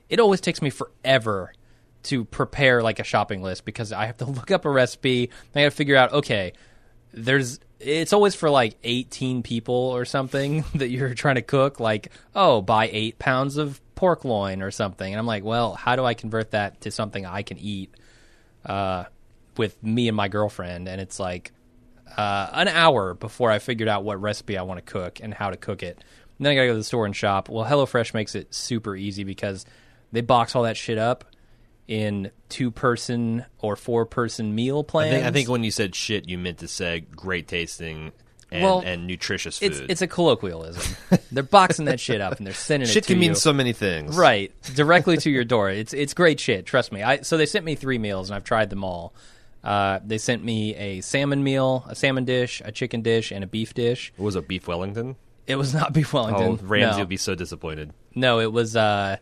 it 0.09 0.19
always 0.19 0.41
takes 0.41 0.61
me 0.61 0.69
forever 0.69 1.53
to 2.03 2.25
prepare 2.25 2.81
like 2.81 2.99
a 2.99 3.03
shopping 3.03 3.41
list 3.41 3.65
because 3.65 3.91
I 3.91 4.07
have 4.07 4.17
to 4.17 4.25
look 4.29 4.51
up 4.51 4.65
a 4.65 4.69
recipe. 4.69 5.29
I 5.55 5.61
got 5.61 5.65
to 5.65 5.71
figure 5.71 5.95
out 5.95 6.13
okay, 6.13 6.53
there's 7.13 7.59
it's 7.85 8.13
always 8.13 8.35
for 8.35 8.49
like 8.49 8.75
18 8.83 9.43
people 9.43 9.75
or 9.75 10.05
something 10.05 10.63
that 10.75 10.89
you're 10.89 11.13
trying 11.13 11.35
to 11.35 11.41
cook. 11.41 11.79
Like 11.79 12.11
oh, 12.35 12.61
buy 12.61 12.89
eight 12.91 13.19
pounds 13.19 13.57
of 13.57 13.79
pork 13.95 14.25
loin 14.25 14.61
or 14.61 14.71
something, 14.71 15.11
and 15.11 15.19
I'm 15.19 15.25
like, 15.25 15.43
well, 15.43 15.73
how 15.73 15.95
do 15.95 16.03
I 16.05 16.13
convert 16.13 16.51
that 16.51 16.81
to 16.81 16.91
something 16.91 17.25
I 17.25 17.43
can 17.43 17.57
eat 17.57 17.93
uh, 18.65 19.05
with 19.57 19.81
me 19.83 20.07
and 20.07 20.17
my 20.17 20.27
girlfriend? 20.27 20.87
And 20.87 20.99
it's 20.99 21.19
like 21.19 21.51
uh, 22.17 22.49
an 22.53 22.67
hour 22.67 23.13
before 23.13 23.51
I 23.51 23.59
figured 23.59 23.89
out 23.89 24.03
what 24.03 24.21
recipe 24.21 24.57
I 24.57 24.63
want 24.63 24.85
to 24.85 24.91
cook 24.91 25.19
and 25.21 25.33
how 25.33 25.49
to 25.49 25.57
cook 25.57 25.83
it. 25.83 25.97
And 26.37 26.45
then 26.45 26.51
I 26.51 26.55
got 26.55 26.61
to 26.61 26.67
go 26.67 26.73
to 26.73 26.77
the 26.77 26.83
store 26.83 27.05
and 27.05 27.15
shop. 27.15 27.49
Well, 27.49 27.65
HelloFresh 27.65 28.13
makes 28.13 28.35
it 28.35 28.53
super 28.53 28.95
easy 28.95 29.23
because 29.23 29.65
they 30.11 30.21
box 30.21 30.55
all 30.55 30.63
that 30.63 30.77
shit 30.77 30.97
up 30.97 31.25
in 31.87 32.31
two 32.49 32.71
person 32.71 33.45
or 33.59 33.75
four 33.75 34.05
person 34.05 34.55
meal 34.55 34.85
I 34.87 34.91
plans. 34.91 35.11
think 35.13 35.25
I 35.25 35.31
think 35.31 35.49
when 35.49 35.63
you 35.63 35.71
said 35.71 35.95
shit, 35.95 36.27
you 36.29 36.37
meant 36.37 36.59
to 36.59 36.67
say 36.67 37.01
great 37.01 37.47
tasting 37.47 38.11
and, 38.51 38.63
Well, 38.63 38.79
and 38.85 39.07
nutritious 39.07 39.57
food. 39.59 39.71
it's 39.71 39.79
it's 39.89 40.01
a 40.01 40.07
colloquialism. 40.07 40.95
they're 41.31 41.43
boxing 41.43 41.85
that 41.85 41.99
shit 41.99 42.21
up 42.21 42.37
and 42.37 42.45
they're 42.47 42.53
sending 42.53 42.87
shit 42.87 42.97
it 42.97 43.01
to 43.03 43.07
Shit 43.07 43.13
can 43.15 43.19
mean 43.19 43.35
so 43.35 43.51
many 43.53 43.73
things. 43.73 44.15
Right, 44.15 44.51
directly 44.75 45.17
to 45.17 45.29
your 45.29 45.43
door. 45.43 45.69
It's 45.69 45.93
it's 45.93 46.13
great 46.13 46.39
shit. 46.39 46.65
Trust 46.65 46.91
me. 46.91 47.03
I 47.03 47.21
so 47.21 47.35
they 47.37 47.45
sent 47.47 47.65
me 47.65 47.75
three 47.75 47.97
meals 47.97 48.29
and 48.29 48.35
I've 48.35 48.43
tried 48.43 48.69
them 48.69 48.83
all. 48.83 49.13
Uh, 49.63 49.99
they 50.05 50.17
sent 50.17 50.43
me 50.43 50.75
a 50.75 50.99
salmon 51.01 51.41
meal, 51.43 51.85
a 51.87 51.95
salmon 51.95 52.25
dish, 52.25 52.61
a 52.65 52.71
chicken 52.71 53.01
dish, 53.01 53.31
and 53.31 53.43
a 53.43 53.47
beef 53.47 53.73
dish. 53.73 54.11
It 54.17 54.21
was 54.21 54.35
a 54.35 54.41
beef 54.41 54.67
Wellington. 54.67 55.15
It 55.47 55.55
was 55.55 55.73
not 55.73 55.93
beef 55.93 56.13
Oh, 56.13 56.23
Wellington. 56.23 56.67
Ramsay 56.67 56.91
no. 56.91 56.99
would 56.99 57.09
be 57.09 57.17
so 57.17 57.33
disappointed. 57.33 57.91
No, 58.13 58.39
it 58.41 58.51
was 58.51 58.75
uh, 58.75 59.17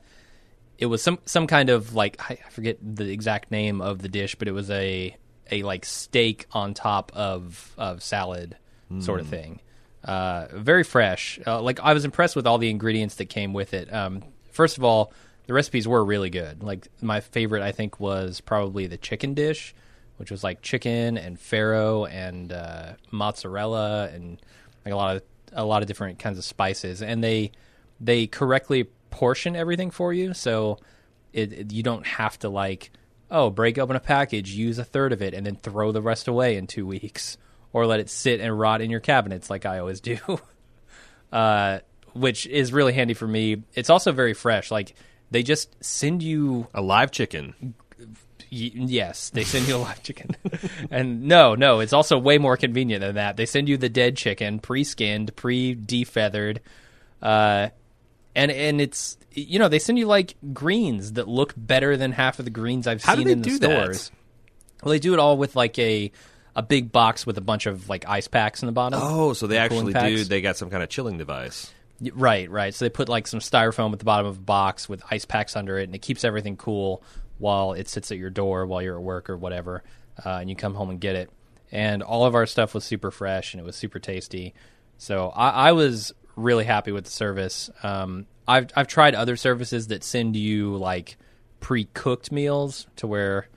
it 0.82 0.88
was 0.88 1.02
some 1.02 1.20
some 1.26 1.48
kind 1.48 1.70
of 1.70 1.94
like 1.94 2.20
I 2.30 2.36
forget 2.50 2.78
the 2.82 3.10
exact 3.10 3.52
name 3.52 3.80
of 3.82 4.02
the 4.02 4.10
dish, 4.10 4.36
but 4.36 4.48
it 4.50 4.52
was 4.52 4.70
a 4.70 5.16
a 5.50 5.64
like 5.64 5.86
steak 5.86 6.48
on 6.52 6.74
top 6.74 7.12
of 7.16 7.74
of 7.78 8.04
salad 8.04 8.58
sort 9.00 9.22
of 9.22 9.28
thing. 9.28 9.62
Uh, 10.04 10.48
very 10.52 10.84
fresh. 10.84 11.40
Uh, 11.48 11.62
like 11.62 11.80
I 11.80 11.94
was 11.94 12.04
impressed 12.04 12.36
with 12.36 12.46
all 12.46 12.58
the 12.58 12.70
ingredients 12.70 13.16
that 13.16 13.26
came 13.26 13.54
with 13.54 13.74
it. 13.74 13.94
Um, 13.94 14.24
first 14.52 14.78
of 14.78 14.84
all, 14.84 15.14
the 15.46 15.54
recipes 15.54 15.88
were 15.88 16.04
really 16.04 16.30
good. 16.30 16.62
Like 16.64 16.88
my 17.00 17.22
favorite, 17.22 17.62
I 17.62 17.72
think, 17.72 18.00
was 18.00 18.42
probably 18.42 18.88
the 18.88 18.98
chicken 18.98 19.34
dish, 19.34 19.74
which 20.18 20.30
was 20.30 20.44
like 20.44 20.62
chicken 20.62 21.18
and 21.18 21.38
farro 21.40 22.10
and 22.12 22.52
uh, 22.52 22.94
mozzarella 23.12 24.10
and 24.12 24.42
like 24.84 24.94
a 24.94 24.98
lot 24.98 25.16
of 25.16 25.24
a 25.54 25.64
lot 25.64 25.84
of 25.84 25.88
different 25.88 26.20
kinds 26.20 26.38
of 26.38 26.44
spices, 26.44 27.02
and 27.02 27.24
they 27.24 27.52
they 28.02 28.28
correctly 28.28 28.88
portion 29.12 29.56
everything 29.56 29.92
for 29.92 30.12
you, 30.14 30.34
so 30.34 30.80
it, 31.34 31.54
it- 31.54 31.72
you 31.74 31.84
don't 31.84 32.06
have 32.08 32.40
to 32.40 32.50
like 32.50 32.90
oh 33.30 33.50
break 33.50 33.78
open 33.78 33.96
a 33.96 34.00
package, 34.00 34.52
use 34.52 34.78
a 34.78 34.84
third 34.84 35.14
of 35.14 35.22
it, 35.22 35.34
and 35.34 35.46
then 35.46 35.56
throw 35.56 35.92
the 35.92 36.02
rest 36.02 36.28
away 36.28 36.58
in 36.58 36.66
two 36.68 36.86
weeks, 36.96 37.38
or 37.74 37.86
let 37.86 38.00
it 38.00 38.10
sit 38.10 38.40
and 38.42 38.58
rot 38.60 38.82
in 38.82 38.90
your 38.90 39.00
cabinets 39.00 39.50
like 39.50 39.66
I 39.66 39.80
always 39.80 40.02
do. 40.02 40.18
uh, 41.32 41.80
which 42.14 42.46
is 42.48 42.74
really 42.74 42.92
handy 42.94 43.14
for 43.14 43.28
me. 43.28 43.64
It's 43.74 43.90
also 43.90 44.12
very 44.12 44.34
fresh. 44.34 44.70
Like 44.72 44.96
they 45.30 45.44
just 45.44 45.82
send 45.84 46.22
you 46.22 46.68
A 46.74 46.82
live 46.82 47.12
chicken. 47.12 47.74
Yes, 48.50 49.30
they 49.30 49.46
send 49.46 49.66
you 49.70 49.78
a 49.78 49.78
live 49.78 50.04
chicken. 50.04 50.32
and 50.92 51.24
no, 51.24 51.56
no, 51.56 51.80
it's 51.80 51.94
also 51.94 52.18
way 52.18 52.38
more 52.38 52.58
convenient 52.58 53.00
than 53.00 53.16
that. 53.16 53.38
They 53.38 53.46
send 53.46 53.70
you 53.70 53.78
the 53.78 53.88
dead 53.88 54.18
chicken, 54.18 54.60
pre-skinned, 54.60 55.34
pre-defeathered, 55.38 56.58
uh, 57.22 57.70
and 58.36 58.52
and 58.52 58.82
it's 58.82 59.18
you 59.32 59.60
know 59.60 59.68
they 59.68 59.80
send 59.80 59.98
you 60.00 60.06
like 60.06 60.36
greens 60.54 61.14
that 61.14 61.28
look 61.28 61.54
better 61.58 61.98
than 61.98 62.12
half 62.12 62.40
of 62.40 62.46
the 62.46 62.52
greens 62.52 62.88
I've 62.88 63.04
How 63.04 63.16
do 63.16 63.20
seen 63.20 63.28
they 63.28 63.34
in 63.34 63.42
the 63.42 63.50
do 63.50 63.60
that? 63.60 63.82
stores. 63.84 64.12
Well, 64.84 64.92
they 64.92 65.00
do 65.00 65.14
it 65.14 65.20
all 65.20 65.38
with 65.38 65.56
like 65.56 65.78
a 65.80 66.12
a 66.56 66.64
big 66.64 66.92
box 66.92 67.26
with 67.26 67.38
a 67.38 67.42
bunch 67.42 67.66
of 67.66 67.88
like 67.88 68.08
ice 68.08 68.28
packs 68.28 68.62
in 68.62 68.66
the 68.66 68.72
bottom. 68.74 69.00
Oh, 69.02 69.34
so 69.34 69.48
they 69.48 69.58
actually 69.58 69.94
do. 69.94 70.24
They 70.24 70.42
got 70.42 70.58
some 70.58 70.70
kind 70.70 70.84
of 70.84 70.90
chilling 70.90 71.18
device. 71.18 71.72
Right, 72.14 72.50
right. 72.50 72.74
So 72.74 72.86
they 72.86 72.90
put 72.90 73.10
like 73.10 73.28
some 73.28 73.40
styrofoam 73.40 73.94
at 73.94 74.00
the 74.00 74.06
bottom 74.06 74.26
of 74.26 74.38
a 74.38 74.42
box 74.42 74.90
with 74.90 75.04
ice 75.12 75.24
packs 75.26 75.56
under 75.56 75.78
it, 75.78 75.84
and 75.84 75.94
it 75.96 76.02
keeps 76.02 76.24
everything 76.24 76.58
cool 76.58 77.04
while 77.38 77.74
it 77.74 77.88
sits 77.88 78.12
at 78.12 78.18
your 78.18 78.30
door 78.32 78.66
while 78.66 78.82
you're 78.82 78.98
at 78.98 79.04
work 79.04 79.30
or 79.30 79.38
whatever, 79.38 79.84
uh, 80.26 80.30
and 80.30 80.50
you 80.50 80.56
come 80.56 80.74
home 80.74 80.90
and 80.90 81.00
get 81.00 81.16
it. 81.16 81.30
And 81.72 82.04
all 82.04 82.26
of 82.26 82.36
our 82.36 82.46
stuff 82.46 82.74
was 82.74 82.84
super 82.84 83.12
fresh 83.12 83.54
and 83.54 83.62
it 83.62 83.66
was 83.66 83.76
super 83.76 84.00
tasty. 84.00 84.54
So 84.98 85.30
I, 85.30 85.70
I 85.70 85.72
was 85.72 86.12
really 86.42 86.66
happy 86.66 86.92
with 86.92 87.06
the 87.06 87.12
service. 87.12 87.70
Um, 87.84 88.26
I've 88.48 88.68
I've 88.76 88.88
tried 88.88 89.16
other 89.16 89.36
services 89.36 89.88
that 89.88 90.04
send 90.04 90.36
you 90.36 90.76
like 90.78 91.18
pre-cooked 91.60 92.32
meals 92.32 92.88
to 92.98 93.08
where 93.08 93.48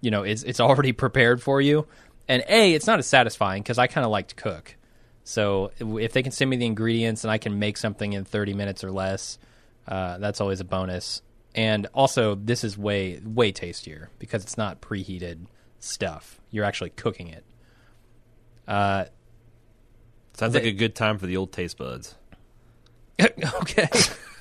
you 0.00 0.10
know 0.10 0.22
it's 0.22 0.42
it's 0.42 0.60
already 0.60 0.92
prepared 1.04 1.42
for 1.42 1.60
you. 1.60 1.86
And 2.28 2.42
a, 2.48 2.74
it's 2.74 2.86
not 2.86 2.98
as 2.98 3.06
satisfying 3.06 3.62
because 3.62 3.78
I 3.78 3.86
kind 3.86 4.04
of 4.04 4.10
like 4.10 4.28
to 4.28 4.34
cook. 4.34 4.76
So 5.24 5.70
if 5.78 6.12
they 6.12 6.22
can 6.22 6.32
send 6.32 6.50
me 6.50 6.56
the 6.56 6.66
ingredients 6.66 7.24
and 7.24 7.30
I 7.30 7.38
can 7.38 7.58
make 7.58 7.76
something 7.76 8.12
in 8.12 8.24
30 8.24 8.54
minutes 8.54 8.82
or 8.84 8.90
less, 8.92 9.38
uh, 9.88 10.18
that's 10.18 10.40
always 10.40 10.60
a 10.60 10.64
bonus. 10.64 11.22
And 11.54 11.86
also, 11.94 12.34
this 12.34 12.64
is 12.64 12.76
way 12.76 13.20
way 13.24 13.50
tastier 13.52 14.10
because 14.18 14.42
it's 14.42 14.58
not 14.58 14.80
preheated 14.80 15.46
stuff. 15.78 16.40
You're 16.50 16.64
actually 16.64 16.90
cooking 16.90 17.28
it. 17.28 17.44
Uh, 18.68 19.04
Sounds 20.34 20.52
They- 20.52 20.58
like 20.60 20.68
a 20.68 20.72
good 20.72 20.94
time 20.94 21.16
for 21.18 21.26
the 21.26 21.36
old 21.36 21.52
taste 21.52 21.78
buds. 21.78 22.14
okay, 23.62 23.88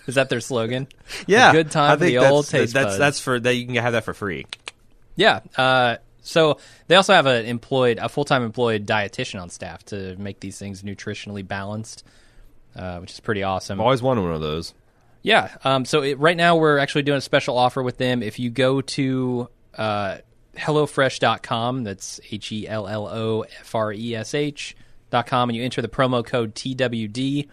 is 0.07 0.15
that 0.15 0.30
their 0.30 0.39
slogan? 0.41 0.88
Yeah, 1.28 1.49
A 1.49 1.53
good 1.53 1.71
time 1.71 1.91
I 1.91 1.95
for 1.95 1.99
think 2.01 2.11
the 2.15 2.21
that's, 2.21 2.32
old 2.32 2.47
taste 2.47 2.73
That's 2.73 2.86
buds. 2.88 2.97
that's 2.97 3.19
for 3.19 3.39
that. 3.39 3.55
You 3.55 3.65
can 3.65 3.76
have 3.76 3.93
that 3.93 4.03
for 4.03 4.13
free. 4.13 4.45
Yeah. 5.15 5.39
Uh, 5.57 5.97
So 6.21 6.57
they 6.88 6.95
also 6.95 7.13
have 7.13 7.26
a 7.28 7.43
employed, 7.47 7.99
a 8.01 8.09
full 8.09 8.26
time 8.26 8.43
employed 8.43 8.86
dietitian 8.86 9.41
on 9.41 9.49
staff 9.49 9.84
to 9.86 10.15
make 10.17 10.39
these 10.39 10.57
things 10.57 10.82
nutritionally 10.84 11.47
balanced, 11.47 12.03
uh, 12.76 12.97
which 12.99 13.11
is 13.11 13.19
pretty 13.19 13.43
awesome. 13.43 13.80
I've 13.80 13.84
always 13.86 14.01
wanted 14.01 14.21
one 14.21 14.34
of 14.34 14.41
those. 14.41 14.73
Yeah. 15.21 15.55
Um, 15.63 15.86
so 15.86 16.01
it, 16.03 16.19
right 16.19 16.36
now 16.38 16.55
we're 16.57 16.78
actually 16.78 17.03
doing 17.03 17.17
a 17.17 17.21
special 17.21 17.57
offer 17.57 17.82
with 17.82 17.97
them. 17.97 18.21
If 18.21 18.38
you 18.39 18.49
go 18.49 18.82
to 18.82 19.49
uh, 19.78 20.17
HelloFresh.com, 20.57 21.84
that's 21.84 22.19
H 22.32 22.51
E 22.51 22.67
L 22.67 22.88
L 22.88 23.07
O 23.07 23.41
F 23.41 23.76
R 23.76 23.91
E 23.93 24.15
S 24.15 24.34
H 24.34 24.76
dot 25.09 25.28
com, 25.28 25.49
and 25.49 25.55
you 25.55 25.63
enter 25.63 25.82
the 25.82 25.88
promo 25.88 26.26
code 26.26 26.55
TWD, 26.55 27.47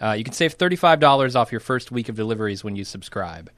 uh, 0.00 0.12
you 0.12 0.24
can 0.24 0.32
save 0.32 0.56
$35 0.56 1.36
off 1.36 1.52
your 1.52 1.60
first 1.60 1.90
week 1.90 2.08
of 2.08 2.16
deliveries 2.16 2.62
when 2.62 2.76
you 2.76 2.84
subscribe. 2.84 3.50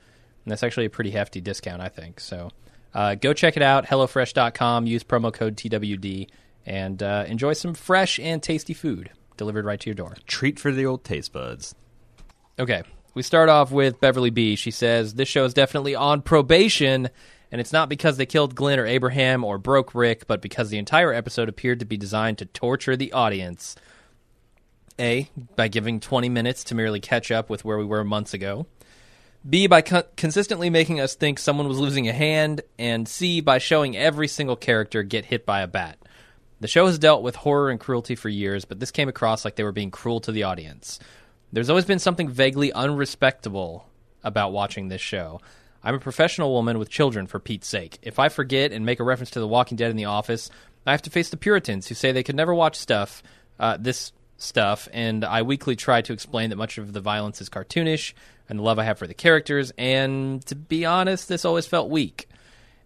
And 0.44 0.50
that's 0.50 0.62
actually 0.62 0.86
a 0.86 0.90
pretty 0.90 1.10
hefty 1.10 1.40
discount, 1.40 1.82
I 1.82 1.88
think. 1.88 2.20
So 2.20 2.50
uh, 2.94 3.14
go 3.14 3.32
check 3.32 3.56
it 3.56 3.62
out, 3.62 3.86
HelloFresh.com, 3.86 4.86
use 4.86 5.04
promo 5.04 5.32
code 5.32 5.56
TWD, 5.56 6.28
and 6.66 7.02
uh, 7.02 7.24
enjoy 7.26 7.52
some 7.52 7.74
fresh 7.74 8.18
and 8.18 8.42
tasty 8.42 8.74
food 8.74 9.10
delivered 9.36 9.64
right 9.64 9.80
to 9.80 9.88
your 9.88 9.94
door. 9.94 10.14
Treat 10.26 10.58
for 10.60 10.70
the 10.70 10.86
old 10.86 11.02
taste 11.02 11.32
buds. 11.32 11.74
Okay, 12.58 12.82
we 13.14 13.22
start 13.22 13.48
off 13.48 13.70
with 13.72 14.00
Beverly 14.00 14.30
B. 14.30 14.54
She 14.54 14.70
says 14.70 15.14
this 15.14 15.28
show 15.28 15.44
is 15.44 15.54
definitely 15.54 15.94
on 15.94 16.20
probation, 16.20 17.08
and 17.50 17.60
it's 17.60 17.72
not 17.72 17.88
because 17.88 18.18
they 18.18 18.26
killed 18.26 18.54
Glenn 18.54 18.78
or 18.78 18.86
Abraham 18.86 19.42
or 19.44 19.56
broke 19.56 19.94
Rick, 19.94 20.26
but 20.26 20.42
because 20.42 20.68
the 20.68 20.78
entire 20.78 21.12
episode 21.12 21.48
appeared 21.48 21.80
to 21.80 21.86
be 21.86 21.96
designed 21.96 22.38
to 22.38 22.44
torture 22.44 22.96
the 22.96 23.12
audience. 23.12 23.76
A, 25.00 25.30
by 25.56 25.68
giving 25.68 26.00
20 26.00 26.28
minutes 26.28 26.64
to 26.64 26.74
merely 26.74 27.00
catch 27.00 27.30
up 27.30 27.50
with 27.50 27.64
where 27.64 27.78
we 27.78 27.84
were 27.84 28.04
months 28.04 28.34
ago. 28.34 28.66
B, 29.48 29.66
by 29.66 29.80
co- 29.80 30.04
consistently 30.16 30.68
making 30.68 31.00
us 31.00 31.14
think 31.14 31.38
someone 31.38 31.66
was 31.66 31.78
losing 31.78 32.08
a 32.08 32.12
hand. 32.12 32.60
And 32.78 33.08
C, 33.08 33.40
by 33.40 33.58
showing 33.58 33.96
every 33.96 34.28
single 34.28 34.56
character 34.56 35.02
get 35.02 35.24
hit 35.24 35.46
by 35.46 35.62
a 35.62 35.66
bat. 35.66 35.98
The 36.60 36.68
show 36.68 36.86
has 36.86 36.98
dealt 36.98 37.22
with 37.22 37.36
horror 37.36 37.70
and 37.70 37.80
cruelty 37.80 38.14
for 38.14 38.28
years, 38.28 38.66
but 38.66 38.78
this 38.78 38.90
came 38.90 39.08
across 39.08 39.44
like 39.44 39.56
they 39.56 39.64
were 39.64 39.72
being 39.72 39.90
cruel 39.90 40.20
to 40.20 40.32
the 40.32 40.42
audience. 40.42 40.98
There's 41.52 41.70
always 41.70 41.86
been 41.86 41.98
something 41.98 42.28
vaguely 42.28 42.70
unrespectable 42.70 43.86
about 44.22 44.52
watching 44.52 44.88
this 44.88 45.00
show. 45.00 45.40
I'm 45.82 45.94
a 45.94 46.00
professional 46.00 46.52
woman 46.52 46.78
with 46.78 46.90
children, 46.90 47.26
for 47.26 47.40
Pete's 47.40 47.66
sake. 47.66 47.98
If 48.02 48.18
I 48.18 48.28
forget 48.28 48.72
and 48.72 48.84
make 48.84 49.00
a 49.00 49.04
reference 49.04 49.30
to 49.30 49.40
The 49.40 49.48
Walking 49.48 49.78
Dead 49.78 49.90
in 49.90 49.96
the 49.96 50.04
office, 50.04 50.50
I 50.86 50.90
have 50.90 51.02
to 51.02 51.10
face 51.10 51.30
the 51.30 51.38
Puritans 51.38 51.88
who 51.88 51.94
say 51.94 52.12
they 52.12 52.22
could 52.22 52.36
never 52.36 52.54
watch 52.54 52.76
stuff, 52.76 53.22
uh, 53.58 53.78
this 53.80 54.12
stuff, 54.42 54.88
and 54.92 55.24
I 55.24 55.42
weekly 55.42 55.76
try 55.76 56.02
to 56.02 56.12
explain 56.12 56.50
that 56.50 56.56
much 56.56 56.78
of 56.78 56.92
the 56.92 57.00
violence 57.00 57.40
is 57.40 57.48
cartoonish 57.48 58.12
and 58.48 58.58
the 58.58 58.62
love 58.62 58.78
I 58.78 58.84
have 58.84 58.98
for 58.98 59.06
the 59.06 59.14
characters, 59.14 59.72
and 59.78 60.44
to 60.46 60.54
be 60.54 60.84
honest, 60.84 61.28
this 61.28 61.44
always 61.44 61.66
felt 61.66 61.90
weak. 61.90 62.28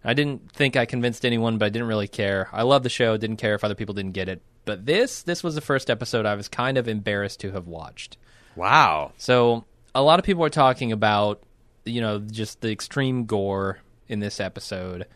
I 0.03 0.13
didn't 0.13 0.51
think 0.51 0.75
I 0.75 0.85
convinced 0.85 1.25
anyone, 1.25 1.57
but 1.57 1.65
I 1.65 1.69
didn't 1.69 1.87
really 1.87 2.07
care. 2.07 2.47
I 2.53 2.61
love 2.61 2.83
the 2.83 2.89
show, 2.89 3.17
didn't 3.17 3.37
care 3.37 3.55
if 3.55 3.63
other 3.63 3.73
people 3.73 3.95
didn't 3.95 4.13
get 4.13 4.29
it. 4.29 4.41
But 4.63 4.85
this, 4.85 5.23
this 5.23 5.43
was 5.43 5.55
the 5.55 5.61
first 5.61 5.89
episode 5.89 6.25
I 6.27 6.35
was 6.35 6.47
kind 6.47 6.77
of 6.77 6.87
embarrassed 6.87 7.39
to 7.39 7.51
have 7.51 7.67
watched. 7.67 8.17
Wow. 8.55 9.13
So 9.17 9.65
a 9.95 10.03
lot 10.03 10.19
of 10.19 10.25
people 10.25 10.43
are 10.43 10.49
talking 10.49 10.91
about, 10.91 11.41
you 11.85 12.01
know, 12.01 12.19
just 12.19 12.61
the 12.61 12.71
extreme 12.71 13.25
gore 13.25 13.79
in 14.07 14.19
this 14.19 14.39
episode. 14.39 15.07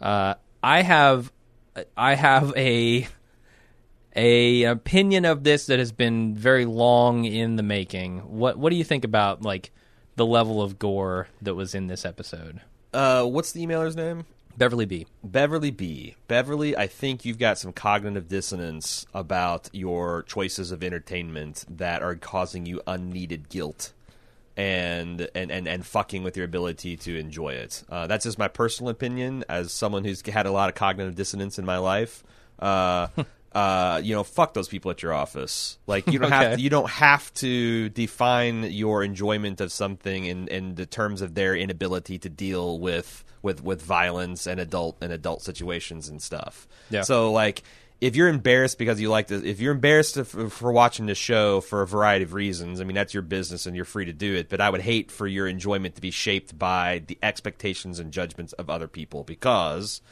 Uh, 0.00 0.34
I 0.62 0.82
have, 0.82 1.32
I 1.96 2.14
have 2.14 2.52
a 2.56 3.08
a 4.16 4.64
opinion 4.64 5.24
of 5.24 5.44
this 5.44 5.66
that 5.66 5.78
has 5.78 5.92
been 5.92 6.34
very 6.34 6.64
long 6.64 7.24
in 7.24 7.56
the 7.56 7.62
making. 7.62 8.20
What 8.20 8.58
What 8.58 8.70
do 8.70 8.76
you 8.76 8.84
think 8.84 9.04
about 9.04 9.42
like 9.42 9.70
the 10.16 10.26
level 10.26 10.62
of 10.62 10.78
gore 10.78 11.28
that 11.42 11.54
was 11.54 11.74
in 11.74 11.86
this 11.86 12.04
episode? 12.04 12.62
Uh, 12.92 13.24
what's 13.24 13.52
the 13.52 13.64
emailer's 13.64 13.94
name? 13.94 14.24
Beverly 14.56 14.86
B. 14.86 15.06
Beverly 15.22 15.70
B. 15.70 16.16
Beverly, 16.28 16.74
I 16.74 16.86
think 16.86 17.26
you've 17.26 17.38
got 17.38 17.58
some 17.58 17.74
cognitive 17.74 18.26
dissonance 18.26 19.06
about 19.12 19.68
your 19.72 20.22
choices 20.22 20.72
of 20.72 20.82
entertainment 20.82 21.66
that 21.68 22.02
are 22.02 22.14
causing 22.16 22.64
you 22.64 22.80
unneeded 22.86 23.50
guilt 23.50 23.92
and 24.56 25.28
and 25.34 25.50
and, 25.50 25.68
and 25.68 25.84
fucking 25.84 26.22
with 26.22 26.38
your 26.38 26.46
ability 26.46 26.96
to 26.96 27.18
enjoy 27.18 27.50
it. 27.50 27.84
Uh, 27.90 28.06
that's 28.06 28.24
just 28.24 28.38
my 28.38 28.48
personal 28.48 28.88
opinion 28.88 29.44
as 29.48 29.72
someone 29.72 30.04
who's 30.04 30.22
had 30.26 30.46
a 30.46 30.50
lot 30.50 30.70
of 30.70 30.74
cognitive 30.74 31.14
dissonance 31.14 31.58
in 31.58 31.66
my 31.66 31.76
life. 31.76 32.24
Uh, 32.58 33.08
uh, 33.56 34.02
you 34.04 34.14
know, 34.14 34.22
fuck 34.22 34.52
those 34.52 34.68
people 34.68 34.90
at 34.90 35.02
your 35.02 35.14
office. 35.14 35.78
Like 35.86 36.06
you 36.08 36.18
don't 36.18 36.30
have 36.42 36.56
to, 36.56 36.60
you 36.60 36.68
don't 36.68 36.90
have 36.90 37.32
to 37.34 37.88
define 37.88 38.64
your 38.64 39.02
enjoyment 39.02 39.62
of 39.62 39.72
something 39.72 40.26
in 40.26 40.48
in 40.48 40.74
the 40.74 40.84
terms 40.84 41.22
of 41.22 41.34
their 41.34 41.56
inability 41.56 42.18
to 42.18 42.28
deal 42.28 42.78
with 42.78 43.24
with 43.40 43.64
with 43.64 43.80
violence 43.80 44.46
and 44.46 44.60
adult 44.60 44.98
and 45.00 45.10
adult 45.10 45.40
situations 45.40 46.10
and 46.10 46.20
stuff. 46.20 46.68
Yeah. 46.90 47.00
So 47.00 47.32
like 47.32 47.62
if 47.98 48.14
you're 48.14 48.28
embarrassed 48.28 48.76
because 48.76 49.00
you 49.00 49.08
like 49.08 49.28
this, 49.28 49.42
if 49.42 49.58
you're 49.58 49.72
embarrassed 49.72 50.22
for, 50.26 50.50
for 50.50 50.70
watching 50.70 51.06
this 51.06 51.16
show 51.16 51.62
for 51.62 51.80
a 51.80 51.86
variety 51.86 52.24
of 52.24 52.34
reasons, 52.34 52.82
I 52.82 52.84
mean 52.84 52.94
that's 52.94 53.14
your 53.14 53.22
business 53.22 53.64
and 53.64 53.74
you're 53.74 53.86
free 53.86 54.04
to 54.04 54.12
do 54.12 54.34
it. 54.34 54.50
But 54.50 54.60
I 54.60 54.68
would 54.68 54.82
hate 54.82 55.10
for 55.10 55.26
your 55.26 55.46
enjoyment 55.46 55.94
to 55.94 56.02
be 56.02 56.10
shaped 56.10 56.58
by 56.58 57.04
the 57.06 57.16
expectations 57.22 58.00
and 58.00 58.12
judgments 58.12 58.52
of 58.52 58.68
other 58.68 58.86
people 58.86 59.24
because 59.24 60.02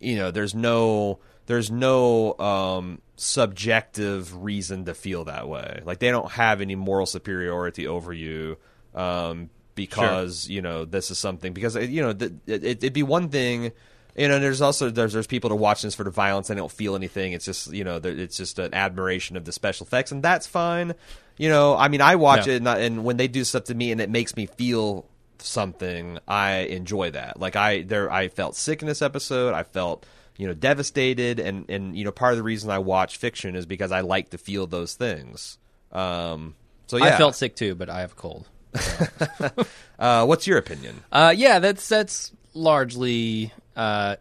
you 0.00 0.16
know 0.16 0.30
there's 0.30 0.54
no 0.54 1.20
there's 1.46 1.70
no 1.70 2.38
um, 2.38 3.00
subjective 3.16 4.42
reason 4.42 4.84
to 4.86 4.94
feel 4.94 5.24
that 5.24 5.48
way. 5.48 5.82
Like 5.84 5.98
they 5.98 6.10
don't 6.10 6.30
have 6.32 6.60
any 6.60 6.74
moral 6.74 7.06
superiority 7.06 7.86
over 7.86 8.12
you 8.12 8.56
um, 8.94 9.50
because 9.74 10.48
you 10.48 10.62
know 10.62 10.84
this 10.84 11.10
is 11.10 11.18
something 11.18 11.52
because 11.52 11.76
you 11.76 12.02
know 12.02 12.12
th- 12.12 12.32
it, 12.46 12.64
it'd 12.64 12.92
be 12.92 13.02
one 13.02 13.28
thing. 13.28 13.72
You 14.16 14.28
know, 14.28 14.38
there's 14.38 14.60
also 14.62 14.90
there's 14.90 15.12
there's 15.12 15.26
people 15.26 15.50
to 15.50 15.56
watch 15.56 15.82
this 15.82 15.94
for 15.94 16.04
the 16.04 16.10
violence. 16.10 16.48
They 16.48 16.54
don't 16.54 16.70
feel 16.70 16.94
anything. 16.94 17.32
It's 17.32 17.44
just 17.44 17.72
you 17.72 17.82
know, 17.84 18.00
it's 18.02 18.36
just 18.36 18.58
an 18.58 18.72
admiration 18.72 19.36
of 19.36 19.44
the 19.44 19.52
special 19.52 19.86
effects, 19.86 20.12
and 20.12 20.22
that's 20.22 20.46
fine. 20.46 20.94
You 21.36 21.48
know, 21.48 21.76
I 21.76 21.88
mean, 21.88 22.00
I 22.00 22.14
watch 22.14 22.46
Yeah. 22.46 22.54
it, 22.54 22.56
and, 22.58 22.68
I, 22.68 22.78
and 22.78 23.04
when 23.04 23.16
they 23.16 23.26
do 23.26 23.42
stuff 23.42 23.64
to 23.64 23.74
me, 23.74 23.90
and 23.90 24.00
it 24.00 24.08
makes 24.08 24.36
me 24.36 24.46
feel 24.46 25.04
something, 25.38 26.20
I 26.28 26.58
enjoy 26.58 27.10
that. 27.10 27.40
Like 27.40 27.56
I 27.56 27.82
there, 27.82 28.08
I 28.10 28.28
felt 28.28 28.54
sick 28.54 28.82
in 28.82 28.88
this 28.88 29.02
episode. 29.02 29.52
I 29.52 29.64
felt 29.64 30.06
you 30.36 30.46
know 30.46 30.54
devastated, 30.54 31.38
and 31.38 31.68
and 31.70 31.96
you 31.96 32.04
know, 32.04 32.12
part 32.12 32.32
of 32.32 32.38
the 32.38 32.42
reason 32.42 32.70
I 32.70 32.78
watch 32.78 33.16
fiction 33.16 33.56
is 33.56 33.66
because 33.66 33.92
I 33.92 34.00
like 34.00 34.30
to 34.30 34.38
feel 34.38 34.66
those 34.66 34.94
things. 34.94 35.58
Um, 35.92 36.54
so 36.86 36.96
yeah, 36.96 37.14
I 37.14 37.18
felt 37.18 37.34
sick 37.36 37.54
too, 37.56 37.74
but 37.74 37.88
I 37.88 38.00
have 38.00 38.12
a 38.12 38.16
cold. 38.16 38.48
Uh, 39.96 40.26
what's 40.26 40.44
your 40.44 40.58
opinion? 40.58 41.02
Uh, 41.12 41.32
yeah, 41.36 41.60
that's 41.60 41.88
that's 41.88 42.32
largely 42.52 43.52
uh, 43.76 44.16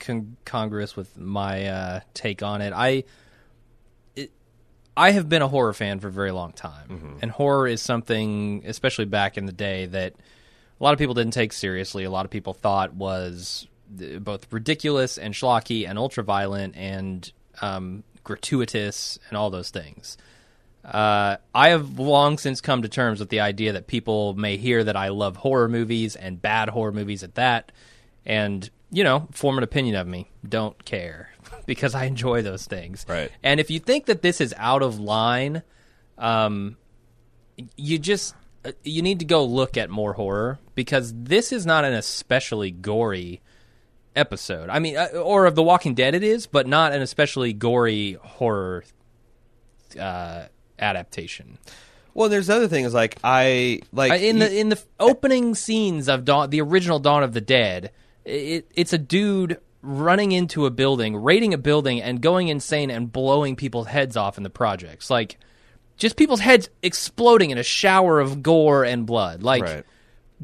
con- 0.00 0.36
congruous 0.44 0.96
with 0.96 1.16
my 1.16 1.66
uh, 1.66 2.00
take 2.12 2.42
on 2.42 2.60
it. 2.60 2.72
I 2.74 3.04
it, 4.16 4.32
I 4.96 5.12
have 5.12 5.28
been 5.28 5.42
a 5.42 5.48
horror 5.48 5.72
fan 5.72 6.00
for 6.00 6.08
a 6.08 6.12
very 6.12 6.32
long 6.32 6.52
time, 6.52 7.18
and 7.22 7.30
horror 7.30 7.68
is 7.68 7.80
something, 7.80 8.64
especially 8.66 9.04
back 9.04 9.38
in 9.38 9.46
the 9.46 9.52
day, 9.52 9.86
that 9.86 10.14
a 10.14 10.84
lot 10.84 10.92
of 10.92 10.98
people 10.98 11.14
didn't 11.14 11.34
take 11.34 11.52
seriously. 11.52 12.02
A 12.02 12.10
lot 12.10 12.24
of 12.24 12.32
people 12.32 12.52
thought 12.52 12.92
was 12.94 13.68
both 14.20 14.52
ridiculous 14.52 15.18
and 15.18 15.34
schlocky 15.34 15.88
and 15.88 15.98
ultra 15.98 16.24
violent 16.24 16.76
and 16.76 17.32
um, 17.60 18.04
gratuitous 18.24 19.18
and 19.28 19.36
all 19.36 19.50
those 19.50 19.70
things. 19.70 20.16
Uh, 20.84 21.36
I 21.54 21.68
have 21.68 21.98
long 21.98 22.38
since 22.38 22.60
come 22.60 22.82
to 22.82 22.88
terms 22.88 23.20
with 23.20 23.28
the 23.28 23.40
idea 23.40 23.74
that 23.74 23.86
people 23.86 24.34
may 24.34 24.56
hear 24.56 24.82
that 24.82 24.96
I 24.96 25.08
love 25.08 25.36
horror 25.36 25.68
movies 25.68 26.16
and 26.16 26.42
bad 26.42 26.68
horror 26.68 26.92
movies 26.92 27.22
at 27.22 27.36
that, 27.36 27.70
and 28.26 28.68
you 28.90 29.04
know, 29.04 29.28
form 29.30 29.58
an 29.58 29.64
opinion 29.64 29.94
of 29.96 30.06
me. 30.06 30.28
Don't 30.46 30.84
care 30.84 31.30
because 31.66 31.94
I 31.94 32.04
enjoy 32.04 32.42
those 32.42 32.66
things. 32.66 33.06
Right. 33.08 33.30
And 33.42 33.60
if 33.60 33.70
you 33.70 33.78
think 33.78 34.06
that 34.06 34.22
this 34.22 34.40
is 34.40 34.52
out 34.58 34.82
of 34.82 34.98
line, 34.98 35.62
um, 36.18 36.76
you 37.76 37.98
just 37.98 38.34
uh, 38.64 38.72
you 38.82 39.02
need 39.02 39.20
to 39.20 39.24
go 39.24 39.44
look 39.44 39.76
at 39.76 39.88
more 39.88 40.14
horror 40.14 40.58
because 40.74 41.12
this 41.16 41.52
is 41.52 41.64
not 41.64 41.84
an 41.84 41.94
especially 41.94 42.72
gory 42.72 43.40
episode. 44.16 44.68
I 44.70 44.78
mean, 44.78 44.96
uh, 44.96 45.08
or 45.16 45.46
of 45.46 45.54
The 45.54 45.62
Walking 45.62 45.94
Dead, 45.94 46.14
it 46.14 46.22
is, 46.22 46.46
but 46.46 46.66
not 46.66 46.92
an 46.92 47.02
especially 47.02 47.52
gory 47.52 48.14
horror 48.22 48.84
uh, 49.98 50.46
adaptation. 50.78 51.58
Well, 52.14 52.28
there's 52.28 52.50
other 52.50 52.68
things 52.68 52.92
like 52.92 53.18
I 53.24 53.80
like 53.92 54.12
Uh, 54.12 54.16
in 54.16 54.38
the 54.38 54.54
in 54.54 54.68
the 54.68 54.82
opening 55.00 55.54
scenes 55.54 56.08
of 56.08 56.24
Dawn, 56.24 56.50
the 56.50 56.60
original 56.60 56.98
Dawn 56.98 57.22
of 57.22 57.32
the 57.32 57.40
Dead, 57.40 57.90
it, 58.24 58.70
it's 58.74 58.92
a 58.92 58.98
dude 58.98 59.58
running 59.80 60.30
into 60.32 60.66
a 60.66 60.70
building, 60.70 61.16
raiding 61.16 61.54
a 61.54 61.58
building, 61.58 62.00
and 62.02 62.20
going 62.20 62.48
insane 62.48 62.90
and 62.90 63.10
blowing 63.10 63.56
people's 63.56 63.86
heads 63.88 64.16
off 64.16 64.36
in 64.36 64.44
the 64.44 64.50
projects. 64.50 65.08
Like, 65.10 65.38
just 65.96 66.16
people's 66.16 66.40
heads 66.40 66.68
exploding 66.82 67.50
in 67.50 67.58
a 67.58 67.62
shower 67.62 68.20
of 68.20 68.42
gore 68.42 68.84
and 68.84 69.06
blood. 69.06 69.42
Like, 69.42 69.62
Right. 69.62 69.84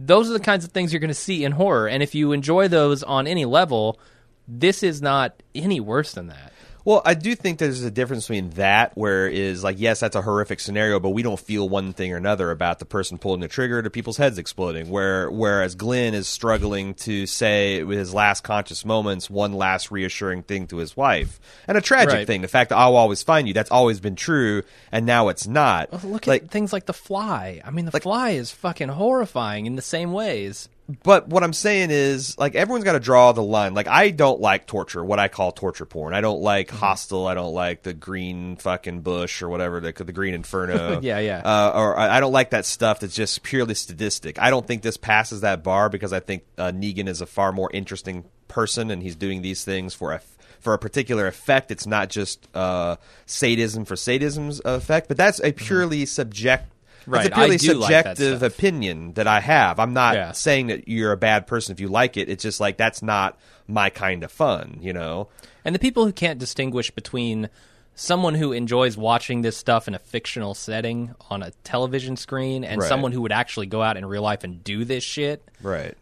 Those 0.00 0.30
are 0.30 0.32
the 0.32 0.40
kinds 0.40 0.64
of 0.64 0.70
things 0.70 0.92
you're 0.92 1.00
going 1.00 1.08
to 1.08 1.14
see 1.14 1.44
in 1.44 1.52
horror. 1.52 1.88
And 1.88 2.02
if 2.02 2.14
you 2.14 2.32
enjoy 2.32 2.68
those 2.68 3.02
on 3.02 3.26
any 3.26 3.44
level, 3.44 3.98
this 4.46 4.82
is 4.82 5.02
not 5.02 5.42
any 5.54 5.80
worse 5.80 6.12
than 6.12 6.28
that. 6.28 6.52
Well, 6.88 7.02
I 7.04 7.12
do 7.12 7.34
think 7.34 7.58
there's 7.58 7.82
a 7.82 7.90
difference 7.90 8.24
between 8.24 8.48
that, 8.52 8.96
where 8.96 9.28
is 9.28 9.62
like, 9.62 9.78
yes, 9.78 10.00
that's 10.00 10.16
a 10.16 10.22
horrific 10.22 10.58
scenario, 10.58 10.98
but 10.98 11.10
we 11.10 11.22
don't 11.22 11.38
feel 11.38 11.68
one 11.68 11.92
thing 11.92 12.14
or 12.14 12.16
another 12.16 12.50
about 12.50 12.78
the 12.78 12.86
person 12.86 13.18
pulling 13.18 13.40
the 13.40 13.48
trigger 13.48 13.82
to 13.82 13.90
people's 13.90 14.16
heads 14.16 14.38
exploding. 14.38 14.88
Where 14.88 15.30
whereas 15.30 15.74
Glenn 15.74 16.14
is 16.14 16.28
struggling 16.28 16.94
to 16.94 17.26
say 17.26 17.82
with 17.82 17.98
his 17.98 18.14
last 18.14 18.42
conscious 18.42 18.86
moments 18.86 19.28
one 19.28 19.52
last 19.52 19.90
reassuring 19.90 20.44
thing 20.44 20.66
to 20.68 20.78
his 20.78 20.96
wife, 20.96 21.38
and 21.66 21.76
a 21.76 21.82
tragic 21.82 22.14
Right. 22.14 22.26
thing. 22.26 22.40
The 22.40 22.48
fact 22.48 22.70
that 22.70 22.76
I'll 22.78 22.96
always 22.96 23.22
find 23.22 23.46
you. 23.46 23.52
That's 23.52 23.70
always 23.70 24.00
been 24.00 24.16
true, 24.16 24.62
and 24.90 25.04
now 25.04 25.28
it's 25.28 25.46
not. 25.46 25.92
Well, 25.92 26.00
Look 26.10 26.26
like, 26.26 26.44
at 26.44 26.50
things 26.50 26.72
like 26.72 26.86
The 26.86 26.94
Fly. 26.94 27.60
I 27.66 27.70
mean, 27.70 27.84
The 27.84 28.00
Fly 28.00 28.30
is 28.30 28.50
fucking 28.50 28.88
horrifying 28.88 29.66
in 29.66 29.76
the 29.76 29.82
same 29.82 30.10
ways. 30.10 30.70
But 31.02 31.28
what 31.28 31.42
I'm 31.42 31.52
saying 31.52 31.90
is, 31.90 32.38
like, 32.38 32.54
everyone's 32.54 32.84
got 32.84 32.94
to 32.94 33.00
draw 33.00 33.32
the 33.32 33.42
line. 33.42 33.74
Like, 33.74 33.88
I 33.88 34.10
don't 34.10 34.40
like 34.40 34.66
torture, 34.66 35.04
what 35.04 35.18
I 35.18 35.28
call 35.28 35.52
torture 35.52 35.84
porn. 35.84 36.14
I 36.14 36.22
don't 36.22 36.40
like 36.40 36.68
Mm-hmm. 36.68 36.76
Hostel. 36.78 37.26
I 37.26 37.34
don't 37.34 37.52
like 37.52 37.82
the 37.82 37.92
green 37.92 38.56
fucking 38.56 39.02
bush 39.02 39.42
or 39.42 39.48
whatever, 39.50 39.80
the, 39.80 39.92
the 39.92 40.12
green 40.12 40.32
inferno. 40.34 41.00
Yeah, 41.02 41.18
yeah. 41.18 41.42
Uh, 41.44 41.72
or 41.74 41.98
I 41.98 42.20
don't 42.20 42.32
like 42.32 42.50
that 42.50 42.64
stuff 42.64 43.00
that's 43.00 43.14
just 43.14 43.42
purely 43.42 43.74
sadistic. 43.74 44.40
I 44.40 44.48
don't 44.50 44.66
think 44.66 44.82
this 44.82 44.96
passes 44.96 45.42
that 45.42 45.62
bar 45.62 45.88
because 45.90 46.12
I 46.12 46.20
think 46.20 46.44
uh, 46.56 46.72
Negan 46.72 47.06
is 47.06 47.20
a 47.20 47.26
far 47.26 47.52
more 47.52 47.70
interesting 47.72 48.24
person 48.48 48.90
and 48.90 49.02
he's 49.02 49.14
doing 49.16 49.42
these 49.42 49.64
things 49.64 49.92
for 49.94 50.12
a 50.12 50.20
for 50.60 50.72
a 50.74 50.78
particular 50.78 51.26
effect. 51.26 51.70
It's 51.70 51.86
not 51.86 52.08
just 52.08 52.48
uh, 52.54 52.96
sadism 53.26 53.84
for 53.84 53.94
sadism's 53.94 54.60
effect, 54.64 55.08
but 55.08 55.16
that's 55.16 55.40
a 55.40 55.52
purely 55.52 56.04
subject. 56.06 56.64
Right, 57.08 57.22
That's 57.24 57.28
a 57.28 57.34
purely 57.34 57.54
I 57.54 57.56
do 57.56 57.74
like 57.74 57.90
subjective 58.04 58.42
opinion 58.42 59.12
that 59.14 59.26
I 59.26 59.40
have. 59.40 59.78
I'm 59.80 59.92
not 59.94 60.14
Yeah. 60.14 60.32
saying 60.32 60.66
that 60.68 60.88
you're 60.88 61.12
a 61.12 61.16
bad 61.16 61.46
person 61.46 61.72
if 61.72 61.80
you 61.80 61.88
like 61.88 62.16
it. 62.16 62.28
It's 62.28 62.42
just 62.42 62.60
like 62.60 62.76
that's 62.76 63.02
not 63.02 63.38
my 63.66 63.90
kind 63.90 64.22
of 64.24 64.30
fun, 64.30 64.78
you 64.80 64.92
know. 64.92 65.28
And 65.64 65.74
the 65.74 65.78
people 65.78 66.04
who 66.04 66.12
can't 66.12 66.38
distinguish 66.38 66.90
between 66.90 67.48
someone 67.94 68.34
who 68.34 68.52
enjoys 68.52 68.96
watching 68.96 69.42
this 69.42 69.56
stuff 69.56 69.88
in 69.88 69.94
a 69.94 69.98
fictional 69.98 70.54
setting 70.54 71.14
on 71.30 71.42
a 71.42 71.50
television 71.64 72.16
screen 72.16 72.62
and 72.62 72.80
Right. 72.80 72.88
someone 72.88 73.10
who 73.12 73.22
would 73.22 73.32
actually 73.32 73.66
go 73.66 73.82
out 73.82 73.96
in 73.96 74.06
real 74.06 74.22
life 74.22 74.44
and 74.44 74.62
do 74.62 74.84
this 74.84 75.02
shit, 75.02 75.42
Right. 75.62 75.94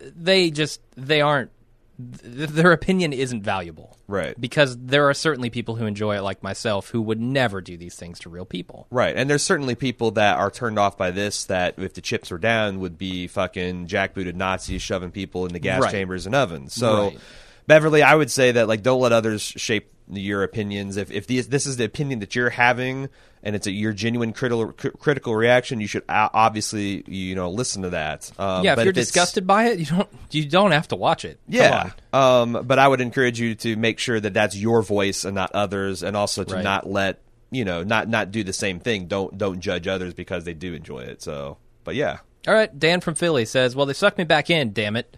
they 0.00 0.50
just 0.50 0.80
they 0.96 1.20
aren't 1.20 1.50
th- 1.98 2.50
their 2.50 2.72
opinion 2.72 3.12
isn't 3.12 3.42
valuable. 3.42 3.96
Right. 4.06 4.38
Because 4.40 4.76
there 4.76 5.08
are 5.08 5.14
certainly 5.14 5.50
people 5.50 5.76
who 5.76 5.86
enjoy 5.86 6.16
it 6.16 6.22
like 6.22 6.42
myself 6.42 6.88
who 6.90 7.00
would 7.02 7.20
never 7.20 7.60
do 7.60 7.76
these 7.76 7.94
things 7.94 8.18
to 8.20 8.28
real 8.28 8.44
people. 8.44 8.86
Right. 8.90 9.16
And 9.16 9.28
there's 9.30 9.42
certainly 9.42 9.74
people 9.74 10.10
that 10.12 10.36
are 10.38 10.50
turned 10.50 10.78
off 10.78 10.98
by 10.98 11.10
this 11.10 11.44
that 11.46 11.74
if 11.78 11.94
the 11.94 12.00
chips 12.00 12.30
were 12.30 12.38
down 12.38 12.80
would 12.80 12.98
be 12.98 13.26
fucking 13.26 13.86
jackbooted 13.86 14.34
Nazis 14.34 14.82
shoving 14.82 15.10
people 15.10 15.46
in 15.46 15.52
the 15.52 15.58
gas 15.60 15.82
Right. 15.82 15.92
chambers 15.92 16.26
and 16.26 16.34
ovens. 16.34 16.74
So 16.74 17.04
Right. 17.08 17.18
Beverly, 17.66 18.02
I 18.02 18.14
would 18.14 18.30
say 18.30 18.52
that 18.52 18.68
like 18.68 18.82
don't 18.82 19.00
let 19.00 19.12
others 19.12 19.40
shape 19.40 19.90
your 20.10 20.42
opinions. 20.42 20.98
If 20.98 21.10
if 21.10 21.26
these, 21.26 21.48
this 21.48 21.64
is 21.64 21.78
the 21.78 21.84
opinion 21.84 22.18
that 22.18 22.34
you're 22.34 22.50
having 22.50 23.08
and 23.44 23.54
it's 23.54 23.66
a 23.68 23.70
your 23.70 23.92
genuine 23.92 24.32
critical 24.32 24.72
critical 24.72 25.36
reaction, 25.36 25.80
you 25.80 25.86
should 25.86 26.02
obviously 26.08 27.04
you 27.06 27.34
know 27.36 27.50
listen 27.50 27.82
to 27.82 27.90
that. 27.90 28.30
Um, 28.38 28.64
yeah, 28.64 28.72
if 28.72 28.76
but 28.76 28.84
you're 28.84 28.90
it's- 28.90 29.06
disgusted 29.06 29.46
by 29.46 29.66
it, 29.66 29.78
you 29.78 29.86
don't 29.86 30.08
you 30.30 30.46
don't 30.48 30.72
have 30.72 30.88
to 30.88 30.96
watch 30.96 31.24
it. 31.24 31.38
Yeah. 31.46 31.90
Um, 32.12 32.64
but 32.64 32.78
I 32.78 32.88
would 32.88 33.00
encourage 33.00 33.38
you 33.38 33.54
to 33.56 33.76
make 33.76 33.98
sure 33.98 34.18
that 34.18 34.34
that's 34.34 34.56
your 34.56 34.82
voice 34.82 35.24
and 35.24 35.34
not 35.34 35.52
others, 35.52 36.02
and 36.02 36.16
also 36.16 36.42
to 36.44 36.54
Right. 36.56 36.64
not 36.64 36.88
let 36.88 37.20
you 37.50 37.64
know 37.64 37.84
not 37.84 38.08
not 38.08 38.30
do 38.32 38.42
the 38.42 38.52
same 38.52 38.80
thing. 38.80 39.06
Don't 39.06 39.36
don't 39.38 39.60
judge 39.60 39.86
others 39.86 40.14
because 40.14 40.44
they 40.44 40.54
do 40.54 40.74
enjoy 40.74 41.00
it. 41.00 41.22
So, 41.22 41.58
but 41.84 41.94
yeah, 41.94 42.18
All 42.48 42.54
right, 42.54 42.76
Dan 42.76 43.00
from 43.00 43.14
Philly 43.14 43.44
says, 43.44 43.76
"Well, 43.76 43.86
they 43.86 43.92
sucked 43.92 44.18
me 44.18 44.24
back 44.24 44.50
in. 44.50 44.72
Damn 44.72 44.96
it! 44.96 45.16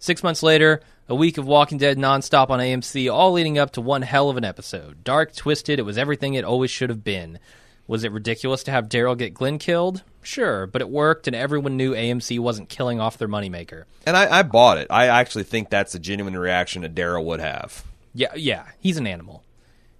Six 0.00 0.22
months 0.22 0.42
later, 0.42 0.80
a 1.08 1.14
week 1.14 1.38
of 1.38 1.46
Walking 1.46 1.78
Dead 1.78 1.96
nonstop 1.98 2.50
on 2.50 2.60
AMC, 2.60 3.10
all 3.12 3.32
leading 3.32 3.58
up 3.58 3.72
to 3.72 3.80
one 3.80 4.02
hell 4.02 4.30
of 4.30 4.36
an 4.36 4.44
episode. 4.44 5.02
Dark, 5.02 5.34
twisted. 5.34 5.78
It 5.78 5.82
was 5.82 5.96
everything 5.98 6.34
it 6.34 6.44
always 6.44 6.70
should 6.70 6.90
have 6.90 7.02
been. 7.02 7.38
Was 7.88 8.04
it 8.04 8.12
ridiculous 8.12 8.62
to 8.64 8.70
have 8.70 8.88
Daryl 8.88 9.16
get 9.18 9.34
Glenn 9.34 9.58
killed? 9.58 10.02
Sure, 10.22 10.66
but 10.66 10.82
it 10.82 10.90
worked, 10.90 11.26
and 11.26 11.34
everyone 11.34 11.76
knew 11.76 11.94
AMC 11.94 12.38
wasn't 12.38 12.68
killing 12.68 13.00
off 13.00 13.16
their 13.18 13.28
moneymaker. 13.28 13.84
and 14.06 14.16
I, 14.16 14.38
I 14.40 14.42
bought 14.42 14.76
it. 14.78 14.86
I 14.90 15.06
actually 15.06 15.44
think 15.44 15.70
that's 15.70 15.94
a 15.94 15.98
genuine 15.98 16.36
reaction 16.36 16.82
that 16.82 16.94
Daryl 16.94 17.24
would 17.24 17.40
have. 17.40 17.84
Yeah, 18.14 18.34
yeah, 18.36 18.66
he's 18.78 18.98
an 18.98 19.06
animal. 19.06 19.42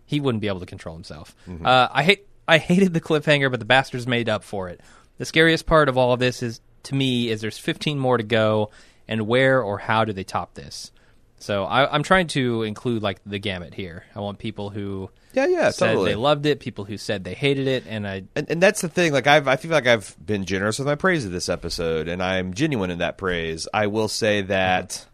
He 0.05 0.21
wouldn't 0.21 0.43
be 0.43 0.49
able 0.49 0.61
to 0.61 0.67
control 0.67 0.95
himself. 0.95 1.35
Uh, 1.65 1.89
I 1.91 2.03
hate, 2.03 2.27
I 2.47 2.59
hated 2.59 2.93
the 2.95 3.01
cliffhanger, 3.01 3.51
but 3.51 3.59
the 3.59 3.67
bastards 3.67 4.07
made 4.07 4.29
up 4.29 4.45
for 4.45 4.69
it. 4.69 4.81
The 5.17 5.25
scariest 5.25 5.67
part 5.67 5.89
of 5.89 5.97
all 5.99 6.13
of 6.13 6.21
this 6.21 6.43
is, 6.43 6.61
to 6.85 6.95
me, 6.95 7.29
is 7.31 7.41
there's 7.41 7.59
15 7.59 7.99
more 7.99 8.17
to 8.19 8.23
go, 8.23 8.71
and 9.07 9.27
where 9.27 9.63
or 9.63 9.79
how 9.79 10.05
do 10.05 10.13
they 10.13 10.25
top 10.25 10.55
this? 10.55 10.93
So 11.39 11.65
I, 11.65 11.93
I'm 11.93 12.03
trying 12.03 12.27
to 12.29 12.65
include 12.65 13.03
like 13.03 13.21
the 13.25 13.39
gamut 13.39 13.75
here. 13.75 14.05
I 14.15 14.21
want 14.21 14.39
people 14.39 14.71
who 14.71 15.11
Yeah, 15.35 15.47
yeah, 15.47 15.71
said 15.71 15.89
totally. 15.89 16.11
they 16.11 16.17
loved 16.17 16.47
it, 16.47 16.59
people 16.61 16.85
who 16.85 16.97
said 16.97 17.25
they 17.25 17.35
hated 17.35 17.67
it, 17.67 17.85
and 17.87 18.07
I 18.07 18.25
and, 18.35 18.51
and 18.51 18.63
that's 18.63 18.81
the 18.81 18.89
thing. 18.89 19.13
Like 19.13 19.27
I've, 19.27 19.47
I 19.47 19.57
feel 19.57 19.71
like 19.71 19.87
I've 19.87 20.17
been 20.25 20.45
generous 20.45 20.79
with 20.79 20.87
my 20.87 20.95
praise 20.95 21.25
of 21.25 21.33
this 21.33 21.49
episode, 21.49 22.09
and 22.09 22.23
I'm 22.23 22.55
genuine 22.55 22.91
in 22.91 22.99
that 22.99 23.19
praise. 23.19 23.69
I 23.73 23.89
will 23.89 24.09
say 24.09 24.41
that 24.43 24.91
mm-hmm. 24.91 25.11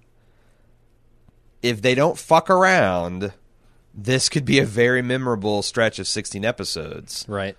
if 1.63 1.83
they 1.83 1.95
don't 1.95 2.17
fuck 2.17 2.49
around, 2.49 3.33
this 3.93 4.29
could 4.29 4.45
be 4.45 4.59
a 4.61 4.65
very 4.65 5.03
memorable 5.03 5.63
stretch 5.63 5.99
of 5.99 6.07
16 6.07 6.45
episodes. 6.45 7.25
right. 7.29 7.57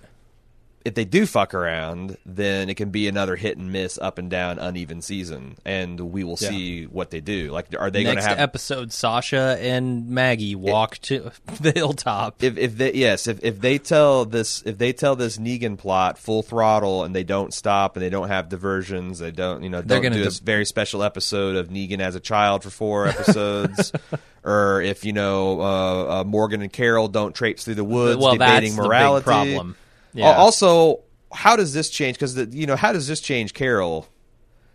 If 0.85 0.93
they 0.93 1.03
do 1.03 1.25
fuck 1.25 1.53
around, 1.55 2.15
then 2.25 2.69
it 2.69 2.75
can 2.75 2.91
be 2.91 3.07
another 3.07 3.35
hit 3.35 3.57
and 3.57 3.71
miss, 3.71 3.97
up 3.97 4.17
and 4.19 4.29
down, 4.29 4.59
uneven 4.59 5.01
season, 5.01 5.57
and 5.65 5.99
we 5.99 6.23
will 6.23 6.37
Yeah. 6.39 6.49
see 6.49 6.83
what 6.85 7.09
they 7.09 7.19
do. 7.21 7.51
Like, 7.51 7.65
are 7.77 7.89
they 7.89 8.03
going 8.03 8.15
to 8.17 8.21
Next 8.21 8.27
have? 8.27 8.39
episode, 8.39 8.93
Sasha 8.93 9.57
and 9.59 10.07
Maggie 10.09 10.53
walk 10.55 10.99
to 10.99 11.31
the 11.59 11.71
hilltop. 11.71 12.43
if 12.43 12.57
if 12.57 12.77
they 12.77 12.93
yes 12.93 13.25
if, 13.27 13.43
if 13.43 13.59
they 13.59 13.79
tell 13.79 14.25
this 14.25 14.61
if 14.65 14.77
they 14.77 14.93
tell 14.93 15.15
this 15.15 15.37
Negan 15.37 15.77
plot 15.77 16.17
full 16.19 16.43
throttle 16.43 17.03
and 17.03 17.15
they 17.15 17.23
don't 17.23 17.53
stop 17.53 17.95
and 17.95 18.03
they 18.05 18.09
don't 18.09 18.27
have 18.27 18.47
diversions 18.49 19.17
they 19.19 19.31
don't 19.31 19.63
you 19.63 19.69
know 19.69 19.81
They're 19.81 19.97
don't 19.97 20.11
gonna 20.11 20.23
do 20.23 20.29
div- 20.29 20.39
a 20.41 20.43
very 20.43 20.65
special 20.65 21.01
episode 21.03 21.55
of 21.55 21.69
Negan 21.69 21.99
as 21.99 22.13
a 22.15 22.19
child 22.19 22.61
for 22.63 22.69
four 22.69 23.07
episodes 23.07 23.91
or 24.43 24.81
if 24.81 25.03
you 25.03 25.13
know 25.13 25.59
uh, 25.61 26.19
uh, 26.19 26.23
Morgan 26.23 26.61
and 26.61 26.71
Carol 26.71 27.07
don't 27.07 27.33
traipse 27.33 27.65
through 27.65 27.75
the 27.75 27.83
woods 27.83 28.17
well, 28.21 28.33
debating 28.33 28.69
that's 28.71 28.75
the 28.75 28.81
big 28.81 28.87
morality 28.87 29.23
problem. 29.23 29.75
Yeah. 30.15 30.31
Also, 30.31 31.01
how 31.31 31.55
does 31.55 31.73
this 31.73 31.89
change? 31.89 32.17
Because 32.17 32.35
you 32.55 32.65
know, 32.65 32.75
how 32.75 32.91
does 32.93 33.07
this 33.07 33.19
change 33.21 33.53
Carol? 33.53 34.07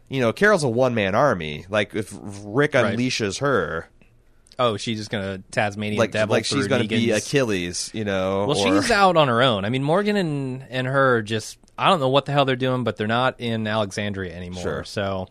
You 0.09 0.20
know, 0.20 0.32
Carol's 0.32 0.62
a 0.64 0.68
one 0.68 0.95
man 0.95 1.14
army. 1.14 1.66
Like 1.68 1.95
if 1.95 2.12
Rick 2.45 2.74
Right. 2.74 2.97
unleashes 2.97 3.41
her, 3.41 3.88
Oh, 4.59 4.76
she's 4.76 4.99
just 4.99 5.11
gonna 5.11 5.38
Tasmanian 5.51 5.99
like 5.99 6.11
devil 6.11 6.34
like 6.34 6.45
she's 6.45 6.66
going 6.66 6.82
to 6.82 6.88
be 6.88 7.12
Achilles. 7.12 7.91
You 7.95 8.05
know, 8.05 8.45
Well, 8.47 8.59
or- 8.59 8.82
she's 8.82 8.91
out 8.91 9.16
on 9.16 9.28
her 9.28 9.41
own. 9.41 9.64
I 9.64 9.70
mean, 9.70 9.82
Morgan 9.82 10.16
and 10.16 10.64
and 10.68 10.86
her 10.86 11.22
just 11.22 11.57
I 11.78 11.88
don't 11.88 11.99
know 12.01 12.11
what 12.11 12.26
the 12.26 12.32
hell 12.32 12.45
they're 12.45 12.57
doing, 12.57 12.84
but 12.84 12.97
they're 12.99 13.07
not 13.07 13.41
in 13.41 13.66
Alexandria 13.66 14.34
anymore. 14.36 14.62
Sure. 14.62 14.84
So 14.84 15.28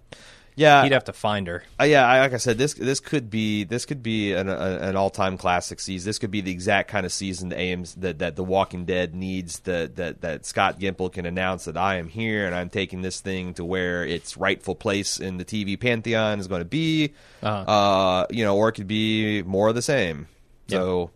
yeah, 0.59 0.83
he'd 0.83 0.91
have 0.91 1.05
to 1.05 1.13
find 1.13 1.47
her. 1.47 1.63
Uh, 1.79 1.85
yeah, 1.85 2.05
I, 2.05 2.19
like 2.19 2.33
I 2.33 2.37
said, 2.37 2.57
this 2.57 2.73
this 2.73 2.99
could 2.99 3.29
be 3.29 3.63
this 3.63 3.85
could 3.85 4.03
be 4.03 4.33
an, 4.33 4.49
a, 4.49 4.79
an 4.81 4.95
all 4.97 5.09
time 5.09 5.37
classic 5.37 5.79
season. 5.79 6.07
This 6.09 6.19
could 6.19 6.31
be 6.31 6.41
the 6.41 6.51
exact 6.51 6.89
kind 6.89 7.05
of 7.05 7.13
season 7.13 7.49
that 7.49 7.59
AM's, 7.59 7.95
that 7.95 8.19
that 8.19 8.35
The 8.35 8.43
Walking 8.43 8.83
Dead 8.85 9.15
needs. 9.15 9.59
That 9.61 9.95
that 9.95 10.21
that 10.21 10.45
Scott 10.45 10.79
Gimple 10.79 11.13
can 11.13 11.25
announce 11.25 11.65
that 11.65 11.77
I 11.77 11.95
am 11.95 12.09
here 12.09 12.45
and 12.45 12.53
I'm 12.53 12.69
taking 12.69 13.01
this 13.01 13.21
thing 13.21 13.53
to 13.53 13.63
where 13.63 14.05
its 14.05 14.35
rightful 14.35 14.75
place 14.75 15.19
in 15.19 15.37
the 15.37 15.45
TV 15.45 15.79
pantheon 15.79 16.39
is 16.39 16.47
going 16.47 16.61
to 16.61 16.65
be. 16.65 17.13
Uh-huh. 17.41 17.71
Uh, 17.71 18.25
you 18.29 18.43
know, 18.43 18.57
or 18.57 18.69
it 18.69 18.73
could 18.73 18.87
be 18.87 19.41
more 19.43 19.69
of 19.69 19.75
the 19.75 19.81
same. 19.81 20.27
So. 20.67 21.11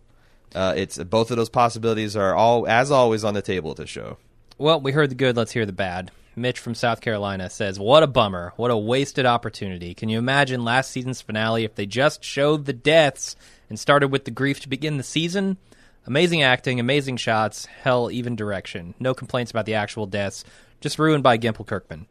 Uh, 0.54 0.72
it's 0.76 0.98
both 0.98 1.32
of 1.32 1.36
those 1.36 1.48
possibilities 1.48 2.14
are 2.14 2.32
all 2.32 2.64
as 2.68 2.92
always 2.92 3.24
on 3.24 3.34
the 3.34 3.42
table 3.42 3.72
at 3.72 3.76
this 3.76 3.90
show. 3.90 4.18
Well, 4.56 4.80
we 4.80 4.92
heard 4.92 5.10
the 5.10 5.16
good. 5.16 5.36
Let's 5.36 5.50
hear 5.50 5.66
the 5.66 5.72
bad. 5.72 6.12
Mitch 6.36 6.58
from 6.58 6.74
South 6.74 7.00
Carolina 7.00 7.48
says, 7.48 7.78
"What 7.78 8.02
a 8.02 8.06
bummer! 8.06 8.52
What 8.56 8.70
a 8.70 8.76
wasted 8.76 9.26
opportunity! 9.26 9.94
Can 9.94 10.08
you 10.08 10.18
imagine 10.18 10.64
last 10.64 10.90
season's 10.90 11.20
finale 11.20 11.64
if 11.64 11.74
they 11.74 11.86
just 11.86 12.24
showed 12.24 12.64
the 12.64 12.72
deaths 12.72 13.36
and 13.68 13.78
started 13.78 14.08
with 14.08 14.24
the 14.24 14.30
grief 14.30 14.60
to 14.60 14.68
begin 14.68 14.96
the 14.96 15.02
season? 15.02 15.56
Amazing 16.06 16.42
acting, 16.42 16.80
amazing 16.80 17.16
shots, 17.16 17.66
hell, 17.66 18.10
even 18.10 18.36
direction. 18.36 18.94
No 18.98 19.14
complaints 19.14 19.50
about 19.50 19.66
the 19.66 19.74
actual 19.74 20.06
deaths, 20.06 20.44
just 20.80 20.98
ruined 20.98 21.22
by 21.22 21.38
Gimple 21.38 21.66
Kirkman. 21.66 22.06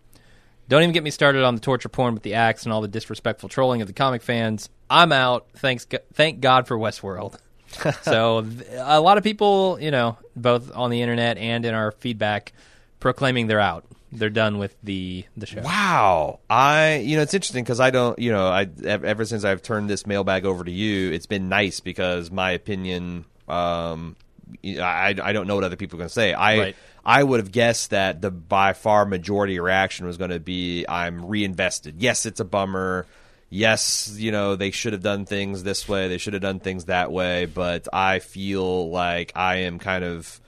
Don't 0.69 0.81
even 0.81 0.93
get 0.93 1.03
me 1.03 1.11
started 1.11 1.43
on 1.43 1.55
the 1.55 1.61
torture 1.61 1.89
porn 1.89 2.13
with 2.13 2.23
the 2.23 2.33
axe 2.35 2.63
and 2.63 2.73
all 2.73 2.81
the 2.81 2.87
disrespectful 2.87 3.49
trolling 3.49 3.81
of 3.81 3.87
the 3.87 3.93
comic 3.93 4.21
fans. 4.21 4.69
I'm 4.89 5.11
out. 5.11 5.47
Thanks, 5.57 5.85
thank 6.13 6.39
God 6.39 6.67
for 6.67 6.77
Westworld." 6.77 7.37
so 8.03 8.45
a 8.77 9.01
lot 9.01 9.17
of 9.17 9.23
people, 9.23 9.77
you 9.79 9.91
know, 9.91 10.17
both 10.35 10.71
on 10.75 10.89
the 10.89 11.01
internet 11.01 11.37
and 11.37 11.65
in 11.65 11.73
our 11.73 11.91
feedback, 11.91 12.53
proclaiming 12.99 13.47
they're 13.47 13.59
out. 13.59 13.85
They're 14.15 14.29
done 14.29 14.57
with 14.59 14.75
the 14.83 15.25
the 15.35 15.45
show. 15.45 15.61
Wow, 15.61 16.39
I 16.49 16.97
you 16.97 17.15
know 17.15 17.23
it's 17.23 17.33
interesting 17.33 17.63
because 17.63 17.79
I 17.79 17.89
don't 17.89 18.17
you 18.19 18.31
know 18.31 18.47
I 18.47 18.67
ever 18.85 19.25
since 19.25 19.43
I've 19.43 19.61
turned 19.61 19.89
this 19.89 20.05
mailbag 20.05 20.45
over 20.45 20.63
to 20.63 20.71
you, 20.71 21.11
it's 21.11 21.25
been 21.25 21.49
nice 21.49 21.79
because 21.79 22.31
my 22.31 22.51
opinion. 22.51 23.25
Um, 23.47 24.15
I 24.63 25.15
I 25.21 25.33
don't 25.33 25.47
know 25.47 25.55
what 25.55 25.63
other 25.63 25.75
people 25.75 25.97
are 25.97 26.01
going 26.01 26.09
to 26.09 26.13
say. 26.13 26.33
I 26.33 26.57
Right. 26.59 26.75
I 27.05 27.23
would 27.23 27.39
have 27.39 27.51
guessed 27.51 27.89
that 27.89 28.21
the 28.21 28.31
by 28.31 28.73
far 28.73 29.05
majority 29.05 29.59
reaction 29.59 30.05
was 30.05 30.17
going 30.17 30.29
to 30.31 30.39
be 30.39 30.85
I'm 30.87 31.25
reinvested. 31.25 31.95
Yes, 32.01 32.25
it's 32.25 32.39
a 32.39 32.45
bummer. 32.45 33.05
yes, 33.49 34.15
you 34.17 34.31
know, 34.31 34.55
they 34.55 34.71
should 34.71 34.93
have 34.93 35.03
done 35.03 35.25
things 35.25 35.63
this 35.63 35.87
way, 35.87 36.07
they 36.07 36.17
should 36.17 36.33
have 36.33 36.41
done 36.41 36.59
things 36.59 36.85
that 36.85 37.11
way, 37.11 37.45
but 37.45 37.87
I 37.93 38.19
feel 38.19 38.89
like 38.89 39.31
I 39.35 39.57
am 39.57 39.77
kind 39.79 40.03
of, 40.03 40.39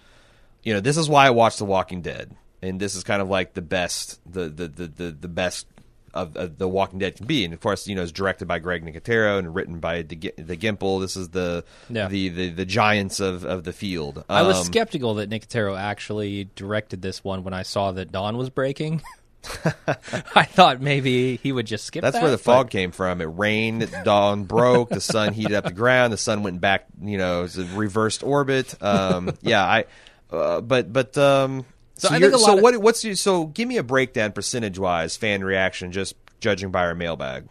you 0.63 0.73
know, 0.73 0.79
this 0.79 0.97
is 0.97 1.07
why 1.07 1.27
I 1.27 1.29
watch 1.29 1.57
The 1.57 1.65
Walking 1.65 2.01
Dead, 2.01 2.35
and 2.65 2.79
this 2.79 2.95
is 2.95 3.03
kind 3.03 3.21
of 3.21 3.29
like 3.29 3.53
the 3.53 3.61
best, 3.61 4.19
the 4.31 4.49
the 4.49 4.67
the 4.67 4.87
the, 4.87 5.11
the 5.11 5.27
best. 5.27 5.67
Of, 6.13 6.37
of 6.37 6.57
The 6.57 6.65
Walking 6.65 6.99
Dead 6.99 7.17
can 7.17 7.25
be, 7.25 7.43
and 7.43 7.53
of 7.53 7.59
course, 7.59 7.89
you 7.89 7.95
know, 7.95 8.01
it's 8.01 8.13
directed 8.13 8.47
by 8.47 8.59
Greg 8.59 8.85
Nicotero 8.85 9.37
and 9.37 9.53
written 9.53 9.79
by 9.81 10.01
the, 10.01 10.15
the 10.37 10.55
Gimple. 10.55 11.01
This 11.01 11.17
is 11.17 11.27
the, 11.31 11.65
Yeah. 11.89 12.07
the 12.07 12.29
the 12.29 12.49
the 12.51 12.63
giants 12.63 13.19
of, 13.19 13.43
of 13.43 13.65
the 13.65 13.73
field. 13.73 14.23
I 14.29 14.43
was 14.43 14.59
Um, 14.59 14.63
skeptical 14.63 15.15
that 15.15 15.29
Nicotero 15.29 15.77
actually 15.77 16.47
directed 16.55 17.01
this 17.01 17.21
one 17.21 17.43
when 17.43 17.53
I 17.53 17.63
saw 17.63 17.91
that 17.91 18.13
dawn 18.13 18.37
was 18.37 18.49
breaking. 18.49 19.01
I 20.33 20.43
thought 20.45 20.79
maybe 20.81 21.35
he 21.43 21.51
would 21.51 21.65
just 21.67 21.83
skip. 21.83 22.01
That's 22.01 22.13
that, 22.13 22.21
where 22.21 22.31
the 22.31 22.37
but- 22.37 22.43
fog 22.43 22.69
came 22.69 22.91
from. 22.91 23.19
It 23.19 23.25
rained, 23.25 23.89
dawn 24.05 24.45
broke, 24.45 24.87
the 24.91 25.01
sun 25.01 25.33
heated 25.33 25.53
up 25.53 25.65
the 25.65 25.73
ground, 25.83 26.13
the 26.13 26.17
sun 26.17 26.43
went 26.43 26.61
back, 26.61 26.85
you 27.01 27.17
know, 27.17 27.43
it's 27.43 27.57
a 27.57 27.65
reversed 27.65 28.23
orbit. 28.23 28.81
Um, 28.81 29.35
yeah, 29.41 29.65
I, 29.65 29.85
uh, 30.31 30.61
but 30.61 30.93
but 30.93 31.17
um, 31.17 31.65
so, 31.97 32.07
So 32.09 32.15
I 32.15 32.19
think 32.19 32.33
a 32.33 32.37
so 32.37 32.57
of- 32.57 32.61
what 32.63 32.77
what's 32.77 33.03
your, 33.03 33.15
so 33.15 33.45
give 33.45 33.67
me 33.67 33.77
a 33.77 33.83
breakdown 33.83 34.31
percentage 34.31 34.77
wise 34.79 35.15
fan 35.17 35.43
reaction 35.43 35.91
just 35.91 36.15
judging 36.39 36.71
by 36.71 36.85
our 36.85 36.95
mailbag. 36.95 37.47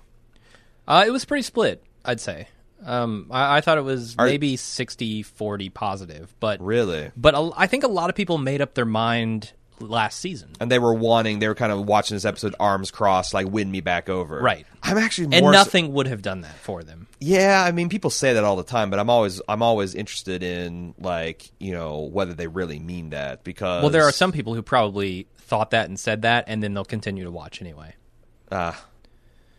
Uh, 0.86 1.04
it 1.06 1.10
was 1.10 1.24
pretty 1.24 1.42
split, 1.42 1.82
I'd 2.04 2.20
say. 2.20 2.48
Um, 2.84 3.28
I, 3.30 3.56
I 3.56 3.60
thought 3.62 3.78
it 3.78 3.84
was 3.84 4.14
Are- 4.18 4.26
maybe 4.26 4.56
60-40 4.56 5.72
positive, 5.72 6.34
but 6.40 6.60
Really? 6.60 7.10
but 7.16 7.34
a, 7.34 7.50
I 7.56 7.66
think 7.66 7.82
a 7.84 7.88
lot 7.88 8.10
of 8.10 8.16
people 8.16 8.36
made 8.38 8.60
up 8.60 8.74
their 8.74 8.84
mind 8.84 9.52
last 9.80 10.20
season. 10.20 10.50
And 10.60 10.70
they 10.70 10.78
were 10.78 10.94
wanting, 10.94 11.38
they 11.38 11.48
were 11.48 11.54
kind 11.54 11.72
of 11.72 11.84
watching 11.86 12.14
this 12.16 12.24
episode, 12.24 12.54
arms 12.60 12.90
crossed, 12.90 13.34
like 13.34 13.48
win 13.50 13.70
me 13.70 13.80
back 13.80 14.08
over. 14.08 14.40
Right. 14.40 14.66
I'm 14.82 14.98
actually 14.98 15.28
more 15.28 15.36
And 15.38 15.44
so- 15.46 15.50
nothing 15.52 15.92
would 15.94 16.06
have 16.06 16.22
done 16.22 16.42
that 16.42 16.54
for 16.56 16.82
them. 16.82 17.06
Yeah, 17.20 17.62
I 17.66 17.72
mean, 17.72 17.88
people 17.88 18.10
say 18.10 18.34
that 18.34 18.44
all 18.44 18.56
the 18.56 18.62
time, 18.64 18.90
but 18.90 18.98
I'm 18.98 19.08
always 19.10 19.40
I'm 19.48 19.62
always 19.62 19.94
interested 19.94 20.42
in 20.42 20.94
like 20.98 21.50
you 21.58 21.72
know 21.72 22.00
whether 22.00 22.34
they 22.34 22.46
really 22.48 22.78
mean 22.78 23.10
that 23.10 23.44
because 23.44 23.82
Well, 23.82 23.90
there 23.90 24.04
are 24.04 24.12
some 24.12 24.30
people 24.32 24.54
who 24.54 24.62
probably 24.62 25.26
thought 25.38 25.70
that 25.70 25.88
and 25.88 25.98
said 25.98 26.22
that, 26.22 26.44
and 26.48 26.62
then 26.62 26.74
they'll 26.74 26.84
continue 26.84 27.24
to 27.24 27.30
watch 27.30 27.60
anyway. 27.62 27.94
Ah, 28.52 28.74
Ah, 28.78 28.84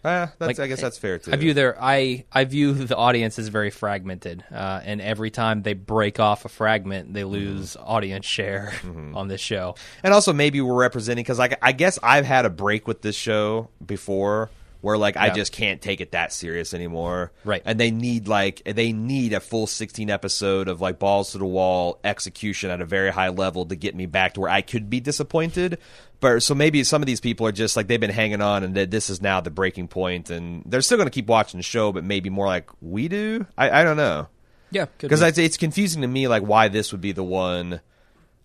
Eh, 0.06 0.28
that's, 0.38 0.40
Like, 0.40 0.60
I 0.60 0.68
guess 0.68 0.80
eh, 0.80 0.82
that's 0.84 0.98
fair 0.98 1.18
too. 1.18 1.32
I 1.34 1.36
view 1.38 1.54
their 1.54 1.82
I 1.82 2.26
I 2.32 2.46
view 2.46 2.74
the 2.74 2.96
audience 2.96 3.40
as 3.40 3.48
very 3.48 3.72
fragmented, 3.72 4.44
uh, 4.52 4.82
and 4.84 5.02
every 5.02 5.32
time 5.32 5.64
they 5.64 5.74
break 5.74 6.20
off 6.20 6.46
a 6.46 6.50
fragment, 6.50 7.14
they 7.14 7.22
mm-hmm. 7.22 7.32
lose 7.32 7.76
audience 7.80 8.26
share 8.26 8.72
mm-hmm. 8.82 9.18
on 9.18 9.28
this 9.28 9.42
show. 9.42 9.76
and 10.04 10.14
also 10.14 10.32
maybe 10.32 10.62
we're 10.62 10.80
representing 10.80 11.24
because 11.24 11.40
like 11.40 11.58
I 11.62 11.72
guess 11.72 11.98
I've 12.04 12.26
had 12.26 12.46
a 12.46 12.50
break 12.50 12.88
with 12.88 13.02
this 13.02 13.16
show 13.16 13.70
before 13.84 14.52
where 14.86 15.00
like 15.00 15.18
I 15.18 15.28
Yeah. 15.28 15.34
just 15.34 15.52
can't 15.52 15.82
take 15.82 16.00
it 16.00 16.12
that 16.12 16.32
serious 16.32 16.74
anymore. 16.76 17.32
Right. 17.44 17.64
And 17.66 17.80
they 17.80 17.90
need 17.90 18.28
like 18.28 18.62
they 18.66 18.94
need 18.94 19.34
a 19.34 19.40
full 19.40 19.66
16 19.66 20.12
episode 20.12 20.68
of 20.68 20.80
like 20.80 21.00
balls 21.00 21.32
to 21.32 21.40
the 21.40 21.46
wall 21.46 22.00
execution 22.04 22.70
at 22.70 22.82
a 22.82 22.86
very 22.86 23.10
high 23.12 23.30
level 23.30 23.66
to 23.66 23.76
get 23.76 23.96
me 23.96 24.06
back 24.06 24.36
to 24.36 24.42
where 24.42 24.50
I 24.52 24.62
could 24.62 24.88
be 24.88 25.00
disappointed. 25.00 25.80
But 26.20 26.42
so 26.44 26.54
maybe 26.54 26.84
some 26.84 27.02
of 27.02 27.08
these 27.08 27.20
people 27.20 27.48
are 27.48 27.52
just 27.52 27.76
like 27.76 27.88
they've 27.88 28.00
been 28.00 28.12
hanging 28.12 28.42
on 28.42 28.64
and 28.64 28.76
that 28.76 28.92
this 28.92 29.10
is 29.10 29.24
now 29.24 29.42
the 29.42 29.50
breaking 29.50 29.88
point 29.88 30.30
and 30.30 30.62
they're 30.68 30.82
still 30.82 30.98
going 30.98 31.08
to 31.08 31.12
keep 31.14 31.26
watching 31.28 31.58
the 31.58 31.64
show 31.64 31.92
but 31.92 32.04
maybe 32.04 32.30
more 32.30 32.46
like 32.46 32.70
we 32.80 33.08
do. 33.08 33.48
I, 33.58 33.82
I 33.82 33.84
don't 33.84 33.98
know. 33.98 34.28
Yeah, 34.70 34.86
because 35.00 35.22
it's, 35.24 35.38
it's 35.40 35.58
confusing 35.58 36.04
to 36.04 36.08
me 36.08 36.28
like 36.28 36.44
why 36.44 36.68
this 36.68 36.92
would 36.92 37.02
be 37.02 37.12
the 37.12 37.24
one 37.24 37.82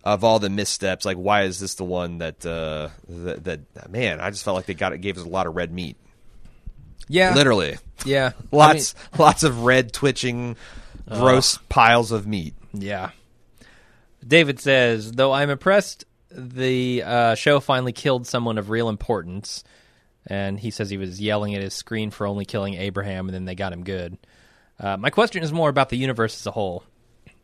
of 0.03 0.23
all 0.23 0.39
the 0.39 0.49
missteps 0.49 1.05
like 1.05 1.17
why 1.17 1.43
is 1.43 1.59
this 1.59 1.75
the 1.75 1.83
one 1.83 2.17
that 2.17 2.43
uh 2.43 2.89
that, 3.07 3.43
that 3.75 3.91
man 3.91 4.19
i 4.19 4.31
just 4.31 4.43
felt 4.43 4.55
like 4.55 4.65
they 4.65 4.73
got 4.73 4.93
it 4.93 4.97
gave 4.97 5.15
us 5.15 5.23
a 5.23 5.29
lot 5.29 5.45
of 5.45 5.55
red 5.55 5.71
meat 5.71 5.95
yeah, 7.11 7.33
literally 7.35 7.77
yeah, 8.05 8.31
I 8.35 8.55
lots 8.55 8.95
lots 9.17 9.43
of 9.43 9.63
red 9.63 9.93
twitching 9.93 10.55
gross 11.07 11.57
piles 11.69 12.11
of 12.11 12.25
meat 12.25 12.55
yeah. 12.73 13.11
David 14.25 14.59
says, 14.59 15.11
though 15.11 15.31
I'm 15.31 15.49
impressed, 15.49 16.05
the 16.29 17.03
uh, 17.03 17.35
show 17.35 17.59
finally 17.59 17.91
killed 17.91 18.27
someone 18.27 18.57
of 18.57 18.69
real 18.69 18.89
importance, 18.89 19.63
and 20.27 20.59
he 20.59 20.71
says 20.71 20.89
he 20.89 20.97
was 20.97 21.19
yelling 21.19 21.55
at 21.55 21.61
his 21.61 21.73
screen 21.73 22.11
for 22.11 22.27
only 22.27 22.45
killing 22.45 22.75
Abraham, 22.75 23.27
and 23.27 23.33
then 23.33 23.45
they 23.45 23.55
got 23.55 23.73
him 23.73 23.83
good. 23.83 24.17
Uh, 24.79 24.97
my 24.97 25.09
question 25.09 25.43
is 25.43 25.51
more 25.51 25.69
about 25.69 25.89
the 25.89 25.97
universe 25.97 26.39
as 26.39 26.45
a 26.45 26.51
whole. 26.51 26.83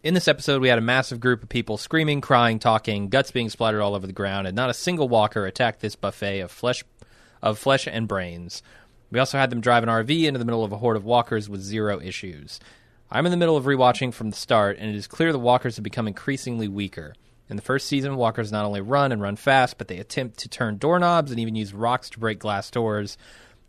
In 0.04 0.14
this 0.14 0.28
episode, 0.28 0.62
we 0.62 0.70
had 0.70 0.78
a 0.78 0.82
massive 0.82 1.20
group 1.20 1.44
of 1.44 1.50
people 1.50 1.78
screaming, 1.78 2.22
crying, 2.22 2.60
talking, 2.60 3.10
guts 3.10 3.32
being 3.32 3.50
splattered 3.50 3.82
all 3.82 3.96
over 3.96 4.08
the 4.08 4.14
ground, 4.14 4.48
and 4.48 4.56
not 4.56 4.70
a 4.70 4.76
single 4.76 5.10
walker 5.10 5.46
attacked 5.46 5.82
this 5.82 5.96
buffet 5.96 6.40
of 6.42 6.52
flesh, 6.52 6.84
of 7.42 7.58
flesh 7.58 7.88
and 7.88 8.08
brains. 8.08 8.62
We 9.10 9.20
also 9.20 9.38
had 9.38 9.50
them 9.50 9.62
drive 9.62 9.84
an 9.84 9.90
RV 9.90 10.24
into 10.24 10.38
the 10.38 10.46
middle 10.46 10.64
of 10.64 10.72
a 10.72 10.78
horde 10.78 10.98
of 10.98 11.06
walkers 11.06 11.50
with 11.50 11.62
zero 11.62 12.00
issues. 12.02 12.60
I'm 13.10 13.26
in 13.26 13.32
the 13.32 13.38
middle 13.38 13.56
of 13.56 13.66
rewatching 13.66 14.14
from 14.14 14.32
the 14.32 14.36
start, 14.36 14.78
and 14.78 14.90
it 14.90 14.96
is 14.96 15.08
clear 15.08 15.32
the 15.32 15.40
walkers 15.40 15.78
have 15.78 15.84
become 15.84 16.08
increasingly 16.08 16.68
weaker. 16.68 17.14
In 17.50 17.56
the 17.56 17.62
first 17.62 17.88
season, 17.88 18.18
walkers 18.18 18.52
not 18.52 18.66
only 18.66 18.82
run 18.82 19.14
and 19.14 19.22
run 19.22 19.38
fast, 19.38 19.78
but 19.78 19.88
they 19.88 20.00
attempt 20.00 20.40
to 20.40 20.50
turn 20.50 20.78
doorknobs 20.78 21.32
and 21.32 21.40
even 21.40 21.56
use 21.56 21.74
rocks 21.74 22.10
to 22.10 22.20
break 22.20 22.40
glass 22.40 22.70
doors. 22.70 23.18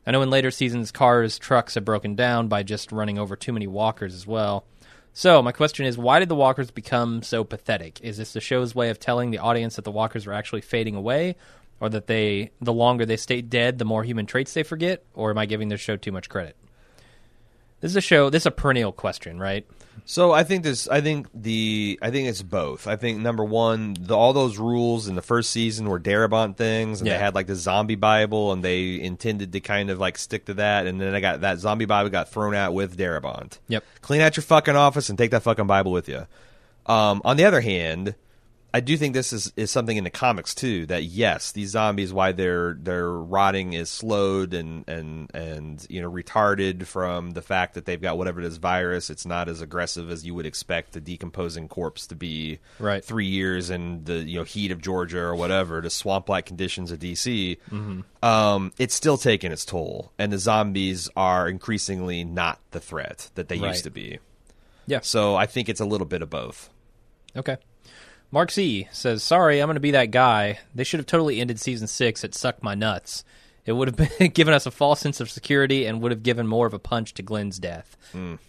I 0.05 0.10
know 0.10 0.23
in 0.23 0.31
later 0.31 0.51
seasons, 0.51 0.90
cars, 0.90 1.39
trucks 1.39 1.74
have 1.74 1.85
broken 1.85 2.16
down 2.16 2.48
by 2.48 2.65
just 2.65 2.90
running 2.90 3.19
over 3.19 3.36
too 3.36 3.52
many 3.52 3.69
walkers 3.69 4.15
as 4.15 4.27
well. 4.27 4.65
So, 5.12 5.43
my 5.43 5.52
question 5.52 5.86
is 5.86 5.97
why 5.97 6.19
did 6.19 6.28
the 6.28 6.35
walkers 6.35 6.70
become 6.73 7.23
so 7.23 7.44
pathetic? 7.44 8.01
Is 8.02 8.16
this 8.16 8.32
the 8.32 8.40
show's 8.40 8.74
way 8.74 8.90
of 8.90 8.98
telling 8.98 9.31
the 9.31 9.39
audience 9.39 9.77
that 9.77 9.85
the 9.85 9.93
walkers 9.93 10.27
are 10.27 10.32
actually 10.32 10.60
fading 10.60 10.97
away? 10.97 11.36
Or 11.80 11.88
that 11.90 12.06
they, 12.09 12.50
the 12.60 12.72
longer 12.72 13.06
they 13.06 13.16
stay 13.16 13.40
dead, 13.40 13.78
the 13.78 13.84
more 13.84 14.02
human 14.02 14.26
traits 14.26 14.52
they 14.52 14.64
forget? 14.64 15.05
Or 15.14 15.30
am 15.30 15.38
I 15.38 15.46
giving 15.46 15.68
this 15.68 15.80
show 15.80 15.96
too 15.96 16.10
much 16.12 16.28
credit? 16.28 16.56
This 17.80 17.92
is 17.92 17.96
a 17.96 18.00
show, 18.00 18.30
this 18.30 18.42
is 18.42 18.46
a 18.46 18.50
perennial 18.50 18.92
question, 18.92 19.38
right? 19.38 19.66
so 20.05 20.30
i 20.32 20.44
think 20.44 20.62
this 20.62 20.88
i 20.88 21.00
think 21.00 21.26
the 21.34 21.98
i 22.00 22.10
think 22.12 22.28
it's 22.28 22.40
both 22.40 22.86
i 22.86 22.94
think 22.94 23.18
number 23.18 23.44
one 23.44 23.94
the, 23.98 24.16
all 24.16 24.32
those 24.32 24.56
rules 24.56 25.09
in 25.09 25.16
the 25.16 25.20
first 25.20 25.50
season 25.50 25.88
were 25.88 25.98
darabont 25.98 26.56
things 26.56 27.00
and 27.00 27.09
Yeah. 27.09 27.14
they 27.14 27.18
had 27.18 27.34
like 27.34 27.48
the 27.48 27.56
zombie 27.56 27.96
bible 27.96 28.52
and 28.52 28.62
they 28.64 28.98
intended 29.00 29.52
to 29.52 29.60
kind 29.60 29.90
of 29.90 29.98
like 29.98 30.16
stick 30.16 30.44
to 30.46 30.55
that 30.55 30.86
and 30.86 31.00
then 31.00 31.14
i 31.16 31.20
got 31.20 31.40
that 31.40 31.59
zombie 31.59 31.84
bible 31.84 32.10
got 32.10 32.30
thrown 32.30 32.55
out 32.55 32.74
with 32.74 32.96
darabont 32.96 33.59
Yep. 33.66 33.84
clean 34.00 34.20
out 34.20 34.36
your 34.36 34.44
fucking 34.44 34.76
office 34.76 35.09
and 35.09 35.18
take 35.18 35.32
that 35.32 35.42
fucking 35.42 35.66
Bible 35.66 35.90
with 35.90 36.09
you. 36.09 36.26
Um, 36.86 37.20
on 37.24 37.36
the 37.36 37.44
other 37.44 37.60
hand, 37.60 38.14
I 38.74 38.80
do 38.80 38.98
think 38.98 39.14
this 39.14 39.32
is, 39.32 39.50
is 39.56 39.70
something 39.70 39.96
in 39.96 40.04
the 40.04 40.10
comics 40.10 40.54
too. 40.54 40.84
That 40.86 41.02
yes, 41.04 41.52
these 41.52 41.70
zombies, 41.70 42.12
why 42.12 42.32
their 42.32 42.74
their 42.74 43.10
rotting 43.10 43.72
is 43.72 43.88
slowed 43.88 44.52
and 44.52 44.86
and 44.86 45.30
and 45.34 45.86
you 45.88 46.02
know 46.02 46.10
retarded 46.10 46.86
from 46.86 47.30
the 47.30 47.40
fact 47.40 47.74
that 47.74 47.86
they've 47.86 48.00
got 48.00 48.18
whatever 48.18 48.42
this 48.42 48.58
virus. 48.58 49.08
It's 49.08 49.24
not 49.24 49.48
as 49.48 49.62
aggressive 49.62 50.10
as 50.10 50.26
you 50.26 50.34
would 50.34 50.44
expect 50.44 50.92
the 50.92 51.00
decomposing 51.00 51.68
corpse 51.68 52.06
to 52.08 52.14
be. 52.14 52.58
Right. 52.78 53.02
three 53.02 53.26
years 53.26 53.70
in 53.70 54.04
the 54.04 54.16
you 54.18 54.38
know 54.38 54.44
heat 54.44 54.70
of 54.70 54.82
Georgia 54.82 55.20
or 55.20 55.34
whatever, 55.34 55.80
the 55.80 55.88
swamp 55.90 56.28
like 56.28 56.44
conditions 56.44 56.90
of 56.92 56.98
DC. 56.98 57.56
Um, 58.22 58.72
it's 58.78 58.94
still 58.94 59.16
taking 59.16 59.50
its 59.50 59.64
toll, 59.64 60.12
and 60.18 60.30
the 60.32 60.38
zombies 60.38 61.08
are 61.16 61.48
increasingly 61.48 62.22
not 62.22 62.60
the 62.72 62.80
threat 62.80 63.30
that 63.34 63.48
they 63.48 63.58
Right. 63.58 63.68
used 63.68 63.84
to 63.84 63.90
be. 63.90 64.18
Yeah. 64.86 65.00
So 65.00 65.36
I 65.36 65.46
think 65.46 65.68
it's 65.70 65.80
a 65.80 65.84
little 65.86 66.06
bit 66.06 66.20
of 66.22 66.28
both. 66.30 66.68
Okay. 67.36 67.56
Mark 68.30 68.50
Z 68.50 68.88
says, 68.92 69.22
"Sorry, 69.22 69.60
I'm 69.60 69.66
going 69.68 69.76
to 69.76 69.80
be 69.80 69.92
that 69.92 70.10
guy. 70.10 70.59
They 70.74 70.84
should 70.84 71.00
have 71.00 71.06
totally 71.06 71.40
ended 71.40 71.59
season 71.60 71.86
six 71.86 72.24
at 72.24 72.34
suck 72.34 72.62
my 72.62 72.74
nuts. 72.74 73.24
It 73.64 73.72
would 73.72 73.88
have 73.88 73.96
been 74.18 74.30
given 74.30 74.55
us 74.55 74.66
a 74.66 74.70
false 74.70 75.00
sense 75.00 75.20
of 75.20 75.30
security 75.30 75.86
and 75.86 76.00
would 76.00 76.12
have 76.12 76.22
given 76.22 76.46
more 76.46 76.66
of 76.66 76.74
a 76.74 76.78
punch 76.78 77.14
to 77.14 77.22
Glenn's 77.22 77.59
death. 77.59 77.96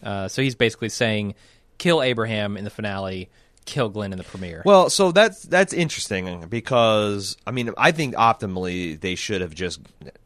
Uh, 0.02 0.28
so 0.28 0.42
he's 0.42 0.56
basically 0.56 0.90
saying, 0.90 1.36
kill 1.78 2.02
Abraham 2.02 2.56
in 2.56 2.64
the 2.64 2.70
finale, 2.70 3.30
kill 3.66 3.90
Glenn 3.90 4.12
in 4.14 4.18
the 4.18 4.24
premiere. 4.24 4.64
Well, 4.66 4.90
so 4.90 5.12
that's 5.12 5.44
that's 5.44 5.74
interesting 5.74 6.48
because 6.50 7.38
I 7.46 7.52
mean 7.52 7.72
I 7.78 7.92
think 7.92 8.16
optimally 8.16 9.00
they 9.00 9.16
should 9.16 9.42
have 9.42 9.54
just 9.54 9.80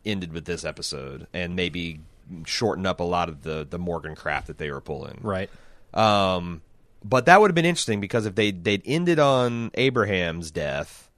ended 0.06 0.32
with 0.34 0.46
this 0.46 0.64
episode 0.64 1.28
and 1.34 1.56
maybe 1.56 2.00
shorten 2.46 2.86
up 2.86 3.00
a 3.00 3.04
lot 3.04 3.30
of 3.30 3.44
the 3.44 3.66
the 3.70 3.78
Morgan 3.80 4.16
crap 4.16 4.46
that 4.46 4.58
they 4.58 4.72
were 4.72 4.82
pulling. 4.82 5.20
right. 5.22 5.50
Um, 5.94 6.62
but 7.04 7.26
that 7.26 7.40
would 7.42 7.50
have 7.52 7.56
been 7.56 7.66
interesting 7.66 8.00
because 8.00 8.26
if 8.26 8.36
they 8.36 8.52
they'd 8.52 8.82
ended 8.86 9.20
on 9.20 9.72
Abraham's 9.76 10.52
death, 10.52 11.10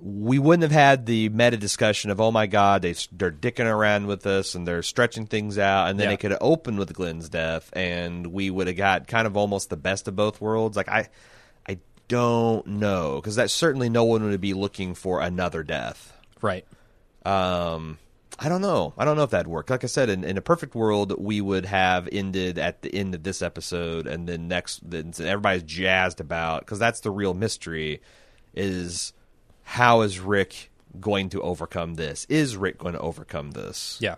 we 0.00 0.38
wouldn't 0.38 0.62
have 0.62 0.72
had 0.72 1.06
the 1.06 1.28
meta 1.28 1.56
discussion 1.56 2.10
of 2.10 2.20
oh 2.20 2.30
my 2.32 2.46
god 2.46 2.82
they 2.82 2.94
they're 3.12 3.30
dicking 3.30 3.66
around 3.72 4.06
with 4.06 4.26
us 4.26 4.54
and 4.54 4.66
they're 4.66 4.82
stretching 4.82 5.26
things 5.26 5.58
out, 5.58 5.88
and 5.88 5.98
then 5.98 6.06
Yeah. 6.06 6.10
they 6.10 6.16
could 6.16 6.30
have 6.32 6.40
opened 6.42 6.78
with 6.78 6.92
Glenn's 6.92 7.28
death, 7.28 7.70
and 7.74 8.26
we 8.28 8.50
would 8.50 8.66
have 8.66 8.76
got 8.76 9.06
kind 9.06 9.26
of 9.26 9.36
almost 9.36 9.70
the 9.70 9.76
best 9.76 10.08
of 10.08 10.16
both 10.16 10.40
worlds. 10.40 10.76
Like 10.76 10.88
I, 10.88 11.08
I 11.68 11.78
don't 12.08 12.66
know 12.66 13.16
because 13.16 13.36
that 13.36 13.50
certainly 13.50 13.88
no 13.88 14.04
one 14.04 14.24
would 14.24 14.40
be 14.40 14.54
looking 14.54 14.94
for 14.94 15.20
another 15.20 15.62
death. 15.62 16.12
Right. 16.40 16.64
Um, 17.24 17.98
I 18.44 18.48
don't 18.48 18.60
know. 18.60 18.92
I 18.98 19.04
don't 19.04 19.16
know 19.16 19.22
if 19.22 19.30
that'd 19.30 19.46
work. 19.46 19.70
Like 19.70 19.84
I 19.84 19.86
said, 19.86 20.08
in, 20.08 20.24
in 20.24 20.36
a 20.36 20.42
perfect 20.42 20.74
world, 20.74 21.14
we 21.16 21.40
would 21.40 21.64
have 21.64 22.08
ended 22.10 22.58
at 22.58 22.82
the 22.82 22.92
end 22.92 23.14
of 23.14 23.22
this 23.22 23.40
episode, 23.40 24.08
and 24.08 24.28
then 24.28 24.48
next, 24.48 24.80
then 24.88 25.12
everybody's 25.20 25.62
jazzed 25.62 26.20
about 26.20 26.62
because 26.62 26.80
that's 26.80 27.00
the 27.00 27.12
real 27.12 27.34
mystery: 27.34 28.02
is 28.52 29.12
how 29.62 30.00
is 30.00 30.18
Rick 30.18 30.72
going 31.00 31.28
to 31.30 31.40
overcome 31.40 31.94
this? 31.94 32.26
Is 32.28 32.56
Rick 32.56 32.78
going 32.78 32.94
to 32.94 33.00
overcome 33.00 33.52
this? 33.52 33.98
Yeah. 34.00 34.16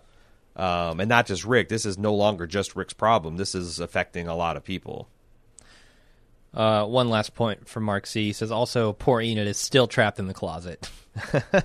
Um, 0.55 0.99
and 0.99 1.09
not 1.09 1.27
just 1.27 1.45
Rick. 1.45 1.69
This 1.69 1.85
is 1.85 1.97
no 1.97 2.15
longer 2.15 2.47
just 2.47 2.75
Rick's 2.75 2.93
problem. 2.93 3.37
This 3.37 3.53
is 3.53 3.79
affecting 3.79 4.27
a 4.27 4.35
lot 4.35 4.57
of 4.57 4.63
people. 4.63 5.07
Uh, 6.51 6.85
one 6.85 7.09
last 7.09 7.35
point 7.35 7.67
from 7.67 7.83
Mark 7.83 8.07
C. 8.07 8.27
He 8.27 8.33
says 8.33 8.49
also 8.49 8.93
poor 8.93 9.21
Enid 9.21 9.47
is 9.47 9.57
still 9.57 9.87
trapped 9.87 10.17
in 10.17 10.27
the 10.27 10.33
closet. 10.33 10.89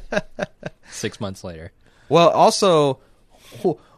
Six 0.90 1.20
months 1.20 1.42
later. 1.44 1.72
Well, 2.10 2.28
also, 2.28 2.98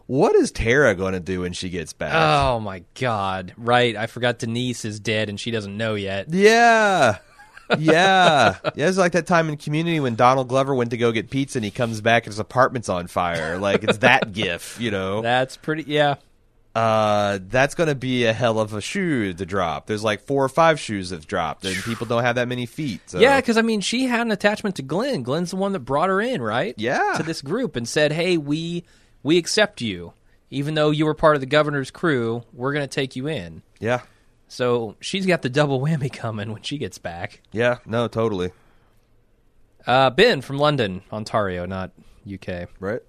what 0.06 0.36
is 0.36 0.52
Tara 0.52 0.94
going 0.94 1.14
to 1.14 1.20
do 1.20 1.40
when 1.40 1.52
she 1.52 1.70
gets 1.70 1.92
back? 1.92 2.12
Oh 2.14 2.60
my 2.60 2.84
god! 3.00 3.54
Right, 3.56 3.96
I 3.96 4.06
forgot 4.06 4.38
Denise 4.38 4.84
is 4.84 5.00
dead 5.00 5.28
and 5.28 5.40
she 5.40 5.50
doesn't 5.50 5.76
know 5.76 5.94
yet. 5.94 6.26
Yeah. 6.32 7.18
yeah. 7.78 8.58
Yeah, 8.74 8.88
it's 8.88 8.98
like 8.98 9.12
that 9.12 9.26
time 9.26 9.48
in 9.48 9.56
community 9.56 10.00
when 10.00 10.14
Donald 10.14 10.48
Glover 10.48 10.74
went 10.74 10.90
to 10.90 10.96
go 10.96 11.12
get 11.12 11.30
pizza 11.30 11.58
and 11.58 11.64
he 11.64 11.70
comes 11.70 12.00
back 12.00 12.24
and 12.26 12.32
his 12.32 12.38
apartment's 12.38 12.88
on 12.88 13.06
fire. 13.06 13.58
Like 13.58 13.84
it's 13.84 13.98
that 13.98 14.32
gif, 14.34 14.78
you 14.80 14.90
know. 14.90 15.22
That's 15.22 15.56
pretty. 15.56 15.84
Yeah, 15.86 16.16
Uh 16.74 17.38
that's 17.48 17.74
gonna 17.74 17.94
be 17.94 18.24
a 18.24 18.32
hell 18.32 18.58
of 18.58 18.72
a 18.72 18.80
shoe 18.80 19.34
to 19.34 19.44
drop. 19.46 19.86
There's 19.86 20.02
like 20.02 20.22
four 20.22 20.42
or 20.42 20.48
five 20.48 20.80
shoes 20.80 21.10
that 21.10 21.16
have 21.16 21.26
dropped 21.26 21.64
and 21.64 21.76
people 21.84 22.06
don't 22.06 22.22
have 22.22 22.36
that 22.36 22.48
many 22.48 22.64
feet. 22.66 23.00
So. 23.06 23.18
yeah. 23.18 23.40
Because 23.40 23.58
I 23.58 23.62
mean, 23.62 23.80
she 23.80 24.06
had 24.06 24.22
an 24.22 24.32
attachment 24.32 24.76
to 24.76 24.82
Glenn. 24.82 25.22
Glenn's 25.22 25.50
the 25.50 25.56
one 25.56 25.72
that 25.72 25.80
brought 25.80 26.08
her 26.08 26.20
in, 26.20 26.40
right? 26.40 26.74
Yeah. 26.78 27.14
To 27.16 27.22
this 27.22 27.42
group 27.42 27.76
and 27.76 27.86
said, 27.86 28.12
"Hey, 28.12 28.38
we 28.38 28.84
we 29.22 29.36
accept 29.36 29.82
you, 29.82 30.14
even 30.50 30.74
though 30.74 30.90
you 30.90 31.04
were 31.04 31.14
part 31.14 31.34
of 31.34 31.40
the 31.40 31.46
governor's 31.46 31.90
crew. 31.90 32.42
We're 32.54 32.72
going 32.72 32.88
to 32.88 32.94
take 32.94 33.16
you 33.16 33.28
in." 33.28 33.62
Yeah. 33.78 34.00
So 34.48 34.96
she's 35.00 35.26
got 35.26 35.42
the 35.42 35.48
double 35.50 35.80
whammy 35.80 36.12
coming 36.12 36.52
when 36.52 36.62
she 36.62 36.78
gets 36.78 36.98
back. 36.98 37.40
Yeah, 37.52 37.78
no, 37.86 38.06
totally. 38.08 38.52
Uh, 39.86 40.10
ben 40.10 40.40
from 40.42 40.58
London, 40.58 41.02
Ontario, 41.10 41.66
not 41.66 41.90
UK. 42.30 42.68
Right? 42.78 43.00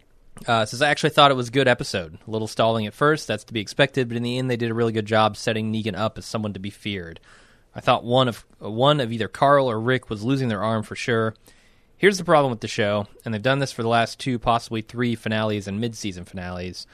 Uh, 0.47 0.65
says 0.65 0.81
I 0.81 0.89
actually 0.89 1.11
thought 1.11 1.31
it 1.31 1.35
was 1.35 1.49
a 1.49 1.51
good 1.51 1.67
episode. 1.67 2.17
A 2.27 2.31
little 2.31 2.47
stalling 2.47 2.85
at 2.85 2.93
first, 2.93 3.27
that's 3.27 3.43
to 3.45 3.53
be 3.53 3.61
expected, 3.61 4.07
but 4.07 4.17
in 4.17 4.23
the 4.23 4.37
end, 4.37 4.49
they 4.49 4.57
did 4.57 4.71
a 4.71 4.73
really 4.73 4.91
good 4.91 5.05
job 5.05 5.37
setting 5.37 5.71
Negan 5.71 5.97
up 5.97 6.17
as 6.17 6.25
someone 6.25 6.53
to 6.53 6.59
be 6.59 6.69
feared. 6.69 7.19
I 7.75 7.79
thought 7.79 8.03
one 8.03 8.27
of 8.27 8.45
one 8.59 8.99
of 8.99 9.11
either 9.11 9.27
Carl 9.27 9.69
or 9.69 9.79
Rick 9.79 10.09
was 10.09 10.23
losing 10.23 10.47
their 10.47 10.63
arm 10.63 10.83
for 10.83 10.95
sure. 10.95 11.35
Here's 11.97 12.17
the 12.17 12.25
problem 12.25 12.51
with 12.51 12.59
the 12.59 12.67
show, 12.67 13.07
and 13.23 13.33
they've 13.33 13.41
done 13.41 13.59
this 13.59 13.71
for 13.71 13.81
the 13.81 13.89
last 13.89 14.19
two, 14.19 14.37
possibly 14.37 14.81
three 14.81 15.15
finales 15.15 15.67
and 15.67 15.79
mid-season 15.79 16.25
finales. 16.25 16.85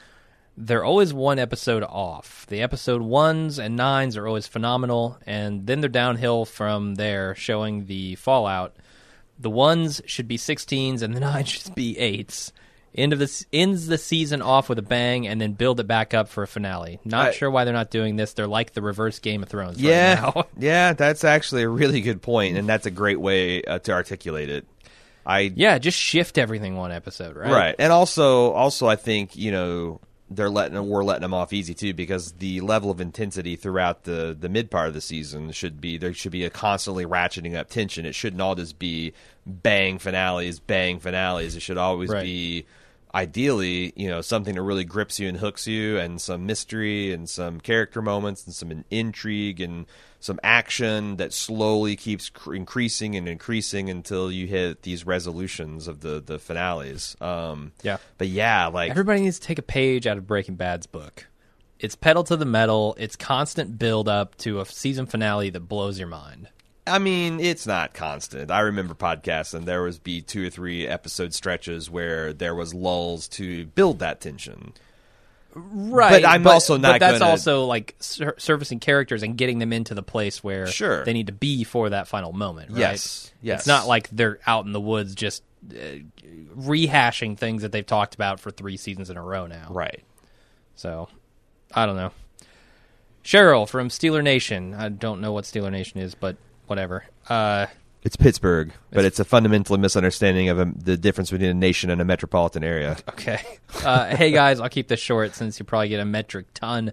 They're 0.56 0.84
always 0.84 1.12
one 1.12 1.38
episode 1.38 1.82
off. 1.82 2.46
The 2.48 2.62
episode 2.62 3.02
ones 3.02 3.58
and 3.58 3.76
nines 3.76 4.16
are 4.16 4.28
always 4.28 4.46
phenomenal, 4.46 5.18
and 5.26 5.66
then 5.66 5.80
they're 5.80 5.88
downhill 5.88 6.44
from 6.44 6.94
there, 6.94 7.34
showing 7.34 7.86
the 7.86 8.14
fallout. 8.16 8.76
The 9.38 9.50
ones 9.50 10.00
should 10.06 10.28
be 10.28 10.36
16s, 10.38 11.02
and 11.02 11.14
the 11.14 11.20
nines 11.32 11.48
should 11.48 11.74
be 11.74 11.98
eights. 11.98 12.52
End 12.94 13.12
of 13.12 13.18
this 13.20 13.46
ends 13.52 13.86
the 13.86 13.98
season 13.98 14.42
off 14.42 14.68
with 14.68 14.78
a 14.78 14.82
bang, 14.82 15.26
and 15.28 15.40
then 15.40 15.52
build 15.52 15.78
it 15.78 15.86
back 15.86 16.12
up 16.12 16.28
for 16.28 16.42
a 16.42 16.48
finale. 16.48 16.98
Not 17.04 17.28
I- 17.28 17.32
sure 17.32 17.50
why 17.50 17.64
they're 17.64 17.72
not 17.72 17.90
doing 17.90 18.16
this. 18.16 18.32
They're 18.32 18.48
like 18.48 18.72
the 18.72 18.82
reverse 18.82 19.20
Game 19.20 19.42
of 19.44 19.48
Thrones. 19.48 19.76
right 19.76 19.84
Yeah. 19.84 20.32
now. 20.34 20.44
yeah, 20.58 20.92
that's 20.94 21.22
actually 21.22 21.62
a 21.62 21.68
really 21.68 22.00
good 22.00 22.20
point 22.20 22.56
and 22.56 22.68
that's 22.68 22.86
a 22.86 22.90
great 22.90 23.20
way 23.20 23.62
uh, 23.62 23.78
to 23.80 23.92
articulate 23.92 24.50
it. 24.50 24.66
I 25.24 25.52
yeah. 25.54 25.78
Just 25.78 25.98
shift 25.98 26.36
everything 26.38 26.76
one 26.76 26.90
episode, 26.90 27.36
right? 27.36 27.52
Right. 27.52 27.76
And 27.78 27.92
also 27.92 28.50
also 28.52 28.88
I 28.88 28.96
think, 28.96 29.36
you 29.36 29.52
know, 29.52 30.00
they're 30.32 30.50
letting 30.50 30.88
we're 30.88 31.04
letting 31.04 31.22
them 31.22 31.34
off 31.34 31.52
easy 31.52 31.74
too 31.74 31.92
because 31.94 32.32
the 32.32 32.60
level 32.60 32.90
of 32.90 33.00
intensity 33.00 33.54
throughout 33.56 34.04
the 34.04 34.36
the 34.38 34.48
mid 34.48 34.70
part 34.70 34.88
of 34.88 34.94
the 34.94 35.00
season 35.00 35.52
should 35.52 35.80
be 35.80 35.98
there 35.98 36.14
should 36.14 36.32
be 36.32 36.44
a 36.44 36.50
constantly 36.50 37.04
ratcheting 37.04 37.54
up 37.56 37.68
tension. 37.68 38.04
It 38.06 38.14
shouldn't 38.16 38.40
all 38.42 38.54
just 38.56 38.78
be 38.78 39.12
bang 39.46 39.98
finales, 39.98 40.58
bang 40.58 40.98
finales. 40.98 41.54
It 41.54 41.60
should 41.60 41.78
always 41.78 42.10
Right. 42.10 42.24
be 42.24 42.66
ideally, 43.14 43.92
you 43.96 44.08
know, 44.08 44.20
something 44.20 44.54
that 44.54 44.62
really 44.62 44.84
grips 44.84 45.18
you 45.18 45.28
and 45.28 45.36
hooks 45.36 45.66
you 45.66 45.98
and 45.98 46.20
some 46.20 46.46
mystery 46.46 47.12
and 47.12 47.28
some 47.28 47.60
character 47.60 48.00
moments 48.02 48.44
and 48.46 48.54
some 48.54 48.84
intrigue 48.90 49.60
and 49.60 49.86
some 50.20 50.38
action 50.42 51.16
that 51.16 51.32
slowly 51.32 51.96
keeps 51.96 52.28
cr- 52.28 52.54
increasing 52.54 53.16
and 53.16 53.28
increasing 53.28 53.88
until 53.88 54.30
you 54.30 54.46
hit 54.46 54.82
these 54.82 55.06
resolutions 55.06 55.88
of 55.88 56.00
the 56.00 56.20
the 56.20 56.38
finales. 56.38 57.16
Um 57.20 57.72
Yeah. 57.82 57.96
but 58.18 58.28
yeah, 58.28 58.66
like 58.66 58.90
Everybody 58.90 59.22
needs 59.22 59.38
to 59.38 59.46
take 59.46 59.58
a 59.58 59.62
page 59.62 60.06
out 60.06 60.18
of 60.18 60.26
Breaking 60.26 60.56
Bad's 60.56 60.86
book. 60.86 61.26
It's 61.78 61.94
pedal 61.96 62.22
to 62.24 62.36
the 62.36 62.44
metal. 62.44 62.94
It's 62.98 63.16
constant 63.16 63.78
build 63.78 64.06
up 64.08 64.36
to 64.38 64.60
a 64.60 64.66
season 64.66 65.06
finale 65.06 65.48
that 65.50 65.60
blows 65.60 65.98
your 65.98 66.08
mind. 66.08 66.48
I 66.90 66.98
mean, 66.98 67.40
it's 67.40 67.66
not 67.66 67.94
constant. 67.94 68.50
I 68.50 68.60
remember 68.60 68.94
podcasts, 68.94 69.54
and 69.54 69.64
there 69.66 69.82
was 69.82 69.98
be 69.98 70.20
two 70.20 70.46
or 70.46 70.50
three 70.50 70.86
episode 70.86 71.32
stretches 71.34 71.88
where 71.88 72.32
there 72.32 72.54
was 72.54 72.74
lulls 72.74 73.28
to 73.28 73.66
build 73.66 74.00
that 74.00 74.20
tension. 74.20 74.72
Right, 75.52 76.22
But 76.22 76.28
I'm 76.28 76.46
also 76.46 76.76
not 76.76 76.92
But 76.94 77.00
that's 77.00 77.18
gonna- 77.18 77.30
also 77.30 77.64
like 77.64 77.96
sur- 77.98 78.36
surfacing 78.38 78.78
characters 78.78 79.22
and 79.24 79.36
getting 79.36 79.58
them 79.58 79.72
into 79.72 79.94
the 79.94 80.02
place 80.02 80.44
where 80.44 80.66
Sure. 80.68 81.04
they 81.04 81.12
need 81.12 81.26
to 81.26 81.32
be 81.32 81.64
for 81.64 81.90
that 81.90 82.06
final 82.06 82.32
moment. 82.32 82.70
Right? 82.70 82.78
Yes, 82.78 83.32
yes. 83.42 83.60
It's 83.60 83.66
not 83.66 83.88
like 83.88 84.08
they're 84.10 84.38
out 84.46 84.66
in 84.66 84.72
the 84.72 84.80
woods 84.80 85.14
just 85.16 85.42
uh, 85.72 85.74
rehashing 86.56 87.36
things 87.36 87.62
that 87.62 87.72
they've 87.72 87.84
talked 87.86 88.14
about 88.14 88.38
for 88.38 88.50
three 88.52 88.76
seasons 88.76 89.10
in 89.10 89.16
a 89.16 89.22
row 89.22 89.46
now. 89.46 89.66
Right. 89.70 90.02
So, 90.76 91.08
I 91.74 91.84
don't 91.84 91.96
know. 91.96 92.12
Cheryl 93.24 93.68
from 93.68 93.88
Steeler 93.88 94.22
Nation. 94.22 94.72
I 94.72 94.88
don't 94.88 95.20
know 95.20 95.32
what 95.32 95.44
Steeler 95.44 95.70
Nation 95.72 96.00
is, 96.00 96.14
but 96.14 96.36
whatever. 96.70 97.04
Uh, 97.28 97.66
It's 98.02 98.16
Pittsburgh, 98.16 98.72
but 98.92 99.04
it's 99.04 99.20
a 99.20 99.24
fundamental 99.24 99.76
misunderstanding 99.76 100.48
of 100.48 100.58
a, 100.58 100.64
the 100.64 100.96
difference 100.96 101.30
between 101.30 101.50
a 101.50 101.54
nation 101.54 101.90
and 101.90 102.00
a 102.00 102.04
metropolitan 102.04 102.64
area. 102.64 102.96
Okay. 103.10 103.40
Uh, 103.84 104.16
hey 104.16 104.30
guys, 104.30 104.58
I'll 104.60 104.70
keep 104.70 104.88
this 104.88 105.00
short 105.00 105.34
since 105.34 105.58
you 105.58 105.66
probably 105.66 105.88
get 105.88 106.00
a 106.00 106.04
metric 106.06 106.46
ton 106.54 106.92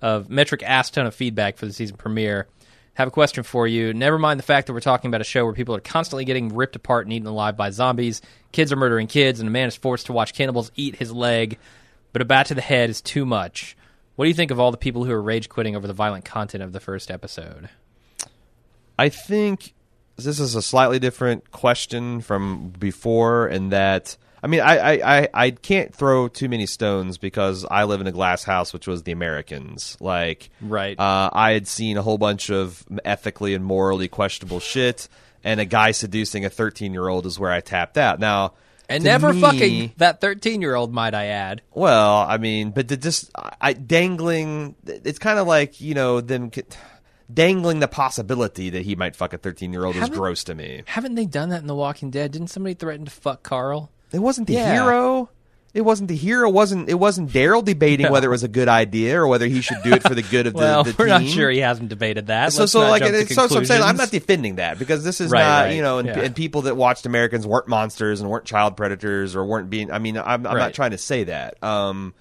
of 0.00 0.30
metric 0.30 0.62
ass 0.62 0.90
ton 0.90 1.06
of 1.06 1.14
feedback 1.14 1.58
for 1.58 1.66
the 1.66 1.72
season 1.72 1.96
premiere. 1.96 2.46
Have 2.94 3.08
a 3.08 3.10
question 3.10 3.42
for 3.42 3.66
you. 3.66 3.92
Never 3.92 4.18
mind 4.18 4.38
the 4.38 4.44
fact 4.44 4.66
that 4.66 4.72
we're 4.72 4.80
talking 4.80 5.08
about 5.08 5.20
a 5.20 5.24
show 5.24 5.44
where 5.44 5.52
people 5.52 5.74
are 5.74 5.80
constantly 5.80 6.24
getting 6.24 6.54
ripped 6.54 6.76
apart 6.76 7.04
and 7.04 7.12
eaten 7.12 7.28
alive 7.28 7.54
by 7.54 7.68
zombies. 7.68 8.22
Kids 8.52 8.72
are 8.72 8.76
murdering 8.76 9.06
kids, 9.06 9.38
and 9.40 9.46
a 9.46 9.52
man 9.52 9.68
is 9.68 9.76
forced 9.76 10.06
to 10.06 10.14
watch 10.14 10.32
cannibals 10.32 10.72
eat 10.76 10.96
his 10.96 11.12
leg. 11.12 11.58
But 12.14 12.22
a 12.22 12.24
bat 12.24 12.46
to 12.46 12.54
the 12.54 12.62
head 12.62 12.88
is 12.88 13.02
too 13.02 13.26
much. 13.26 13.76
What 14.14 14.24
do 14.24 14.28
you 14.30 14.34
think 14.34 14.50
of 14.50 14.58
all 14.58 14.70
the 14.70 14.78
people 14.78 15.04
who 15.04 15.12
are 15.12 15.20
rage 15.20 15.50
quitting 15.50 15.76
over 15.76 15.86
the 15.86 15.92
violent 15.92 16.24
content 16.24 16.64
of 16.64 16.72
the 16.72 16.80
first 16.80 17.10
episode? 17.10 17.68
I 18.98 19.08
think 19.08 19.74
this 20.16 20.40
is 20.40 20.54
a 20.54 20.62
slightly 20.62 20.98
different 20.98 21.50
question 21.50 22.20
from 22.20 22.70
before, 22.70 23.48
in 23.48 23.70
that 23.70 24.16
I 24.42 24.48
mean, 24.48 24.60
I, 24.60 24.76
I, 24.78 25.18
I, 25.18 25.28
I 25.34 25.50
can't 25.50 25.94
throw 25.94 26.28
too 26.28 26.48
many 26.48 26.66
stones 26.66 27.18
because 27.18 27.64
I 27.68 27.84
live 27.84 28.00
in 28.00 28.06
a 28.06 28.12
glass 28.12 28.44
house, 28.44 28.72
which 28.72 28.86
was 28.86 29.02
the 29.02 29.12
Americans. 29.12 29.96
Like, 30.00 30.50
Right. 30.60 30.98
Uh, 30.98 31.30
I 31.32 31.52
had 31.52 31.66
seen 31.66 31.96
a 31.96 32.02
whole 32.02 32.18
bunch 32.18 32.50
of 32.50 32.84
ethically 33.04 33.54
and 33.54 33.64
morally 33.64 34.08
questionable 34.08 34.60
shit, 34.60 35.08
and 35.42 35.58
a 35.58 35.64
guy 35.64 35.90
seducing 35.90 36.44
a 36.44 36.50
13 36.50 36.92
year 36.92 37.08
old 37.08 37.26
is 37.26 37.38
where 37.38 37.50
I 37.50 37.60
tapped 37.60 37.98
out. 37.98 38.20
Now, 38.20 38.52
And 38.88 39.02
never 39.02 39.32
me- 39.32 39.40
fucking 39.40 39.92
that 39.96 40.20
13 40.20 40.60
year 40.60 40.74
old, 40.76 40.92
might 40.92 41.14
I 41.14 41.26
add. 41.26 41.62
Well, 41.74 42.16
I 42.18 42.36
mean, 42.38 42.70
but 42.70 42.88
the 42.88 42.96
just 42.96 43.30
I, 43.60 43.72
dangling. 43.72 44.76
It's 44.86 45.18
kind 45.18 45.38
of 45.38 45.46
like 45.46 45.80
you 45.80 45.94
know 45.94 46.20
them 46.20 46.50
dangling 47.32 47.80
the 47.80 47.88
possibility 47.88 48.70
that 48.70 48.82
he 48.82 48.96
might 48.96 49.16
fuck 49.16 49.32
a 49.32 49.38
thirteen 49.38 49.72
year 49.72 49.84
old 49.84 49.96
is 49.96 50.08
gross 50.08 50.44
to 50.44 50.54
me. 50.54 50.82
Haven't 50.86 51.14
they 51.14 51.26
done 51.26 51.48
that 51.50 51.60
in 51.60 51.66
The 51.66 51.74
Walking 51.74 52.10
Dead? 52.10 52.32
Didn't 52.32 52.48
somebody 52.48 52.74
threaten 52.74 53.04
to 53.04 53.10
fuck 53.10 53.42
Carl? 53.42 53.90
It 54.12 54.20
wasn't 54.20 54.46
the 54.46 54.54
Yeah. 54.54 54.72
hero. 54.72 55.30
It 55.74 55.84
wasn't 55.84 56.08
the 56.08 56.16
hero. 56.16 56.48
It 56.48 56.52
wasn't 56.54 56.88
it 56.88 56.94
wasn't 56.94 57.30
Daryl 57.32 57.62
debating 57.62 58.06
No. 58.06 58.12
whether 58.12 58.28
it 58.28 58.30
was 58.30 58.42
a 58.44 58.48
good 58.48 58.68
idea 58.68 59.20
or 59.20 59.26
whether 59.26 59.46
he 59.46 59.60
should 59.60 59.82
do 59.82 59.92
it 59.92 60.02
for 60.02 60.14
the 60.14 60.22
good 60.22 60.46
of 60.46 60.54
the, 60.54 60.58
Well, 60.60 60.84
the 60.84 60.94
we're 60.98 61.06
not 61.06 61.26
sure 61.26 61.50
he 61.50 61.58
hasn't 61.58 61.90
debated 61.90 62.28
that. 62.28 62.54
So, 62.54 62.62
Let's 62.62 62.72
so 62.72 62.80
like, 62.80 63.02
to 63.02 63.26
so, 63.34 63.46
so 63.46 63.58
I'm 63.58 63.66
saying 63.66 63.82
I'm 63.82 63.96
not 63.98 64.10
defending 64.10 64.56
that 64.56 64.78
because 64.78 65.04
this 65.04 65.20
is 65.20 65.30
Right, 65.30 65.42
not, 65.42 65.60
right, 65.64 65.74
you 65.76 65.82
know, 65.82 65.98
and, 65.98 66.08
yeah. 66.08 66.20
and 66.20 66.34
people 66.34 66.62
that 66.62 66.78
watched 66.78 67.04
Americans 67.04 67.46
weren't 67.46 67.68
monsters 67.68 68.22
and 68.22 68.30
weren't 68.30 68.46
child 68.46 68.74
predators 68.78 69.36
or 69.36 69.44
weren't 69.44 69.68
being. 69.68 69.90
I 69.90 69.98
mean, 69.98 70.16
I'm, 70.16 70.24
I'm 70.26 70.44
Right. 70.44 70.56
not 70.56 70.72
trying 70.72 70.92
to 70.92 70.98
say 70.98 71.24
that. 71.24 71.62
Um, 71.62 72.14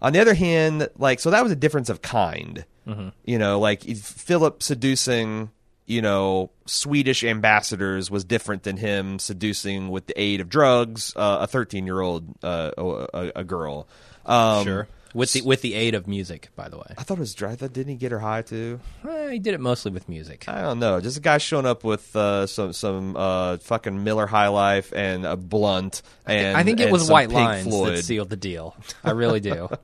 on 0.00 0.12
the 0.12 0.20
other 0.20 0.34
hand, 0.34 0.88
like, 0.98 1.20
so 1.20 1.30
that 1.30 1.42
was 1.42 1.52
a 1.52 1.56
difference 1.56 1.88
of 1.88 2.02
kind. 2.02 2.64
Mm-hmm. 2.86 3.08
You 3.24 3.38
know, 3.38 3.60
like 3.60 3.82
Philip 3.82 4.62
seducing, 4.62 5.50
you 5.86 6.02
know, 6.02 6.50
Swedish 6.66 7.22
ambassadors 7.24 8.10
was 8.10 8.24
different 8.24 8.64
than 8.64 8.76
him 8.76 9.18
seducing 9.18 9.88
with 9.88 10.06
the 10.06 10.20
aid 10.20 10.40
of 10.40 10.48
drugs 10.48 11.12
uh, 11.16 11.38
a 11.42 11.46
13 11.46 11.86
year 11.86 12.00
old 12.00 12.24
uh, 12.42 12.70
a, 12.76 13.32
a 13.36 13.44
girl. 13.44 13.86
Um, 14.26 14.64
Sure. 14.64 14.88
With 15.14 15.32
the 15.32 15.42
with 15.42 15.60
the 15.60 15.74
aid 15.74 15.94
of 15.94 16.06
music, 16.06 16.48
by 16.56 16.68
the 16.68 16.78
way. 16.78 16.94
I 16.96 17.02
thought 17.02 17.18
it 17.18 17.20
was 17.20 17.34
dry. 17.34 17.50
I 17.52 17.56
thought, 17.56 17.72
didn't 17.72 17.90
he 17.90 17.96
get 17.96 18.12
her 18.12 18.18
high 18.18 18.42
too? 18.42 18.80
Eh, 19.06 19.32
he 19.32 19.38
did 19.38 19.52
it 19.54 19.60
mostly 19.60 19.92
with 19.92 20.08
music. 20.08 20.48
I 20.48 20.62
don't 20.62 20.78
know. 20.78 21.00
Just 21.00 21.18
a 21.18 21.20
guy 21.20 21.38
showing 21.38 21.66
up 21.66 21.84
with 21.84 22.14
uh, 22.16 22.46
some 22.46 22.72
some 22.72 23.16
uh, 23.16 23.58
fucking 23.58 24.04
Miller 24.04 24.26
High 24.26 24.48
Life 24.48 24.92
and 24.94 25.26
a 25.26 25.36
blunt. 25.36 26.02
And 26.26 26.56
I 26.56 26.62
think 26.62 26.80
it 26.80 26.90
was 26.90 27.10
White 27.10 27.28
Pink 27.28 27.40
Lines 27.40 27.66
Floyd. 27.66 27.96
that 27.98 28.04
sealed 28.04 28.30
the 28.30 28.36
deal. 28.36 28.74
I 29.04 29.10
really 29.10 29.40
do. 29.40 29.68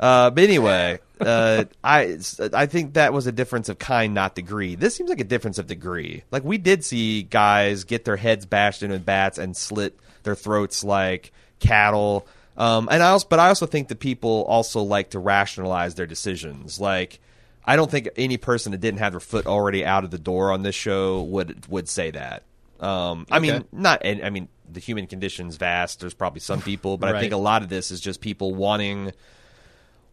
Uh, 0.00 0.30
but 0.30 0.42
anyway, 0.42 0.98
uh, 1.20 1.64
I 1.84 2.18
I 2.52 2.66
think 2.66 2.94
that 2.94 3.12
was 3.12 3.28
a 3.28 3.32
difference 3.32 3.68
of 3.68 3.78
kind, 3.78 4.14
not 4.14 4.34
degree. 4.34 4.74
This 4.74 4.96
seems 4.96 5.08
like 5.08 5.20
a 5.20 5.24
difference 5.24 5.58
of 5.58 5.68
degree. 5.68 6.24
Like 6.32 6.42
we 6.42 6.58
did 6.58 6.84
see 6.84 7.22
guys 7.22 7.84
get 7.84 8.04
their 8.04 8.16
heads 8.16 8.44
bashed 8.44 8.82
in 8.82 8.90
with 8.90 9.04
bats 9.06 9.38
and 9.38 9.56
slit 9.56 9.96
their 10.24 10.34
throats 10.34 10.82
like 10.82 11.30
cattle. 11.60 12.26
Um, 12.62 12.88
and 12.92 13.02
I 13.02 13.10
also, 13.10 13.26
but 13.28 13.40
I 13.40 13.48
also 13.48 13.66
think 13.66 13.88
that 13.88 13.98
people 13.98 14.44
also 14.46 14.82
like 14.82 15.10
to 15.10 15.18
rationalize 15.18 15.96
their 15.96 16.06
decisions. 16.06 16.80
Like, 16.80 17.18
I 17.64 17.74
don't 17.74 17.90
think 17.90 18.08
any 18.16 18.36
person 18.36 18.70
that 18.70 18.78
didn't 18.78 19.00
have 19.00 19.12
their 19.12 19.20
foot 19.20 19.46
already 19.46 19.84
out 19.84 20.04
of 20.04 20.12
the 20.12 20.18
door 20.18 20.52
on 20.52 20.62
this 20.62 20.76
show 20.76 21.22
would 21.22 21.66
would 21.66 21.88
say 21.88 22.12
that. 22.12 22.44
Um, 22.78 23.26
I 23.32 23.40
mean, 23.40 23.64
not. 23.72 24.02
and 24.04 24.24
I 24.24 24.30
mean, 24.30 24.46
the 24.70 24.78
human 24.78 25.08
condition's 25.08 25.56
vast. 25.56 25.98
There's 25.98 26.14
probably 26.14 26.38
some 26.38 26.62
people, 26.62 26.98
but 26.98 27.16
I 27.16 27.20
think 27.20 27.32
a 27.32 27.36
lot 27.36 27.62
of 27.62 27.68
this 27.68 27.90
is 27.90 28.00
just 28.00 28.20
people 28.20 28.54
wanting 28.54 29.12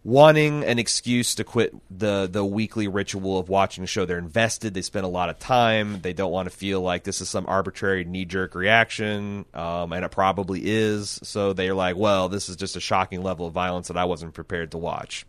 wanting 0.04 0.64
an 0.64 0.80
excuse 0.80 1.36
to 1.36 1.44
quit 1.44 1.76
the 1.92 2.28
the 2.32 2.44
weekly 2.46 2.88
ritual 2.88 3.38
of 3.38 3.50
watching 3.50 3.84
a 3.84 3.88
show. 3.88 4.06
They're 4.06 4.18
invested. 4.18 4.74
They 4.74 4.82
spend 4.82 5.06
a 5.06 5.10
lot 5.10 5.30
of 5.30 5.40
time. 5.40 6.02
They 6.02 6.14
don't 6.14 6.32
want 6.32 6.50
to 6.50 6.56
feel 6.56 6.82
like 6.82 7.04
this 7.04 7.22
is 7.22 7.30
some 7.30 7.46
arbitrary 7.48 8.06
knee 8.06 8.26
jerk 8.26 8.56
reaction, 8.56 9.46
um, 9.54 9.92
and 9.94 10.06
it 10.06 10.12
probably 10.12 10.62
is. 10.64 11.20
So 11.24 11.54
they're 11.54 11.74
like, 11.74 11.96
"Well, 11.98 12.30
this 12.30 12.50
is 12.50 12.56
just 12.56 12.76
a 12.76 12.80
shocking 12.80 13.24
level 13.24 13.46
of 13.46 13.54
violence 13.54 13.90
that 13.90 13.98
I 13.98 14.06
wasn't 14.06 14.34
prepared 14.34 14.72
to 14.72 14.78
watch." 14.78 15.26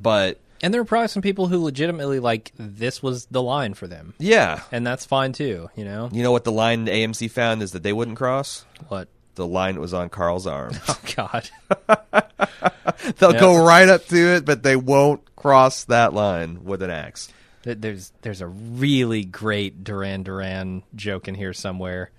But 0.00 0.38
And 0.62 0.72
there 0.72 0.80
are 0.80 0.84
probably 0.84 1.08
some 1.08 1.22
people 1.22 1.48
who 1.48 1.58
legitimately 1.62 2.20
like 2.20 2.52
this 2.56 3.02
was 3.02 3.26
the 3.26 3.42
line 3.42 3.74
for 3.74 3.86
them, 3.86 4.14
yeah, 4.18 4.62
and 4.72 4.86
that's 4.86 5.04
fine 5.04 5.32
too. 5.32 5.68
You 5.74 5.84
know 5.84 6.08
you 6.12 6.22
know 6.22 6.32
what 6.32 6.44
the 6.44 6.52
line 6.52 6.86
AMC 6.86 7.30
found 7.30 7.62
is 7.62 7.72
that 7.72 7.82
they 7.82 7.92
wouldn't 7.92 8.16
cross. 8.16 8.64
what? 8.88 9.08
The 9.36 9.46
line 9.46 9.80
was 9.80 9.94
on 9.94 10.10
Carl's 10.10 10.46
arm. 10.46 10.74
Oh 10.88 11.00
God. 11.16 11.48
They'll 13.18 13.34
Yeah. 13.34 13.40
go 13.40 13.64
right 13.64 13.88
up 13.88 14.06
to 14.08 14.16
it, 14.16 14.44
but 14.44 14.62
they 14.62 14.76
won't 14.76 15.36
cross 15.36 15.84
that 15.84 16.12
line 16.14 16.64
with 16.64 16.82
an 16.82 16.90
axe. 16.90 17.32
There's 17.62 18.12
there's 18.22 18.40
a 18.40 18.46
really 18.46 19.24
great 19.24 19.84
Duran 19.84 20.22
Duran 20.22 20.82
joke 20.94 21.28
in 21.28 21.34
here 21.34 21.52
somewhere. 21.52 22.10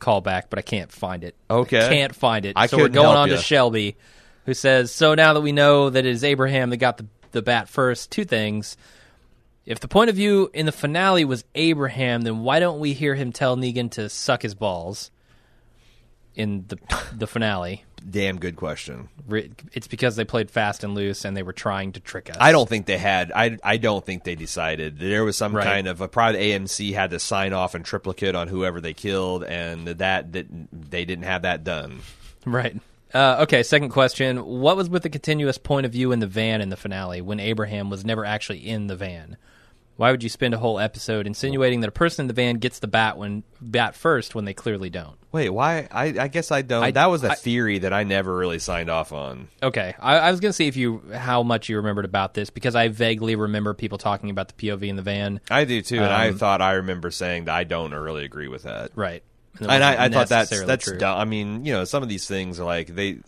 callback, 0.00 0.44
but 0.50 0.58
I 0.58 0.62
can't 0.62 0.92
find 0.92 1.24
it. 1.24 1.34
Okay. 1.50 1.84
I 1.84 1.88
can't 1.88 2.14
find 2.14 2.44
it. 2.44 2.52
I 2.56 2.66
so 2.66 2.76
we're 2.76 2.88
going 2.88 3.16
on 3.16 3.28
ya. 3.30 3.36
to 3.36 3.42
Shelby, 3.42 3.96
who 4.44 4.52
says, 4.52 4.92
"So 4.92 5.14
now 5.14 5.32
that 5.32 5.40
we 5.40 5.50
know 5.52 5.88
that 5.88 6.04
it 6.04 6.10
is 6.10 6.22
Abraham 6.24 6.70
that 6.70 6.76
got 6.76 6.98
the 6.98 7.06
the 7.32 7.42
bat 7.42 7.68
first, 7.68 8.10
two 8.12 8.24
things. 8.24 8.76
If 9.66 9.80
the 9.80 9.88
point 9.88 10.10
of 10.10 10.16
view 10.16 10.50
in 10.52 10.66
the 10.66 10.72
finale 10.72 11.24
was 11.24 11.42
Abraham, 11.54 12.20
then 12.20 12.40
why 12.40 12.60
don't 12.60 12.78
we 12.80 12.92
hear 12.92 13.14
him 13.14 13.32
tell 13.32 13.56
Negan 13.56 13.90
to 13.92 14.08
suck 14.10 14.42
his 14.42 14.54
balls 14.54 15.10
in 16.34 16.66
the 16.68 16.78
the 17.16 17.26
finale? 17.26 17.84
Damn 18.08 18.38
good 18.38 18.56
question. 18.56 19.08
It's 19.72 19.86
because 19.86 20.16
they 20.16 20.24
played 20.24 20.50
fast 20.50 20.84
and 20.84 20.94
loose 20.94 21.24
and 21.24 21.34
they 21.36 21.42
were 21.42 21.54
trying 21.54 21.92
to 21.92 22.00
trick 22.00 22.28
us. 22.28 22.36
I 22.38 22.52
don't 22.52 22.68
think 22.68 22.84
they 22.84 22.98
had. 22.98 23.32
I 23.34 23.56
I 23.64 23.78
don't 23.78 24.04
think 24.04 24.24
they 24.24 24.34
decided. 24.34 24.98
There 24.98 25.24
was 25.24 25.36
some 25.38 25.56
Right. 25.56 25.64
kind 25.64 25.86
of 25.88 26.00
a 26.02 26.08
probably 26.08 26.50
AMC 26.50 26.92
had 26.92 27.10
to 27.10 27.18
sign 27.18 27.52
off 27.54 27.74
in 27.74 27.82
triplicate 27.82 28.34
on 28.34 28.48
whoever 28.48 28.80
they 28.80 28.92
killed, 28.92 29.42
and 29.44 29.86
that 29.88 30.32
that 30.32 30.46
they 30.72 31.04
didn't 31.06 31.24
have 31.24 31.42
that 31.42 31.64
done. 31.64 32.00
Right. 32.44 32.76
Uh, 33.14 33.38
okay, 33.44 33.62
second 33.62 33.90
question. 33.90 34.44
What 34.44 34.76
was 34.76 34.90
with 34.90 35.02
the 35.04 35.08
continuous 35.08 35.56
point 35.56 35.86
of 35.86 35.92
view 35.92 36.10
in 36.12 36.18
the 36.18 36.26
van 36.26 36.60
in 36.60 36.68
the 36.68 36.76
finale 36.76 37.20
when 37.22 37.38
Abraham 37.40 37.88
was 37.88 38.04
never 38.04 38.24
actually 38.24 38.58
in 38.68 38.88
the 38.88 38.96
van? 38.96 39.36
Why 39.96 40.10
would 40.10 40.22
you 40.24 40.28
spend 40.28 40.54
a 40.54 40.58
whole 40.58 40.80
episode 40.80 41.26
insinuating 41.26 41.80
that 41.80 41.88
a 41.88 41.92
person 41.92 42.24
in 42.24 42.26
the 42.26 42.34
van 42.34 42.56
gets 42.56 42.80
the 42.80 42.88
bat 42.88 43.16
when 43.16 43.44
bat 43.60 43.94
first 43.94 44.34
when 44.34 44.44
they 44.44 44.52
clearly 44.54 44.90
don't? 44.90 45.16
Wait, 45.30 45.50
why? 45.50 45.86
I 45.92 46.06
I 46.18 46.28
guess 46.28 46.50
I 46.50 46.62
don't. 46.62 46.82
I- 46.82 46.90
that 46.90 47.10
was 47.10 47.22
a 47.22 47.30
I- 47.30 47.34
theory 47.36 47.78
that 47.78 47.92
I 47.92 48.02
never 48.02 48.34
really 48.36 48.58
signed 48.58 48.90
off 48.90 49.12
on. 49.12 49.48
Okay, 49.62 49.94
I, 50.00 50.16
I 50.18 50.30
was 50.32 50.40
going 50.40 50.50
to 50.50 50.52
see 50.56 50.66
if 50.66 50.76
you 50.76 51.00
how 51.14 51.42
much 51.44 51.68
you 51.68 51.76
remembered 51.76 52.04
about 52.04 52.34
this 52.34 52.50
because 52.50 52.74
I 52.74 52.88
vaguely 52.88 53.36
remember 53.36 53.72
people 53.74 53.98
talking 53.98 54.30
about 54.30 54.48
the 54.48 54.54
POV 54.54 54.88
in 54.88 54.96
the 54.96 55.02
van. 55.02 55.40
I 55.50 55.64
do 55.64 55.80
too, 55.80 55.96
and 55.96 56.12
I 56.12 56.28
Um, 56.30 56.38
thought 56.38 56.60
I 56.60 56.72
remember 56.72 57.10
saying 57.12 57.44
that 57.44 57.54
I 57.54 57.62
don't 57.64 57.92
really 57.94 58.24
agree 58.24 58.48
with 58.48 58.64
that. 58.64 58.90
Right. 58.96 59.22
it 59.54 59.60
and 59.60 59.66
wasn't 59.68 59.82
I, 59.84 60.04
I 60.04 60.08
thought 60.08 60.28
that's 60.28 60.30
necessarily 60.50 60.66
that's 60.66 60.84
true. 60.86 60.98
dumb. 60.98 61.18
I 61.18 61.24
mean, 61.24 61.64
you 61.64 61.72
know, 61.72 61.84
some 61.84 62.02
of 62.02 62.08
these 62.08 62.26
things 62.26 62.58
are 62.58 62.64
like 62.64 62.88
they. 62.88 63.18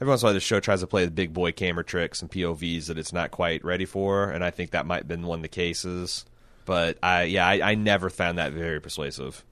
Every 0.00 0.10
once 0.10 0.22
in 0.22 0.26
a 0.26 0.28
while, 0.28 0.34
the 0.34 0.40
show 0.40 0.60
tries 0.60 0.80
to 0.80 0.86
play 0.86 1.04
the 1.06 1.10
big 1.10 1.32
boy 1.32 1.52
camera 1.52 1.84
tricks 1.84 2.20
and 2.20 2.30
POVs 2.30 2.86
that 2.86 2.98
it's 2.98 3.12
not 3.12 3.30
quite 3.30 3.64
ready 3.64 3.86
for, 3.86 4.30
and 4.30 4.44
I 4.44 4.50
think 4.50 4.72
that 4.72 4.86
might 4.86 4.98
have 4.98 5.08
been 5.08 5.26
one 5.26 5.38
of 5.38 5.42
the 5.42 5.48
cases. 5.48 6.26
But 6.66 6.98
I, 7.02 7.22
yeah, 7.24 7.46
I, 7.46 7.70
I 7.70 7.74
never 7.76 8.10
found 8.10 8.38
that 8.38 8.52
very 8.52 8.80
persuasive. 8.80 9.44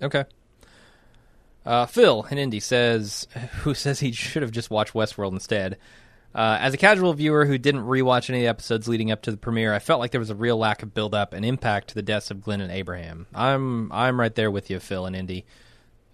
Okay. 0.00 0.24
Uh, 1.66 1.84
Phil 1.84 2.26
in 2.30 2.38
Indy 2.38 2.60
says, 2.60 3.28
who 3.60 3.74
says 3.74 4.00
he 4.00 4.12
should 4.12 4.42
have 4.42 4.52
just 4.52 4.70
watched 4.70 4.94
Westworld 4.94 5.32
instead. 5.32 5.76
Uh, 6.32 6.56
as 6.60 6.72
a 6.72 6.76
casual 6.76 7.12
viewer 7.12 7.44
who 7.44 7.58
didn't 7.58 7.82
rewatch 7.82 8.30
any 8.30 8.46
episodes 8.46 8.86
leading 8.86 9.10
up 9.10 9.20
to 9.22 9.32
the 9.32 9.36
premiere, 9.36 9.74
I 9.74 9.80
felt 9.80 9.98
like 9.98 10.12
there 10.12 10.20
was 10.20 10.30
a 10.30 10.34
real 10.34 10.56
lack 10.56 10.82
of 10.82 10.94
build 10.94 11.14
up 11.14 11.32
and 11.32 11.44
impact 11.44 11.88
to 11.88 11.94
the 11.94 12.02
deaths 12.02 12.30
of 12.30 12.40
Glenn 12.40 12.60
and 12.60 12.70
Abraham. 12.70 13.26
I'm 13.34 13.90
I'm 13.90 14.18
right 14.18 14.34
there 14.34 14.50
with 14.50 14.70
you, 14.70 14.78
Phil 14.78 15.06
and 15.06 15.16
Indy. 15.16 15.44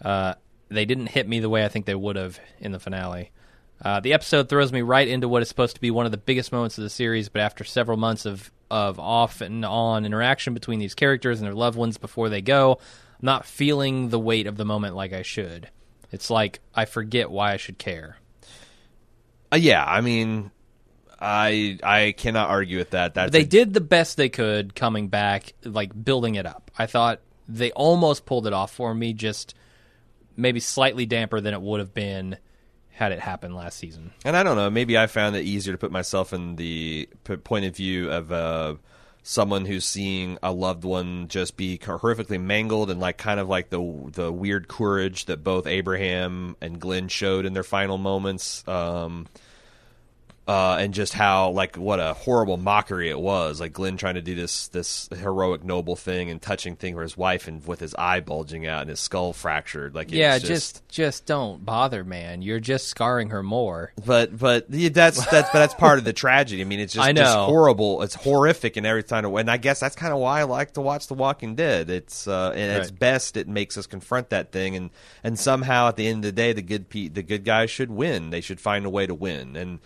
Uh, 0.03 0.35
they 0.69 0.85
didn't 0.85 1.07
hit 1.07 1.29
me 1.29 1.41
the 1.41 1.49
way 1.49 1.65
I 1.65 1.69
think 1.69 1.87
they 1.87 1.95
would 1.95 2.17
have 2.17 2.39
in 2.61 2.73
the 2.73 2.81
finale. 2.81 3.31
Uh, 3.83 4.01
the 4.01 4.15
episode 4.15 4.49
throws 4.49 4.73
me 4.73 4.83
right 4.83 5.07
into 5.07 5.29
what 5.29 5.43
is 5.43 5.49
supposed 5.49 5.75
to 5.75 5.81
be 5.81 5.91
one 5.91 6.07
of 6.07 6.13
the 6.13 6.19
biggest 6.19 6.51
moments 6.51 6.79
of 6.79 6.85
the 6.85 6.91
series, 6.91 7.29
but 7.29 7.43
after 7.43 7.63
several 7.63 7.99
months 7.99 8.25
of, 8.25 8.51
of 8.71 8.99
off 8.99 9.41
and 9.43 9.65
on 9.65 10.07
interaction 10.07 10.55
between 10.55 10.79
these 10.79 10.95
characters 10.95 11.39
and 11.41 11.47
their 11.47 11.55
loved 11.55 11.77
ones 11.77 11.99
before 11.99 12.29
they 12.31 12.41
go, 12.41 12.79
I'm 13.21 13.27
not 13.27 13.45
feeling 13.45 14.09
the 14.09 14.19
weight 14.19 14.47
of 14.47 14.57
the 14.57 14.65
moment 14.65 14.97
like 14.97 15.13
I 15.13 15.23
should. 15.23 15.69
It's 16.11 16.31
like 16.31 16.61
I 16.75 16.85
forget 16.87 17.31
why 17.31 17.53
I 17.53 17.57
should 17.59 17.77
care. 17.79 18.17
Uh, 19.53 19.57
yeah, 19.57 19.85
I 19.85 20.01
mean, 20.01 20.51
I 21.21 21.79
I 21.83 22.15
cannot 22.17 22.49
argue 22.49 22.79
with 22.79 22.91
that. 22.91 23.15
That's 23.15 23.33
they 23.33 23.41
a- 23.41 23.47
did 23.47 23.75
the 23.75 23.81
best 23.81 24.17
they 24.17 24.29
could 24.29 24.75
coming 24.75 25.09
back, 25.09 25.53
like 25.65 25.93
building 26.05 26.35
it 26.37 26.47
up. 26.47 26.71
I 26.79 26.87
thought 26.87 27.21
they 27.49 27.71
almost 27.73 28.25
pulled 28.27 28.47
it 28.47 28.53
off 28.53 28.73
for 28.73 28.95
me, 28.95 29.13
just 29.13 29.55
maybe 30.37 30.61
slightly 30.61 31.07
damper 31.07 31.41
than 31.41 31.55
it 31.55 31.61
would 31.61 31.81
have 31.81 31.95
been 31.95 32.37
had 32.91 33.13
it 33.13 33.21
happened 33.21 33.55
last 33.55 33.79
season. 33.79 34.13
And 34.25 34.37
I 34.37 34.43
don't 34.43 34.57
know, 34.57 34.71
maybe 34.71 34.97
I 34.97 35.07
found 35.07 35.37
it 35.37 35.45
easier 35.45 35.75
to 35.75 35.79
put 35.79 35.93
myself 35.93 36.33
in 36.33 36.57
the 36.57 37.09
point 37.45 37.67
of 37.67 37.77
view 37.77 38.11
of 38.11 38.33
uh, 38.33 38.77
someone 39.23 39.65
who's 39.67 39.85
seeing 39.85 40.39
a 40.43 40.53
loved 40.53 40.85
one 40.85 41.29
just 41.29 41.57
be 41.57 41.77
horrifically 41.79 42.41
mangled 42.41 42.91
and 42.91 43.01
like 43.01 43.19
kind 43.19 43.41
of 43.41 43.49
like 43.49 43.71
the 43.71 44.11
the 44.13 44.33
weird 44.33 44.69
courage 44.69 45.27
that 45.27 45.43
both 45.43 45.67
Abraham 45.67 46.57
and 46.61 46.81
Glenn 46.81 47.09
showed 47.09 47.45
in 47.45 47.53
their 47.53 47.65
final 47.65 47.99
moments. 47.99 48.67
Um, 48.69 49.27
uh, 50.49 50.77
and 50.79 50.95
just 50.95 51.13
how 51.13 51.51
like 51.51 51.77
what 51.77 51.99
a 51.99 52.15
horrible 52.15 52.57
mockery 52.57 53.11
it 53.11 53.19
was, 53.19 53.61
like 53.61 53.73
Glenn 53.73 53.97
trying 53.97 54.15
to 54.15 54.23
do 54.23 54.37
this 54.37 54.69
this 54.69 55.09
heroic 55.19 55.65
noble 55.65 55.97
thing 55.97 56.31
and 56.31 56.41
touching 56.41 56.77
thing 56.77 56.95
for 56.95 57.03
his 57.03 57.17
wife 57.17 57.49
and 57.49 57.67
with 57.67 57.81
his 57.81 57.97
eye 57.97 58.21
bulging 58.21 58.65
out 58.65 58.83
and 58.83 58.91
his 58.91 59.01
skull 59.01 59.33
fractured. 59.33 59.95
Like 59.95 60.13
yeah, 60.13 60.39
just, 60.39 60.49
just 60.49 60.89
just 60.89 61.27
don't 61.27 61.65
bother, 61.65 62.05
man. 62.05 62.43
You're 62.43 62.61
just 62.61 62.87
scarring 62.87 63.31
her 63.31 63.43
more. 63.43 63.93
but 64.05 64.39
but 64.39 64.71
yeah, 64.71 64.91
that's 64.91 65.19
that's 65.27 65.51
but 65.51 65.59
that's 65.59 65.75
part 65.75 65.99
of 65.99 66.05
the 66.05 66.13
tragedy. 66.13 66.61
I 66.63 66.65
mean, 66.65 66.79
it's 66.79 66.93
just, 66.95 67.07
I 67.07 67.11
know. 67.11 67.23
just 67.23 67.37
horrible. 67.37 68.03
It's 68.03 68.15
horrific 68.15 68.77
in 68.77 68.87
every 68.87 69.03
time. 69.03 69.25
And 69.25 69.51
I 69.51 69.57
guess 69.57 69.81
that's 69.81 69.97
kind 69.97 70.13
of 70.13 70.21
why 70.21 70.41
I 70.41 70.45
like 70.45 70.75
to 70.75 70.81
watch 70.81 71.09
The 71.09 71.15
Walking 71.15 71.57
Dead. 71.57 71.91
It's 71.91 72.29
uh, 72.29 72.53
and 72.55 72.71
at 72.71 72.83
its 72.83 72.91
best, 72.93 73.37
it 73.37 73.49
makes 73.49 73.77
us 73.77 73.89
confront 73.89 74.31
that 74.31 74.53
thing, 74.53 74.77
and 74.77 74.91
and 75.25 75.37
somehow 75.37 75.89
at 75.89 75.97
the 75.97 76.07
end 76.07 76.19
of 76.19 76.29
the 76.29 76.33
day, 76.33 76.53
the 76.53 76.63
good 76.63 76.89
pe- 76.89 77.09
the 77.09 77.25
good 77.25 77.45
guys 77.45 77.69
should 77.69 77.91
win. 77.91 78.31
They 78.31 78.41
should 78.41 78.61
find 78.61 78.87
a 78.87 78.91
way 78.91 79.09
to 79.09 79.15
win, 79.15 79.57
and 79.57 79.81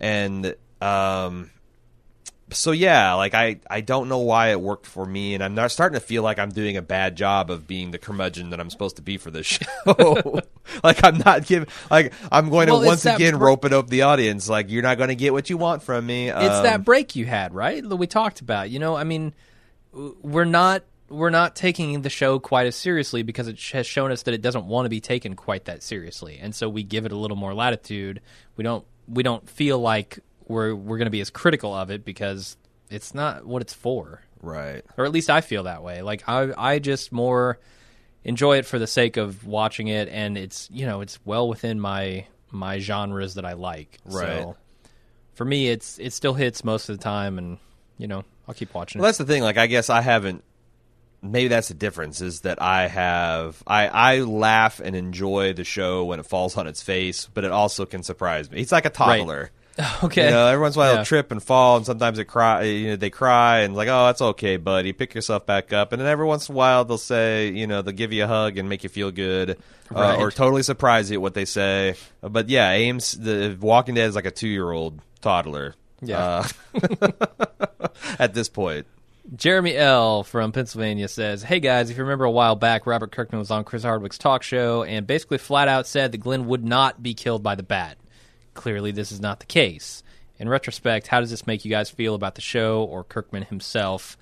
and 0.00 0.54
um. 0.80 1.50
So 2.52 2.70
yeah, 2.70 3.14
like 3.14 3.34
I, 3.34 3.58
I 3.68 3.80
don't 3.80 4.08
know 4.08 4.18
why 4.18 4.50
it 4.52 4.60
worked 4.60 4.86
for 4.86 5.04
me, 5.04 5.34
and 5.34 5.42
I'm 5.42 5.56
not 5.56 5.72
starting 5.72 5.98
to 5.98 6.06
feel 6.06 6.22
like 6.22 6.38
I'm 6.38 6.50
doing 6.50 6.76
a 6.76 6.82
bad 6.82 7.16
job 7.16 7.50
of 7.50 7.66
being 7.66 7.90
the 7.90 7.98
curmudgeon 7.98 8.50
that 8.50 8.60
I'm 8.60 8.70
supposed 8.70 8.94
to 8.96 9.02
be 9.02 9.16
for 9.18 9.32
this 9.32 9.46
show. 9.84 10.40
like 10.84 11.02
I'm 11.02 11.18
not 11.18 11.44
giving, 11.44 11.68
like 11.90 12.12
I'm 12.30 12.48
going 12.48 12.68
Well, 12.68 12.82
to 12.82 12.86
once 12.86 13.04
again 13.04 13.36
br- 13.36 13.46
rope 13.46 13.64
it 13.64 13.72
up 13.72 13.88
the 13.88 14.02
audience. 14.02 14.48
Like 14.48 14.70
you're 14.70 14.84
not 14.84 14.96
going 14.96 15.08
to 15.08 15.16
get 15.16 15.32
what 15.32 15.50
you 15.50 15.56
want 15.56 15.82
from 15.82 16.06
me. 16.06 16.28
It's 16.28 16.38
Um, 16.38 16.62
that 16.62 16.84
break 16.84 17.16
you 17.16 17.26
had, 17.26 17.52
right? 17.52 17.82
That 17.82 17.96
we 17.96 18.06
talked 18.06 18.40
about. 18.40 18.70
You 18.70 18.78
know, 18.78 18.94
I 18.94 19.02
mean, 19.02 19.34
we're 19.92 20.44
not 20.44 20.84
we're 21.08 21.30
not 21.30 21.56
taking 21.56 22.00
the 22.02 22.10
show 22.10 22.38
quite 22.38 22.68
as 22.68 22.76
seriously 22.76 23.24
because 23.24 23.48
it 23.48 23.60
has 23.72 23.88
shown 23.88 24.12
us 24.12 24.22
that 24.22 24.34
it 24.34 24.40
doesn't 24.42 24.66
want 24.66 24.84
to 24.86 24.88
be 24.90 25.00
taken 25.00 25.34
quite 25.34 25.64
that 25.64 25.82
seriously, 25.82 26.38
and 26.40 26.54
so 26.54 26.68
we 26.68 26.84
give 26.84 27.06
it 27.06 27.10
a 27.12 27.16
little 27.16 27.36
more 27.36 27.54
latitude. 27.54 28.20
We 28.56 28.62
don't 28.62 28.84
we 29.08 29.22
don't 29.22 29.48
feel 29.48 29.78
like 29.78 30.18
we're 30.48 30.74
we're 30.74 30.98
going 30.98 31.06
to 31.06 31.10
be 31.10 31.20
as 31.20 31.30
critical 31.30 31.74
of 31.74 31.90
it 31.90 32.04
because 32.04 32.56
it's 32.90 33.14
not 33.14 33.44
what 33.46 33.62
it's 33.62 33.74
for, 33.74 34.22
right. 34.40 34.82
or 34.96 35.04
at 35.04 35.12
least 35.12 35.28
I 35.30 35.40
feel 35.40 35.64
that 35.64 35.82
way. 35.82 36.02
Like 36.02 36.28
I 36.28 36.52
I 36.56 36.78
just 36.78 37.12
more 37.12 37.58
enjoy 38.24 38.58
it 38.58 38.66
for 38.66 38.78
the 38.78 38.86
sake 38.86 39.16
of 39.16 39.46
watching 39.46 39.88
it, 39.88 40.08
and 40.08 40.36
it's 40.38 40.68
you 40.72 40.86
know 40.86 41.00
it's 41.00 41.18
well 41.24 41.48
within 41.48 41.80
my 41.80 42.26
my 42.50 42.78
genres 42.78 43.34
that 43.34 43.44
I 43.44 43.54
like. 43.54 43.98
Right. 44.04 44.42
So 44.42 44.56
for 45.34 45.44
me, 45.44 45.68
it's 45.68 45.98
it 45.98 46.12
still 46.12 46.34
hits 46.34 46.64
most 46.64 46.88
of 46.88 46.96
the 46.96 47.02
time, 47.02 47.38
and 47.38 47.58
you 47.98 48.06
know 48.06 48.24
I'll 48.48 48.54
keep 48.54 48.72
watching 48.74 49.00
Well, 49.00 49.06
it. 49.06 49.08
that's 49.08 49.18
the 49.18 49.24
thing. 49.26 49.42
Like 49.42 49.56
I 49.58 49.66
guess 49.66 49.90
I 49.90 50.00
haven't. 50.00 50.44
Maybe 51.22 51.48
that's 51.48 51.68
the 51.68 51.74
difference 51.74 52.20
is 52.20 52.40
that 52.42 52.60
I 52.62 52.86
have 52.88 53.62
I 53.66 53.88
I 53.88 54.18
laugh 54.20 54.80
and 54.80 54.94
enjoy 54.94 55.52
the 55.54 55.64
show 55.64 56.04
when 56.04 56.20
it 56.20 56.26
falls 56.26 56.56
on 56.56 56.66
its 56.66 56.82
face, 56.82 57.28
but 57.32 57.44
it 57.44 57.50
also 57.50 57.84
can 57.86 58.02
surprise 58.02 58.50
me. 58.50 58.60
It's 58.60 58.72
like 58.72 58.84
a 58.86 58.90
toddler. 58.90 59.50
Okay. 60.02 60.24
You 60.24 60.30
know, 60.30 60.46
every 60.46 60.62
once 60.62 60.74
in 60.74 60.80
a 60.80 60.84
while 60.84 60.90
Yeah. 60.92 60.96
they'll 60.96 61.04
trip 61.04 61.30
and 61.30 61.42
fall, 61.42 61.76
and 61.76 61.84
sometimes 61.84 62.16
they 62.16 62.24
cry. 62.24 62.62
You 62.62 62.88
know, 62.88 62.96
they 62.96 63.10
cry 63.10 63.58
and 63.58 63.76
like, 63.76 63.88
oh, 63.88 64.06
that's 64.06 64.22
okay, 64.22 64.56
buddy. 64.56 64.94
Pick 64.94 65.14
yourself 65.14 65.44
back 65.44 65.70
up. 65.74 65.92
And 65.92 66.00
then 66.00 66.08
every 66.08 66.24
once 66.24 66.48
in 66.48 66.54
a 66.54 66.56
while 66.56 66.86
they'll 66.86 66.96
say, 66.96 67.48
you 67.50 67.66
know, 67.66 67.82
they'll 67.82 67.94
give 67.94 68.10
you 68.10 68.24
a 68.24 68.26
hug 68.26 68.56
and 68.56 68.70
make 68.70 68.84
you 68.84 68.88
feel 68.88 69.10
good, 69.10 69.58
uh, 69.94 70.16
or 70.18 70.30
totally 70.30 70.62
surprise 70.62 71.10
you 71.10 71.18
at 71.18 71.20
what 71.20 71.34
they 71.34 71.44
say. 71.44 71.94
But 72.22 72.48
yeah, 72.48 72.70
Ames, 72.70 73.12
the 73.12 73.54
Walking 73.60 73.94
Dead 73.96 74.08
is 74.08 74.14
like 74.14 74.24
a 74.24 74.30
two 74.30 74.48
year 74.48 74.70
old 74.70 74.98
toddler. 75.20 75.74
Yeah. 76.00 76.48
uh, 76.82 77.08
at 78.18 78.32
this 78.32 78.48
point. 78.48 78.86
Jeremy 79.34 79.76
L. 79.76 80.22
from 80.22 80.52
Pennsylvania 80.52 81.08
says, 81.08 81.42
Hey 81.42 81.58
guys, 81.58 81.90
if 81.90 81.96
you 81.96 82.04
remember 82.04 82.24
a 82.26 82.30
while 82.30 82.54
back, 82.54 82.86
Robert 82.86 83.10
Kirkman 83.10 83.40
was 83.40 83.50
on 83.50 83.64
Chris 83.64 83.82
Hardwick's 83.82 84.18
talk 84.18 84.42
show 84.42 84.84
and 84.84 85.06
basically 85.06 85.38
flat 85.38 85.66
out 85.68 85.86
said 85.86 86.12
that 86.12 86.18
Glenn 86.18 86.46
would 86.46 86.64
not 86.64 87.02
be 87.02 87.12
killed 87.14 87.42
by 87.42 87.54
the 87.56 87.62
bat. 87.64 87.98
Clearly, 88.54 88.92
this 88.92 89.10
is 89.10 89.20
not 89.20 89.40
the 89.40 89.46
case. 89.46 90.02
In 90.38 90.48
retrospect, 90.48 91.08
how 91.08 91.20
does 91.20 91.30
this 91.30 91.46
make 91.46 91.64
you 91.64 91.70
guys 91.70 91.90
feel 91.90 92.14
about 92.14 92.34
the 92.36 92.40
show 92.40 92.84
or 92.84 93.02
Kirkman 93.02 93.44
himself? 93.44 94.16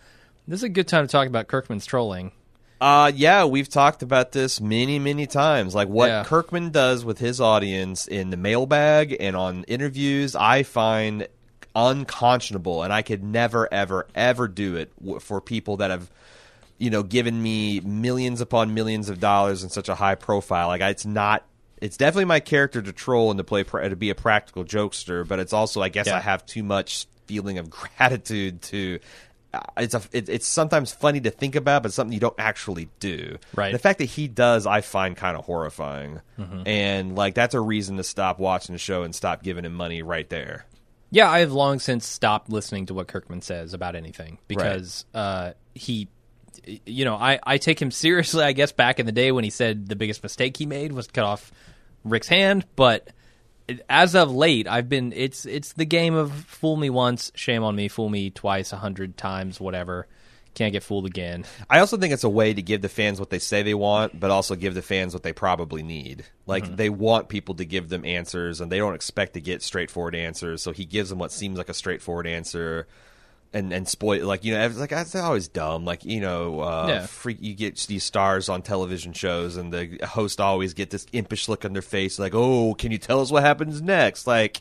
This 0.49 0.61
is 0.61 0.65
a 0.65 0.69
good 0.69 0.89
time 0.89 1.07
to 1.07 1.11
talk 1.11 1.27
about 1.27 1.49
Kirkman's 1.49 1.87
trolling. 1.87 2.33
Uh, 2.81 3.11
yeah, 3.15 3.45
we've 3.45 3.69
talked 3.69 4.03
about 4.03 4.33
this 4.33 4.61
many, 4.61 4.99
many 4.99 5.27
times. 5.27 5.75
Like 5.75 5.89
what 5.89 6.09
Yeah. 6.09 6.25
Kirkman 6.25 6.71
does 6.71 7.05
with 7.05 7.19
his 7.19 7.41
audience 7.41 8.07
in 8.07 8.31
the 8.31 8.37
mailbag 8.37 9.17
and 9.21 9.37
on 9.37 9.65
interviews, 9.65 10.35
I 10.35 10.63
find 10.65 11.29
unconscionable, 11.75 12.83
and 12.83 12.93
I 12.93 13.03
could 13.03 13.23
never, 13.23 13.73
ever, 13.73 14.07
ever 14.15 14.49
do 14.49 14.77
it 14.77 14.93
for 15.21 15.41
people 15.41 15.79
that 15.79 15.91
have, 15.91 16.11
you 16.79 16.91
know, 16.91 17.03
given 17.03 17.41
me 17.43 17.81
millions 17.81 18.41
upon 18.41 18.75
millions 18.75 19.09
of 19.09 19.21
dollars 19.21 19.63
in 19.63 19.71
such 19.71 19.89
a 19.89 19.95
high 19.95 20.15
profile. 20.15 20.69
Like 20.69 20.81
it's 20.83 21.07
not. 21.07 21.45
It's 21.81 21.97
definitely 21.99 22.25
my 22.27 22.41
character 22.41 22.81
to 22.81 22.93
troll 22.93 23.31
and 23.31 23.37
to 23.39 23.45
play 23.45 23.63
to 23.65 23.97
be 23.97 24.09
a 24.09 24.15
practical 24.15 24.65
jokester, 24.65 25.27
but 25.27 25.39
it's 25.39 25.53
also, 25.53 25.83
I 25.83 25.91
guess, 25.91 26.07
Yeah. 26.07 26.17
I 26.17 26.21
have 26.21 26.47
too 26.47 26.63
much 26.63 27.07
feeling 27.27 27.59
of 27.59 27.69
gratitude 27.99 28.63
to 28.63 29.01
uh, 29.53 29.61
it's 29.77 29.95
a 29.95 30.01
it, 30.13 30.29
it's 30.29 30.47
sometimes 30.47 30.93
funny 30.93 31.21
to 31.21 31.31
think 31.31 31.57
about, 31.57 31.83
but 31.83 31.93
something 31.93 32.13
you 32.15 32.21
don't 32.21 32.35
actually 32.39 32.89
do. 33.01 33.37
Right. 33.55 33.73
The 33.73 33.79
fact 33.79 33.99
that 33.99 34.07
he 34.07 34.29
does, 34.29 34.67
I 34.67 34.81
find 34.81 35.17
kind 35.17 35.37
of 35.37 35.45
horrifying, 35.45 36.21
Mm-hmm. 36.39 36.63
and 36.67 37.15
like 37.17 37.35
that's 37.35 37.55
a 37.55 37.61
reason 37.61 37.99
to 37.99 38.05
stop 38.05 38.39
watching 38.39 38.73
the 38.73 38.79
show 38.79 39.03
and 39.03 39.15
stop 39.15 39.43
giving 39.43 39.65
him 39.65 39.75
money 39.75 40.03
right 40.03 40.29
there. 40.31 40.65
Yeah, 41.15 41.31
I 41.31 41.41
have 41.41 41.53
long 41.53 41.79
since 41.79 42.09
stopped 42.09 42.51
listening 42.51 42.87
to 42.87 42.95
what 42.95 43.07
Kirkman 43.07 43.41
says 43.41 43.73
about 43.73 43.95
anything 43.95 44.39
because 44.49 45.05
uh, 45.15 45.53
he, 45.73 46.09
you 46.85 47.05
know, 47.05 47.15
I, 47.15 47.39
I 47.45 47.59
take 47.59 47.81
him 47.81 47.93
seriously. 47.93 48.43
I 48.43 48.51
guess 48.51 48.73
back 48.73 48.99
in 48.99 49.07
the 49.07 49.13
day 49.13 49.31
when 49.31 49.45
he 49.45 49.51
said 49.51 49.89
the 49.89 49.95
biggest 49.95 50.25
mistake 50.25 50.57
he 50.57 50.67
made 50.67 50.91
was 50.91 51.07
to 51.07 51.13
cut 51.13 51.25
off 51.25 51.53
Rick's 52.03 52.27
hand, 52.27 52.67
but 52.75 53.11
as 53.89 54.17
of 54.17 54.35
late, 54.35 54.67
I've 54.67 54.89
been 54.89 55.13
it's 55.13 55.47
it's 55.47 55.75
the 55.75 55.85
game 55.85 56.15
of 56.15 56.33
fool 56.33 56.77
me 56.77 56.91
once, 56.91 57.31
shame 57.37 57.63
on 57.63 57.77
me, 57.77 57.87
fool 57.87 58.09
me 58.09 58.31
twice, 58.31 58.73
a 58.73 58.77
hundred 58.77 59.17
times, 59.17 59.61
whatever. 59.61 60.09
Can't 60.55 60.73
get 60.73 60.83
fooled 60.85 61.07
again. 61.07 61.45
I 61.69 61.81
also 61.81 61.97
think 61.97 62.13
it's 62.15 62.23
a 62.25 62.29
way 62.29 62.55
to 62.55 62.63
give 62.63 62.81
the 62.81 62.89
fans 62.89 63.19
what 63.19 63.31
they 63.31 63.41
say 63.41 63.63
they 63.65 63.75
want, 63.75 64.19
but 64.21 64.31
also 64.31 64.55
give 64.55 64.75
the 64.75 64.83
fans 64.83 65.13
what 65.13 65.25
they 65.25 65.33
probably 65.33 65.83
need. 65.83 66.25
Like 66.47 66.65
Mm-hmm. 66.65 66.77
they 66.77 66.91
want 66.91 67.29
people 67.29 67.57
to 67.57 67.65
give 67.65 67.89
them 67.89 68.05
answers, 68.05 68.61
and 68.61 68.71
they 68.71 68.79
don't 68.79 68.95
expect 68.95 69.35
to 69.35 69.41
get 69.41 69.63
straightforward 69.63 70.15
answers. 70.15 70.63
So 70.63 70.71
he 70.73 70.85
gives 70.85 71.11
them 71.11 71.19
what 71.19 71.33
seems 71.33 71.59
like 71.59 71.69
a 71.69 71.75
straightforward 71.75 72.27
answer, 72.29 72.87
and 73.53 73.73
and 73.73 73.89
spoil 73.89 74.25
like 74.27 74.45
you 74.45 74.55
know 74.55 74.65
it's 74.65 74.79
like 74.79 74.91
that's 74.91 75.15
always 75.17 75.49
dumb. 75.49 75.85
Like 75.85 76.05
you 76.05 76.21
know, 76.21 76.61
uh, 76.61 76.87
Yeah. 76.89 77.07
freak 77.07 77.39
you 77.41 77.55
get 77.55 77.77
these 77.89 78.05
stars 78.05 78.49
on 78.49 78.63
television 78.63 79.13
shows, 79.13 79.57
and 79.57 79.73
the 79.73 80.07
host 80.07 80.41
always 80.41 80.73
get 80.75 80.91
this 80.91 81.05
impish 81.13 81.49
look 81.49 81.65
on 81.65 81.73
their 81.73 81.83
face, 81.83 82.19
like 82.19 82.35
oh, 82.35 82.75
can 82.75 82.93
you 82.93 82.99
tell 82.99 83.21
us 83.21 83.31
what 83.33 83.43
happens 83.43 83.83
next? 83.83 84.27
Like. 84.27 84.61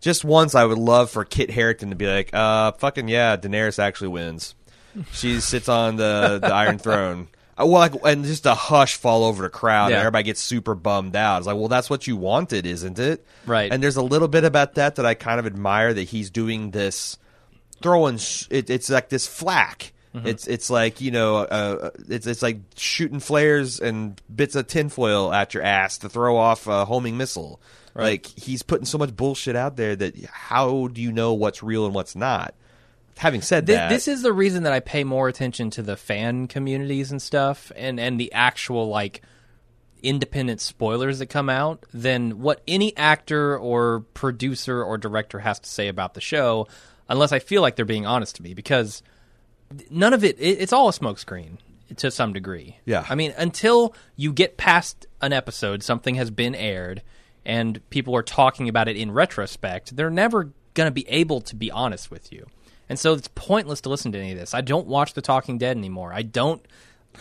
Just 0.00 0.24
once, 0.24 0.54
I 0.54 0.64
would 0.64 0.78
love 0.78 1.10
for 1.10 1.24
Kit 1.24 1.50
Harington 1.50 1.90
to 1.90 1.96
be 1.96 2.06
like, 2.06 2.32
"Uh, 2.32 2.70
fucking 2.70 3.08
yeah, 3.08 3.36
Daenerys 3.36 3.80
actually 3.80 4.06
wins." 4.10 4.54
She 5.12 5.40
sits 5.40 5.68
on 5.68 5.96
the, 5.96 6.38
the 6.40 6.52
Iron 6.52 6.78
Throne. 6.78 7.28
Uh, 7.60 7.66
Well, 7.66 7.80
like, 7.80 7.92
and 8.04 8.24
just 8.24 8.46
a 8.46 8.54
hush 8.54 8.96
fall 8.96 9.24
over 9.24 9.42
the 9.42 9.48
crowd, 9.50 9.88
Yeah. 9.90 9.96
and 9.96 10.00
everybody 10.00 10.24
gets 10.24 10.40
super 10.40 10.74
bummed 10.74 11.16
out. 11.16 11.38
It's 11.38 11.46
like, 11.46 11.56
well, 11.56 11.68
that's 11.68 11.90
what 11.90 12.06
you 12.06 12.16
wanted, 12.16 12.66
isn't 12.66 12.98
it? 12.98 13.26
Right. 13.46 13.72
And 13.72 13.82
there's 13.82 13.96
a 13.96 14.02
little 14.02 14.28
bit 14.28 14.44
about 14.44 14.74
that 14.74 14.96
that 14.96 15.06
I 15.06 15.14
kind 15.14 15.40
of 15.40 15.46
admire 15.46 15.92
that 15.92 16.04
he's 16.04 16.30
doing 16.30 16.70
this, 16.70 17.18
throwing. 17.82 18.18
Sh- 18.18 18.46
it, 18.50 18.70
it's 18.70 18.88
like 18.90 19.08
this 19.08 19.26
flack. 19.26 19.92
Mm-hmm. 20.14 20.26
It's 20.26 20.46
it's 20.46 20.70
like 20.70 21.00
you 21.02 21.10
know, 21.10 21.36
uh, 21.36 21.90
it's 22.08 22.26
it's 22.26 22.42
like 22.42 22.60
shooting 22.76 23.20
flares 23.20 23.78
and 23.78 24.20
bits 24.34 24.54
of 24.54 24.66
tinfoil 24.66 25.32
at 25.32 25.52
your 25.52 25.62
ass 25.62 25.98
to 25.98 26.08
throw 26.08 26.36
off 26.36 26.66
a 26.66 26.84
homing 26.86 27.16
missile. 27.18 27.60
Like 27.94 28.26
he's 28.26 28.62
putting 28.62 28.86
so 28.86 28.96
much 28.96 29.16
bullshit 29.16 29.56
out 29.56 29.76
there 29.76 29.96
that 29.96 30.14
how 30.26 30.86
do 30.86 31.02
you 31.02 31.10
know 31.10 31.34
what's 31.34 31.62
real 31.64 31.84
and 31.84 31.92
what's 31.94 32.14
not? 32.14 32.54
Having 33.18 33.42
said 33.42 33.66
This, 33.66 33.76
that, 33.76 33.88
this 33.90 34.08
is 34.08 34.22
the 34.22 34.32
reason 34.32 34.62
that 34.62 34.72
I 34.72 34.80
pay 34.80 35.04
more 35.04 35.28
attention 35.28 35.70
to 35.70 35.82
the 35.82 35.96
fan 35.96 36.46
communities 36.46 37.10
and 37.10 37.20
stuff, 37.20 37.72
and 37.76 37.98
and 37.98 38.18
the 38.18 38.32
actual 38.32 38.88
like 38.88 39.22
independent 40.02 40.60
spoilers 40.60 41.18
that 41.18 41.26
come 41.26 41.48
out 41.48 41.84
than 41.92 42.40
what 42.40 42.62
any 42.68 42.96
actor 42.96 43.58
or 43.58 44.00
producer 44.14 44.82
or 44.82 44.96
director 44.96 45.40
has 45.40 45.58
to 45.58 45.68
say 45.68 45.88
about 45.88 46.14
the 46.14 46.20
show, 46.20 46.68
unless 47.08 47.32
I 47.32 47.40
feel 47.40 47.62
like 47.62 47.76
they're 47.76 47.84
being 47.84 48.06
honest 48.06 48.36
to 48.36 48.42
me 48.42 48.54
because 48.54 49.02
none 49.90 50.12
of 50.12 50.24
it, 50.24 50.38
it 50.38 50.60
it's 50.60 50.72
all 50.72 50.88
a 50.88 50.92
smokescreen 50.92 51.58
to 51.96 52.10
some 52.10 52.32
degree. 52.32 52.76
Yeah. 52.84 53.04
I 53.08 53.14
mean, 53.14 53.34
until 53.36 53.94
you 54.16 54.32
get 54.32 54.56
past 54.56 55.06
an 55.20 55.32
episode, 55.32 55.82
something 55.82 56.14
has 56.16 56.30
been 56.30 56.54
aired, 56.54 57.02
and 57.44 57.80
people 57.90 58.14
are 58.14 58.22
talking 58.22 58.68
about 58.68 58.88
it 58.88 58.96
in 58.96 59.10
retrospect, 59.10 59.96
they're 59.96 60.10
never 60.10 60.52
going 60.74 60.86
to 60.86 60.92
be 60.92 61.08
able 61.08 61.40
to 61.40 61.56
be 61.56 61.70
honest 61.70 62.10
with 62.10 62.32
you. 62.32 62.46
And 62.88 62.98
so 62.98 63.12
it's 63.14 63.28
pointless 63.34 63.80
to 63.82 63.88
listen 63.88 64.12
to 64.12 64.18
any 64.18 64.32
of 64.32 64.38
this. 64.38 64.54
I 64.54 64.60
don't 64.60 64.86
watch 64.86 65.14
The 65.14 65.22
Talking 65.22 65.58
Dead 65.58 65.76
anymore. 65.76 66.12
I 66.12 66.22
don't. 66.22 66.64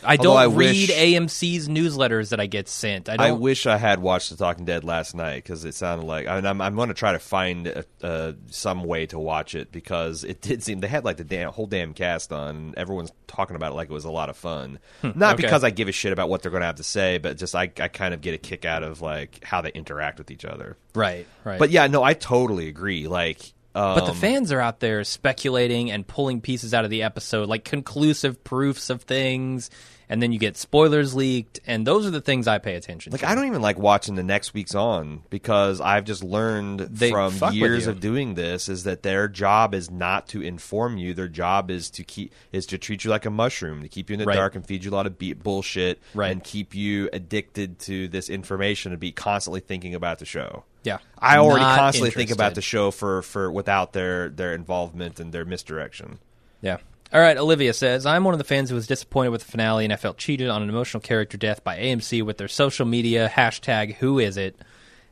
I 0.04 0.16
don't 0.16 0.38
I 0.38 0.44
read 0.46 0.90
wish- 0.90 0.92
AMC's 0.92 1.68
newsletters 1.70 2.30
that 2.30 2.40
I 2.40 2.46
get 2.46 2.68
sent. 2.68 3.10
I 3.10 3.16
I 3.30 3.32
wish 3.32 3.66
I 3.66 3.78
had 3.78 4.00
watched 4.00 4.30
The 4.30 4.36
Talking 4.36 4.64
Dead 4.66 4.84
last 4.84 5.16
night 5.16 5.38
because 5.44 5.66
it 5.66 5.74
sounded 5.74 6.06
like 6.06 6.28
I 6.28 6.36
mean, 6.36 6.46
I'm, 6.46 6.62
I'm 6.62 6.76
going 6.76 6.90
to 6.90 6.94
try 6.94 7.14
to 7.14 7.20
find 7.20 7.68
uh, 7.68 7.82
uh, 8.06 8.34
some 8.52 8.84
way 8.84 9.08
to 9.08 9.18
watch 9.18 9.56
it 9.56 9.72
because 9.72 10.24
it 10.24 10.42
did 10.42 10.62
seem 10.62 10.82
they 10.82 10.88
had 10.88 11.04
like 11.04 11.18
the 11.18 11.24
damn, 11.24 11.52
whole 11.52 11.66
damn 11.66 11.94
cast 11.94 12.32
on. 12.32 12.56
And 12.56 12.76
everyone's 12.78 13.12
talking 13.26 13.56
about 13.56 13.72
it 13.72 13.76
like 13.76 13.90
it 13.90 13.94
was 13.94 14.06
a 14.06 14.12
lot 14.12 14.30
of 14.30 14.38
fun. 14.38 14.78
Not 15.02 15.16
Hmm. 15.16 15.24
okay. 15.24 15.36
because 15.38 15.64
I 15.64 15.72
give 15.72 15.88
a 15.88 15.94
shit 15.94 16.14
about 16.14 16.30
what 16.30 16.44
they're 16.44 16.52
going 16.52 16.62
to 16.62 16.68
have 16.68 16.76
to 16.76 16.84
say, 16.84 17.18
but 17.18 17.38
just 17.38 17.56
I, 17.56 17.64
I 17.80 17.88
kind 17.88 18.14
of 18.14 18.22
get 18.22 18.36
a 18.36 18.38
kick 18.38 18.66
out 18.66 18.84
of 18.84 19.02
like 19.02 19.44
how 19.44 19.62
they 19.62 19.72
interact 19.72 20.20
with 20.20 20.30
each 20.30 20.46
other. 20.46 20.78
right. 20.94 21.26
Right. 21.44 21.58
But 21.58 21.72
yeah, 21.72 21.88
no, 21.88 22.04
I 22.04 22.14
totally 22.14 22.68
agree. 22.68 23.08
Like, 23.08 23.54
um, 23.78 23.96
But 24.00 24.06
the 24.08 24.14
fans 24.14 24.52
are 24.52 24.60
out 24.60 24.80
there 24.80 25.04
speculating 25.04 25.92
and 25.92 26.06
pulling 26.08 26.42
pieces 26.42 26.74
out 26.74 26.84
of 26.84 26.90
the 26.90 27.04
episode, 27.04 27.48
like 27.48 27.64
conclusive 27.64 28.44
proofs 28.44 28.90
of 28.90 29.04
things, 29.04 29.70
and 30.10 30.22
then 30.24 30.32
you 30.32 30.40
get 30.40 30.56
spoilers 30.56 31.14
leaked, 31.14 31.60
and 31.68 31.86
those 31.86 32.06
are 32.08 32.10
the 32.10 32.22
things 32.22 32.48
I 32.48 32.60
pay 32.60 32.76
attention 32.76 33.12
to. 33.12 33.16
Like 33.16 33.22
to. 33.22 33.30
I 33.30 33.36
don't 33.36 33.46
even 33.48 33.62
like 33.62 33.78
watching 33.78 34.16
the 34.16 34.24
next 34.24 34.54
week's 34.54 34.74
on 34.74 35.22
because 35.30 35.82
I've 35.82 36.06
just 36.06 36.24
learned 36.24 36.80
They 36.80 37.12
from 37.12 37.34
years 37.52 37.88
of 37.88 38.00
doing 38.00 38.34
this 38.36 38.70
is 38.70 38.86
that 38.86 39.04
their 39.04 39.28
job 39.28 39.74
is 39.74 39.92
not 39.92 40.30
to 40.30 40.42
inform 40.42 40.98
you. 40.98 41.14
Their 41.14 41.28
job 41.28 41.70
is 41.70 41.90
to 41.92 42.04
keep 42.06 42.32
is 42.54 42.66
to 42.68 42.78
treat 42.78 43.04
you 43.04 43.12
like 43.12 43.26
a 43.26 43.30
mushroom, 43.30 43.82
to 43.82 43.90
keep 43.90 44.10
you 44.10 44.14
in 44.14 44.20
the 44.22 44.26
Right. 44.26 44.36
dark 44.36 44.56
and 44.56 44.66
feed 44.66 44.86
you 44.86 44.92
a 44.92 44.96
lot 44.96 45.08
of 45.08 45.18
beat 45.20 45.44
bullshit, 45.44 46.00
Right. 46.14 46.32
and 46.32 46.42
keep 46.44 46.74
you 46.74 47.10
addicted 47.12 47.78
to 47.80 48.08
this 48.08 48.30
information 48.30 48.94
and 48.94 49.02
be 49.02 49.12
constantly 49.12 49.60
thinking 49.60 49.94
about 49.94 50.20
the 50.20 50.26
show. 50.26 50.64
Yeah. 50.88 51.00
I 51.20 51.38
already 51.38 51.64
Not 51.66 51.78
constantly 51.80 52.12
think 52.12 52.32
about 52.32 52.56
the 52.56 52.62
show 52.62 52.92
for 52.92 53.22
for 53.22 53.52
without 53.52 53.92
their 53.94 54.30
their 54.30 54.54
involvement 54.54 55.20
and 55.20 55.34
their 55.34 55.44
misdirection. 55.46 56.20
Yeah. 56.62 56.78
All 57.14 57.20
right, 57.22 57.38
Olivia 57.38 57.74
says, 57.74 58.06
I'm 58.06 58.24
one 58.26 58.34
of 58.34 58.38
the 58.38 58.44
fans 58.44 58.70
who 58.70 58.76
was 58.76 58.86
disappointed 58.88 59.30
with 59.30 59.46
the 59.46 59.52
finale 59.52 59.84
and 59.86 59.94
I 59.94 59.96
felt 59.96 60.18
cheated 60.18 60.50
on 60.50 60.62
an 60.62 60.70
emotional 60.70 61.00
character 61.00 61.38
death 61.38 61.64
by 61.64 61.78
AMC 61.78 62.22
with 62.24 62.38
their 62.38 62.48
social 62.50 62.86
media 62.86 63.32
hashtag 63.34 63.96
who 63.96 64.20
is 64.20 64.36
it 64.38 64.58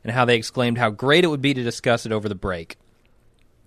and 0.04 0.12
how 0.12 0.24
they 0.26 0.36
exclaimed 0.36 0.76
how 0.78 0.90
great 0.90 1.24
it 1.24 1.28
would 1.28 1.40
be 1.42 1.54
to 1.54 1.62
discuss 1.62 2.04
it 2.06 2.12
over 2.12 2.28
the 2.28 2.34
break. 2.34 2.76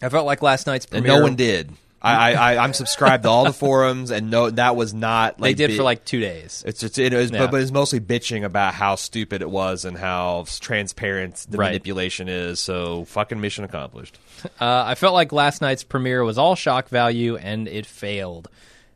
I 0.02 0.10
felt 0.10 0.26
like 0.26 0.42
last 0.42 0.68
night's 0.68 0.86
And 0.86 1.04
premiere. 1.04 1.18
no 1.18 1.24
one 1.24 1.36
did. 1.36 1.72
I, 2.02 2.34
I, 2.34 2.64
I'm 2.64 2.74
subscribed 2.74 3.24
to 3.24 3.30
all 3.30 3.44
the 3.44 3.52
forums, 3.54 4.10
and 4.12 4.32
no, 4.32 4.50
that 4.50 4.76
was 4.78 4.94
not. 4.94 5.40
Like, 5.40 5.58
they 5.58 5.68
did 5.68 5.72
bi- 5.74 5.78
for 5.78 5.84
like 5.84 6.06
two 6.06 6.20
days. 6.22 6.64
It's 6.66 6.80
just 6.80 6.98
it 6.98 7.12
was, 7.14 7.30
Yeah. 7.32 7.40
but, 7.40 7.52
but 7.52 7.62
it's 7.62 7.72
mostly 7.72 8.00
bitching 8.00 8.46
about 8.46 8.74
how 8.74 8.96
stupid 8.96 9.42
it 9.42 9.50
was 9.50 9.84
and 9.84 9.98
how 9.98 10.46
transparent 10.62 11.46
the 11.50 11.58
Right. 11.58 11.68
manipulation 11.70 12.30
is. 12.30 12.60
So 12.60 13.06
fucking 13.06 13.40
mission 13.42 13.64
accomplished. 13.64 14.18
Uh, 14.62 14.84
I 14.88 14.96
felt 14.96 15.14
like 15.14 15.34
last 15.34 15.62
night's 15.62 15.84
premiere 15.84 16.24
was 16.24 16.38
all 16.38 16.56
shock 16.56 16.88
value 16.88 17.36
and 17.36 17.68
it 17.68 17.86
failed. 17.86 18.48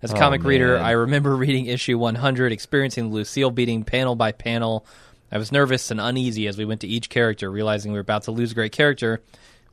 As 0.01 0.13
a 0.13 0.15
comic 0.15 0.41
reader, 0.45 0.75
Oh, 0.75 0.77
man. 0.77 0.85
I 0.85 0.91
remember 0.91 1.35
reading 1.35 1.65
issue 1.65 1.97
100, 1.97 2.53
experiencing 2.53 3.11
Lucille 3.11 3.51
beating 3.51 3.83
panel 3.83 4.15
by 4.15 4.31
panel. 4.31 4.85
I 5.33 5.37
was 5.37 5.51
nervous 5.51 5.91
and 5.91 5.99
uneasy 5.99 6.47
as 6.47 6.57
we 6.57 6.63
went 6.63 6.79
to 6.81 6.87
each 6.87 7.09
character, 7.09 7.51
realizing 7.51 7.91
we 7.91 7.97
were 7.97 8.01
about 8.01 8.23
to 8.23 8.31
lose 8.31 8.53
a 8.53 8.55
great 8.55 8.71
character. 8.71 9.21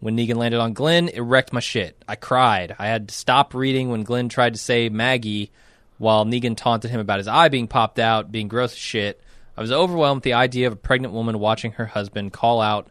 When 0.01 0.17
Negan 0.17 0.37
landed 0.37 0.61
on 0.61 0.73
Glenn, 0.73 1.09
it 1.09 1.21
wrecked 1.21 1.53
my 1.53 1.61
shit. 1.61 2.03
I 2.09 2.17
cried. 2.17 2.75
I 2.79 2.87
had 2.87 3.09
to 3.09 3.15
stop 3.15 3.55
reading 3.55 3.91
when 3.91 4.03
Glenn 4.03 4.29
tried 4.31 4.55
to 4.55 4.59
say 4.59 4.89
Maggie 4.89 5.51
while 5.99 6.25
Negan 6.25 6.57
taunted 6.57 6.91
him 6.91 7.01
about 7.01 7.19
his 7.19 7.29
eye 7.29 7.49
being 7.49 7.69
popped 7.69 7.99
out, 7.99 8.33
being 8.33 8.49
gross 8.49 8.73
as 8.73 8.79
shit. 8.79 9.21
I 9.57 9.61
was 9.61 9.71
overwhelmed 9.71 10.19
with 10.19 10.25
the 10.25 10.33
idea 10.33 10.67
of 10.67 10.73
a 10.73 10.77
pregnant 10.77 11.13
woman 11.13 11.39
watching 11.39 11.73
her 11.73 11.85
husband 11.85 12.33
call 12.33 12.63
out 12.63 12.89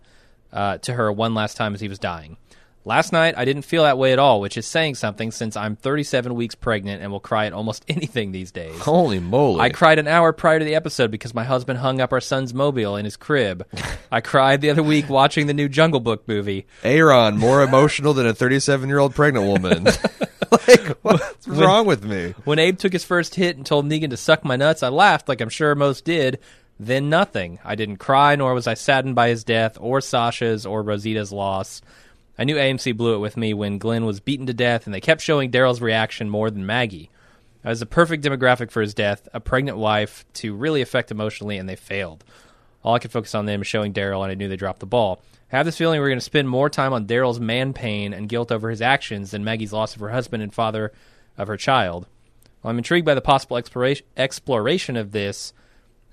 uh, 0.53 0.77
to 0.79 0.93
her 0.93 1.11
one 1.11 1.33
last 1.33 1.57
time 1.57 1.73
as 1.73 1.81
he 1.81 1.87
was 1.87 1.97
dying. 1.97 2.37
Last 2.89 3.13
night, 3.13 3.35
I 3.37 3.45
didn't 3.45 3.65
feel 3.65 3.83
that 3.83 3.99
way 3.99 4.13
at 4.13 4.17
all, 4.17 4.41
which 4.41 4.57
is 4.57 4.65
saying 4.65 4.95
something 4.95 5.29
since 5.29 5.55
I'm 5.55 5.75
37 5.75 6.33
weeks 6.33 6.55
pregnant 6.55 7.03
and 7.03 7.11
will 7.11 7.19
cry 7.19 7.45
at 7.45 7.53
almost 7.53 7.85
anything 7.87 8.31
these 8.31 8.51
days. 8.51 8.79
Holy 8.79 9.19
moly! 9.19 9.59
I 9.59 9.69
cried 9.69 9.99
an 9.99 10.07
hour 10.07 10.33
prior 10.33 10.57
to 10.57 10.65
the 10.65 10.73
episode 10.73 11.11
because 11.11 11.35
my 11.35 11.43
husband 11.43 11.77
hung 11.77 12.01
up 12.01 12.11
our 12.11 12.19
son's 12.19 12.51
mobile 12.51 12.95
in 12.95 13.05
his 13.05 13.15
crib. 13.15 13.67
I 14.11 14.21
cried 14.21 14.61
the 14.61 14.71
other 14.71 14.81
week 14.81 15.07
watching 15.07 15.45
the 15.45 15.53
new 15.53 15.69
Jungle 15.69 15.99
Book 15.99 16.27
movie. 16.27 16.65
Aaron 16.83 17.37
more 17.37 17.61
emotional 17.61 18.15
than 18.15 18.25
a 18.25 18.33
37 18.33 18.89
year 18.89 18.97
old 18.97 19.13
pregnant 19.13 19.45
woman. 19.45 19.83
like, 20.51 20.97
what's 21.03 21.47
wrong 21.47 21.85
with 21.85 22.03
me? 22.03 22.33
When 22.43 22.57
Abe 22.57 22.79
took 22.79 22.93
his 22.93 23.03
first 23.03 23.35
hit 23.35 23.55
and 23.55 23.67
told 23.67 23.85
Negan 23.85 24.09
to 24.09 24.17
suck 24.17 24.43
my 24.43 24.55
nuts, 24.55 24.81
I 24.81 24.89
laughed 24.89 25.29
like 25.29 25.41
I'm 25.41 25.49
sure 25.49 25.75
most 25.75 26.05
did. 26.05 26.39
Then 26.79 27.07
nothing. 27.07 27.59
I 27.63 27.75
didn't 27.75 27.97
cry, 27.97 28.35
nor 28.35 28.55
was 28.55 28.65
I 28.65 28.73
saddened 28.73 29.13
by 29.13 29.29
his 29.29 29.43
death, 29.43 29.77
or 29.79 30.01
Sasha's, 30.01 30.65
or 30.65 30.81
Rosita's 30.81 31.31
loss. 31.31 31.83
I 32.39 32.45
knew 32.45 32.55
AMC 32.55 32.95
blew 32.95 33.15
it 33.15 33.19
with 33.19 33.35
me 33.35 33.53
when 33.53 33.79
Glenn 33.79 34.05
was 34.05 34.21
beaten 34.21 34.45
to 34.45 34.53
death, 34.53 34.85
and 34.85 34.93
they 34.93 35.01
kept 35.01 35.19
showing 35.19 35.51
Daryl's 35.51 35.81
reaction 35.81 36.29
more 36.29 36.49
than 36.49 36.65
Maggie. 36.65 37.09
I 37.65 37.69
was 37.69 37.81
a 37.81 37.85
perfect 37.85 38.23
demographic 38.23 38.71
for 38.71 38.81
his 38.81 38.93
death, 38.93 39.27
a 39.33 39.41
pregnant 39.41 39.77
wife 39.77 40.23
to 40.35 40.55
really 40.55 40.81
affect 40.81 41.11
emotionally, 41.11 41.57
and 41.57 41.67
they 41.67 41.75
failed. 41.75 42.23
All 42.81 42.95
I 42.95 42.99
could 42.99 43.11
focus 43.11 43.35
on 43.35 43.45
them 43.45 43.59
is 43.59 43.67
showing 43.67 43.91
Daryl, 43.91 44.23
and 44.23 44.31
I 44.31 44.35
knew 44.35 44.47
they 44.47 44.55
dropped 44.55 44.79
the 44.79 44.85
ball. 44.85 45.21
I 45.51 45.57
have 45.57 45.65
this 45.65 45.77
feeling 45.77 45.99
we're 45.99 46.07
going 46.07 46.17
to 46.17 46.23
spend 46.23 46.47
more 46.47 46.69
time 46.69 46.93
on 46.93 47.07
Daryl's 47.07 47.41
man 47.41 47.73
pain 47.73 48.13
and 48.13 48.29
guilt 48.29 48.53
over 48.53 48.69
his 48.69 48.81
actions 48.81 49.31
than 49.31 49.43
Maggie's 49.43 49.73
loss 49.73 49.93
of 49.93 49.99
her 49.99 50.11
husband 50.11 50.41
and 50.41 50.53
father 50.53 50.93
of 51.37 51.49
her 51.49 51.57
child. 51.57 52.07
Well, 52.63 52.71
I'm 52.71 52.77
intrigued 52.77 53.05
by 53.05 53.15
the 53.15 53.21
possible 53.21 53.57
exploration, 53.57 54.05
exploration 54.15 54.95
of 54.95 55.11
this, 55.11 55.51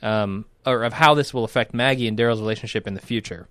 um, 0.03 0.47
or 0.67 0.83
of 0.83 0.95
how 0.95 1.15
this 1.15 1.33
will 1.33 1.45
affect 1.45 1.73
Maggie 1.73 2.09
and 2.09 2.19
Daryl's 2.19 2.41
relationship 2.41 2.89
in 2.89 2.95
the 2.95 3.01
future. 3.01 3.47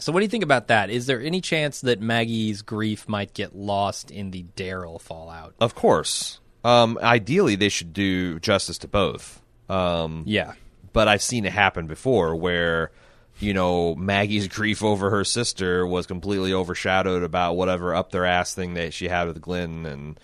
So, 0.00 0.12
what 0.12 0.20
do 0.20 0.24
you 0.24 0.28
think 0.30 0.44
about 0.44 0.68
that? 0.68 0.90
Is 0.90 1.06
there 1.06 1.20
any 1.20 1.40
chance 1.40 1.80
that 1.82 2.00
Maggie's 2.00 2.62
grief 2.62 3.08
might 3.08 3.32
get 3.34 3.54
lost 3.54 4.10
in 4.10 4.30
the 4.32 4.44
Daryl 4.56 5.00
fallout? 5.00 5.54
Of 5.60 5.74
course. 5.74 6.40
Um, 6.64 6.98
ideally, 7.02 7.56
they 7.56 7.68
should 7.68 7.92
do 7.92 8.40
justice 8.40 8.78
to 8.78 8.88
both. 8.88 9.40
Um, 9.68 10.24
Yeah. 10.26 10.54
but 10.92 11.08
I've 11.08 11.22
seen 11.22 11.44
it 11.44 11.52
happen 11.52 11.86
before 11.86 12.34
where 12.36 12.90
you 13.38 13.52
know 13.54 13.94
Maggie's 13.94 14.48
grief 14.58 14.82
over 14.82 15.10
her 15.10 15.24
sister 15.24 15.86
was 15.86 16.06
completely 16.06 16.52
overshadowed 16.52 17.22
about 17.22 17.54
whatever 17.56 17.94
up 17.94 18.10
their 18.10 18.24
ass 18.24 18.54
thing 18.54 18.74
that 18.74 18.92
she 18.94 19.08
had 19.08 19.26
with 19.28 19.40
Glenn 19.40 19.86
and 19.86 20.18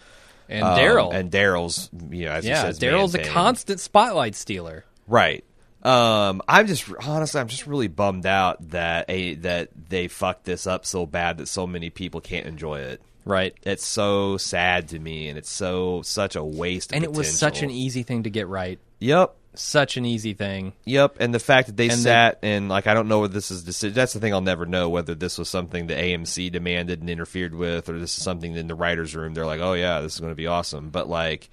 And 0.49 0.65
um, 0.65 0.79
Daryl. 0.79 1.15
and 1.15 1.31
Daryl's 1.31 1.91
you 2.11 2.25
know 2.27 2.33
as 2.33 2.45
yeah, 2.47 2.69
Daryl's 2.71 3.15
a 3.15 3.25
constant 3.25 3.81
spotlight 3.81 4.35
stealer. 4.35 4.85
right. 5.07 5.45
Um, 5.83 6.43
I'm 6.47 6.67
just 6.67 6.91
honestly, 7.07 7.41
I'm 7.41 7.49
just 7.49 7.67
really 7.67 7.89
bummed 7.89 8.27
out 8.27 8.71
that 8.71 9.07
a 9.09 9.35
that 9.37 9.71
they 9.89 10.09
fucked 10.09 10.45
this 10.45 10.67
up 10.67 10.85
so 10.85 11.07
bad 11.07 11.39
that 11.39 11.49
so 11.49 11.67
many 11.67 11.91
people 11.91 12.21
can't 12.21 12.47
enjoy 12.47 12.81
it. 12.81 13.01
Right. 13.25 13.55
It's 13.63 13.85
so 13.85 14.37
sad 14.37 14.89
to 14.89 14.99
me, 14.99 15.29
and 15.29 15.39
it's 15.39 15.51
so 15.51 16.03
such 16.03 16.37
a 16.37 16.45
waste. 16.45 16.93
Of 16.93 16.97
And 16.97 17.05
it 17.05 17.13
was 17.13 17.37
such 17.37 17.63
an 17.63 17.71
easy 17.71 18.03
thing 18.03 18.25
to 18.25 18.31
get 18.31 18.49
right. 18.49 18.79
yep. 18.99 19.37
Such 19.55 19.97
an 19.97 20.05
easy 20.07 20.33
thing. 20.33 20.75
Yep, 20.85 21.17
and 21.19 21.35
the 21.35 21.41
fact 21.41 21.67
that 21.67 21.77
they 21.77 21.89
And 21.89 21.99
sat 21.99 22.39
and 22.41 22.69
like 22.69 22.87
I 22.87 22.95
don't 22.95 23.09
know 23.09 23.19
whether 23.19 23.35
this 23.35 23.51
is 23.51 23.65
deci- 23.65 23.93
that's 23.93 24.13
the 24.13 24.21
thing 24.21 24.33
I'll 24.33 24.41
never 24.41 24.65
know 24.65 24.89
whether 24.89 25.17
this 25.17 25.39
was 25.39 25.49
something 25.49 25.89
the 25.89 25.95
AMC 25.95 26.53
demanded 26.53 27.01
and 27.01 27.11
interfered 27.11 27.53
with 27.53 27.89
or 27.89 27.99
this 27.99 28.17
is 28.17 28.23
something 28.23 28.55
in 28.55 28.69
the 28.69 28.77
writers 28.77 29.17
room 29.17 29.35
they're 29.35 29.47
like, 29.47 29.61
"Oh 29.61 29.73
yeah, 29.73 30.03
this 30.03 30.15
is 30.15 30.21
going 30.21 30.31
to 30.31 30.37
be 30.37 30.47
awesome." 30.47 30.91
But 30.91 31.09
like 31.09 31.51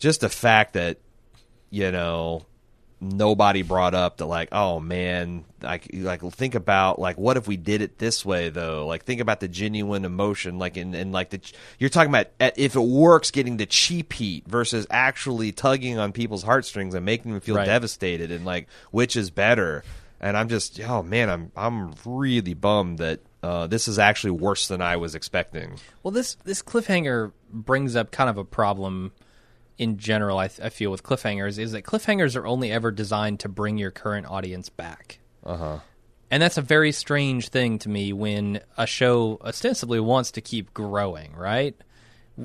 just 0.00 0.20
the 0.20 0.28
fact 0.28 0.72
that 0.72 0.98
you 1.70 1.92
know 1.92 2.44
nobody 3.02 3.62
brought 3.62 3.94
up 3.94 4.18
that 4.18 4.26
like, 4.26 4.48
"Oh 4.52 4.78
man, 4.80 5.44
like 5.60 5.88
like 5.92 6.22
think 6.32 6.54
about 6.54 6.98
like 6.98 7.18
what 7.18 7.36
if 7.36 7.48
we 7.48 7.56
did 7.56 7.82
it 7.82 7.98
this 7.98 8.24
way 8.24 8.48
though?" 8.48 8.86
Like 8.86 9.04
think 9.04 9.20
about 9.20 9.40
the 9.40 9.48
genuine 9.48 10.04
emotion 10.04 10.58
like 10.58 10.76
in 10.76 10.94
and 10.94 11.12
like 11.12 11.30
the 11.30 11.40
you're 11.78 11.90
talking 11.90 12.10
about 12.10 12.28
if 12.56 12.76
it 12.76 12.80
works 12.80 13.30
getting 13.30 13.56
the 13.56 13.66
cheap 13.66 14.12
heat 14.12 14.46
versus 14.46 14.86
actually 14.90 15.50
tugging 15.52 15.98
on 15.98 16.12
people's 16.12 16.44
heartstrings 16.44 16.94
and 16.94 17.04
making 17.04 17.32
them 17.32 17.40
feel 17.40 17.56
Right. 17.56 17.66
devastated 17.66 18.30
and 18.30 18.44
like 18.44 18.68
which 18.92 19.16
is 19.16 19.30
better 19.30 19.82
and 20.20 20.36
i'm 20.36 20.48
just 20.48 20.78
oh 20.80 21.02
man 21.02 21.28
i'm 21.28 21.50
i'm 21.56 21.92
really 22.04 22.54
bummed 22.54 22.98
that 22.98 23.20
uh, 23.42 23.66
this 23.66 23.88
is 23.88 23.98
actually 23.98 24.30
worse 24.30 24.68
than 24.68 24.80
i 24.80 24.96
was 24.96 25.16
expecting 25.16 25.74
Well, 26.04 26.12
this 26.12 26.36
this 26.44 26.62
cliffhanger 26.62 27.32
brings 27.52 27.96
up 27.96 28.12
kind 28.12 28.30
of 28.30 28.38
a 28.38 28.44
problem 28.44 29.10
in 29.78 29.96
general. 29.98 30.38
I, 30.38 30.44
I 30.62 30.68
feel 30.68 30.90
with 30.90 31.02
cliffhangers 31.02 31.58
is 31.58 31.72
that 31.72 31.82
cliffhangers 31.82 32.36
are 32.36 32.46
only 32.46 32.70
ever 32.72 32.90
designed 32.90 33.40
to 33.40 33.48
bring 33.48 33.78
your 33.78 33.90
current 33.90 34.26
audience 34.26 34.68
back. 34.68 35.18
Uh 35.44 35.56
huh. 35.56 35.78
And 36.30 36.42
that's 36.42 36.56
a 36.56 36.62
very 36.62 36.92
strange 36.92 37.48
thing 37.48 37.78
to 37.80 37.88
me 37.90 38.12
when 38.12 38.60
a 38.78 38.86
show 38.86 39.38
ostensibly 39.44 40.00
wants 40.00 40.30
to 40.32 40.40
keep 40.40 40.72
growing, 40.72 41.34
right? 41.36 41.76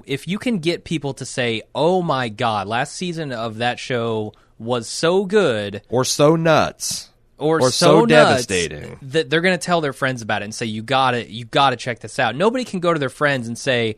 If 0.06 0.28
you 0.28 0.40
can 0.40 0.60
get 0.60 0.84
people 0.84 1.14
to 1.16 1.26
say, 1.26 1.62
"Oh 1.74 2.02
my 2.02 2.28
god, 2.28 2.68
last 2.68 2.94
season 2.96 3.32
of 3.32 3.60
that 3.60 3.80
show 3.80 4.34
was 4.60 4.88
so 4.90 5.26
good," 5.26 5.82
or 5.88 6.04
so 6.04 6.36
nuts 6.36 7.10
or, 7.38 7.62
Or 7.62 7.70
so, 7.70 8.00
so 8.02 8.06
devastating. 8.06 8.98
that 9.04 9.30
they're 9.30 9.42
going 9.42 9.58
to 9.58 9.64
tell 9.64 9.80
their 9.80 9.94
friends 9.94 10.22
about 10.22 10.42
it 10.42 10.46
and 10.46 10.56
say 10.56 10.66
you 10.66 10.82
got 10.82 11.12
to 11.12 11.32
you 11.32 11.46
got 11.46 11.70
to 11.70 11.76
check 11.78 12.00
this 12.00 12.20
out. 12.20 12.36
Nobody 12.36 12.66
can 12.66 12.80
go 12.80 12.92
to 12.94 13.00
their 13.00 13.10
friends 13.10 13.48
and 13.48 13.58
say 13.58 13.96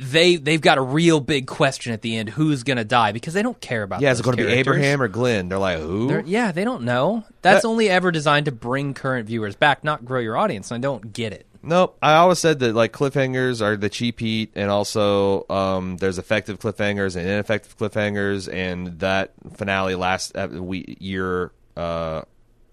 they 0.00 0.36
they've 0.36 0.60
got 0.60 0.78
a 0.78 0.82
real 0.82 1.20
big 1.20 1.46
question 1.46 1.92
at 1.92 2.02
the 2.02 2.16
end 2.16 2.28
who's 2.30 2.62
going 2.62 2.76
to 2.78 2.84
die 2.84 3.12
because 3.12 3.34
they 3.34 3.42
don't 3.42 3.60
care 3.60 3.82
about 3.82 4.00
yeah 4.00 4.10
is 4.10 4.20
it 4.20 4.22
going 4.24 4.36
to 4.36 4.44
be 4.44 4.50
abraham 4.52 5.00
or 5.00 5.08
glenn 5.08 5.48
they're 5.48 5.58
like 5.58 5.78
who 5.78 6.08
They're- 6.08 6.24
yeah, 6.26 6.52
they 6.52 6.64
don't 6.64 6.82
know. 6.84 7.24
That's 7.42 7.62
That- 7.62 7.68
only 7.68 7.88
ever 7.88 8.10
designed 8.10 8.46
to 8.46 8.52
bring 8.52 8.94
current 8.94 9.26
viewers 9.26 9.54
back, 9.56 9.84
not 9.84 10.04
grow 10.04 10.20
your 10.20 10.36
audience. 10.36 10.70
And 10.70 10.78
I 10.78 10.86
don't 10.86 11.12
get 11.12 11.32
it. 11.32 11.46
Nope. 11.62 11.96
I 12.02 12.14
always 12.16 12.38
said 12.38 12.58
that 12.60 12.74
like 12.74 12.92
cliffhangers 12.92 13.62
are 13.62 13.76
the 13.76 13.88
cheap 13.88 14.20
heat, 14.20 14.52
and 14.54 14.70
also 14.70 15.46
um, 15.48 15.96
there's 15.96 16.18
effective 16.18 16.58
cliffhangers 16.58 17.16
and 17.16 17.26
ineffective 17.26 17.76
cliffhangers, 17.78 18.52
and 18.52 18.98
that 19.00 19.32
finale 19.56 19.94
last 19.94 20.36
uh, 20.36 20.48
we 20.50 20.96
year 21.00 21.52
uh, 21.76 22.22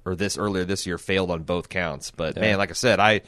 or 0.03 0.15
this 0.15 0.37
earlier 0.37 0.65
this 0.65 0.85
year 0.85 0.97
failed 0.97 1.31
on 1.31 1.43
both 1.43 1.69
counts. 1.69 2.11
But 2.11 2.35
man, 2.35 2.57
like 2.57 2.69
I 2.69 2.73
said, 2.73 2.99
I 2.99 3.21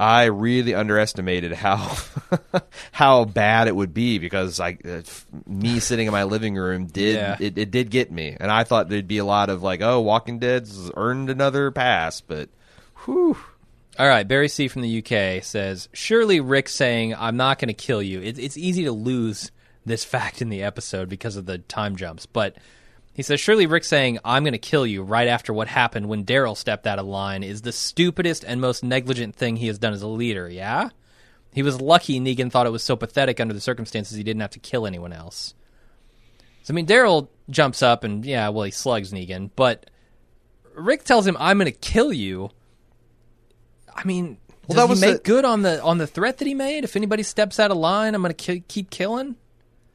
I 0.00 0.24
really 0.24 0.74
underestimated 0.74 1.52
how 1.52 1.94
how 2.92 3.26
bad 3.26 3.68
it 3.68 3.76
would 3.76 3.92
be 3.92 4.18
because 4.18 4.58
I 4.58 4.78
uh, 4.82 5.02
me 5.46 5.78
sitting 5.78 6.06
in 6.06 6.12
my 6.12 6.24
living 6.24 6.54
room 6.54 6.86
did 6.86 7.16
Yeah. 7.16 7.36
it, 7.38 7.58
it 7.58 7.70
did 7.70 7.90
get 7.90 8.10
me, 8.10 8.34
and 8.40 8.50
I 8.50 8.64
thought 8.64 8.88
there'd 8.88 9.06
be 9.06 9.18
a 9.18 9.24
lot 9.26 9.50
of 9.50 9.62
like 9.62 9.82
oh 9.82 10.00
Walking 10.00 10.38
Dead's 10.38 10.90
earned 10.96 11.28
another 11.28 11.70
pass, 11.70 12.22
but 12.22 12.48
whew. 13.04 13.36
All 13.98 14.08
right, 14.08 14.26
Barry 14.26 14.48
C 14.48 14.68
from 14.68 14.80
the 14.80 14.98
UK 15.04 15.44
says, 15.44 15.90
"Surely 15.92 16.40
Rick 16.40 16.70
saying 16.70 17.14
I'm 17.14 17.36
not 17.36 17.58
going 17.58 17.68
to 17.68 17.74
kill 17.74 18.02
you. 18.02 18.22
It, 18.22 18.38
it's 18.38 18.56
easy 18.56 18.84
to 18.84 18.92
lose 18.92 19.50
this 19.84 20.02
fact 20.04 20.40
in 20.40 20.48
the 20.48 20.62
episode 20.62 21.10
because 21.10 21.36
of 21.36 21.44
the 21.44 21.58
time 21.58 21.96
jumps, 21.96 22.24
but." 22.24 22.56
He 23.20 23.22
says, 23.22 23.38
Surely 23.38 23.66
Rick 23.66 23.84
saying, 23.84 24.18
I'm 24.24 24.44
going 24.44 24.52
to 24.54 24.58
kill 24.58 24.86
you 24.86 25.02
right 25.02 25.28
after 25.28 25.52
what 25.52 25.68
happened 25.68 26.08
when 26.08 26.24
Daryl 26.24 26.56
stepped 26.56 26.86
out 26.86 26.98
of 26.98 27.04
line 27.04 27.42
is 27.42 27.60
the 27.60 27.70
stupidest 27.70 28.44
and 28.44 28.62
most 28.62 28.82
negligent 28.82 29.36
thing 29.36 29.56
he 29.56 29.66
has 29.66 29.78
done 29.78 29.92
as 29.92 30.00
a 30.00 30.06
leader, 30.08 30.48
yeah? 30.48 30.88
He 31.52 31.62
was 31.62 31.82
lucky 31.82 32.18
Negan 32.18 32.50
thought 32.50 32.66
it 32.66 32.70
was 32.70 32.82
so 32.82 32.96
pathetic 32.96 33.38
under 33.38 33.52
the 33.52 33.60
circumstances 33.60 34.16
he 34.16 34.22
didn't 34.22 34.40
have 34.40 34.52
to 34.52 34.58
kill 34.58 34.86
anyone 34.86 35.12
else. 35.12 35.52
So, 36.62 36.72
I 36.72 36.74
mean, 36.74 36.86
Daryl 36.86 37.28
jumps 37.50 37.82
up 37.82 38.04
and, 38.04 38.24
yeah, 38.24 38.48
well, 38.48 38.64
he 38.64 38.70
slugs 38.70 39.12
Negan, 39.12 39.50
but 39.54 39.90
Rick 40.74 41.04
tells 41.04 41.26
him, 41.26 41.36
I'm 41.38 41.58
going 41.58 41.70
to 41.70 41.78
kill 41.78 42.14
you. 42.14 42.48
I 43.94 44.02
mean, 44.04 44.38
Well, 44.66 44.76
does 44.76 44.76
that 44.76 44.86
he 44.86 44.90
was 44.92 45.00
make 45.02 45.16
the- 45.16 45.22
good 45.24 45.44
on 45.44 45.60
the 45.60 45.82
on 45.82 45.98
the 45.98 46.06
threat 46.06 46.38
that 46.38 46.48
he 46.48 46.54
made? 46.54 46.84
If 46.84 46.96
anybody 46.96 47.22
steps 47.22 47.60
out 47.60 47.70
of 47.70 47.76
line, 47.76 48.14
I'm 48.14 48.22
going 48.22 48.32
to 48.34 48.52
ki- 48.52 48.64
keep 48.66 48.88
killing? 48.88 49.36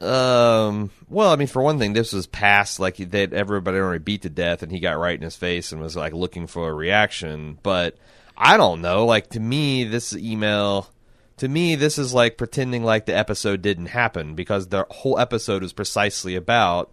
Um. 0.00 0.90
Well, 1.08 1.30
I 1.30 1.36
mean, 1.36 1.48
for 1.48 1.62
one 1.62 1.78
thing, 1.78 1.92
this 1.94 2.12
was 2.12 2.26
past 2.26 2.78
like 2.78 2.96
that 2.96 3.32
everybody 3.32 3.78
already 3.78 4.02
beat 4.02 4.22
to 4.22 4.30
death, 4.30 4.62
and 4.62 4.70
he 4.70 4.80
got 4.80 4.98
right 4.98 5.16
in 5.16 5.22
his 5.22 5.36
face 5.36 5.72
and 5.72 5.80
was 5.80 5.96
like 5.96 6.12
looking 6.12 6.46
for 6.46 6.68
a 6.68 6.74
reaction. 6.74 7.58
But 7.62 7.96
I 8.36 8.56
don't 8.58 8.82
know. 8.82 9.06
Like 9.06 9.30
to 9.30 9.40
me, 9.40 9.84
this 9.84 10.14
email, 10.14 10.90
to 11.38 11.48
me, 11.48 11.76
this 11.76 11.96
is 11.96 12.12
like 12.12 12.36
pretending 12.36 12.84
like 12.84 13.06
the 13.06 13.16
episode 13.16 13.62
didn't 13.62 13.86
happen 13.86 14.34
because 14.34 14.68
the 14.68 14.84
whole 14.90 15.18
episode 15.18 15.62
was 15.62 15.72
precisely 15.72 16.36
about 16.36 16.92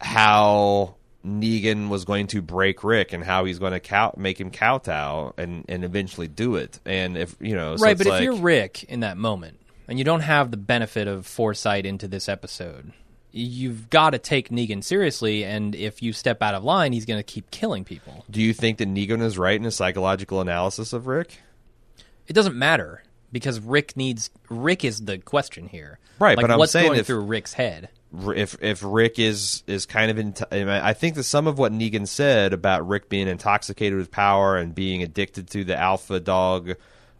how 0.00 0.96
Negan 1.24 1.88
was 1.88 2.04
going 2.04 2.26
to 2.28 2.42
break 2.42 2.82
Rick 2.84 3.12
and 3.12 3.22
how 3.22 3.44
he's 3.44 3.58
going 3.58 3.72
to 3.72 3.80
cow- 3.80 4.14
make 4.16 4.40
him 4.40 4.50
kowtow 4.50 5.34
and 5.38 5.64
and 5.68 5.84
eventually 5.84 6.28
do 6.28 6.56
it. 6.56 6.80
And 6.84 7.16
if 7.16 7.36
you 7.40 7.54
know, 7.54 7.76
so 7.76 7.84
right, 7.84 7.96
but 7.96 8.06
like- 8.06 8.20
if 8.20 8.24
you're 8.24 8.36
Rick 8.42 8.84
in 8.84 9.00
that 9.00 9.16
moment 9.16 9.55
and 9.88 9.98
you 9.98 10.04
don't 10.04 10.20
have 10.20 10.50
the 10.50 10.56
benefit 10.56 11.08
of 11.08 11.26
foresight 11.26 11.86
into 11.86 12.08
this 12.08 12.28
episode, 12.28 12.92
you've 13.32 13.90
got 13.90 14.10
to 14.10 14.18
take 14.18 14.48
Negan 14.48 14.82
seriously. 14.82 15.44
And 15.44 15.74
if 15.74 16.02
you 16.02 16.12
step 16.12 16.42
out 16.42 16.54
of 16.54 16.64
line, 16.64 16.92
he's 16.92 17.04
going 17.06 17.18
to 17.18 17.24
keep 17.24 17.50
killing 17.50 17.84
people. 17.84 18.24
do 18.30 18.40
you 18.40 18.52
think 18.52 18.78
that 18.78 18.88
Negan 18.88 19.22
is 19.22 19.36
right 19.38 19.56
in 19.56 19.64
his 19.64 19.76
psychological 19.76 20.40
analysis 20.40 20.92
of 20.92 21.06
Rick? 21.06 21.40
It 22.26 22.32
doesn't 22.32 22.56
matter 22.56 23.02
because 23.32 23.60
Rick 23.60 23.96
needs 23.96 24.30
Rick 24.48 24.84
is 24.84 25.04
the 25.04 25.18
question 25.18 25.68
here, 25.68 25.98
Right, 26.18 26.36
Like, 26.36 26.44
but 26.44 26.50
I'm 26.52 26.58
what's 26.58 26.72
saying 26.72 26.86
going 26.88 27.00
if- 27.00 27.06
through 27.06 27.20
Rick's 27.20 27.52
head? 27.52 27.90
If 28.34 28.56
if 28.62 28.82
Rick 28.84 29.18
is 29.18 29.62
is 29.66 29.84
kind 29.84 30.10
of 30.10 30.18
in, 30.18 30.68
I 30.70 30.94
think 30.94 31.16
that 31.16 31.24
some 31.24 31.46
of 31.46 31.58
what 31.58 31.72
Negan 31.72 32.06
said 32.08 32.52
about 32.54 32.86
Rick 32.88 33.08
being 33.10 33.28
intoxicated 33.28 33.98
with 33.98 34.10
power 34.10 34.56
and 34.56 34.74
being 34.74 35.02
addicted 35.02 35.50
to 35.50 35.64
the 35.64 35.76
alpha 35.76 36.20
dog 36.20 36.76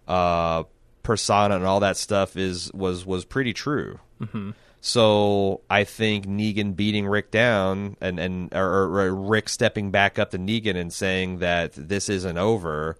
uh, 0.08 0.62
persona 1.06 1.54
and 1.56 1.64
all 1.64 1.80
that 1.80 1.96
stuff 1.96 2.36
is 2.36 2.70
was 2.74 3.06
was 3.06 3.24
pretty 3.24 3.52
true. 3.54 3.98
Mm-hmm. 4.20 4.50
So 4.80 5.62
I 5.70 5.84
think 5.84 6.26
Negan 6.26 6.76
beating 6.76 7.06
Rick 7.06 7.30
down 7.30 7.96
and 8.00 8.18
and 8.18 8.54
or, 8.54 8.84
or 9.00 9.14
Rick 9.14 9.48
stepping 9.48 9.90
back 9.90 10.18
up 10.18 10.30
to 10.32 10.38
Negan 10.38 10.76
and 10.76 10.92
saying 10.92 11.38
that 11.38 11.72
this 11.74 12.08
isn't 12.08 12.36
over. 12.38 12.96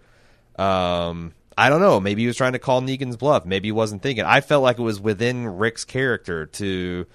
Um, 0.56 1.32
I 1.58 1.68
don't 1.68 1.80
know. 1.80 2.00
Maybe 2.00 2.22
he 2.22 2.26
was 2.26 2.36
trying 2.36 2.52
to 2.52 2.58
call 2.58 2.82
Negan's 2.82 3.16
bluff. 3.16 3.44
Maybe 3.44 3.68
he 3.68 3.72
wasn't 3.72 4.02
thinking. 4.02 4.24
I 4.24 4.40
felt 4.40 4.62
like 4.62 4.78
it 4.78 4.82
was 4.82 5.00
within 5.00 5.46
Rick's 5.46 5.84
character 5.84 6.46
to 6.46 7.06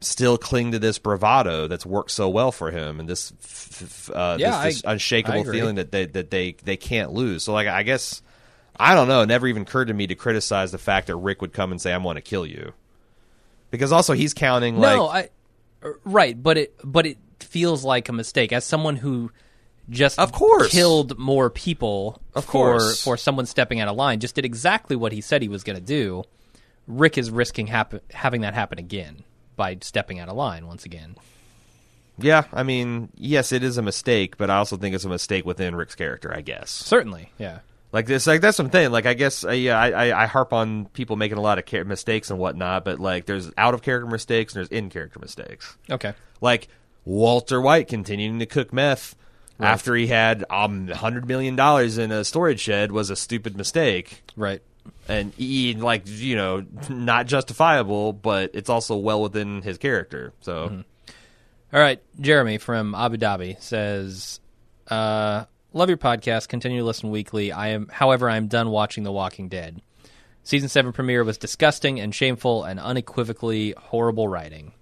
still 0.00 0.38
cling 0.38 0.72
to 0.72 0.78
this 0.78 0.98
bravado 0.98 1.66
that's 1.66 1.84
worked 1.84 2.10
so 2.12 2.28
well 2.28 2.52
for 2.52 2.70
him 2.70 3.00
and 3.00 3.08
this 3.08 3.32
f- 3.42 3.82
f- 3.82 4.10
uh, 4.14 4.36
Yeah, 4.38 4.64
this, 4.64 4.76
this 4.76 4.84
I- 4.84 4.90
I 4.90 4.92
unshakable 4.92 5.40
agree. 5.40 5.58
feeling 5.58 5.74
that 5.76 5.90
they 5.92 6.06
that 6.06 6.30
they 6.30 6.52
they 6.64 6.76
can't 6.76 7.12
lose. 7.12 7.42
So 7.44 7.52
like 7.52 7.66
I 7.66 7.82
guess 7.82 8.22
I 8.78 8.94
don't 8.94 9.08
know. 9.08 9.22
It 9.22 9.26
never 9.26 9.46
even 9.46 9.62
occurred 9.62 9.88
to 9.88 9.94
me 9.94 10.06
to 10.06 10.14
criticize 10.14 10.72
the 10.72 10.78
fact 10.78 11.08
that 11.08 11.16
Rick 11.16 11.40
would 11.42 11.52
come 11.52 11.70
and 11.72 11.80
say, 11.80 11.92
"I'm 11.92 12.02
going 12.02 12.14
to 12.16 12.20
kill 12.20 12.46
you," 12.46 12.72
because 13.70 13.92
also 13.92 14.12
he's 14.14 14.34
counting 14.34 14.78
like 14.78 14.96
no, 14.96 15.08
I 15.08 15.28
uh, 15.82 15.90
right, 16.04 16.40
but 16.40 16.56
it 16.58 16.74
but 16.84 17.06
it 17.06 17.18
feels 17.40 17.84
like 17.84 18.08
a 18.08 18.12
mistake 18.12 18.52
as 18.52 18.64
someone 18.64 18.96
who 18.96 19.30
just 19.90 20.18
Of 20.18 20.32
course. 20.32 20.70
killed 20.70 21.18
more 21.18 21.48
people 21.50 22.20
Of 22.34 22.44
for 22.44 22.78
course. 22.78 23.02
for 23.02 23.16
someone 23.16 23.46
stepping 23.46 23.80
out 23.80 23.88
of 23.88 23.96
line 23.96 24.20
just 24.20 24.34
did 24.34 24.44
exactly 24.44 24.96
what 24.96 25.12
he 25.12 25.20
said 25.20 25.40
he 25.42 25.48
was 25.48 25.64
going 25.64 25.78
to 25.78 25.84
do. 25.84 26.24
Rick 26.86 27.16
is 27.18 27.30
risking 27.30 27.66
happen, 27.68 28.00
having 28.12 28.42
that 28.42 28.54
happen 28.54 28.78
again 28.78 29.24
by 29.56 29.78
stepping 29.80 30.18
out 30.20 30.28
of 30.28 30.36
line 30.36 30.66
once 30.66 30.84
again. 30.84 31.16
yeah. 32.18 32.44
I 32.52 32.62
mean, 32.64 33.08
yes, 33.16 33.50
it 33.52 33.62
is 33.62 33.76
a 33.78 33.82
mistake, 33.82 34.36
but 34.36 34.50
I 34.50 34.56
also 34.58 34.76
think 34.76 34.94
it's 34.94 35.04
a 35.04 35.08
mistake 35.08 35.44
within 35.46 35.74
Rick's 35.74 35.94
character. 35.94 36.34
I 36.34 36.40
guess. 36.42 36.70
Certainly, 36.70 37.32
yeah. 37.38 37.60
Like 37.90 38.04
this, 38.06 38.26
like 38.26 38.40
that's 38.42 38.56
I'm. 38.58 38.92
Like 38.92 39.06
I 39.06 39.14
guess, 39.14 39.44
uh, 39.44 39.50
yeah, 39.52 39.78
I, 39.80 40.08
I, 40.08 40.22
I 40.24 40.26
harp 40.26 40.52
on 40.52 40.86
people 40.86 41.16
making 41.16 41.38
a 41.38 41.40
lot 41.40 41.58
of 41.58 41.64
char- 41.64 41.84
mistakes 41.84 42.30
and 42.30 42.38
whatnot, 42.38 42.84
but 42.84 43.00
like 43.00 43.24
there's 43.26 43.50
out 43.56 43.72
of 43.74 43.80
character 43.82 44.06
mistakes 44.10 44.52
and 44.54 44.58
there's 44.60 44.68
in 44.68 44.90
character 44.90 45.18
mistakes. 45.18 45.76
Okay. 45.90 46.12
Like 46.42 46.68
Walter 47.06 47.60
White 47.60 47.88
continuing 47.88 48.38
to 48.40 48.46
cook 48.46 48.72
meth 48.74 49.16
after 49.58 49.94
he 49.96 50.06
had 50.06 50.44
um 50.50 50.88
hundred 50.88 51.26
million 51.26 51.56
dollars 51.56 51.96
in 51.98 52.12
a 52.12 52.24
storage 52.24 52.60
shed 52.60 52.92
was 52.92 53.08
a 53.10 53.16
stupid 53.16 53.56
mistake, 53.56 54.22
Right. 54.36 54.60
and 55.08 55.32
he 55.34 55.72
like 55.74 56.02
you 56.04 56.36
know 56.36 56.66
not 56.90 57.26
justifiable, 57.26 58.12
but 58.12 58.50
it's 58.52 58.68
also 58.68 58.96
well 58.96 59.22
within 59.22 59.62
his 59.62 59.78
character. 59.78 60.34
So 60.42 60.84
All 61.72 61.80
right, 61.80 62.02
Jeremy 62.20 62.58
from 62.58 62.94
Abu 62.94 63.16
Dhabi 63.16 63.60
says, 63.62 64.40
uh, 64.88 65.44
"Love 65.72 65.88
your 65.88 65.98
podcast. 65.98 66.48
Continue 66.48 66.78
to 66.80 66.84
listen 66.84 67.10
weekly. 67.10 67.52
I 67.52 67.68
am, 67.68 67.88
however, 67.88 68.28
I 68.30 68.36
am 68.36 68.48
done 68.48 68.70
watching 68.70 69.04
The 69.04 69.12
Walking 69.12 69.48
Dead. 69.48 69.80
Season 70.42 70.68
seven 70.68 70.92
premiere 70.92 71.24
was 71.24 71.36
disgusting 71.36 72.00
and 72.00 72.14
shameful 72.14 72.64
and 72.64 72.80
unequivocally 72.80 73.74
horrible 73.76 74.28
writing. 74.28 74.72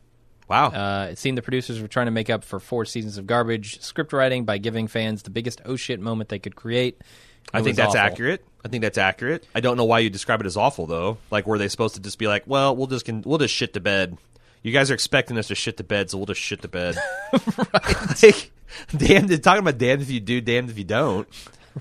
wow, 0.48 0.68
Uh, 0.68 1.08
it 1.10 1.18
seemed 1.18 1.36
the 1.36 1.42
producers 1.42 1.80
were 1.80 1.88
trying 1.88 2.06
to 2.06 2.12
make 2.12 2.30
up 2.30 2.44
for 2.44 2.60
four 2.60 2.84
seasons 2.84 3.18
of 3.18 3.26
garbage 3.26 3.80
script 3.80 4.12
writing 4.12 4.44
by 4.44 4.58
giving 4.58 4.86
fans 4.86 5.22
the 5.24 5.30
biggest 5.30 5.60
oh 5.64 5.74
shit 5.74 5.98
moment 5.98 6.28
they 6.28 6.38
could 6.38 6.54
create. 6.54 7.02
I 7.52 7.62
think 7.62 7.76
that's 7.76 7.88
awful. 7.88 8.00
accurate. 8.00 8.44
I 8.64 8.68
think 8.68 8.82
that's 8.82 8.98
accurate. 8.98 9.44
I 9.56 9.60
don't 9.60 9.76
know 9.76 9.84
why 9.84 10.00
you 10.00 10.10
describe 10.10 10.40
it 10.40 10.46
as 10.46 10.56
awful 10.56 10.86
though. 10.86 11.18
Like 11.32 11.46
were 11.48 11.58
they 11.58 11.66
supposed 11.68 11.96
to 11.96 12.00
just 12.00 12.18
be 12.18 12.28
like, 12.28 12.44
well, 12.46 12.76
we'll 12.76 12.86
just 12.86 13.04
con- 13.04 13.22
we'll 13.26 13.38
just 13.38 13.54
shit 13.54 13.72
to 13.74 13.80
bed. 13.80 14.18
You 14.62 14.72
guys 14.72 14.90
are 14.90 14.94
expecting 14.94 15.36
us 15.38 15.48
to 15.48 15.54
shit 15.56 15.76
to 15.78 15.84
bed, 15.84 16.10
so 16.10 16.18
we'll 16.18 16.26
just 16.26 16.40
shit 16.40 16.62
to 16.62 16.68
bed. 16.68 16.96
like, 18.22 18.50
damned. 18.96 19.42
Talking 19.42 19.60
about 19.60 19.78
damned 19.78 20.02
if 20.02 20.10
you 20.10 20.20
do, 20.20 20.40
damned 20.40 20.70
if 20.70 20.78
you 20.78 20.84
don't. 20.84 21.28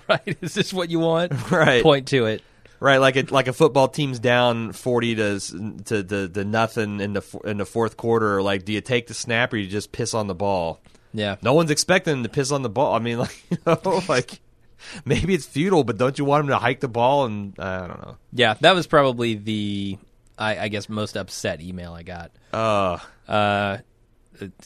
Right? 0.10 0.38
Is 0.41 0.53
this 0.53 0.74
what 0.74 0.90
you 0.90 0.99
want? 0.99 1.32
Right. 1.52 1.82
Point 1.82 2.10
to 2.10 2.26
it. 2.26 2.44
Right, 2.82 2.98
like 2.98 3.16
a 3.16 3.22
like 3.34 3.48
a 3.48 3.53
football 3.53 3.88
team's 3.88 4.20
down 4.20 4.74
forty 4.74 5.16
to 5.16 5.40
to 5.86 6.03
to, 6.03 6.28
to 6.28 6.44
nothing 6.44 6.99
in 6.99 7.14
the 7.14 7.24
in 7.45 7.57
the 7.60 7.66
fourth 7.66 7.95
quarter. 7.95 8.41
Like, 8.41 8.66
do 8.66 8.74
you 8.74 8.82
take 8.82 9.07
the 9.07 9.14
snap 9.14 9.53
or 9.53 9.57
you 9.57 9.68
just 9.70 9.94
piss 9.94 10.14
on 10.14 10.28
the 10.28 10.36
ball? 10.36 10.82
Yeah. 11.14 11.38
No 11.41 11.53
one's 11.53 11.72
expecting 11.72 12.12
them 12.16 12.24
to 12.24 12.30
piss 12.30 12.52
on 12.52 12.62
the 12.62 12.70
ball. 12.70 12.94
I 12.94 12.99
mean, 12.99 13.20
like, 13.20 13.41
you 13.49 13.57
know, 13.66 14.02
like 14.10 14.41
maybe 15.06 15.34
it's 15.34 15.45
futile, 15.45 15.86
but 15.86 15.98
don't 15.98 16.20
you 16.20 16.26
want 16.26 16.41
them 16.44 16.49
to 16.49 16.57
hike 16.57 16.82
the 16.82 16.90
ball? 16.90 17.24
And 17.26 17.57
I 17.57 17.88
don't 17.88 18.02
know. 18.02 18.18
Yeah, 18.34 18.56
that 18.60 18.76
was 18.76 18.86
probably 18.88 19.36
the, 19.36 19.98
I, 20.38 20.57
I 20.60 20.68
guess, 20.68 20.90
most 20.90 21.16
upset 21.16 21.62
email 21.62 21.94
I 21.94 22.03
got. 22.03 22.32
Uh, 22.52 22.99
Uh, 23.30 23.78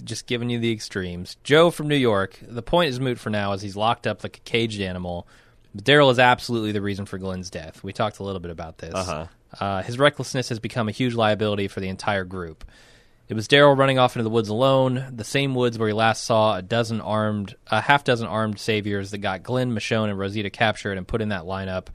just 0.03 0.27
giving 0.27 0.49
you 0.49 0.59
the 0.59 0.71
extremes. 0.71 1.37
Joe 1.43 1.71
from 1.71 1.87
New 1.87 1.95
York. 1.95 2.39
The 2.41 2.61
point 2.61 2.89
is 2.89 2.99
moot 2.99 3.19
for 3.19 3.29
now, 3.29 3.53
as 3.53 3.61
he's 3.61 3.75
locked 3.75 4.07
up 4.07 4.23
like 4.23 4.37
a 4.37 4.41
caged 4.41 4.81
animal. 4.81 5.27
But 5.73 5.83
Daryl 5.83 6.11
is 6.11 6.19
absolutely 6.19 6.71
the 6.71 6.81
reason 6.81 7.05
for 7.05 7.17
Glenn's 7.17 7.49
death. 7.49 7.83
We 7.83 7.93
talked 7.93 8.19
a 8.19 8.23
little 8.23 8.39
bit 8.39 8.51
about 8.51 8.77
this. 8.77 8.93
Uh-huh. 8.95 9.27
Uh, 9.59 9.81
his 9.81 9.97
recklessness 9.97 10.49
has 10.49 10.59
become 10.59 10.87
a 10.87 10.91
huge 10.91 11.15
liability 11.15 11.67
for 11.67 11.79
the 11.79 11.89
entire 11.89 12.23
group. 12.23 12.63
It 13.27 13.35
was 13.35 13.47
Daryl 13.47 13.77
running 13.77 13.99
off 13.99 14.15
into 14.15 14.23
the 14.23 14.29
woods 14.31 14.49
alone, 14.49 15.13
the 15.15 15.23
same 15.23 15.53
woods 15.53 15.77
where 15.77 15.87
he 15.87 15.93
last 15.93 16.23
saw 16.23 16.57
a 16.57 16.63
dozen 16.63 16.99
armed, 16.99 17.55
a 17.67 17.79
half 17.79 18.03
dozen 18.03 18.27
armed 18.27 18.59
saviors 18.59 19.11
that 19.11 19.19
got 19.19 19.43
Glenn, 19.43 19.71
Michonne, 19.71 20.09
and 20.09 20.17
Rosita 20.17 20.49
captured 20.49 20.97
and 20.97 21.07
put 21.07 21.21
in 21.21 21.29
that 21.29 21.43
lineup. 21.43 21.87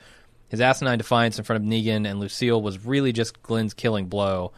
His 0.48 0.60
asinine 0.60 0.98
defiance 0.98 1.36
in 1.36 1.44
front 1.44 1.64
of 1.64 1.68
Negan 1.68 2.08
and 2.08 2.20
Lucille 2.20 2.62
was 2.62 2.84
really 2.84 3.12
just 3.12 3.42
Glenn's 3.42 3.74
killing 3.74 4.06
blow. 4.06 4.52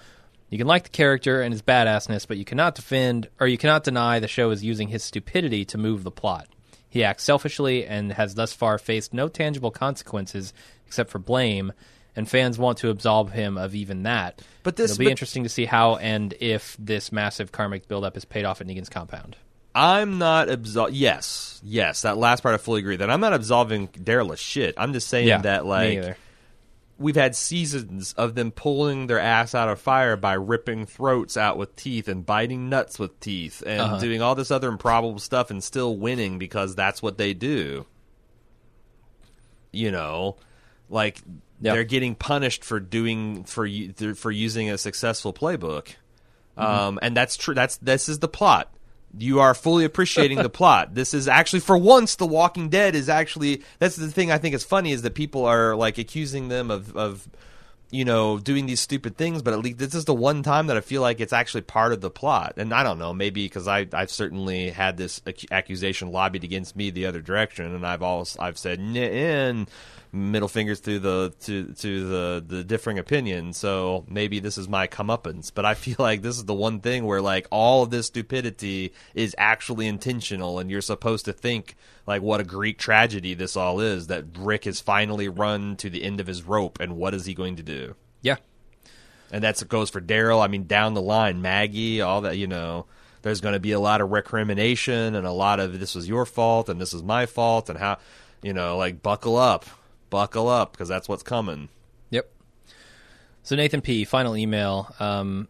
You 0.49 0.59
can 0.59 0.67
like 0.67 0.85
the 0.85 0.89
character 0.91 1.43
and 1.43 1.53
his 1.53 1.63
badassness, 1.63 2.27
but 2.29 2.37
you 2.37 2.45
cannot 2.45 2.75
defend 2.77 3.29
or 3.41 3.47
you 3.49 3.59
cannot 3.59 3.85
deny 3.85 4.21
the 4.21 4.29
show 4.29 4.51
is 4.51 4.63
using 4.63 4.89
his 4.89 5.03
stupidity 5.03 5.65
to 5.67 5.79
move 5.79 6.05
the 6.05 6.11
plot. 6.11 6.47
He 6.89 7.03
acts 7.05 7.25
selfishly 7.25 7.85
and 7.87 8.13
has 8.13 8.35
thus 8.35 8.53
far 8.53 8.79
faced 8.79 9.13
no 9.13 9.29
tangible 9.29 9.71
consequences 9.71 10.55
except 10.87 11.11
for 11.11 11.19
blame, 11.19 11.73
and 12.15 12.29
fans 12.29 12.59
want 12.59 12.79
to 12.79 12.91
absolve 12.91 13.33
him 13.33 13.59
of 13.59 13.75
even 13.75 14.05
that. 14.05 14.41
But 14.63 14.77
this- 14.77 14.93
It'll 14.93 15.01
be 15.01 15.05
but- 15.07 15.11
interesting 15.11 15.43
to 15.43 15.49
see 15.49 15.65
how 15.65 15.97
and 15.97 16.33
if 16.41 16.77
this 16.79 17.11
massive 17.11 17.51
karmic 17.53 17.89
buildup 17.89 18.17
is 18.17 18.25
paid 18.25 18.45
off 18.45 18.61
at 18.61 18.67
Negan's 18.69 18.89
compound. 18.89 19.37
I'm 19.75 20.17
not 20.17 20.49
absol. 20.49 20.89
Yes, 20.93 21.61
yes, 21.63 22.01
that 22.03 22.17
last 22.17 22.43
part 22.43 22.55
I 22.55 22.59
fully 22.59 22.81
agree. 22.81 22.97
That 22.97 23.11
I'm 23.11 23.21
not 23.21 23.35
absolving 23.35 23.89
Daryl 23.89 24.33
of 24.33 24.39
shit. 24.41 24.75
I'm 24.79 24.95
just 24.95 25.09
saying 25.09 25.29
Yeah, 25.29 25.43
that 25.43 25.67
like. 25.67 26.17
We've 26.99 27.17
had 27.17 27.37
seasons 27.37 28.13
of 28.15 28.35
them 28.35 28.51
pulling 28.51 29.07
their 29.07 29.21
ass 29.21 29.55
out 29.55 29.69
of 29.69 29.79
fire 29.81 30.17
by 30.17 30.33
ripping 30.33 30.87
throats 30.87 31.37
out 31.37 31.59
with 31.59 31.77
teeth 31.77 32.09
and 32.09 32.25
biting 32.25 32.69
nuts 32.71 32.99
with 32.99 33.19
teeth 33.21 33.63
and 33.67 33.81
Uh-huh. 33.81 33.99
doing 34.01 34.23
all 34.23 34.35
this 34.35 34.51
other 34.51 34.69
improbable 34.69 35.19
stuff 35.19 35.51
and 35.51 35.63
still 35.63 35.97
winning 35.97 36.39
because 36.39 36.75
that's 36.75 37.03
what 37.03 37.19
they 37.19 37.35
do. 37.35 37.85
You 39.73 39.91
know, 39.91 40.37
like 40.89 41.21
Yep. 41.61 41.75
they're 41.75 41.85
getting 41.85 42.15
punished 42.15 42.65
for 42.65 42.81
doing 42.81 43.45
for 43.45 43.67
for 44.15 44.31
using 44.31 44.71
a 44.71 44.79
successful 44.79 45.33
playbook. 45.33 45.89
Um, 46.57 46.99
and 47.03 47.15
that's 47.17 47.37
true. 47.37 47.55
That's 47.55 47.77
this 47.79 48.09
is 48.09 48.19
the 48.21 48.29
plot. 48.29 48.73
You 49.19 49.41
are 49.41 49.55
fully 49.55 49.85
appreciating 49.85 50.39
the 50.39 50.49
plot. 50.51 50.95
This 50.95 51.15
is 51.15 51.29
actually, 51.29 51.61
for 51.61 51.77
once, 51.77 52.17
The 52.17 52.27
Walking 52.27 52.69
Dead 52.69 52.95
is 52.95 53.09
actually. 53.09 53.63
That's 53.79 53.97
the 53.97 54.11
thing 54.11 54.31
I 54.31 54.39
think 54.39 54.55
is 54.55 54.65
funny 54.65 54.93
is 54.93 55.03
that 55.03 55.15
people 55.15 55.45
are 55.45 55.75
like 55.75 55.99
accusing 55.99 56.49
them 56.49 56.71
of, 56.71 56.97
of 56.97 57.29
you 57.91 58.05
know, 58.05 58.39
doing 58.39 58.67
these 58.67 58.81
stupid 58.81 59.17
things. 59.17 59.43
But 59.43 59.55
at 59.55 59.61
least 59.61 59.79
this 59.79 59.95
is 59.95 60.05
the 60.05 60.15
one 60.15 60.43
time 60.43 60.67
that 60.67 60.77
I 60.77 60.81
feel 60.81 61.03
like 61.03 61.21
it's 61.21 61.33
actually 61.33 61.63
part 61.63 61.93
of 61.93 62.01
the 62.01 62.11
plot. 62.11 62.55
And 62.57 62.73
I 62.73 62.83
don't 62.83 62.99
know, 62.99 63.13
maybe 63.13 63.45
because 63.45 63.69
I 63.69 63.87
I've 63.93 64.11
certainly 64.11 64.71
had 64.71 64.97
this 64.97 65.21
accusation 65.51 66.13
lobbied 66.13 66.45
against 66.45 66.77
me 66.77 66.91
the 66.91 67.07
other 67.07 67.21
direction, 67.21 67.75
and 67.75 67.87
I've 67.87 68.03
always 68.03 68.37
I've 68.39 68.59
said 68.59 68.81
in 68.81 69.69
middle 70.17 70.49
fingers 70.49 70.81
to 70.81 70.99
the 70.99 71.35
to 71.41 71.73
to 71.75 72.09
the 72.09 72.45
the 72.47 72.65
differing 72.65 72.99
opinions. 72.99 73.57
So 73.57 74.05
maybe 74.09 74.41
this 74.41 74.59
is 74.59 74.69
my 74.69 74.87
comeuppance, 74.87 75.53
but 75.55 75.65
I 75.65 75.75
feel 75.75 75.97
like 75.99 76.23
this 76.23 76.37
is 76.37 76.45
the 76.45 76.55
one 76.55 76.81
thing 76.81 77.05
where 77.05 77.21
like 77.21 77.47
all 77.51 77.83
of 77.83 77.91
this 77.91 78.07
stupidity 78.07 78.93
is 79.15 79.35
actually 79.39 79.87
intentional, 79.87 80.59
and 80.59 80.71
you're 80.71 80.81
supposed 80.81 81.25
to 81.27 81.33
think 81.33 81.77
like 82.07 82.23
what 82.23 82.41
a 82.41 82.45
Greek 82.45 82.79
tragedy 82.79 83.35
this 83.35 83.57
all 83.57 83.81
is. 83.81 84.07
That 84.07 84.25
Rick 84.39 84.65
has 84.65 84.81
finally 84.81 85.29
run 85.29 85.77
to 85.77 85.91
the 85.91 86.03
end 86.03 86.21
of 86.21 86.27
his 86.27 86.43
rope, 86.43 86.81
and 86.81 86.97
what 86.97 87.15
is 87.15 87.27
he 87.27 87.35
going 87.35 87.57
to 87.57 87.63
do? 87.63 87.95
Yeah. 88.23 88.37
And 89.33 89.43
that's 89.43 89.63
goes 89.65 89.91
for 89.91 90.01
Daryl. 90.01 90.43
I 90.43 90.47
mean, 90.47 90.67
down 90.67 90.95
the 90.95 91.03
line, 91.03 91.43
Maggie, 91.43 92.01
all 92.01 92.21
that. 92.23 92.39
You 92.39 92.47
know, 92.47 92.87
there's 93.27 93.41
going 93.41 93.55
to 93.55 93.61
be 93.61 93.73
a 93.73 93.81
lot 93.81 94.01
of 94.01 94.13
recrimination 94.13 95.17
and 95.17 95.27
a 95.27 95.33
lot 95.33 95.59
of 95.59 95.81
this 95.81 95.97
was 95.97 96.09
your 96.09 96.25
fault 96.25 96.69
and 96.69 96.81
this 96.81 96.95
is 96.95 97.03
my 97.03 97.27
fault 97.27 97.69
and 97.69 97.77
how, 97.77 97.99
you 98.41 98.53
know, 98.53 98.77
like 98.77 99.03
buckle 99.03 99.37
up, 99.37 99.65
buckle 100.11 100.49
up 100.49 100.73
because 100.73 100.89
that's 100.89 101.09
what's 101.09 101.23
coming. 101.23 101.69
Yep. 102.11 102.31
So 103.43 103.57
Nathan 103.57 103.81
P. 103.81 104.05
Final 104.05 104.37
email 104.37 104.95
um, 104.99 105.49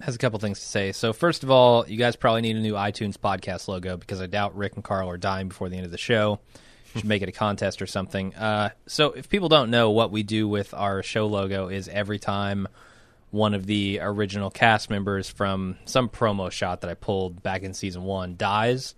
has 0.00 0.14
a 0.14 0.18
couple 0.18 0.38
things 0.38 0.60
to 0.60 0.66
say. 0.66 0.92
So 0.92 1.12
first 1.12 1.42
of 1.42 1.50
all, 1.50 1.88
you 1.88 1.96
guys 1.96 2.16
probably 2.16 2.42
need 2.42 2.56
a 2.56 2.60
new 2.60 2.74
iTunes 2.74 3.16
podcast 3.16 3.68
logo 3.68 3.96
because 3.96 4.20
I 4.20 4.26
doubt 4.26 4.56
Rick 4.56 4.74
and 4.74 4.84
Carl 4.84 5.08
are 5.08 5.16
dying 5.16 5.48
before 5.48 5.68
the 5.68 5.76
end 5.76 5.86
of 5.86 5.92
the 5.92 5.98
show. 5.98 6.40
Should 6.94 7.04
make 7.04 7.22
it 7.22 7.28
a 7.28 7.32
contest 7.32 7.82
or 7.82 7.86
something. 7.86 8.34
Uh, 8.34 8.70
so 8.86 9.12
if 9.12 9.28
people 9.28 9.48
don't 9.48 9.70
know 9.70 9.90
what 9.90 10.10
we 10.10 10.22
do 10.22 10.48
with 10.48 10.72
our 10.72 11.02
show 11.02 11.26
logo 11.26 11.68
is 11.68 11.88
every 11.88 12.18
time 12.18 12.68
one 13.30 13.54
of 13.54 13.66
the 13.66 13.98
original 14.00 14.50
cast 14.50 14.88
members 14.88 15.28
from 15.28 15.76
some 15.84 16.08
promo 16.08 16.50
shot 16.50 16.80
that 16.80 16.90
I 16.90 16.94
pulled 16.94 17.42
back 17.42 17.62
in 17.62 17.74
season 17.74 18.04
one 18.04 18.36
dies, 18.36 18.94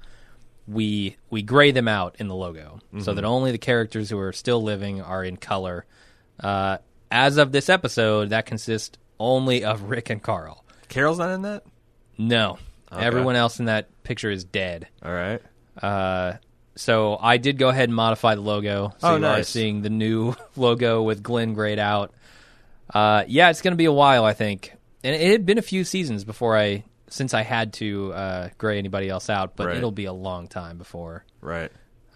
we 0.69 1.17
we 1.31 1.43
gray 1.43 1.71
them 1.71 1.89
out 1.89 2.17
in 2.19 2.29
the 2.29 2.35
logo 2.35 2.81
so 3.01 3.15
that 3.15 3.25
only 3.25 3.53
the 3.53 3.59
characters 3.59 4.11
who 4.11 4.19
are 4.19 4.33
still 4.33 4.63
living 4.63 5.01
are 5.01 5.25
in 5.25 5.37
color. 5.37 5.87
Uh, 6.39 6.79
as 7.11 7.39
of 7.39 7.53
this 7.53 7.69
episode, 7.69 8.31
that 8.31 8.45
consists 8.47 8.99
only 9.19 9.65
of 9.65 9.85
Rick 9.85 10.11
and 10.11 10.23
Carl. 10.23 10.65
Carol's 10.89 11.19
not 11.19 11.31
in 11.31 11.43
that. 11.43 11.65
No, 12.19 12.59
everyone 12.93 13.35
else 13.37 13.59
in 13.61 13.67
that 13.67 13.89
picture 14.03 14.31
is 14.31 14.45
dead. 14.45 14.89
All 15.03 15.13
right. 15.13 15.41
Uh, 15.81 16.35
so 16.77 17.17
I 17.21 17.37
did 17.39 17.59
go 17.59 17.69
ahead 17.69 17.89
and 17.89 17.95
modify 17.97 18.35
the 18.35 18.41
logo. 18.41 18.93
So 18.99 19.09
Oh, 19.09 19.11
you 19.13 19.17
are 19.17 19.21
nice. 19.21 19.49
seeing 19.49 19.83
the 19.83 19.91
new 19.91 20.35
logo 20.57 21.03
with 21.03 21.23
Glenn 21.23 21.55
grayed 21.55 21.79
out. 21.79 22.13
Uh, 22.93 23.25
yeah, 23.27 23.51
it's 23.51 23.63
going 23.63 23.73
to 23.73 23.77
be 23.77 23.85
a 23.87 23.93
while, 23.93 24.25
I 24.25 24.33
think. 24.33 24.73
And 25.05 25.15
it 25.15 25.31
had 25.31 25.47
been 25.47 25.59
a 25.59 25.63
few 25.63 25.85
seasons 25.85 26.25
before 26.25 26.57
I, 26.57 26.85
since 27.11 27.35
I 27.35 27.43
had 27.43 27.73
to 27.75 28.13
uh, 28.13 28.49
gray 28.59 28.79
anybody 28.79 29.09
else 29.09 29.29
out, 29.31 29.57
but 29.57 29.67
Right. 29.69 29.77
it'll 29.77 29.91
be 29.93 30.05
a 30.07 30.13
long 30.13 30.49
time 30.49 30.79
before 30.79 31.25
Right. 31.41 31.71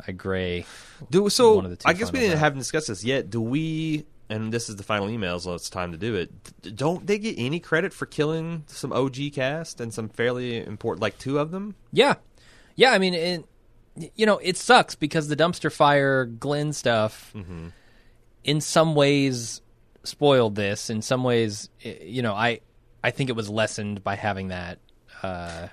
I 0.06 0.12
gray. 0.12 0.64
Do 1.10 1.28
so. 1.28 1.54
One 1.56 1.64
of 1.64 1.70
the 1.70 1.76
two 1.76 1.88
I 1.88 1.92
guess 1.92 2.10
we 2.12 2.18
didn't 2.20 2.34
out. 2.34 2.40
haven't 2.40 2.58
discussed 2.58 2.88
this 2.88 3.04
yet. 3.04 3.30
Do 3.30 3.40
we? 3.40 4.06
And 4.28 4.50
this 4.52 4.68
is 4.70 4.76
the 4.76 4.82
final 4.82 5.10
email, 5.10 5.38
so 5.38 5.54
it's 5.54 5.68
time 5.68 5.92
to 5.92 5.98
do 5.98 6.14
it. 6.14 6.74
Don't 6.76 7.06
they 7.06 7.18
get 7.18 7.34
any 7.38 7.60
credit 7.60 7.92
for 7.92 8.06
killing 8.06 8.64
some 8.66 8.92
OG 8.92 9.30
cast 9.34 9.80
and 9.80 9.92
some 9.92 10.08
fairly 10.08 10.56
important, 10.64 11.02
like 11.02 11.18
two 11.18 11.38
of 11.38 11.50
them? 11.50 11.74
Yeah, 11.92 12.14
yeah. 12.74 12.92
I 12.92 12.98
mean, 12.98 13.12
it, 13.14 13.44
you 14.16 14.24
know, 14.24 14.38
it 14.38 14.56
sucks 14.56 14.94
because 14.94 15.28
the 15.28 15.36
dumpster 15.36 15.70
fire 15.70 16.24
Glenn 16.24 16.72
stuff, 16.72 17.30
Mm-hmm. 17.36 17.68
in 18.44 18.60
some 18.62 18.94
ways, 18.94 19.60
spoiled 20.02 20.54
this. 20.54 20.88
In 20.90 21.02
some 21.02 21.22
ways, 21.24 21.68
you 21.82 22.22
know, 22.22 22.32
I 22.32 22.60
I 23.02 23.10
think 23.10 23.30
it 23.30 23.36
was 23.36 23.48
lessened 23.50 24.02
by 24.04 24.14
having 24.16 24.48
that 24.48 24.78
uh, 25.22 25.68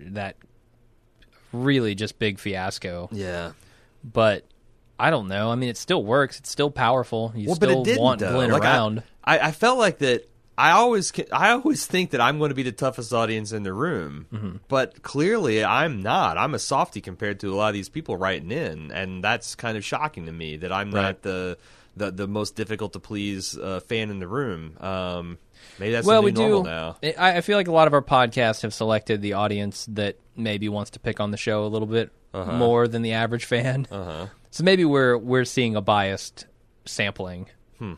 that 0.00 0.36
really 1.52 1.94
just 1.94 2.18
big 2.18 2.38
fiasco. 2.38 3.08
Yeah. 3.12 3.52
But 4.04 4.44
I 4.98 5.10
don't 5.10 5.28
know. 5.28 5.50
I 5.50 5.54
mean, 5.54 5.68
it 5.68 5.76
still 5.76 6.04
works. 6.04 6.38
It's 6.38 6.50
still 6.50 6.70
powerful. 6.70 7.32
You 7.34 7.48
Well, 7.48 7.56
but 7.58 7.68
still 7.68 7.86
it 7.88 7.98
want 8.00 8.20
though. 8.20 8.32
Glenn 8.32 8.50
Like, 8.50 8.62
around. 8.62 9.02
I, 9.24 9.38
I 9.38 9.52
felt 9.52 9.78
like 9.78 9.98
that. 9.98 10.28
I 10.58 10.72
always 10.72 11.12
I 11.32 11.50
always 11.52 11.86
think 11.86 12.10
that 12.10 12.20
I'm 12.20 12.38
going 12.38 12.50
to 12.50 12.54
be 12.54 12.62
the 12.62 12.72
toughest 12.72 13.12
audience 13.14 13.52
in 13.52 13.62
the 13.62 13.72
room, 13.72 14.26
Mm-hmm. 14.32 14.56
but 14.68 15.02
clearly 15.02 15.64
I'm 15.64 16.02
not. 16.02 16.36
I'm 16.36 16.52
a 16.54 16.58
softie 16.58 17.00
compared 17.00 17.40
to 17.40 17.52
a 17.52 17.56
lot 17.56 17.68
of 17.68 17.74
these 17.74 17.88
people 17.88 18.18
writing 18.18 18.50
in, 18.52 18.92
and 18.92 19.24
that's 19.24 19.54
kind 19.54 19.78
of 19.78 19.84
shocking 19.84 20.26
to 20.26 20.32
me 20.32 20.58
that 20.58 20.70
I'm 20.70 20.92
Right. 20.92 21.02
not 21.02 21.22
the 21.22 21.56
the, 21.96 22.10
the 22.10 22.26
most 22.26 22.56
difficult 22.56 22.92
to 22.94 23.00
please 23.00 23.56
uh, 23.56 23.80
fan 23.80 24.10
in 24.10 24.18
the 24.18 24.28
room. 24.28 24.76
Um, 24.80 25.38
maybe 25.78 25.92
that's 25.92 26.06
well, 26.06 26.22
we 26.22 26.32
do. 26.32 26.62
now. 26.62 26.96
I, 27.02 27.36
I 27.36 27.40
feel 27.42 27.56
like 27.56 27.68
a 27.68 27.72
lot 27.72 27.86
of 27.86 27.94
our 27.94 28.02
podcasts 28.02 28.62
have 28.62 28.72
selected 28.74 29.20
the 29.22 29.34
audience 29.34 29.86
that 29.90 30.16
maybe 30.36 30.68
wants 30.68 30.92
to 30.92 31.00
pick 31.00 31.20
on 31.20 31.30
the 31.30 31.36
show 31.36 31.64
a 31.64 31.68
little 31.68 31.86
bit 31.88 32.10
more 32.34 32.88
than 32.88 33.02
the 33.02 33.12
average 33.12 33.44
fan. 33.44 33.86
Uh-huh. 33.90 34.26
So 34.50 34.64
maybe 34.64 34.84
we're 34.84 35.16
we're 35.18 35.44
seeing 35.44 35.76
a 35.76 35.80
biased 35.82 36.46
sampling 36.86 37.46
Hmm. 37.78 37.94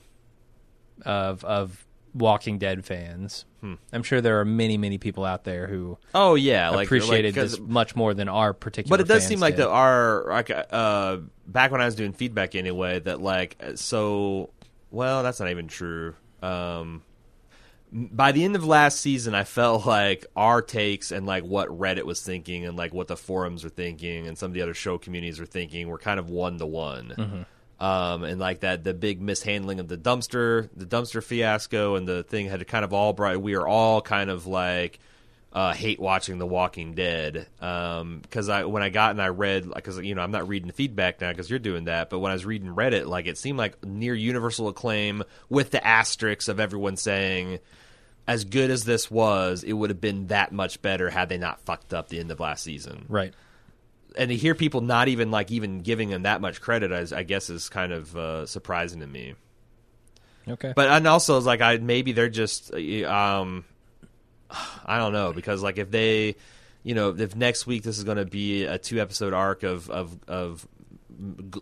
of 1.04 1.44
of 1.44 1.83
Walking 2.14 2.58
Dead 2.58 2.84
fans. 2.84 3.44
I'm 3.92 4.02
sure 4.02 4.20
there 4.20 4.40
are 4.40 4.44
many 4.44 4.76
many 4.76 4.98
people 4.98 5.24
out 5.24 5.44
there 5.44 5.66
who 5.66 5.98
Oh 6.14 6.34
yeah, 6.34 6.70
like 6.70 6.86
appreciated 6.86 7.36
like, 7.36 7.48
this 7.50 7.58
much 7.58 7.96
more 7.96 8.14
than 8.14 8.28
our 8.28 8.52
particular. 8.52 8.98
But 8.98 9.04
it 9.04 9.08
does 9.08 9.26
seem 9.26 9.40
like 9.40 9.56
did. 9.56 9.62
that 9.62 9.70
our 9.70 10.26
like 10.28 10.50
uh 10.50 11.18
back 11.46 11.70
when 11.70 11.80
I 11.80 11.86
was 11.86 11.94
doing 11.94 12.12
feedback 12.12 12.54
anyway 12.54 13.00
that 13.00 13.20
like 13.20 13.62
so 13.76 14.50
well 14.90 15.22
that's 15.22 15.40
not 15.40 15.50
even 15.50 15.68
true. 15.68 16.14
Um 16.42 17.02
by 17.90 18.32
the 18.32 18.44
end 18.44 18.54
of 18.54 18.66
last 18.66 19.00
season 19.00 19.34
I 19.34 19.44
felt 19.44 19.86
like 19.86 20.26
our 20.36 20.60
takes 20.60 21.10
and 21.10 21.26
like 21.26 21.44
what 21.44 21.68
Reddit 21.68 22.04
was 22.04 22.22
thinking 22.22 22.66
and 22.66 22.76
like 22.76 22.92
what 22.92 23.08
the 23.08 23.16
forums 23.16 23.64
were 23.64 23.70
thinking 23.70 24.26
and 24.26 24.36
some 24.36 24.50
of 24.50 24.54
the 24.54 24.62
other 24.62 24.74
show 24.74 24.98
communities 24.98 25.40
were 25.40 25.46
thinking 25.46 25.88
were 25.88 25.98
kind 25.98 26.20
of 26.20 26.28
one 26.28 26.58
to 26.58 26.66
one. 26.66 27.46
Um 27.80 28.24
and 28.24 28.40
like 28.40 28.60
that 28.60 28.84
the 28.84 28.94
big 28.94 29.20
mishandling 29.20 29.80
of 29.80 29.88
the 29.88 29.96
dumpster 29.96 30.68
the 30.76 30.86
dumpster 30.86 31.22
fiasco 31.22 31.96
and 31.96 32.06
the 32.06 32.22
thing 32.22 32.48
had 32.48 32.66
kind 32.66 32.84
of 32.84 32.92
all 32.92 33.12
brought 33.12 33.40
we 33.40 33.54
are 33.54 33.66
all 33.66 34.00
kind 34.00 34.30
of 34.30 34.46
like 34.46 35.00
uh, 35.54 35.72
hate 35.72 36.00
watching 36.00 36.38
The 36.38 36.46
Walking 36.46 36.94
Dead 36.94 37.46
because 37.58 38.48
I 38.48 38.64
when 38.64 38.82
I 38.82 38.88
got 38.88 39.12
and 39.12 39.22
I 39.22 39.28
read 39.28 39.72
because 39.72 40.00
you 40.00 40.16
know 40.16 40.22
I'm 40.22 40.32
not 40.32 40.48
reading 40.48 40.66
the 40.66 40.74
feedback 40.74 41.20
now 41.20 41.30
because 41.30 41.48
you're 41.48 41.60
doing 41.60 41.84
that, 41.84 42.10
but 42.10 42.18
when 42.18 42.30
I 42.30 42.34
was 42.34 42.44
reading 42.44 42.74
Reddit, 42.74 43.06
like 43.06 43.26
it 43.26 43.38
seemed 43.38 43.56
like 43.56 43.84
near 43.84 44.14
universal 44.14 44.66
acclaim 44.66 45.22
with 45.48 45.70
the 45.70 45.84
asterisks 45.86 46.48
of 46.48 46.58
everyone 46.60 46.96
saying. 46.96 47.60
As 48.26 48.46
good 48.46 48.70
as 48.70 48.84
this 48.84 49.10
was, 49.10 49.64
it 49.64 49.74
would 49.74 49.90
have 49.90 50.00
been 50.00 50.28
that 50.28 50.50
much 50.50 50.80
better 50.80 51.10
had 51.10 51.28
they 51.28 51.36
not 51.36 51.60
fucked 51.60 51.92
up 51.92 52.08
the 52.08 52.18
end 52.18 52.30
of 52.30 52.40
last 52.40 52.64
season. 52.64 53.04
right. 53.10 53.34
And 54.16 54.30
to 54.30 54.36
hear 54.36 54.54
people 54.54 54.80
not 54.80 55.08
even 55.08 55.30
like 55.30 55.50
even 55.50 55.80
giving 55.80 56.10
them 56.10 56.22
that 56.22 56.40
much 56.40 56.60
credit, 56.60 56.92
is, 56.92 57.12
I 57.12 57.24
guess, 57.24 57.50
is 57.50 57.68
kind 57.68 57.92
of 57.92 58.16
uh, 58.16 58.46
surprising 58.46 59.00
to 59.00 59.06
me. 59.06 59.34
Okay. 60.46 60.72
But 60.76 60.88
and 60.88 61.06
also 61.06 61.36
it's 61.36 61.46
like 61.46 61.60
I 61.60 61.78
maybe 61.78 62.12
they're 62.12 62.28
just 62.28 62.72
uh, 62.72 62.76
um 63.10 63.64
I 64.84 64.98
don't 64.98 65.12
know 65.12 65.32
because 65.32 65.62
like 65.62 65.78
if 65.78 65.90
they 65.90 66.36
you 66.82 66.94
know 66.94 67.14
if 67.16 67.34
next 67.34 67.66
week 67.66 67.82
this 67.82 67.96
is 67.98 68.04
going 68.04 68.18
to 68.18 68.26
be 68.26 68.64
a 68.64 68.78
two 68.78 69.00
episode 69.00 69.32
arc 69.32 69.62
of 69.62 69.88
of 69.90 70.16
of 70.28 70.68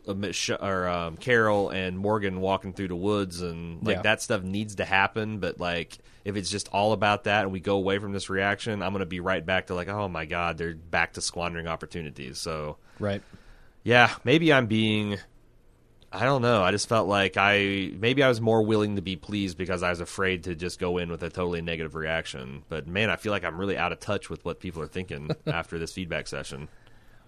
uh, 0.08 0.14
or 0.60 0.88
um, 0.88 1.16
Carol 1.16 1.68
and 1.70 1.96
Morgan 1.98 2.40
walking 2.40 2.72
through 2.72 2.88
the 2.88 2.96
woods 2.96 3.40
and 3.40 3.86
like 3.86 3.96
Yeah. 3.98 4.02
that 4.02 4.22
stuff 4.22 4.42
needs 4.42 4.76
to 4.76 4.84
happen 4.84 5.38
but 5.38 5.60
like 5.60 5.98
if 6.24 6.36
it's 6.36 6.50
just 6.50 6.68
all 6.68 6.92
about 6.92 7.24
that 7.24 7.44
and 7.44 7.52
we 7.52 7.60
go 7.60 7.76
away 7.76 7.98
from 7.98 8.12
this 8.12 8.30
reaction 8.30 8.82
I'm 8.82 8.92
going 8.92 9.00
to 9.00 9.06
be 9.06 9.20
right 9.20 9.44
back 9.44 9.66
to 9.68 9.74
like 9.74 9.88
oh 9.88 10.08
my 10.08 10.24
god 10.24 10.58
they're 10.58 10.74
back 10.74 11.14
to 11.14 11.20
squandering 11.20 11.66
opportunities 11.66 12.38
so 12.38 12.76
right. 12.98 13.22
yeah, 13.84 14.14
maybe 14.24 14.52
I'm 14.52 14.66
being. 14.66 15.18
I 16.14 16.24
don't 16.24 16.42
know. 16.42 16.62
I 16.62 16.72
just 16.72 16.90
felt 16.90 17.08
like 17.08 17.36
I 17.38 17.90
maybe 17.98 18.22
I 18.22 18.28
was 18.28 18.40
more 18.40 18.62
willing 18.62 18.96
to 18.96 19.02
be 19.02 19.16
pleased 19.16 19.56
because 19.56 19.82
I 19.82 19.88
was 19.88 20.00
afraid 20.00 20.44
to 20.44 20.54
just 20.54 20.78
go 20.78 20.98
in 20.98 21.10
with 21.10 21.22
a 21.22 21.30
totally 21.30 21.62
negative 21.62 21.94
reaction. 21.94 22.64
But 22.68 22.86
man, 22.86 23.08
I 23.08 23.16
feel 23.16 23.32
like 23.32 23.44
I'm 23.44 23.58
really 23.58 23.78
out 23.78 23.92
of 23.92 24.00
touch 24.00 24.28
with 24.28 24.44
what 24.44 24.60
people 24.60 24.82
are 24.82 24.88
thinking 24.88 25.30
after 25.46 25.78
this 25.78 25.92
feedback 25.92 26.26
session. 26.26 26.68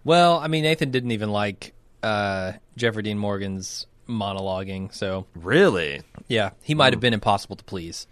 Well, 0.05 0.39
I 0.39 0.49
mean, 0.49 0.65
Nathan 0.65 0.91
didn't 0.91 1.13
even 1.13 1.31
like 1.31 1.73
uh, 2.03 2.53
Jeffrey 2.77 3.03
Dean 3.03 3.19
Morgan's 3.19 3.87
monologuing, 4.07 4.93
so 4.93 5.27
Really? 5.35 6.03
Yeah, 6.29 6.51
he 6.63 6.75
might 6.75 6.93
have 6.93 7.01
been 7.01 7.15
impossible 7.15 7.57
to 7.57 7.65
please. 7.65 8.07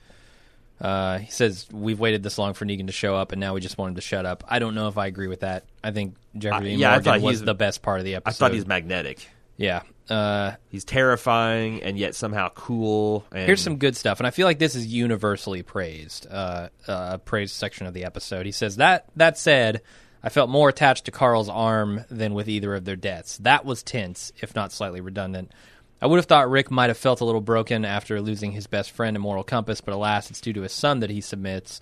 Uh, 0.83 1.19
he 1.19 1.31
says 1.31 1.67
we've 1.73 2.01
waited 2.01 2.23
this 2.25 2.37
long 2.39 2.55
for 2.55 2.65
Negan 2.67 2.87
to 2.89 2.93
show 2.93 3.15
up, 3.15 3.31
and 3.33 3.41
now 3.41 3.55
we 3.55 3.61
just 3.61 3.79
want 3.79 3.91
him 3.91 3.95
to 3.95 4.01
shut 4.01 4.27
up. 4.27 4.43
I 4.49 4.59
don't 4.59 4.75
know 4.75 4.89
if 4.89 4.99
I 4.99 5.07
agree 5.07 5.29
with 5.29 5.41
that. 5.41 5.65
I 5.83 5.93
think 5.93 6.17
Jeffrey 6.37 6.71
Dean 6.71 6.79
yeah, 6.81 6.89
I 6.89 6.91
Morgan 6.95 7.05
thought 7.05 7.21
was 7.21 7.37
he's- 7.39 7.47
the 7.47 7.55
best 7.55 7.83
part 7.83 8.01
of 8.01 8.05
the 8.05 8.17
episode. 8.17 8.27
I 8.27 8.31
episode. 8.31 8.45
thought 8.45 8.55
he's 8.55 8.67
magnetic. 8.67 9.29
yeah. 9.57 9.83
Uh, 10.11 10.57
He's 10.69 10.85
terrifying 10.85 11.83
and 11.85 11.97
yet 11.97 12.15
somehow 12.17 12.49
cool. 12.55 13.25
And 13.31 13.47
here's 13.47 13.63
some 13.63 13.77
good 13.77 13.97
stuff, 13.97 14.19
and 14.19 14.27
I 14.27 14.31
feel 14.31 14.47
like 14.47 14.59
this 14.59 14.75
is 14.75 14.87
universally 14.87 15.63
praised. 15.63 16.27
Uh, 16.29 16.69
uh, 16.89 17.19
praised 17.19 17.55
section 17.55 17.87
of 17.87 17.95
the 17.95 18.05
episode. 18.05 18.45
He 18.45 18.53
says 18.53 18.77
that 18.77 19.07
that 19.17 19.39
said, 19.39 19.81
I 20.23 20.29
felt 20.29 20.51
more 20.51 20.69
attached 20.69 21.05
to 21.07 21.13
Carl's 21.13 21.49
arm 21.49 22.05
than 22.11 22.35
with 22.35 22.49
either 22.49 22.75
of 22.75 22.85
their 22.85 22.97
deaths. 22.97 23.39
That 23.39 23.65
was 23.65 23.83
tense, 23.85 24.33
if 24.43 24.55
not 24.57 24.73
slightly 24.73 25.01
redundant. 25.01 25.53
I 26.03 26.07
would 26.07 26.16
have 26.16 26.27
thought 26.27 26.51
Rick 26.51 26.70
might 26.70 26.91
have 26.91 26.99
felt 26.99 27.20
a 27.20 27.24
little 27.24 27.41
broken 27.41 27.85
after 27.85 28.20
losing 28.20 28.51
his 28.53 28.66
best 28.66 28.91
friend 28.91 29.16
and 29.16 29.23
moral 29.23 29.45
compass, 29.45 29.81
but 29.81 29.95
alas, 29.95 30.31
it's 30.31 30.41
due 30.41 30.53
to 30.53 30.62
his 30.62 30.73
son 30.73 31.01
that 31.01 31.11
he 31.11 31.20
submits. 31.20 31.79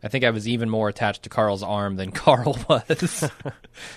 I 0.00 0.08
think 0.08 0.22
I 0.22 0.30
was 0.30 0.46
even 0.46 0.70
more 0.70 0.88
attached 0.88 1.24
to 1.24 1.28
Carl's 1.28 1.62
arm 1.62 1.96
than 1.96 2.10
Carl 2.12 2.56
was. 2.68 3.22
yeah, 3.42 3.50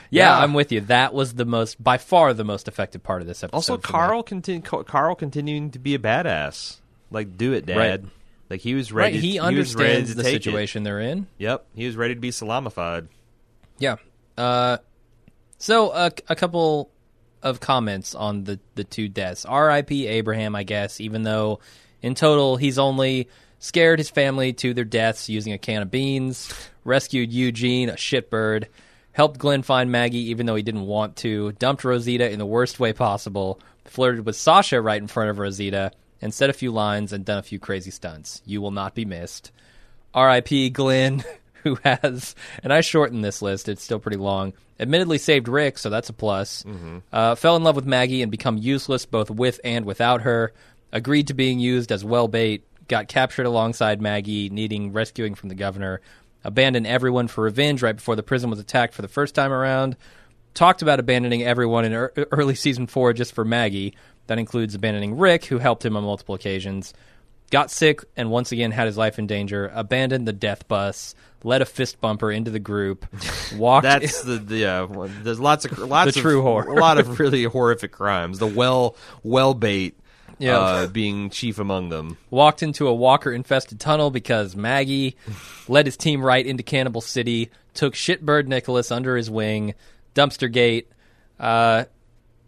Yeah. 0.10 0.38
I'm 0.40 0.54
with 0.54 0.72
you. 0.72 0.82
That 0.82 1.14
was 1.14 1.36
the 1.36 1.46
most, 1.46 1.82
by 1.84 1.98
far, 2.00 2.34
the 2.34 2.44
most 2.44 2.68
effective 2.68 3.04
part 3.04 3.22
of 3.22 3.28
this 3.28 3.44
episode. 3.44 3.56
Also. 3.56 3.78
Carl 3.78 4.24
continu- 4.24 4.86
Carl 4.86 5.16
continuing 5.16 5.70
to 5.72 5.80
be 5.80 5.94
a 5.94 6.00
badass. 6.00 6.78
Like, 7.12 7.38
do 7.38 7.54
it, 7.54 7.66
Dad. 7.68 7.78
Right. 7.78 8.02
Like 8.50 8.62
he 8.62 8.74
was 8.74 8.92
right? 8.92 9.14
ready. 9.14 9.20
He 9.20 9.40
was 9.40 9.46
ready 9.46 9.48
understands 9.48 10.10
to 10.12 10.16
the 10.16 10.24
take 10.24 10.36
it. 10.36 10.44
situation 10.44 10.84
they're 10.84 11.02
in. 11.02 11.28
Yep, 11.38 11.66
he 11.76 11.86
was 11.86 11.96
ready 11.98 12.16
to 12.16 12.20
be 12.22 12.32
salamified. 12.32 13.08
Yeah. 13.78 13.98
Uh, 14.38 14.78
so 15.58 15.92
a, 15.92 16.12
a 16.30 16.36
couple 16.36 16.90
of 17.42 17.60
comments 17.60 18.16
on 18.16 18.44
the 18.44 18.60
the 18.76 18.84
two 18.84 19.08
deaths. 19.08 19.46
R.I.P. 19.46 20.08
Abraham, 20.08 20.56
I 20.56 20.64
guess. 20.64 21.00
Even 21.00 21.24
though 21.24 21.60
in 22.02 22.16
total 22.16 22.58
he's 22.58 22.80
only 22.80 23.30
scared 23.60 24.00
his 24.00 24.10
family 24.10 24.54
to 24.54 24.74
their 24.74 24.86
deaths 24.86 25.30
using 25.30 25.54
a 25.54 25.58
can 25.58 25.82
of 25.82 25.92
beans, 25.92 26.54
rescued 26.84 27.32
Eugene, 27.32 27.90
a 27.90 27.94
shitbird, 27.94 28.66
helped 29.12 29.40
Glenn 29.40 29.64
find 29.64 29.92
Maggie 29.92 30.30
even 30.30 30.46
though 30.46 30.56
he 30.56 30.64
didn't 30.64 30.86
want 30.86 31.16
to, 31.18 31.52
dumped 31.54 31.84
Rosita 31.84 32.30
in 32.30 32.40
the 32.40 32.46
worst 32.46 32.80
way 32.80 32.94
possible, 32.94 33.60
flirted 33.86 34.26
with 34.26 34.36
Sasha 34.36 34.82
right 34.82 35.02
in 35.02 35.08
front 35.08 35.30
of 35.30 35.40
Rosita, 35.40 35.92
and 36.22 36.34
said 36.34 36.50
a 36.50 36.54
few 36.54 36.72
lines 36.72 37.14
and 37.14 37.26
done 37.26 37.38
a 37.38 37.44
few 37.44 37.60
crazy 37.60 37.92
stunts. 37.92 38.42
You 38.46 38.62
will 38.62 38.72
not 38.72 38.96
be 38.96 39.06
missed. 39.06 39.52
R.I.P. 40.14 40.70
Glenn, 40.72 41.24
who 41.68 41.80
has, 41.84 42.36
and 42.64 42.72
I 42.72 42.82
shortened 42.82 43.24
this 43.24 43.42
list, 43.42 43.70
it's 43.70 43.84
still 43.84 44.00
pretty 44.00 44.18
long. 44.18 44.54
Admittedly 44.80 45.18
saved 45.18 45.48
Rick, 45.48 45.78
so 45.78 45.90
that's 45.90 46.10
a 46.10 46.14
plus. 46.14 46.64
Uh, 47.12 47.36
fell 47.36 47.56
in 47.56 47.64
love 47.64 47.76
with 47.76 47.86
Maggie 47.86 48.22
and 48.22 48.32
become 48.32 48.58
useless 48.58 49.06
both 49.06 49.30
with 49.30 49.60
and 49.64 49.86
without 49.86 50.22
her. 50.22 50.54
Agreed 50.92 51.28
to 51.28 51.34
being 51.34 51.60
used 51.60 51.92
as 51.92 52.06
well 52.06 52.28
bait. 52.28 52.64
Got 52.88 53.08
captured 53.08 53.46
alongside 53.46 54.02
Maggie, 54.02 54.50
needing 54.50 54.94
rescuing 54.94 55.36
from 55.36 55.50
the 55.50 55.56
governor. 55.56 56.00
Abandoned 56.44 56.88
everyone 56.88 57.28
for 57.28 57.44
revenge 57.44 57.82
right 57.82 57.96
before 57.96 58.16
the 58.16 58.24
prison 58.24 58.50
was 58.50 58.60
attacked 58.60 58.94
for 58.94 59.02
the 59.02 59.08
first 59.08 59.36
time 59.36 59.52
around. 59.52 59.98
Talked 60.54 60.82
about 60.82 61.00
abandoning 61.00 61.44
everyone 61.44 61.84
in 61.84 61.92
ear 61.92 62.14
early 62.32 62.56
season 62.56 62.88
four 62.88 63.14
just 63.14 63.34
for 63.34 63.44
Maggie. 63.44 63.96
That 64.28 64.40
includes 64.40 64.76
abandoning 64.76 65.18
Rick, 65.18 65.46
who 65.46 65.58
helped 65.58 65.86
him 65.86 65.98
on 65.98 66.04
multiple 66.04 66.36
occasions, 66.36 66.94
got 67.52 67.72
sick 67.72 68.02
and 68.16 68.30
once 68.30 68.52
again 68.52 68.72
had 68.72 68.88
his 68.88 68.98
life 68.98 69.20
in 69.20 69.28
danger, 69.28 69.72
abandoned 69.74 70.28
the 70.28 70.34
death 70.34 70.68
bus, 70.68 71.16
led 71.44 71.62
a 71.62 71.66
fist 71.66 72.02
bumper 72.02 72.32
into 72.32 72.52
the 72.52 72.60
group, 72.60 73.06
walked. 73.56 73.84
That's 73.84 74.22
the, 74.22 74.38
the 74.38 74.58
yeah. 74.58 74.88
There's 75.24 75.40
lots 75.40 75.66
of 75.66 75.78
lots 75.80 76.14
The 76.14 76.20
of 76.20 76.24
true 76.24 76.42
horror. 76.42 76.70
A 76.70 76.74
lot 76.80 76.98
of 76.98 77.20
really 77.20 77.44
horrific 77.44 77.92
crimes. 77.92 78.40
The 78.40 78.48
well 78.48 78.96
well 79.24 79.54
bait. 79.54 79.98
Yeah. 80.40 80.60
Uh, 80.60 80.88
being 80.88 81.32
chief 81.32 81.58
among 81.58 81.90
them. 81.90 82.18
walked 82.30 82.62
into 82.62 82.88
a 82.88 82.94
walker 82.94 83.32
infested 83.32 83.80
tunnel 83.80 84.12
because 84.12 84.56
Maggie 84.56 85.16
led 85.68 85.88
his 85.88 85.98
team 85.98 86.22
right 86.24 86.46
into 86.46 86.62
Cannibal 86.62 87.02
City, 87.02 87.50
took 87.74 87.96
shitbird 87.96 88.46
Nicholas 88.46 88.92
under 88.92 89.18
his 89.18 89.32
wing, 89.32 89.74
dumpster 90.14 90.52
gate, 90.52 90.92
uh, 91.40 91.86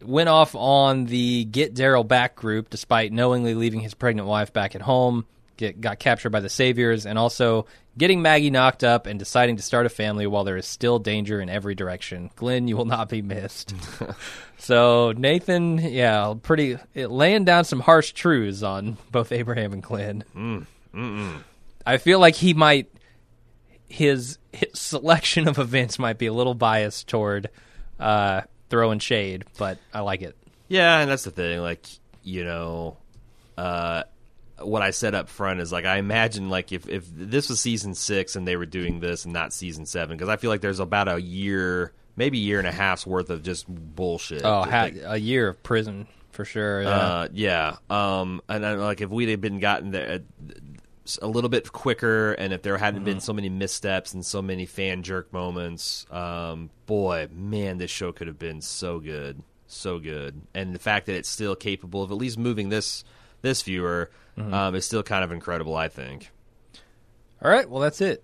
went 0.04 0.30
off 0.30 0.54
on 0.54 1.06
the 1.06 1.46
Get 1.46 1.74
Daryl 1.74 2.08
Back 2.08 2.36
group 2.36 2.70
despite 2.70 3.12
knowingly 3.12 3.56
leaving 3.56 3.80
his 3.80 3.96
pregnant 3.96 4.28
wife 4.28 4.54
back 4.54 4.76
at 4.76 4.82
home, 4.84 5.26
get, 5.60 5.82
got 5.82 6.00
captured 6.00 6.30
by 6.32 6.40
the 6.40 6.50
Saviors, 6.50 7.06
and 7.06 7.20
also 7.20 7.68
getting 7.98 8.22
Maggie 8.22 8.50
knocked 8.50 8.84
up 8.84 9.06
and 9.06 9.20
deciding 9.20 9.58
to 9.58 9.62
start 9.62 9.86
a 9.86 9.90
family 9.90 10.26
while 10.26 10.46
there 10.46 10.58
is 10.58 10.66
still 10.66 10.98
danger 11.00 11.42
in 11.42 11.50
every 11.50 11.76
direction. 11.76 12.32
Glenn, 12.36 12.68
you 12.68 12.78
will 12.78 12.86
not 12.86 13.10
be 13.10 13.22
missed. 13.22 13.76
So 14.62 15.14
Nathan, 15.14 15.78
yeah, 15.78 16.34
pretty 16.44 16.78
it, 16.94 17.10
laying 17.10 17.46
down 17.46 17.64
some 17.64 17.80
harsh 17.80 18.12
truths 18.12 18.62
on 18.62 18.98
both 19.10 19.32
Abraham 19.32 19.72
and 19.72 19.82
Glenn. 19.82 20.26
I 21.86 21.98
feel 21.98 22.20
like 22.20 22.36
he 22.36 22.54
might 22.54 22.92
his, 23.88 24.38
his 24.52 24.70
selection 24.74 25.48
of 25.48 25.60
events 25.60 25.98
might 25.98 26.18
be 26.18 26.28
a 26.28 26.34
little 26.34 26.54
biased 26.54 27.08
toward 27.08 27.50
uh, 28.02 28.42
throwing 28.70 29.00
shade, 29.00 29.46
but 29.58 29.78
I 29.94 30.02
like 30.02 30.22
it. 30.22 30.36
Yeah, 30.68 31.00
and 31.00 31.10
that's 31.10 31.24
the 31.24 31.32
thing. 31.32 31.62
Like, 31.62 31.86
you 32.24 32.44
know, 32.44 32.98
uh, 33.58 34.04
what 34.62 34.82
I 34.82 34.92
said 34.92 35.16
up 35.16 35.30
front 35.30 35.60
is 35.60 35.72
like 35.72 35.86
I 35.86 35.98
imagine 35.98 36.50
like 36.50 36.72
if 36.72 36.88
if 36.88 37.06
this 37.14 37.50
was 37.50 37.60
season 37.60 37.94
six 37.96 38.36
and 38.36 38.48
they 38.48 38.56
were 38.56 38.66
doing 38.66 39.00
this 39.00 39.26
and 39.26 39.34
not 39.34 39.54
season 39.54 39.86
seven 39.86 40.18
because 40.18 40.30
I 40.30 40.38
feel 40.38 40.50
like 40.50 40.62
there's 40.62 40.80
about 40.80 41.08
a 41.08 41.22
year, 41.22 41.94
maybe 42.16 42.38
year 42.38 42.60
and 42.60 42.68
a 42.68 42.72
half's 42.72 43.06
worth 43.08 43.30
of 43.30 43.44
just 43.44 43.66
bullshit. 43.68 44.44
Oh, 44.44 44.64
ha- 44.64 44.90
a 45.06 45.18
year 45.18 45.48
of 45.50 45.62
prison 45.64 46.08
for 46.32 46.46
sure. 46.46 46.84
Yeah. 46.84 46.90
uh, 46.90 47.28
yeah. 47.34 47.76
Um, 47.90 48.42
and 48.48 48.64
then, 48.64 48.80
like 48.80 49.02
if 49.02 49.10
we'd 49.10 49.30
have 49.30 49.42
been 49.42 49.60
gotten 49.60 49.92
there 49.92 50.12
uh, 50.12 50.20
a 51.22 51.28
little 51.28 51.50
bit 51.50 51.72
quicker, 51.72 52.34
and 52.34 52.54
if 52.54 52.62
there 52.62 52.78
hadn't 52.78 53.00
Mm-hmm. 53.00 53.06
been 53.06 53.20
so 53.20 53.34
many 53.34 53.50
missteps 53.50 54.14
and 54.14 54.24
so 54.24 54.42
many 54.44 54.66
fan 54.68 55.02
jerk 55.02 55.34
moments, 55.34 56.06
um, 56.12 56.70
boy, 56.86 57.28
man, 57.34 57.80
this 57.80 57.90
show 57.90 58.12
could 58.12 58.28
have 58.28 58.38
been 58.38 58.62
so 58.62 59.00
good, 59.00 59.42
so 59.66 59.98
good. 59.98 60.40
And 60.54 60.76
the 60.76 60.80
fact 60.80 61.08
that 61.08 61.16
it's 61.16 61.28
still 61.30 61.56
capable 61.56 62.04
of 62.04 62.12
at 62.12 62.18
least 62.18 62.38
moving 62.38 62.70
this 62.70 63.04
this 63.42 63.62
viewer 63.64 64.10
Mm-hmm. 64.38 64.54
um, 64.54 64.76
is 64.76 64.86
still 64.86 65.04
kind 65.04 65.22
of 65.26 65.34
incredible. 65.34 65.76
I 65.76 65.90
think. 65.90 66.32
All 67.44 67.52
right, 67.52 67.70
well 67.70 67.82
that's 67.82 68.00
it. 68.00 68.24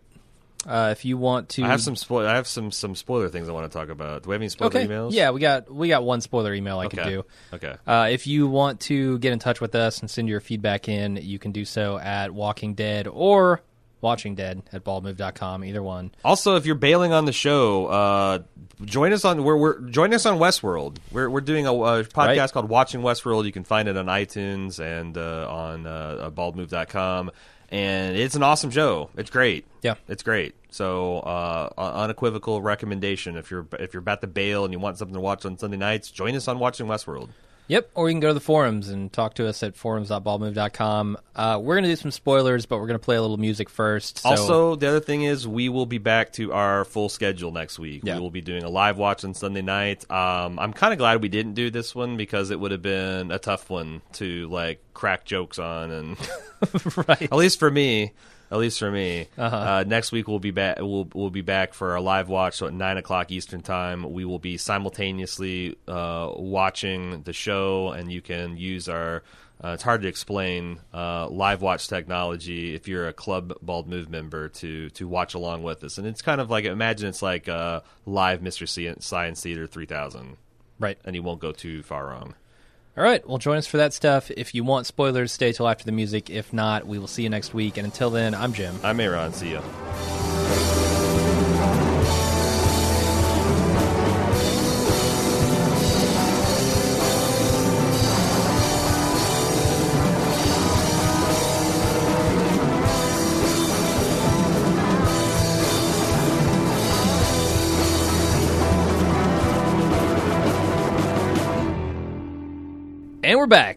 Uh, 0.65 0.89
if 0.91 1.03
you 1.05 1.17
want 1.17 1.49
to, 1.49 1.63
I 1.63 1.67
have 1.67 1.81
some 1.81 1.95
spoil. 1.97 2.25
I 2.25 2.35
have 2.35 2.47
some 2.47 2.71
some 2.71 2.95
spoiler 2.95 3.27
things 3.27 3.49
I 3.49 3.51
want 3.51 3.69
to 3.69 3.77
talk 3.77 3.89
about. 3.89 4.23
Do 4.23 4.29
we 4.29 4.33
have 4.35 4.41
any 4.41 4.47
spoiler 4.49 4.69
okay. 4.69 4.87
emails? 4.87 5.11
Yeah, 5.11 5.31
we 5.31 5.41
got 5.41 5.69
we 5.69 5.89
got 5.89 6.03
one 6.05 6.21
spoiler 6.21 6.53
email 6.53 6.79
I 6.79 6.87
could 6.87 6.99
Okay. 6.99 7.09
do. 7.09 7.25
Okay. 7.53 7.75
Uh, 7.85 8.07
if 8.09 8.27
you 8.27 8.47
want 8.47 8.79
to 8.81 9.19
get 9.19 9.33
in 9.33 9.39
touch 9.39 9.59
with 9.59 9.75
us 9.75 9.99
and 9.99 10.09
send 10.09 10.29
your 10.29 10.39
feedback 10.39 10.87
in, 10.87 11.17
you 11.17 11.37
can 11.37 11.51
do 11.51 11.65
so 11.65 11.97
at 11.99 12.31
Walking 12.31 12.73
Dead 12.75 13.07
or 13.07 13.61
Watching 14.01 14.35
Dead 14.35 14.61
at 14.71 14.83
baldmove.com, 14.83 15.63
either 15.63 15.81
one. 15.81 16.11
Also, 16.23 16.55
if 16.57 16.65
you're 16.65 16.75
bailing 16.75 17.11
on 17.11 17.25
the 17.25 17.31
show, 17.31 17.87
uh, 17.87 18.39
join 18.83 19.13
us 19.13 19.25
on 19.25 19.43
we're, 19.43 19.57
we're 19.57 19.79
join 19.89 20.13
us 20.13 20.25
on 20.25 20.37
Westworld. 20.37 20.97
We're 21.11 21.29
we're 21.29 21.41
doing 21.41 21.65
a, 21.65 21.73
a 21.73 22.03
podcast 22.03 22.37
Right. 22.37 22.51
called 22.51 22.69
Watching 22.69 23.01
Westworld. 23.01 23.45
You 23.45 23.51
can 23.51 23.63
find 23.63 23.87
it 23.87 23.97
on 23.97 24.05
iTunes 24.05 24.79
and 24.79 25.17
uh, 25.17 25.47
on 25.49 25.87
uh, 25.87 26.29
baldmove.com. 26.31 27.31
And 27.69 28.15
it's 28.15 28.35
an 28.35 28.43
awesome 28.43 28.69
show. 28.69 29.09
It's 29.17 29.31
great. 29.31 29.65
Yeah. 29.81 29.95
it's 30.07 30.21
great. 30.21 30.53
So 30.69 31.19
uh, 31.19 31.69
unequivocal 31.77 32.61
recommendation. 32.61 33.37
If 33.37 33.49
you're 33.49 33.65
if 33.79 33.93
you're 33.93 34.01
about 34.01 34.21
to 34.21 34.27
bail 34.27 34.65
and 34.65 34.73
you 34.73 34.79
want 34.79 34.97
something 34.99 35.15
to 35.15 35.19
watch 35.21 35.45
on 35.45 35.57
Sunday 35.57 35.77
nights, 35.77 36.11
join 36.11 36.35
us 36.35 36.47
on 36.47 36.59
Watching 36.59 36.85
Westworld. 36.85 37.29
Yep, 37.67 37.89
or 37.95 38.09
you 38.09 38.13
can 38.13 38.19
go 38.19 38.27
to 38.27 38.33
the 38.35 38.39
forums 38.39 38.89
and 38.89 39.11
talk 39.11 39.33
to 39.35 39.47
us 39.47 39.63
at 39.63 39.75
forums.baldmove.com. 39.75 41.17
Uh, 41.35 41.59
we're 41.61 41.75
going 41.75 41.83
to 41.83 41.89
do 41.89 41.95
some 41.95 42.11
spoilers, 42.11 42.65
but 42.67 42.77
we're 42.77 42.85
going 42.87 42.99
to 42.99 43.03
play 43.03 43.15
a 43.15 43.21
little 43.21 43.37
music 43.37 43.69
first. 43.69 44.19
So, 44.19 44.29
Also, 44.29 44.75
the 44.75 44.87
other 44.87 44.99
thing 44.99 45.23
is 45.23 45.47
we 45.47 45.69
will 45.69 45.87
be 45.87 45.97
back 45.97 46.33
to 46.33 46.53
our 46.53 46.85
full 46.85 47.09
schedule 47.09 47.51
next 47.51 47.79
week. 47.79 48.01
Yeah. 48.03 48.15
We 48.15 48.21
will 48.21 48.29
be 48.29 48.41
doing 48.41 48.63
a 48.63 48.69
live 48.69 48.97
watch 48.97 49.25
on 49.25 49.33
Sunday 49.33 49.63
night. 49.63 50.09
Um, 50.11 50.59
I'm 50.59 50.73
kind 50.73 50.93
of 50.93 50.99
glad 50.99 51.21
we 51.23 51.29
didn't 51.29 51.55
do 51.55 51.71
this 51.71 51.95
one 51.95 52.17
because 52.17 52.51
it 52.51 52.59
would 52.59 52.71
have 52.71 52.83
been 52.83 53.31
a 53.31 53.39
tough 53.39 53.69
one 53.69 54.01
to 54.13 54.47
like 54.49 54.79
crack 54.93 55.25
jokes 55.25 55.57
on, 55.57 55.89
and 55.89 56.17
right. 57.07 57.23
at 57.23 57.33
least 57.33 57.57
for 57.57 57.71
me. 57.71 58.13
At 58.55 58.59
least 58.61 58.79
for 58.79 58.89
me. 58.89 59.27
Uh-huh. 59.37 59.55
Uh, 59.55 59.83
next 59.85 60.13
week 60.13 60.29
we'll 60.29 60.39
be 60.39 60.51
back. 60.51 60.77
We'll 60.79 61.09
we'll 61.13 61.29
be 61.29 61.41
back 61.41 61.73
for 61.73 61.93
a 61.95 61.99
live 62.01 62.29
watch. 62.29 62.55
So 62.55 62.67
at 62.67 62.73
nine 62.73 62.95
o'clock 62.95 63.31
Eastern 63.31 63.61
time, 63.61 64.13
we 64.13 64.23
will 64.23 64.39
be 64.39 64.55
simultaneously 64.55 65.77
uh, 65.89 66.31
watching 66.37 67.21
the 67.23 67.33
show, 67.33 67.89
and 67.89 68.09
you 68.11 68.21
can 68.21 68.55
use 68.57 68.87
our. 68.87 69.23
Uh, 69.63 69.69
it's 69.69 69.83
hard 69.83 70.01
to 70.03 70.07
explain 70.07 70.79
uh, 70.93 71.27
live 71.29 71.61
watch 71.61 71.87
technology 71.89 72.75
if 72.75 72.87
you're 72.87 73.07
a 73.07 73.13
Club 73.13 73.53
Bald 73.61 73.87
Move 73.89 74.09
member 74.09 74.47
to 74.49 74.89
to 74.91 75.07
watch 75.07 75.33
along 75.33 75.63
with 75.63 75.83
us, 75.83 75.97
and 75.97 76.07
it's 76.07 76.21
kind 76.21 76.39
of 76.39 76.49
like 76.49 76.63
imagine 76.65 77.09
it's 77.09 77.21
like 77.21 77.49
uh, 77.49 77.81
live 78.05 78.41
Mystery 78.41 78.67
Science 78.99 79.41
Theater 79.41 79.67
3000, 79.67 80.37
Right. 80.79 80.97
and 81.05 81.13
you 81.15 81.23
won't 81.23 81.39
go 81.41 81.51
too 81.51 81.83
far 81.83 82.07
wrong. 82.07 82.35
All 82.97 83.03
right, 83.03 83.27
well, 83.27 83.37
join 83.37 83.57
us 83.57 83.67
for 83.67 83.75
that 83.77 83.93
stuff. 83.93 84.31
If 84.31 84.55
you 84.55 84.63
want 84.63 84.85
spoilers, 84.85 85.33
stay 85.33 85.51
till 85.51 85.67
after 85.67 85.83
the 85.83 85.91
music. 85.91 86.29
If 86.29 86.53
not, 86.53 86.87
we 86.87 86.97
will 86.97 87.07
see 87.07 87.23
you 87.23 87.29
next 87.29 87.53
week. 87.53 87.75
And 87.75 87.85
until 87.85 88.09
then, 88.09 88.33
I'm 88.33 88.53
Jim. 88.53 88.79
I'm 88.83 89.01
Aaron. 89.01 89.33
See 89.33 89.51
ya. 89.51 89.61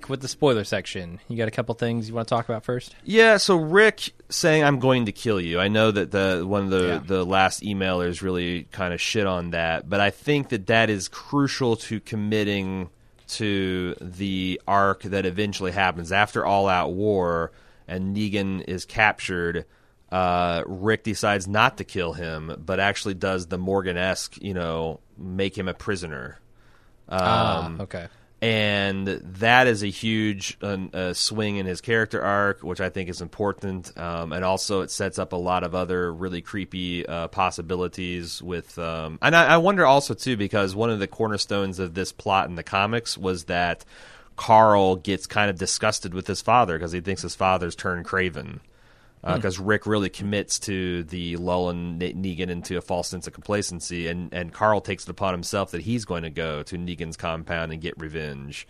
With 0.09 0.21
the 0.23 0.29
spoiler 0.29 0.65
section. 0.65 1.21
You 1.29 1.37
got 1.37 1.49
a 1.49 1.51
couple 1.51 1.75
things 1.75 2.09
you 2.09 2.15
want 2.15 2.29
to 2.29 2.35
talk 2.35 2.49
about 2.49 2.65
first? 2.65 2.95
Yeah, 3.05 3.37
so 3.37 3.57
Rick 3.57 4.11
saying 4.31 4.65
I'm 4.65 4.79
going 4.79 5.07
to 5.07 5.13
kill 5.13 5.41
you. 5.41 5.61
I 5.61 5.69
know 5.69 5.91
that 5.91 6.11
the 6.11 6.45
one 6.47 6.65
of 6.65 6.71
the 6.71 6.87
Yeah. 6.87 7.01
the 7.05 7.25
last 7.25 7.63
emailers 7.63 8.23
really 8.23 8.65
kind 8.73 8.95
of 8.95 9.01
shit 9.01 9.27
on 9.27 9.51
that, 9.51 9.89
but 9.89 10.01
I 10.01 10.11
think 10.11 10.49
that 10.49 10.67
that 10.69 10.89
is 10.91 11.09
crucial 11.09 11.77
to 11.77 12.01
committing 12.01 12.89
to 13.29 13.95
the 14.01 14.59
arc 14.67 15.03
that 15.03 15.27
eventually 15.27 15.73
happens 15.73 16.11
after 16.13 16.47
all 16.47 16.67
out 16.69 16.93
war 16.95 17.53
and 17.87 18.17
Negan 18.17 18.65
is 18.67 18.87
captured. 18.87 19.67
Uh, 20.11 20.63
Rick 20.67 21.05
decides 21.05 21.47
not 21.47 21.77
to 21.77 21.85
kill 21.85 22.15
him, 22.15 22.63
but 22.65 22.81
actually 22.81 23.13
does 23.13 23.49
the 23.49 23.59
Morgan 23.59 23.99
esque, 23.99 24.41
you 24.41 24.55
know, 24.55 25.01
make 25.19 25.57
him 25.59 25.69
a 25.69 25.75
prisoner 25.75 26.39
Ah, 27.11 27.73
okay. 27.81 28.09
And 28.41 29.07
that 29.07 29.67
is 29.67 29.83
a 29.83 29.89
huge 29.89 30.59
uh, 30.63 31.13
swing 31.13 31.57
in 31.57 31.67
his 31.67 31.81
character 31.81 32.23
arc, 32.23 32.63
which 32.63 32.81
I 32.81 32.89
think 32.89 33.09
is 33.09 33.21
important. 33.21 33.97
Um, 33.99 34.33
and 34.33 34.45
also, 34.45 34.83
it 34.83 34.91
sets 34.93 35.19
up 35.19 35.33
a 35.33 35.37
lot 35.37 35.65
of 35.65 35.75
other 35.75 36.13
really 36.13 36.41
creepy 36.41 37.05
uh, 37.05 37.29
possibilities 37.29 38.41
with. 38.41 38.79
Um, 38.79 39.19
and 39.23 39.35
I, 39.35 39.55
I 39.55 39.57
wonder 39.57 39.85
also 39.85 40.15
too 40.15 40.37
because 40.37 40.77
one 40.77 40.91
of 40.91 41.01
the 41.01 41.09
cornerstones 41.09 41.81
of 41.81 41.95
this 41.95 42.13
plot 42.13 42.49
in 42.49 42.55
the 42.55 42.63
comics 42.63 43.19
was 43.19 43.45
that 43.45 43.85
Carl 44.37 44.95
gets 44.95 45.27
kind 45.27 45.51
of 45.51 45.59
disgusted 45.59 46.15
with 46.15 46.29
his 46.29 46.41
father 46.41 46.79
because 46.79 46.93
he 46.93 47.01
thinks 47.01 47.23
his 47.23 47.35
father's 47.35 47.75
turned 47.75 48.05
craven 48.05 48.61
because 49.25 49.59
Rick 49.59 49.87
really 49.87 50.09
commits 50.09 50.59
to 50.61 51.03
the 51.05 51.37
lulling 51.37 51.99
Ne- 51.99 52.15
Negan 52.15 52.51
into 52.51 52.79
a 52.79 52.81
false 52.81 53.09
sense 53.09 53.27
of 53.27 53.33
complacency, 53.33 54.09
and 54.09 54.33
and 54.33 54.53
Carl 54.53 54.81
takes 54.81 55.05
it 55.05 55.11
upon 55.11 55.35
himself 55.35 55.73
that 55.73 55.83
he's 55.83 56.05
going 56.05 56.23
to 56.23 56.31
go 56.31 56.63
to 56.65 56.77
Negan's 56.77 57.17
compound 57.17 57.73
and 57.73 57.81
get 57.81 57.95
revenge, 57.99 58.67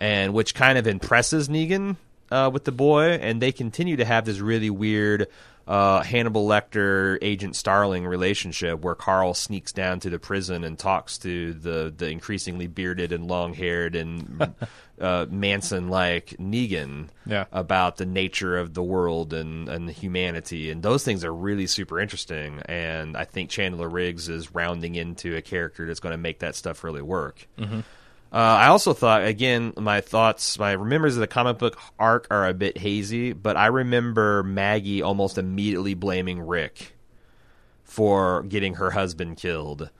and 0.00 0.32
which 0.32 0.54
kind 0.54 0.78
of 0.78 0.86
impresses 0.86 1.48
Negan 1.48 1.96
uh, 2.30 2.50
with 2.52 2.64
the 2.64 2.72
boy, 2.72 3.10
and 3.12 3.40
they 3.40 3.52
continue 3.52 3.96
to 3.96 4.04
have 4.04 4.24
this 4.24 4.38
really 4.38 4.70
weird. 4.70 5.26
Uh, 5.66 6.02
Hannibal 6.02 6.48
Lecter, 6.48 7.16
Agent 7.22 7.54
Starling 7.54 8.06
relationship 8.06 8.82
where 8.82 8.94
Carl 8.96 9.34
sneaks 9.34 9.70
down 9.72 10.00
to 10.00 10.10
the 10.10 10.18
prison 10.18 10.64
and 10.64 10.78
talks 10.78 11.16
to 11.18 11.52
the, 11.52 11.94
the 11.96 12.08
increasingly 12.08 12.66
bearded 12.66 13.12
and 13.12 13.28
long 13.28 13.54
haired 13.54 13.94
and 13.94 14.54
uh, 15.00 15.26
Manson 15.30 15.88
like 15.88 16.34
Negan 16.40 17.08
Yeah. 17.24 17.44
about 17.52 17.98
the 17.98 18.06
nature 18.06 18.58
of 18.58 18.74
the 18.74 18.82
world 18.82 19.32
and, 19.32 19.68
and 19.68 19.88
humanity. 19.88 20.70
And 20.70 20.82
those 20.82 21.04
things 21.04 21.24
are 21.24 21.32
really 21.32 21.68
super 21.68 22.00
interesting. 22.00 22.60
And 22.64 23.16
I 23.16 23.24
think 23.24 23.50
Chandler 23.50 23.88
Riggs 23.88 24.28
is 24.28 24.52
rounding 24.54 24.96
into 24.96 25.36
a 25.36 25.42
character 25.42 25.86
that's 25.86 26.00
going 26.00 26.12
to 26.14 26.18
make 26.18 26.40
that 26.40 26.56
stuff 26.56 26.82
really 26.82 27.02
work. 27.02 27.46
Uh, 28.32 28.36
I 28.36 28.66
also 28.68 28.92
thought, 28.92 29.24
again, 29.24 29.72
my 29.76 30.00
thoughts, 30.00 30.56
my 30.58 30.72
remembers 30.72 31.16
of 31.16 31.20
the 31.20 31.26
comic 31.26 31.58
book 31.58 31.80
arc 31.98 32.28
are 32.30 32.46
a 32.46 32.54
bit 32.54 32.78
hazy, 32.78 33.32
but 33.32 33.56
I 33.56 33.66
remember 33.66 34.44
Maggie 34.44 35.02
almost 35.02 35.36
immediately 35.36 35.94
blaming 35.94 36.40
Rick 36.40 36.94
for 37.82 38.44
getting 38.44 38.74
her 38.74 38.92
husband 38.92 39.36
killed. 39.36 39.90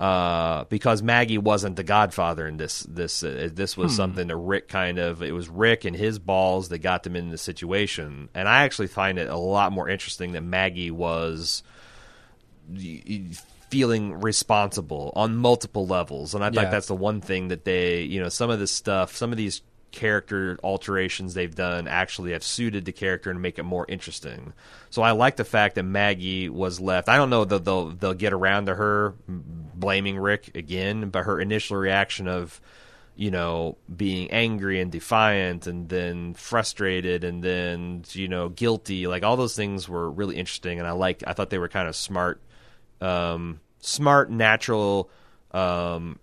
Uh, 0.00 0.64
because 0.64 1.02
Maggie 1.02 1.38
wasn't 1.38 1.76
the 1.76 1.84
Godfather 1.84 2.46
in 2.46 2.58
this. 2.58 2.80
This 2.82 3.22
uh, 3.22 3.48
this 3.50 3.78
was 3.78 3.96
something 3.96 4.26
that 4.26 4.36
Rick 4.36 4.68
kind 4.68 4.98
of. 4.98 5.22
It 5.22 5.32
was 5.32 5.48
Rick 5.48 5.86
and 5.86 5.96
his 5.96 6.18
balls 6.18 6.68
that 6.68 6.80
got 6.80 7.02
them 7.02 7.16
in 7.16 7.30
the 7.30 7.38
situation, 7.38 8.28
and 8.34 8.46
I 8.46 8.64
actually 8.64 8.88
find 8.88 9.18
it 9.18 9.30
a 9.30 9.38
lot 9.38 9.72
more 9.72 9.88
interesting 9.88 10.32
that 10.32 10.42
Maggie 10.42 10.90
was 10.90 11.62
feeling 13.70 14.20
responsible 14.20 15.12
on 15.16 15.36
multiple 15.36 15.86
levels, 15.86 16.34
and 16.34 16.44
I 16.44 16.48
Yeah. 16.48 16.60
think 16.60 16.70
that's 16.70 16.86
the 16.86 16.94
one 16.94 17.20
thing 17.20 17.48
that 17.48 17.64
they, 17.64 18.02
you 18.02 18.20
know, 18.20 18.28
some 18.28 18.50
of 18.50 18.58
this 18.58 18.70
stuff, 18.70 19.16
some 19.16 19.32
of 19.32 19.38
these 19.38 19.62
character 19.92 20.58
alterations 20.62 21.32
they've 21.32 21.54
done 21.54 21.88
actually 21.88 22.32
have 22.32 22.44
suited 22.44 22.84
the 22.84 22.92
character 22.92 23.30
and 23.30 23.40
make 23.40 23.58
it 23.58 23.62
more 23.62 23.86
interesting. 23.88 24.52
So 24.90 25.00
I 25.00 25.12
like 25.12 25.36
the 25.36 25.44
fact 25.44 25.74
that 25.76 25.84
Maggie 25.84 26.48
was 26.50 26.80
left. 26.80 27.08
I 27.08 27.16
don't 27.16 27.30
know 27.30 27.44
that 27.46 27.64
they'll 27.64 27.90
they'll 27.92 28.12
get 28.12 28.32
around 28.34 28.66
to 28.66 28.74
her 28.74 29.14
blaming 29.26 30.18
Rick 30.18 30.54
again, 30.54 31.08
but 31.10 31.24
her 31.24 31.40
initial 31.40 31.76
reaction 31.78 32.28
of 32.28 32.60
you 33.14 33.30
know 33.30 33.78
being 33.94 34.30
angry 34.30 34.80
and 34.80 34.92
defiant 34.92 35.66
and 35.66 35.88
then 35.88 36.34
frustrated 36.34 37.24
and 37.24 37.42
then 37.42 38.04
you 38.10 38.28
know 38.28 38.50
guilty 38.50 39.06
like 39.06 39.22
all 39.22 39.38
those 39.38 39.56
things 39.56 39.88
were 39.88 40.10
really 40.10 40.36
interesting 40.36 40.78
and 40.78 40.86
I 40.86 40.90
like 40.90 41.24
I 41.26 41.32
thought 41.32 41.48
they 41.48 41.56
were 41.58 41.68
kind 41.68 41.88
of 41.88 41.96
smart 41.96 42.42
um 43.00 43.60
smart 43.80 44.30
natural 44.30 45.10
um 45.52 46.18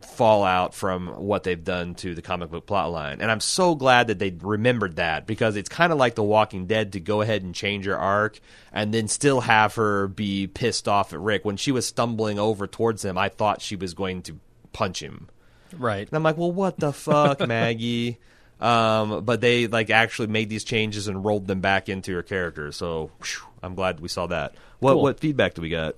fallout 0.00 0.74
from 0.74 1.08
what 1.08 1.44
they've 1.44 1.62
done 1.62 1.94
to 1.94 2.14
the 2.14 2.22
comic 2.22 2.50
book 2.50 2.66
plotline. 2.66 3.18
And 3.20 3.30
I'm 3.30 3.40
so 3.40 3.74
glad 3.74 4.08
that 4.08 4.18
they 4.18 4.36
remembered 4.40 4.96
that 4.96 5.26
because 5.26 5.54
it's 5.54 5.68
kind 5.68 5.92
of 5.92 5.98
like 5.98 6.16
The 6.16 6.24
Walking 6.24 6.66
Dead 6.66 6.92
to 6.94 7.00
go 7.00 7.20
ahead 7.20 7.42
and 7.42 7.54
change 7.54 7.86
her 7.86 7.96
arc 7.96 8.40
and 8.72 8.92
then 8.92 9.06
still 9.06 9.40
have 9.40 9.76
her 9.76 10.08
be 10.08 10.46
pissed 10.48 10.88
off 10.88 11.12
at 11.12 11.20
Rick. 11.20 11.44
When 11.44 11.56
she 11.56 11.70
was 11.72 11.86
stumbling 11.86 12.38
over 12.38 12.66
towards 12.66 13.04
him, 13.04 13.16
I 13.16 13.28
thought 13.28 13.62
she 13.62 13.76
was 13.76 13.94
going 13.94 14.22
to 14.22 14.38
punch 14.72 15.00
him. 15.00 15.28
Right. 15.76 16.08
And 16.08 16.16
I'm 16.16 16.22
like, 16.22 16.36
well, 16.36 16.52
what 16.52 16.78
the 16.78 16.92
fuck, 16.92 17.46
Maggie? 17.46 18.18
Um, 18.60 19.24
but 19.24 19.40
they 19.40 19.68
like 19.68 19.90
actually 19.90 20.28
made 20.28 20.48
these 20.48 20.64
changes 20.64 21.06
and 21.06 21.24
rolled 21.24 21.46
them 21.46 21.60
back 21.60 21.88
into 21.88 22.12
her 22.14 22.24
character. 22.24 22.72
So 22.72 23.12
whew, 23.22 23.47
I'm 23.62 23.74
glad 23.74 24.00
we 24.00 24.08
saw 24.08 24.26
that. 24.28 24.54
What 24.78 24.94
Cool. 24.94 25.02
what 25.02 25.20
feedback 25.20 25.54
do 25.54 25.62
we 25.62 25.68
get? 25.68 25.96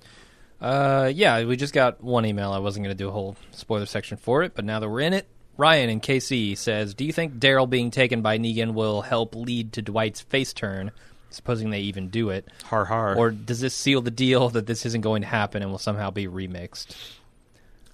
Uh, 0.59 1.11
yeah, 1.13 1.43
we 1.43 1.55
just 1.57 1.73
got 1.73 2.03
one 2.03 2.25
email. 2.25 2.51
I 2.51 2.59
wasn't 2.59 2.83
going 2.85 2.95
to 2.95 3.03
do 3.03 3.07
a 3.09 3.11
whole 3.11 3.35
spoiler 3.51 3.85
section 3.87 4.17
for 4.17 4.43
it, 4.43 4.53
but 4.55 4.63
now 4.65 4.79
that 4.79 4.87
we're 4.89 4.99
in 5.01 5.13
it, 5.13 5.27
Ryan 5.57 5.89
in 5.89 5.99
KC 6.01 6.55
says, 6.57 6.93
"Do 6.93 7.03
you 7.03 7.11
think 7.11 7.35
Daryl 7.39 7.69
being 7.69 7.89
taken 7.91 8.21
by 8.21 8.37
Negan 8.37 8.73
will 8.73 9.01
help 9.01 9.35
lead 9.35 9.73
to 9.73 9.81
Dwight's 9.81 10.21
face 10.21 10.53
turn? 10.53 10.91
Supposing 11.29 11.69
they 11.69 11.79
even 11.79 12.09
do 12.09 12.29
it, 12.29 12.47
Har 12.65 12.83
har. 12.85 13.15
or 13.15 13.31
does 13.31 13.61
this 13.61 13.73
seal 13.73 14.01
the 14.01 14.11
deal 14.11 14.49
that 14.49 14.67
this 14.67 14.85
isn't 14.85 14.99
going 15.01 15.21
to 15.21 15.27
happen 15.29 15.61
and 15.61 15.71
will 15.71 15.77
somehow 15.79 16.11
be 16.11 16.27
remixed?" 16.27 16.95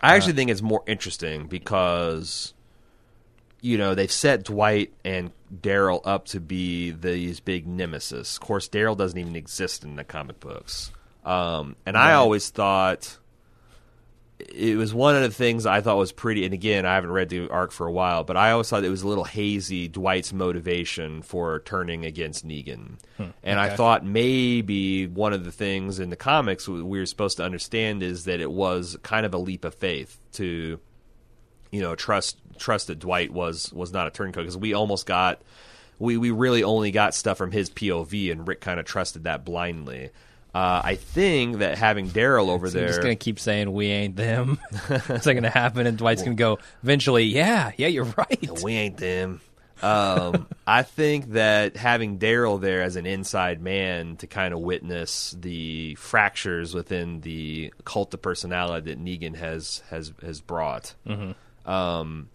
I 0.02 0.16
actually 0.16 0.34
think 0.34 0.52
it's 0.52 0.62
more 0.62 0.84
interesting 0.88 1.48
because 1.48 2.54
you 3.62 3.78
know 3.78 3.96
they've 3.96 4.12
set 4.12 4.44
Dwight 4.44 4.94
and 5.04 5.32
Daryl 5.54 6.02
up 6.06 6.26
to 6.28 6.40
be 6.40 6.92
these 6.92 7.40
big 7.40 7.68
nemesis. 7.68 8.36
Of 8.36 8.42
course, 8.42 8.70
Daryl 8.70 8.98
doesn't 8.98 9.18
even 9.18 9.36
exist 9.36 9.84
in 9.84 9.96
the 9.96 10.04
comic 10.04 10.40
books, 10.40 10.92
um, 11.26 11.76
and 11.86 11.98
I 11.98 12.14
always 12.14 12.50
thought 12.50 13.18
it 14.40 14.78
was 14.78 14.94
one 14.94 15.16
of 15.16 15.24
the 15.24 15.32
things 15.32 15.66
I 15.66 15.82
thought 15.82 15.98
was 15.98 16.12
pretty. 16.12 16.46
And 16.46 16.54
again, 16.54 16.86
I 16.86 16.94
haven't 16.94 17.12
read 17.12 17.30
the 17.30 17.50
arc 17.50 17.72
for 17.72 17.88
a 17.88 17.92
while, 17.92 18.24
but 18.24 18.38
I 18.38 18.52
always 18.52 18.70
thought 18.70 18.84
it 18.84 18.90
was 18.90 19.02
a 19.02 19.08
little 19.08 19.24
hazy. 19.24 19.88
Dwight's 19.88 20.32
motivation 20.32 21.24
for 21.24 21.60
turning 21.62 22.06
against 22.06 22.48
Negan, 22.48 23.00
and 23.44 23.60
I 23.60 23.76
thought 23.76 24.06
maybe 24.06 25.08
one 25.08 25.34
of 25.34 25.44
the 25.44 25.52
things 25.52 26.00
in 26.00 26.12
the 26.12 26.16
comics 26.16 26.68
we 26.68 26.84
were 26.84 27.06
supposed 27.08 27.38
to 27.38 27.44
understand 27.44 28.04
is 28.04 28.26
that 28.26 28.40
it 28.40 28.52
was 28.52 28.96
kind 29.02 29.26
of 29.26 29.34
a 29.34 29.40
leap 29.40 29.66
of 29.66 29.74
faith 29.74 30.20
to, 30.34 30.80
you 31.72 31.82
know, 31.82 31.96
trust 31.96 32.38
trust 32.58 32.88
that 32.88 33.00
Dwight 33.00 33.32
was 33.32 33.72
was 33.74 33.92
not 33.92 34.08
a 34.08 34.12
turncoat 34.12 34.44
because 34.44 34.58
we 34.58 34.74
almost 34.74 35.06
got. 35.06 35.42
We, 36.00 36.16
we 36.18 36.30
really 36.30 36.62
only 36.62 36.92
got 36.92 37.16
stuff 37.16 37.40
from 37.40 37.52
his 37.52 37.72
POV, 37.72 38.32
and 38.32 38.48
Rick 38.48 38.62
kind 38.62 38.80
of 38.80 38.86
trusted 38.86 39.24
that 39.24 39.44
blindly. 39.44 40.12
Uh, 40.54 40.82
I 40.84 40.94
think 40.96 41.58
that 41.58 41.78
having 41.78 42.10
Daryl 42.10 42.50
over 42.50 42.70
So 42.70 42.78
there, 42.78 42.84
I'm 42.84 42.90
just 42.90 43.02
going 43.02 43.18
to 43.18 43.24
keep 43.24 43.40
saying 43.40 43.72
we 43.74 43.88
ain't 43.88 44.16
them. 44.16 44.60
it's 44.90 45.26
not 45.26 45.34
going 45.34 45.42
to 45.42 45.50
happen, 45.50 45.88
and 45.88 45.98
Dwight's 45.98 46.22
going 46.22 46.38
to 46.38 46.40
go 46.40 46.60
eventually. 46.84 47.24
Yeah, 47.24 47.72
yeah, 47.78 47.88
you're 47.88 48.06
right. 48.06 48.62
we 48.64 48.74
ain't 48.74 48.98
them. 48.98 49.42
Um, 49.82 50.48
I 50.68 50.84
think 50.84 51.34
that 51.34 51.78
having 51.78 52.18
Daryl 52.20 52.60
there 52.60 52.82
as 52.82 52.96
an 52.96 53.06
inside 53.06 53.62
man 53.62 54.18
to 54.18 54.28
kind 54.28 54.54
of 54.54 54.60
witness 54.60 55.36
the 55.40 55.96
fractures 55.96 56.74
within 56.74 57.22
the 57.22 57.74
cult 57.86 58.14
of 58.14 58.22
personality 58.22 58.92
that 58.92 59.04
Negan 59.04 59.36
has 59.36 59.84
has 59.90 60.14
has 60.22 60.42
brought 60.42 60.96
um, 61.68 62.30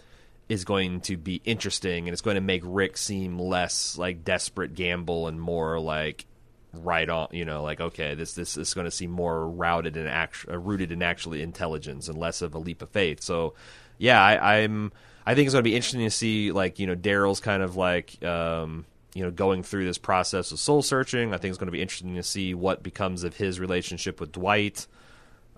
is 0.49 0.65
going 0.65 1.01
to 1.03 1.17
be 1.17 1.41
interesting, 1.45 2.07
and 2.07 2.13
it's 2.13 2.21
going 2.21 2.35
to 2.37 2.41
make 2.41 2.63
Rick 2.65 2.97
seem 2.97 3.39
less 3.39 3.97
like 3.99 4.25
desperate 4.25 4.75
gamble 4.75 5.27
and 5.27 5.41
more 5.41 5.81
like 5.81 6.27
right 6.73 7.09
on. 7.09 7.29
You 7.33 7.45
know, 7.45 7.63
like 7.63 7.81
okay, 7.81 8.15
this 8.15 8.35
this 8.35 8.57
is 8.57 8.75
going 8.75 8.85
to 8.85 8.91
seem 8.91 9.11
more 9.11 9.49
routed 9.49 9.97
and 9.97 10.09
act, 10.09 10.45
uh, 10.49 10.59
rooted 10.59 10.93
in 10.93 11.03
actually 11.03 11.43
intelligence 11.43 12.09
and 12.09 12.19
less 12.19 12.43
of 12.43 12.55
a 12.55 12.59
leap 12.59 12.83
of 12.83 12.91
faith. 12.91 13.23
So, 13.23 13.55
yeah, 13.99 14.23
I, 14.23 14.61
I'm. 14.61 14.93
I 15.25 15.35
think 15.35 15.47
it's 15.47 15.55
going 15.55 15.63
to 15.63 15.69
be 15.71 15.77
interesting 15.77 16.01
to 16.01 16.11
see 16.11 16.53
like 16.53 16.79
you 16.79 16.87
know 16.87 16.97
Daryl's 16.97 17.41
kind 17.41 17.63
of 17.63 17.77
like. 17.77 18.23
Um, 18.25 18.87
you 19.15 19.23
know, 19.23 19.31
going 19.31 19.63
through 19.63 19.85
this 19.85 19.99
process 19.99 20.53
of 20.53 20.59
soul 20.59 20.81
searching, 20.81 21.35
I 21.35 21.37
think 21.37 21.51
it's 21.51 21.59
going 21.59 21.67
to 21.67 21.73
be 21.73 21.83
interesting 21.83 22.15
to 22.15 22.23
see 22.23 22.55
what 22.55 22.83
becomes 22.83 23.25
of 23.25 23.37
his 23.37 23.61
relationship 23.61 24.19
with 24.19 24.33
Dwight. 24.33 24.87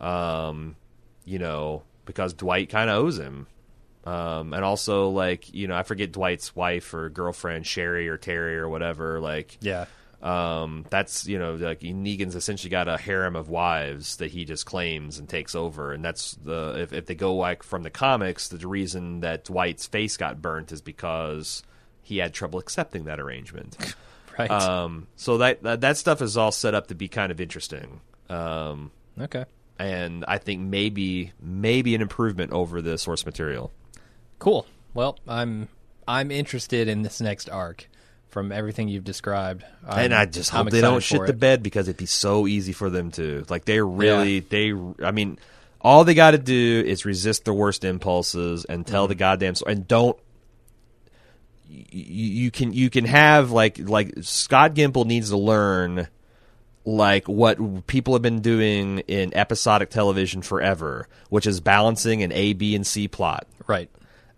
Um, 0.00 0.74
you 1.24 1.38
know, 1.38 1.84
because 2.04 2.34
Dwight 2.34 2.68
kind 2.68 2.90
of 2.90 2.96
owes 2.96 3.16
him. 3.16 3.46
Um, 4.04 4.52
and 4.52 4.64
also 4.64 5.08
like 5.08 5.52
you 5.54 5.66
know, 5.66 5.74
I 5.74 5.82
forget 5.82 6.12
Dwight's 6.12 6.54
wife 6.54 6.92
or 6.92 7.08
girlfriend, 7.08 7.66
Sherry 7.66 8.08
or 8.08 8.18
Terry 8.18 8.58
or 8.58 8.68
whatever. 8.68 9.18
Like, 9.20 9.56
Yeah, 9.60 9.86
um, 10.24 10.86
that's 10.88 11.26
you 11.26 11.38
know, 11.38 11.54
like 11.54 11.80
Negan's 11.80 12.34
essentially 12.34 12.70
got 12.70 12.88
a 12.88 12.96
harem 12.96 13.36
of 13.36 13.50
wives 13.50 14.16
that 14.16 14.30
he 14.30 14.46
just 14.46 14.64
claims 14.64 15.18
and 15.18 15.28
takes 15.28 15.54
over, 15.54 15.92
and 15.92 16.02
that's 16.02 16.32
the 16.36 16.76
if, 16.78 16.94
if 16.94 17.04
they 17.04 17.14
go 17.14 17.36
like 17.36 17.62
from 17.62 17.82
the 17.82 17.90
comics, 17.90 18.48
the 18.48 18.66
reason 18.66 19.20
that 19.20 19.44
Dwight's 19.44 19.86
face 19.86 20.16
got 20.16 20.40
burnt 20.40 20.72
is 20.72 20.80
because 20.80 21.62
he 22.02 22.18
had 22.18 22.32
trouble 22.32 22.58
accepting 22.58 23.04
that 23.04 23.20
arrangement. 23.20 23.76
right. 24.38 24.50
um, 24.50 25.08
so 25.14 25.38
that, 25.38 25.62
that 25.62 25.82
that 25.82 25.98
stuff 25.98 26.22
is 26.22 26.38
all 26.38 26.52
set 26.52 26.74
up 26.74 26.86
to 26.86 26.94
be 26.94 27.06
kind 27.06 27.30
of 27.30 27.38
interesting. 27.38 28.00
Um, 28.30 28.92
okay, 29.20 29.44
and 29.78 30.24
I 30.26 30.38
think 30.38 30.62
maybe 30.62 31.32
maybe 31.38 31.94
an 31.94 32.00
improvement 32.00 32.52
over 32.52 32.80
the 32.80 32.96
source 32.96 33.26
material. 33.26 33.72
Cool. 34.44 34.66
Well, 34.92 35.18
I'm 35.26 35.68
I'm 36.06 36.30
interested 36.30 36.86
in 36.88 37.02
this 37.02 37.20
next 37.20 37.48
arc 37.50 37.88
from 38.28 38.52
everything 38.52 38.88
you've 38.88 39.04
described. 39.04 39.64
I'm, 39.86 40.06
and 40.06 40.14
I 40.14 40.26
just 40.26 40.50
hope 40.50 40.70
they 40.70 40.80
don't 40.80 41.02
shit 41.02 41.26
the 41.26 41.32
bed 41.32 41.62
because 41.62 41.88
it'd 41.88 41.96
be 41.98 42.06
so 42.06 42.46
easy 42.46 42.72
for 42.72 42.90
them 42.90 43.10
to. 43.12 43.44
Like 43.48 43.64
they 43.64 43.80
really, 43.80 44.40
they. 44.40 44.72
I 45.02 45.10
mean, 45.10 45.38
all 45.80 46.04
they 46.04 46.14
got 46.14 46.32
to 46.32 46.38
do 46.38 46.84
is 46.86 47.04
resist 47.04 47.44
their 47.44 47.54
worst 47.54 47.84
impulses 47.84 48.64
and 48.64 48.86
tell 48.86 49.04
Mm-hmm. 49.04 49.08
the 49.08 49.14
goddamn 49.16 49.54
story, 49.54 49.72
and 49.72 49.88
don't. 49.88 50.18
You, 51.66 52.44
you 52.44 52.50
can 52.50 52.72
you 52.72 52.90
can 52.90 53.04
have 53.06 53.50
like 53.50 53.78
like 53.78 54.12
Scott 54.20 54.74
Gimple 54.74 55.06
needs 55.06 55.30
to 55.30 55.36
learn 55.36 56.06
like 56.84 57.26
what 57.28 57.86
people 57.86 58.12
have 58.14 58.22
been 58.22 58.40
doing 58.40 58.98
in 59.08 59.34
episodic 59.34 59.88
television 59.90 60.42
forever, 60.42 61.08
which 61.30 61.46
is 61.46 61.60
balancing 61.60 62.22
an 62.22 62.30
A, 62.32 62.52
B, 62.52 62.76
and 62.76 62.86
C 62.86 63.08
plot 63.08 63.46
Right. 63.66 63.88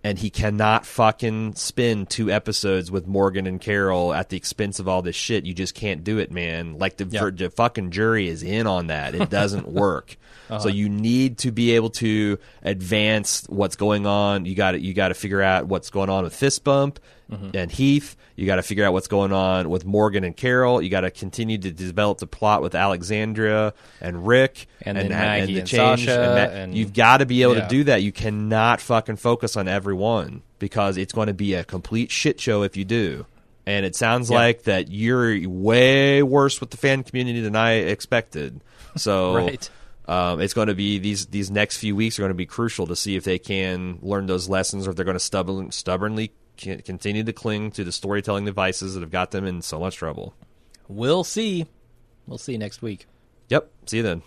And 0.07 0.19
he 0.19 0.31
cannot 0.31 0.87
fucking 0.87 1.55
spin 1.57 2.07
two 2.07 2.31
episodes 2.31 2.91
with 2.93 3.09
Morgan 3.09 3.47
and 3.47 3.61
Carol 3.61 4.15
at 4.15 4.29
the 4.29 4.37
expense 4.37 4.79
of 4.79 4.87
all 4.87 5.03
this 5.03 5.17
shit. 5.17 5.45
You 5.45 5.53
just 5.53 5.75
can't 5.75 6.05
do 6.05 6.19
it, 6.19 6.31
man. 6.31 6.79
Like 6.79 6.97
the, 6.97 7.07
Yeah. 7.07 7.21
ver- 7.23 7.31
the 7.33 7.51
fucking 7.51 7.91
jury 7.91 8.29
is 8.29 8.45
in 8.45 8.69
on 8.69 8.87
that. 8.87 9.17
It 9.17 9.31
doesn't 9.31 9.67
work. 9.73 10.17
Uh-huh. 10.49 10.61
So 10.61 10.69
you 10.69 10.89
need 10.89 11.39
to 11.39 11.51
be 11.51 11.73
able 11.73 11.91
to 11.91 12.39
advance 12.63 13.45
what's 13.49 13.75
going 13.75 14.07
on. 14.07 14.45
You 14.45 14.55
got 14.55 14.73
to 14.73 14.81
you 14.81 14.95
got 14.95 15.09
to 15.09 15.15
figure 15.15 15.43
out 15.43 15.67
what's 15.67 15.91
going 15.91 16.09
on 16.09 16.23
with 16.23 16.35
Fist 16.37 16.63
Bump 16.63 17.01
Mm-hmm. 17.31 17.57
and 17.57 17.73
Heath. 17.73 18.15
You 18.37 18.47
got 18.47 18.57
to 18.57 18.63
figure 18.63 18.85
out 18.85 18.93
what's 18.93 19.09
going 19.09 19.33
on 19.33 19.69
with 19.69 19.85
Morgan 19.85 20.23
and 20.23 20.37
Carol. 20.37 20.81
You 20.81 20.89
got 20.91 21.01
to 21.01 21.11
continue 21.11 21.59
to 21.59 21.73
develop 21.73 22.19
the 22.19 22.27
plot 22.29 22.63
with 22.63 22.75
Alexandria 22.75 23.75
and 24.01 24.27
Rick 24.27 24.67
And 24.83 24.97
then 24.97 25.07
and, 25.07 25.15
Maggie 25.15 25.55
the 25.55 25.61
and 25.61 25.69
change. 25.69 26.01
Sasha 26.05 26.11
that- 26.19 26.53
and- 26.53 26.75
you've 26.77 26.93
got 26.93 27.19
to 27.19 27.27
be 27.27 27.43
able 27.43 27.57
Yeah. 27.57 27.63
to 27.63 27.69
do 27.69 27.85
that. 27.85 28.03
You 28.03 28.13
cannot 28.13 28.81
fucking 28.81 29.17
focus 29.17 29.57
on 29.57 29.67
everyone 29.69 30.43
because 30.59 30.97
it's 30.97 31.13
going 31.13 31.27
to 31.29 31.35
be 31.35 31.55
a 31.55 31.65
complete 31.65 32.11
shit 32.11 32.41
show 32.41 32.63
if 32.63 32.77
you 32.77 32.85
do. 32.85 33.27
And 33.67 33.85
it 33.85 33.97
sounds 33.97 34.31
Yeah. 34.31 34.37
like 34.37 34.63
that 34.65 34.91
you're 34.93 35.49
way 35.49 36.23
worse 36.23 36.61
with 36.61 36.71
the 36.71 36.77
fan 36.77 37.03
community 37.03 37.41
than 37.41 37.57
I 37.57 37.73
expected. 37.73 38.61
So, 38.97 39.35
Right. 39.47 39.69
Um, 40.09 40.41
it's 40.41 40.55
going 40.55 40.69
to 40.69 40.75
be 40.77 41.01
these 41.01 41.27
these 41.27 41.51
next 41.51 41.79
few 41.79 41.97
weeks 41.97 42.17
are 42.17 42.23
going 42.23 42.31
to 42.31 42.35
be 42.37 42.47
crucial 42.47 42.87
to 42.87 42.95
see 42.95 43.17
if 43.17 43.25
they 43.25 43.41
can 43.41 43.99
learn 44.03 44.27
those 44.27 44.49
lessons, 44.49 44.87
or 44.87 44.91
if 44.91 44.97
they're 44.97 45.05
going 45.05 45.17
to 45.17 45.19
stubborn, 45.19 45.73
stubbornly 45.73 46.31
continue 46.57 47.25
to 47.25 47.33
cling 47.33 47.71
to 47.73 47.85
the 47.85 47.93
storytelling 47.93 48.45
devices 48.45 48.95
that 48.95 49.01
have 49.01 49.11
got 49.11 49.31
them 49.31 49.45
in 49.45 49.63
so 49.63 49.79
much 49.79 49.97
trouble. 49.97 50.35
We'll 50.89 51.25
see. 51.25 51.67
We'll 52.27 52.39
see 52.39 52.59
next 52.59 52.83
week. 52.83 53.07
Yep. 53.49 53.71
See 53.87 53.99
you 53.99 54.03
then. 54.03 54.23